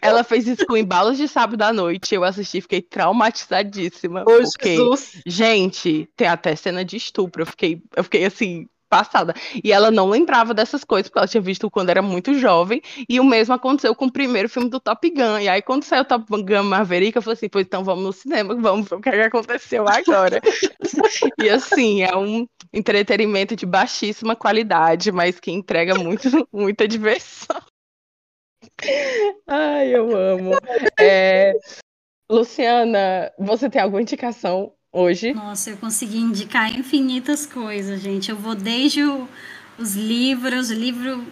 Ela 0.00 0.24
fez 0.24 0.46
isso 0.46 0.66
com 0.66 0.76
Embalos 0.76 1.16
de 1.16 1.28
Sábado 1.28 1.62
à 1.62 1.72
Noite, 1.72 2.14
eu 2.14 2.24
assisti 2.24 2.60
fiquei 2.60 2.82
traumatizadíssima. 2.82 4.22
ô 4.22 4.24
porque, 4.24 4.76
Jesus. 4.76 5.22
gente, 5.26 6.08
tem 6.16 6.28
até 6.28 6.54
cena 6.56 6.84
de 6.84 6.96
estupro, 6.96 7.42
eu 7.42 7.46
fiquei, 7.46 7.82
eu 7.96 8.04
fiquei 8.04 8.24
assim, 8.24 8.66
passada. 8.90 9.32
E 9.62 9.72
ela 9.72 9.90
não 9.90 10.08
lembrava 10.10 10.52
dessas 10.52 10.84
coisas, 10.84 11.08
porque 11.08 11.20
ela 11.20 11.28
tinha 11.28 11.40
visto 11.40 11.70
quando 11.70 11.88
era 11.88 12.02
muito 12.02 12.34
jovem, 12.34 12.82
e 13.08 13.20
o 13.20 13.24
mesmo 13.24 13.54
aconteceu 13.54 13.94
com 13.94 14.06
o 14.06 14.12
primeiro 14.12 14.48
filme 14.48 14.68
do 14.68 14.80
Top 14.80 15.08
Gun. 15.08 15.38
E 15.38 15.48
aí, 15.48 15.62
quando 15.62 15.84
saiu 15.84 16.02
o 16.02 16.04
Top 16.04 16.24
Gun 16.28 16.64
Maverick, 16.64 17.16
eu 17.16 17.22
falei 17.22 17.34
assim, 17.34 17.48
pois 17.48 17.64
então 17.64 17.84
vamos 17.84 18.04
no 18.04 18.12
cinema, 18.12 18.54
vamos 18.56 18.88
ver 18.88 18.96
o 18.96 19.00
que, 19.00 19.08
é 19.08 19.12
que 19.12 19.20
aconteceu 19.20 19.86
agora. 19.88 20.40
e 21.40 21.48
assim, 21.48 22.02
é 22.02 22.14
um 22.16 22.46
entretenimento 22.72 23.54
de 23.54 23.64
baixíssima 23.64 24.34
qualidade, 24.34 25.12
mas 25.12 25.38
que 25.38 25.52
entrega 25.52 25.94
muito, 25.94 26.28
muita 26.52 26.88
diversão. 26.88 27.60
Ai, 29.46 29.94
eu 29.94 30.14
amo. 30.16 30.52
É, 30.98 31.54
Luciana, 32.30 33.32
você 33.38 33.70
tem 33.70 33.80
alguma 33.80 34.02
indicação 34.02 34.72
hoje? 34.92 35.32
Nossa, 35.32 35.70
eu 35.70 35.76
consegui 35.76 36.18
indicar 36.18 36.74
infinitas 36.76 37.46
coisas, 37.46 38.00
gente. 38.00 38.30
Eu 38.30 38.36
vou 38.36 38.54
desde 38.54 39.04
o- 39.04 39.28
os 39.78 39.94
livros, 39.94 40.70
livro 40.70 41.26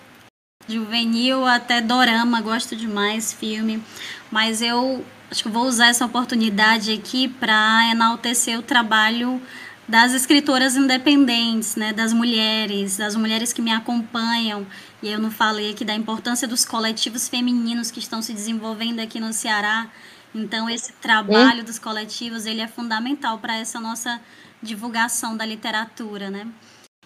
juvenil 0.68 1.46
até 1.46 1.80
dorama, 1.80 2.40
gosto 2.40 2.76
demais 2.76 3.32
filme, 3.32 3.82
mas 4.30 4.60
eu 4.60 5.04
acho 5.30 5.42
que 5.42 5.48
vou 5.48 5.66
usar 5.66 5.88
essa 5.88 6.04
oportunidade 6.04 6.92
aqui 6.92 7.28
para 7.28 7.90
enaltecer 7.90 8.58
o 8.58 8.62
trabalho 8.62 9.40
das 9.86 10.12
escritoras 10.12 10.76
independentes, 10.76 11.74
né, 11.74 11.94
das 11.94 12.12
mulheres, 12.12 12.98
das 12.98 13.16
mulheres 13.16 13.54
que 13.54 13.62
me 13.62 13.72
acompanham. 13.72 14.66
E 15.02 15.08
eu 15.08 15.18
não 15.18 15.30
falei 15.30 15.70
aqui 15.70 15.82
da 15.84 15.94
importância 15.94 16.46
dos 16.46 16.64
coletivos 16.64 17.26
femininos 17.26 17.90
que 17.90 17.98
estão 17.98 18.20
se 18.20 18.34
desenvolvendo 18.34 19.00
aqui 19.00 19.18
no 19.18 19.32
Ceará. 19.32 19.86
Então 20.34 20.68
esse 20.68 20.92
trabalho 20.94 21.64
dos 21.64 21.78
coletivos, 21.78 22.46
ele 22.46 22.60
é 22.60 22.68
fundamental 22.68 23.38
para 23.38 23.56
essa 23.56 23.80
nossa 23.80 24.20
divulgação 24.62 25.36
da 25.36 25.44
literatura, 25.44 26.30
né? 26.30 26.46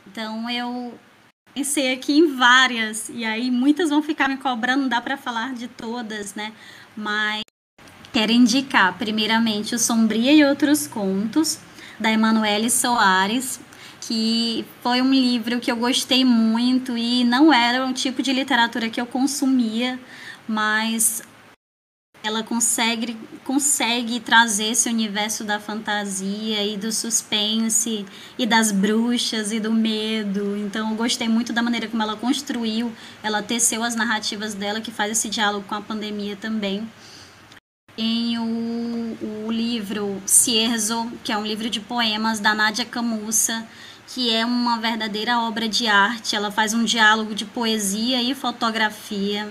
Então 0.07 0.49
eu 0.51 0.99
pensei 1.55 1.93
aqui 1.93 2.19
em 2.19 2.35
várias 2.35 3.09
e 3.09 3.25
aí 3.25 3.51
muitas 3.51 3.91
vão 3.91 4.03
ficar 4.03 4.29
me 4.29 4.37
cobrando, 4.37 4.83
não 4.83 4.89
dá 4.89 5.01
para 5.01 5.17
falar 5.17 5.55
de 5.55 5.69
todas, 5.69 6.35
né? 6.35 6.53
Mas 6.97 7.43
quero 8.13 8.33
indicar 8.33 8.97
primeiramente 8.99 9.75
o 9.75 9.79
Sombria 9.79 10.33
e 10.33 10.45
Outros 10.45 10.87
Contos 10.87 11.59
da 11.99 12.11
Emanuele 12.11 12.69
Soares, 12.69 13.61
que 14.01 14.65
foi 14.83 15.01
um 15.01 15.13
livro 15.13 15.61
que 15.61 15.71
eu 15.71 15.77
gostei 15.77 16.25
muito 16.25 16.97
e 16.97 17.23
não 17.25 17.53
era 17.53 17.85
um 17.87 17.93
tipo 17.93 18.23
de 18.23 18.33
literatura 18.33 18.91
que 18.91 19.01
eu 19.01 19.07
consumia, 19.07 19.99
mas 20.49 21.23
ela 22.23 22.43
consegue, 22.43 23.17
consegue 23.45 24.21
trazer 24.21 24.71
esse 24.71 24.89
universo 24.89 25.43
da 25.45 25.59
fantasia 25.59 26.65
e 26.65 26.77
do 26.77 26.93
suspense 26.93 28.07
e 28.39 28.47
das 28.47 28.71
bruxas 28.71 29.51
e 29.51 29.59
do 29.59 29.73
medo. 29.73 30.57
Então 30.57 30.91
eu 30.91 30.97
gostei 30.97 31.29
muito 31.29 31.53
da 31.53 31.63
maneira 31.63 31.89
como 31.89 32.03
ela 32.03 32.17
construiu, 32.17 32.93
ela 33.23 33.43
teceu 33.43 33.83
as 33.83 33.97
narrativas 33.97 34.55
dela 34.55 34.81
que 34.81 34.91
faz 34.91 35.13
esse 35.13 35.29
diálogo 35.29 35.67
com 35.67 35.75
a 35.75 35.81
pandemia 35.81 36.37
também. 36.37 36.89
Em 37.99 38.39
o, 38.39 39.47
o 39.47 39.53
livro 39.53 40.23
Cierzo, 40.25 41.13
que 41.23 41.33
é 41.33 41.37
um 41.37 41.45
livro 41.45 41.69
de 41.69 41.81
poemas 41.81 42.41
da 42.41 42.55
Nádia 42.55 42.87
Camussa, 42.87 43.67
que 44.07 44.33
é 44.33 44.47
uma 44.47 44.79
verdadeira 44.79 45.41
obra 45.41 45.69
de 45.69 45.87
arte. 45.89 46.35
Ela 46.37 46.51
faz 46.51 46.73
um 46.73 46.85
diálogo 46.85 47.35
de 47.35 47.45
poesia 47.45 48.23
e 48.23 48.35
fotografia. 48.35 49.51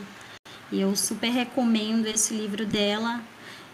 E 0.71 0.79
eu 0.79 0.95
super 0.95 1.29
recomendo 1.29 2.05
esse 2.05 2.33
livro 2.33 2.65
dela. 2.65 3.21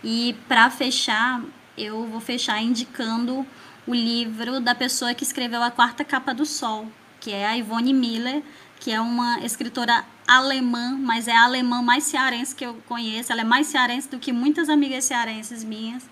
E 0.03 0.35
para 0.47 0.69
fechar, 0.69 1.41
eu 1.77 2.07
vou 2.07 2.19
fechar 2.19 2.61
indicando 2.61 3.45
o 3.85 3.93
livro 3.93 4.59
da 4.59 4.75
pessoa 4.75 5.13
que 5.13 5.23
escreveu 5.23 5.61
A 5.63 5.71
Quarta 5.71 6.03
Capa 6.03 6.33
do 6.33 6.45
Sol, 6.45 6.87
que 7.19 7.31
é 7.31 7.47
a 7.47 7.57
Ivone 7.57 7.93
Miller, 7.93 8.43
que 8.79 8.91
é 8.91 8.99
uma 8.99 9.39
escritora 9.39 10.03
alemã, 10.27 10.97
mas 10.99 11.27
é 11.27 11.35
a 11.35 11.45
alemã 11.45 11.81
mais 11.81 12.03
cearense 12.03 12.53
que 12.53 12.65
eu 12.65 12.75
conheço. 12.87 13.31
Ela 13.31 13.41
é 13.41 13.45
mais 13.45 13.67
cearense 13.67 14.09
do 14.09 14.19
que 14.19 14.33
muitas 14.33 14.67
amigas 14.67 15.05
cearenses 15.05 15.63
minhas. 15.63 16.03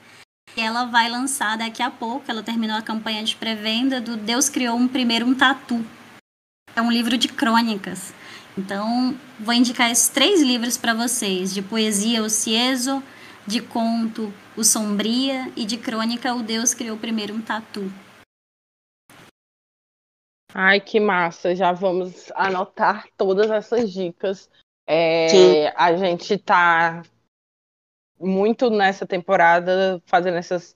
E 0.55 0.61
ela 0.61 0.85
vai 0.85 1.09
lançar 1.09 1.57
daqui 1.57 1.83
a 1.83 1.91
pouco, 1.91 2.23
ela 2.31 2.41
terminou 2.41 2.77
a 2.77 2.81
campanha 2.81 3.23
de 3.23 3.35
pré-venda 3.35 3.99
do 3.99 4.15
Deus 4.15 4.47
Criou 4.47 4.77
um 4.77 4.87
Primeiro 4.87 5.25
um 5.25 5.35
Tatu. 5.35 5.85
É 6.73 6.81
um 6.81 6.91
livro 6.91 7.17
de 7.17 7.27
crônicas. 7.27 8.13
Então, 8.57 9.19
vou 9.37 9.53
indicar 9.53 9.91
esses 9.91 10.07
três 10.07 10.41
livros 10.41 10.77
para 10.77 10.93
vocês: 10.93 11.53
de 11.53 11.61
poesia, 11.61 12.23
O 12.23 12.29
Cieso, 12.29 13.03
de 13.45 13.61
conto, 13.61 14.33
O 14.55 14.63
Sombria, 14.63 15.51
e 15.55 15.65
de 15.65 15.77
crônica, 15.77 16.33
O 16.33 16.41
Deus 16.41 16.73
Criou 16.73 16.97
Primeiro 16.97 17.33
um 17.33 17.41
Tatu. 17.41 17.91
Ai, 20.53 20.79
que 20.79 21.01
massa! 21.01 21.53
Já 21.53 21.73
vamos 21.73 22.31
anotar 22.33 23.09
todas 23.17 23.51
essas 23.51 23.91
dicas. 23.91 24.49
É, 24.87 25.67
a 25.75 25.95
gente 25.97 26.35
está 26.35 27.03
muito 28.17 28.69
nessa 28.69 29.05
temporada 29.05 30.01
fazendo 30.05 30.37
essas 30.37 30.75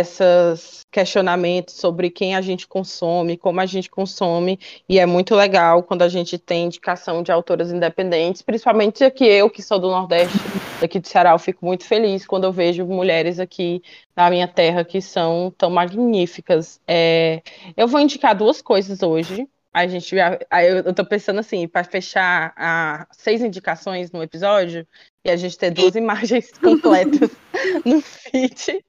esses 0.00 0.84
questionamentos 0.90 1.74
sobre 1.74 2.08
quem 2.10 2.34
a 2.34 2.40
gente 2.40 2.66
consome, 2.66 3.36
como 3.36 3.60
a 3.60 3.66
gente 3.66 3.90
consome, 3.90 4.58
e 4.88 4.98
é 4.98 5.06
muito 5.06 5.34
legal 5.34 5.82
quando 5.82 6.02
a 6.02 6.08
gente 6.08 6.38
tem 6.38 6.66
indicação 6.66 7.22
de 7.22 7.32
autoras 7.32 7.72
independentes, 7.72 8.42
principalmente 8.42 9.02
aqui 9.02 9.24
eu, 9.24 9.50
que 9.50 9.62
sou 9.62 9.78
do 9.78 9.90
Nordeste, 9.90 10.38
daqui 10.80 11.00
do 11.00 11.08
Ceará, 11.08 11.32
eu 11.32 11.38
fico 11.38 11.64
muito 11.66 11.84
feliz 11.84 12.26
quando 12.26 12.44
eu 12.44 12.52
vejo 12.52 12.86
mulheres 12.86 13.40
aqui 13.40 13.82
na 14.14 14.30
minha 14.30 14.46
terra 14.46 14.84
que 14.84 15.00
são 15.00 15.52
tão 15.56 15.70
magníficas. 15.70 16.80
É, 16.86 17.42
eu 17.76 17.88
vou 17.88 18.00
indicar 18.00 18.34
duas 18.34 18.62
coisas 18.62 19.02
hoje. 19.02 19.48
A 19.72 19.88
gente, 19.88 20.14
eu 20.14 20.90
estou 20.90 21.04
pensando 21.04 21.40
assim, 21.40 21.66
para 21.66 21.82
fechar 21.82 22.52
a, 22.56 23.08
seis 23.10 23.42
indicações 23.42 24.12
no 24.12 24.22
episódio 24.22 24.86
e 25.24 25.30
a 25.30 25.36
gente 25.36 25.58
ter 25.58 25.72
duas 25.72 25.96
imagens 25.96 26.52
completas 26.52 27.30
no 27.84 28.00
feed. 28.00 28.84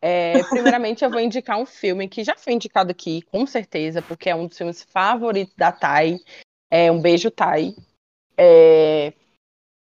É, 0.00 0.42
primeiramente, 0.44 1.04
eu 1.04 1.10
vou 1.10 1.20
indicar 1.20 1.58
um 1.58 1.66
filme 1.66 2.08
que 2.08 2.24
já 2.24 2.36
foi 2.36 2.52
indicado 2.52 2.90
aqui, 2.90 3.22
com 3.22 3.46
certeza, 3.46 4.02
porque 4.02 4.28
é 4.28 4.34
um 4.34 4.46
dos 4.46 4.58
filmes 4.58 4.82
favoritos 4.82 5.54
da 5.56 5.70
Thay. 5.70 6.18
É 6.70 6.90
Um 6.90 7.00
Beijo 7.00 7.30
Thay. 7.30 7.74
É, 8.36 9.12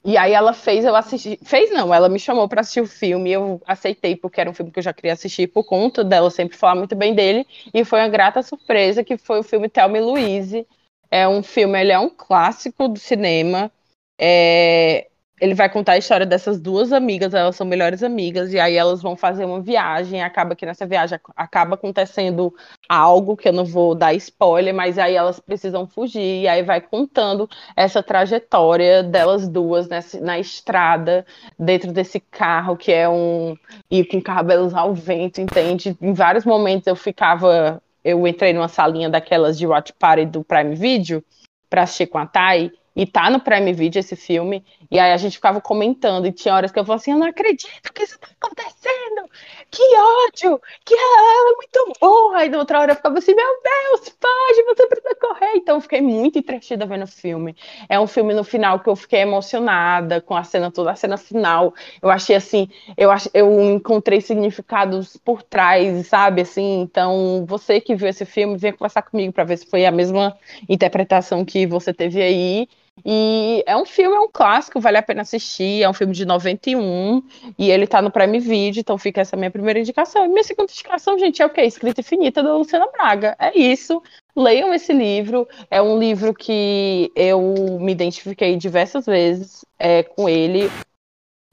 e 0.03 0.17
aí 0.17 0.33
ela 0.33 0.53
fez 0.53 0.83
eu 0.83 0.95
assistir. 0.95 1.37
Fez 1.43 1.71
não, 1.71 1.93
ela 1.93 2.09
me 2.09 2.19
chamou 2.19 2.47
para 2.49 2.61
assistir 2.61 2.81
o 2.81 2.87
filme. 2.87 3.31
Eu 3.31 3.61
aceitei, 3.65 4.15
porque 4.15 4.41
era 4.41 4.49
um 4.49 4.53
filme 4.53 4.71
que 4.71 4.79
eu 4.79 4.83
já 4.83 4.93
queria 4.93 5.13
assistir 5.13 5.47
por 5.47 5.63
conta 5.63 6.03
dela 6.03 6.31
sempre 6.31 6.57
falar 6.57 6.75
muito 6.75 6.95
bem 6.95 7.13
dele. 7.13 7.45
E 7.73 7.85
foi 7.85 7.99
uma 7.99 8.09
grata 8.09 8.41
surpresa 8.41 9.03
que 9.03 9.17
foi 9.17 9.39
o 9.39 9.43
filme 9.43 9.69
Thelma 9.69 9.97
e 9.97 10.01
Louise. 10.01 10.67
É 11.09 11.27
um 11.27 11.43
filme, 11.43 11.79
ele 11.79 11.91
é 11.91 11.99
um 11.99 12.09
clássico 12.09 12.87
do 12.87 12.97
cinema. 12.97 13.71
É, 14.19 15.07
ele 15.41 15.55
vai 15.55 15.67
contar 15.67 15.93
a 15.93 15.97
história 15.97 16.23
dessas 16.23 16.61
duas 16.61 16.93
amigas, 16.93 17.33
elas 17.33 17.55
são 17.55 17.65
melhores 17.65 18.03
amigas, 18.03 18.53
e 18.53 18.59
aí 18.59 18.75
elas 18.75 19.01
vão 19.01 19.15
fazer 19.15 19.43
uma 19.43 19.59
viagem, 19.59 20.21
acaba 20.21 20.55
que 20.55 20.67
nessa 20.67 20.85
viagem 20.85 21.19
acaba 21.35 21.73
acontecendo 21.73 22.53
algo 22.87 23.35
que 23.35 23.49
eu 23.49 23.53
não 23.53 23.65
vou 23.65 23.95
dar 23.95 24.13
spoiler, 24.13 24.71
mas 24.71 24.99
aí 24.99 25.15
elas 25.15 25.39
precisam 25.39 25.87
fugir, 25.87 26.43
e 26.43 26.47
aí 26.47 26.61
vai 26.61 26.79
contando 26.79 27.49
essa 27.75 28.03
trajetória 28.03 29.01
delas 29.01 29.49
duas 29.49 29.87
nessa, 29.89 30.21
na 30.21 30.37
estrada, 30.37 31.25
dentro 31.57 31.91
desse 31.91 32.19
carro 32.19 32.77
que 32.77 32.91
é 32.91 33.09
um. 33.09 33.57
e 33.89 34.05
com 34.05 34.21
cabelos 34.21 34.75
ao 34.75 34.93
vento, 34.93 35.41
entende? 35.41 35.97
Em 35.99 36.13
vários 36.13 36.45
momentos 36.45 36.85
eu 36.85 36.95
ficava. 36.95 37.81
Eu 38.03 38.27
entrei 38.27 38.53
numa 38.53 38.67
salinha 38.67 39.09
daquelas 39.09 39.57
de 39.57 39.65
Watch 39.65 39.93
Party 39.93 40.25
do 40.25 40.43
Prime 40.43 40.75
Video 40.75 41.23
para 41.69 41.83
assistir 41.83 42.07
com 42.07 42.17
a 42.17 42.25
Thay, 42.25 42.71
e 42.95 43.05
tá 43.05 43.29
no 43.29 43.39
Prime 43.39 43.71
Video 43.73 43.99
esse 43.99 44.15
filme. 44.15 44.63
E 44.89 44.99
aí 44.99 45.11
a 45.13 45.17
gente 45.17 45.37
ficava 45.37 45.61
comentando. 45.61 46.25
E 46.25 46.31
tinha 46.31 46.53
horas 46.53 46.71
que 46.71 46.79
eu 46.79 46.83
falava 46.83 47.01
assim: 47.01 47.11
eu 47.11 47.17
não 47.17 47.27
acredito 47.27 47.93
que 47.93 48.03
isso 48.03 48.19
tá 48.19 48.27
acontecendo. 48.39 49.29
Que 49.69 49.81
ódio! 50.27 50.61
Que 50.83 50.93
ela 50.93 51.51
é 51.51 51.55
muito 51.55 51.93
burra. 52.01 52.45
E 52.45 52.49
da 52.49 52.57
outra 52.57 52.79
hora 52.79 52.91
eu 52.91 52.95
ficava 52.95 53.17
assim: 53.17 53.33
meu 53.33 53.47
Deus, 53.63 54.09
pode, 54.09 54.63
você 54.65 54.87
precisa 54.87 55.15
correr. 55.15 55.53
Então 55.55 55.75
eu 55.77 55.81
fiquei 55.81 56.01
muito 56.01 56.37
entretida 56.37 56.85
vendo 56.85 57.03
o 57.03 57.07
filme. 57.07 57.55
É 57.87 57.99
um 57.99 58.07
filme 58.07 58.33
no 58.33 58.43
final 58.43 58.79
que 58.79 58.89
eu 58.89 58.95
fiquei 58.95 59.21
emocionada 59.21 60.19
com 60.19 60.35
a 60.35 60.43
cena 60.43 60.69
toda, 60.69 60.91
a 60.91 60.95
cena 60.95 61.17
final. 61.17 61.73
Eu 62.01 62.09
achei 62.09 62.35
assim, 62.35 62.69
eu, 62.97 63.09
ach, 63.09 63.27
eu 63.33 63.61
encontrei 63.61 64.19
significados 64.19 65.15
por 65.17 65.41
trás, 65.43 66.07
sabe? 66.07 66.41
Assim, 66.41 66.81
então 66.81 67.45
você 67.47 67.79
que 67.79 67.95
viu 67.95 68.07
esse 68.09 68.25
filme, 68.25 68.57
venha 68.57 68.73
conversar 68.73 69.01
comigo 69.03 69.31
para 69.31 69.43
ver 69.45 69.57
se 69.57 69.65
foi 69.65 69.85
a 69.85 69.91
mesma 69.91 70.37
interpretação 70.67 71.45
que 71.45 71.65
você 71.65 71.93
teve 71.93 72.21
aí. 72.21 72.67
E 73.05 73.63
é 73.65 73.75
um 73.75 73.85
filme, 73.85 74.15
é 74.15 74.19
um 74.19 74.29
clássico, 74.31 74.79
vale 74.79 74.97
a 74.97 75.01
pena 75.01 75.21
assistir. 75.21 75.81
É 75.81 75.89
um 75.89 75.93
filme 75.93 76.13
de 76.13 76.25
91 76.25 77.23
e 77.57 77.71
ele 77.71 77.87
tá 77.87 78.01
no 78.01 78.11
Prime 78.11 78.39
Video, 78.39 78.79
então 78.79 78.97
fica 78.97 79.21
essa 79.21 79.37
minha 79.37 79.49
primeira 79.49 79.79
indicação. 79.79 80.25
E 80.25 80.27
minha 80.27 80.43
segunda 80.43 80.71
indicação, 80.71 81.17
gente, 81.17 81.41
é 81.41 81.45
o 81.45 81.49
quê? 81.49 81.61
Escrita 81.61 82.01
Infinita 82.01 82.43
da 82.43 82.55
Luciana 82.55 82.87
Braga. 82.91 83.35
É 83.39 83.57
isso. 83.57 84.01
Leiam 84.35 84.73
esse 84.73 84.93
livro. 84.93 85.47
É 85.69 85.81
um 85.81 85.97
livro 85.97 86.33
que 86.33 87.11
eu 87.15 87.79
me 87.79 87.91
identifiquei 87.91 88.55
diversas 88.55 89.05
vezes 89.05 89.65
é, 89.79 90.03
com 90.03 90.29
ele. 90.29 90.69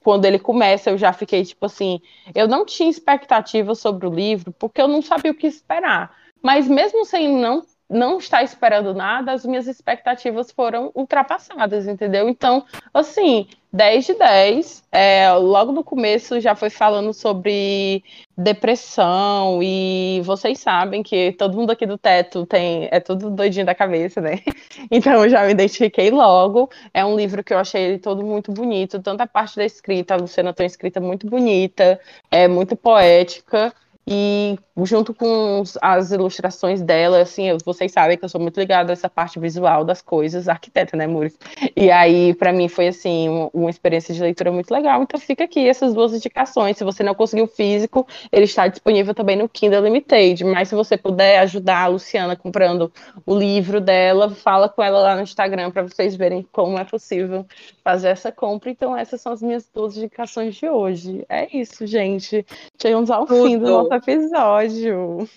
Quando 0.02 0.24
ele 0.24 0.39
começa, 0.39 0.90
eu 0.90 0.98
já 0.98 1.12
fiquei 1.12 1.44
tipo 1.44 1.66
assim. 1.66 2.01
Eu 2.35 2.47
não 2.47 2.65
tinha 2.65 2.90
expectativa 2.90 3.74
sobre 3.74 4.06
o 4.06 4.15
livro, 4.15 4.52
porque 4.52 4.81
eu 4.81 4.89
não 4.89 5.01
sabia 5.01 5.32
o 5.32 5.35
que 5.35 5.47
esperar. 5.47 6.16
Mas 6.43 6.69
mesmo 6.69 7.05
sem 7.05 7.28
não 7.28 7.65
não 7.89 8.19
estar 8.19 8.43
esperando 8.43 8.93
nada, 8.93 9.32
as 9.32 9.47
minhas 9.47 9.66
expectativas 9.66 10.51
foram 10.52 10.90
ultrapassadas, 10.94 11.86
entendeu? 11.86 12.28
Então, 12.28 12.65
assim, 12.93 13.47
10 13.73 14.06
de 14.06 14.15
10. 14.15 14.85
É, 14.90 15.31
logo 15.32 15.73
no 15.73 15.85
começo 15.85 16.40
já 16.40 16.55
foi 16.55 16.70
falando 16.70 17.12
sobre 17.12 18.02
depressão 18.36 19.60
e 19.62 20.20
vocês 20.24 20.59
sabem 20.59 21.02
que 21.02 21.32
todo 21.32 21.56
mundo 21.56 21.70
aqui 21.70 21.85
do 21.86 21.98
teto 21.98 22.47
tem 22.47 22.89
é 22.90 23.01
tudo 23.01 23.31
doidinho 23.31 23.66
da 23.66 23.74
cabeça, 23.74 24.20
né? 24.20 24.40
Então 24.90 25.24
eu 25.24 25.28
já 25.28 25.44
me 25.44 25.52
identifiquei 25.52 26.10
logo. 26.10 26.70
É 26.94 27.05
um 27.05 27.16
livro 27.16 27.43
que 27.44 27.52
eu 27.52 27.59
achei 27.59 27.82
ele 27.82 27.98
todo 27.98 28.24
muito 28.24 28.52
bonito, 28.52 29.01
tanto 29.02 29.20
a 29.20 29.27
parte 29.27 29.56
da 29.56 29.65
escrita, 29.65 30.15
a 30.15 30.16
Luciana 30.16 30.52
tem 30.52 30.65
uma 30.65 30.69
escrita 30.69 31.01
muito 31.01 31.27
bonita, 31.27 32.01
é 32.31 32.48
muito 32.48 32.77
poética. 32.77 33.73
E 34.10 34.59
junto 34.86 35.12
com 35.12 35.62
as 35.82 36.10
ilustrações 36.12 36.80
dela, 36.80 37.20
assim, 37.20 37.48
vocês 37.62 37.93
sabem 37.93 38.16
que 38.16 38.24
eu 38.24 38.28
sou 38.28 38.40
muito 38.40 38.59
ligada 38.59 38.90
a 38.90 38.94
essa 38.94 39.09
parte 39.09 39.39
visual 39.39 39.85
das 39.85 40.01
coisas, 40.01 40.48
arquiteta, 40.48 40.97
né, 40.97 41.06
Muri? 41.06 41.35
E 41.76 41.90
aí, 41.90 42.32
para 42.32 42.52
mim, 42.52 42.68
foi 42.68 42.89
assim, 42.89 43.28
uma, 43.28 43.51
uma, 43.52 43.70
experiência 43.70 44.14
de 44.14 44.22
leitura 44.22 44.51
muito 44.51 44.70
legal. 44.70 45.02
Então 45.02 45.20
fica 45.20 45.44
aqui 45.44 45.68
essas 45.68 45.93
duas 45.93 46.14
indicações. 46.14 46.78
Se 46.78 46.85
você 46.85 47.02
não 47.02 47.14
conseguiu 47.14 47.47
físico, 47.47 48.06
ele 48.32 48.44
está 48.44 48.66
disponível 48.66 49.14
também 49.14 49.36
no 49.36 49.48
Kindle 49.48 49.82
Limited. 49.82 50.43
Mas 50.44 50.68
se 50.68 50.74
você 50.74 50.97
puder 50.97 51.40
ajudar 51.40 51.82
a 51.82 51.86
Luciana 51.89 52.35
comprando 52.35 52.90
o 53.26 53.36
livro 53.36 53.80
dela, 53.80 54.30
fala 54.30 54.70
com 54.70 54.82
ela 54.82 55.01
lá 55.01 55.16
no 55.16 55.22
Instagram 55.22 55.70
para 55.70 55.82
vocês 55.82 56.16
verem 56.16 56.47
como 56.51 56.78
é 56.78 56.85
possível 56.85 57.44
fazer 57.85 58.09
essa 58.09 58.32
compra. 58.32 58.70
Então, 58.70 58.97
essas 58.97 59.20
são 59.20 59.32
as 59.32 59.43
minhas 59.43 59.68
duas 59.74 59.97
indicações 59.98 60.55
de 60.55 60.66
hoje. 60.66 61.26
É 61.28 61.55
isso, 61.55 61.86
gente. 61.86 62.47
Chegamos 62.80 63.10
ao 63.10 63.26
Tudo. 63.26 63.47
fim 63.47 63.59
do 63.59 63.68
nosso 63.68 63.98
episódio. 63.99 65.29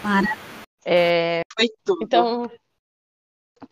Para. 0.00 0.36
É, 0.84 1.42
Foi 1.56 1.68
tudo. 1.84 2.04
Então, 2.04 2.50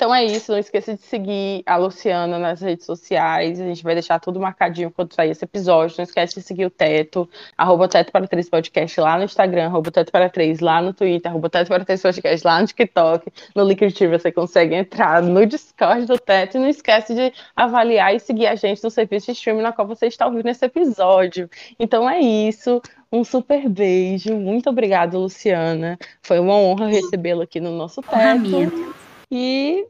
então 0.00 0.14
é 0.14 0.24
isso, 0.24 0.52
não 0.52 0.58
esqueça 0.58 0.94
de 0.94 1.02
seguir 1.02 1.62
a 1.66 1.76
Luciana 1.76 2.38
nas 2.38 2.60
redes 2.60 2.86
sociais. 2.86 3.60
A 3.60 3.64
gente 3.64 3.82
vai 3.82 3.94
deixar 3.94 4.18
tudo 4.18 4.40
marcadinho 4.40 4.90
quando 4.90 5.12
sair 5.12 5.30
esse 5.30 5.44
episódio. 5.44 5.96
Não 5.98 6.04
esquece 6.04 6.36
de 6.36 6.42
seguir 6.42 6.64
o 6.64 6.70
Teto, 6.70 7.28
arroba 7.58 7.88
Teto 7.88 8.12
para 8.12 8.26
Três 8.26 8.48
Podcast 8.48 9.00
lá 9.00 9.18
no 9.18 9.24
Instagram, 9.24 9.66
arroba 9.66 9.90
Teto 9.90 10.12
para 10.12 10.30
Três 10.30 10.60
lá 10.60 10.80
no 10.80 10.94
Twitter, 10.94 11.30
arroba 11.30 11.50
Teto 11.50 11.68
para 11.68 11.84
Três 11.84 12.00
Podcast 12.00 12.46
lá 12.46 12.60
no 12.60 12.66
TikTok. 12.68 13.32
No 13.54 13.64
Liquidity 13.64 14.06
você 14.06 14.32
consegue 14.32 14.74
entrar 14.74 15.22
no 15.22 15.44
Discord 15.44 16.06
do 16.06 16.18
Teto. 16.18 16.56
E 16.56 16.60
não 16.60 16.68
esquece 16.68 17.14
de 17.14 17.32
avaliar 17.54 18.14
e 18.14 18.20
seguir 18.20 18.46
a 18.46 18.54
gente 18.54 18.82
no 18.82 18.90
serviço 18.90 19.26
de 19.26 19.32
streaming 19.32 19.62
na 19.62 19.72
qual 19.72 19.86
você 19.86 20.06
está 20.06 20.26
ouvindo 20.26 20.48
esse 20.48 20.64
episódio. 20.64 21.50
Então 21.78 22.08
é 22.08 22.20
isso. 22.20 22.80
Um 23.12 23.24
super 23.24 23.68
beijo. 23.68 24.36
Muito 24.36 24.70
obrigada, 24.70 25.18
Luciana. 25.18 25.98
Foi 26.22 26.38
uma 26.38 26.54
honra 26.54 26.86
recebê-la 26.86 27.44
aqui 27.44 27.60
no 27.60 27.76
nosso 27.76 28.00
Teto. 28.02 28.94
E 29.30 29.86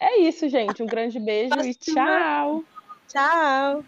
é 0.00 0.20
isso, 0.20 0.48
gente. 0.48 0.82
Um 0.82 0.86
grande 0.86 1.18
beijo 1.20 1.58
e 1.60 1.74
tchau. 1.74 2.64
Tchau. 3.08 3.84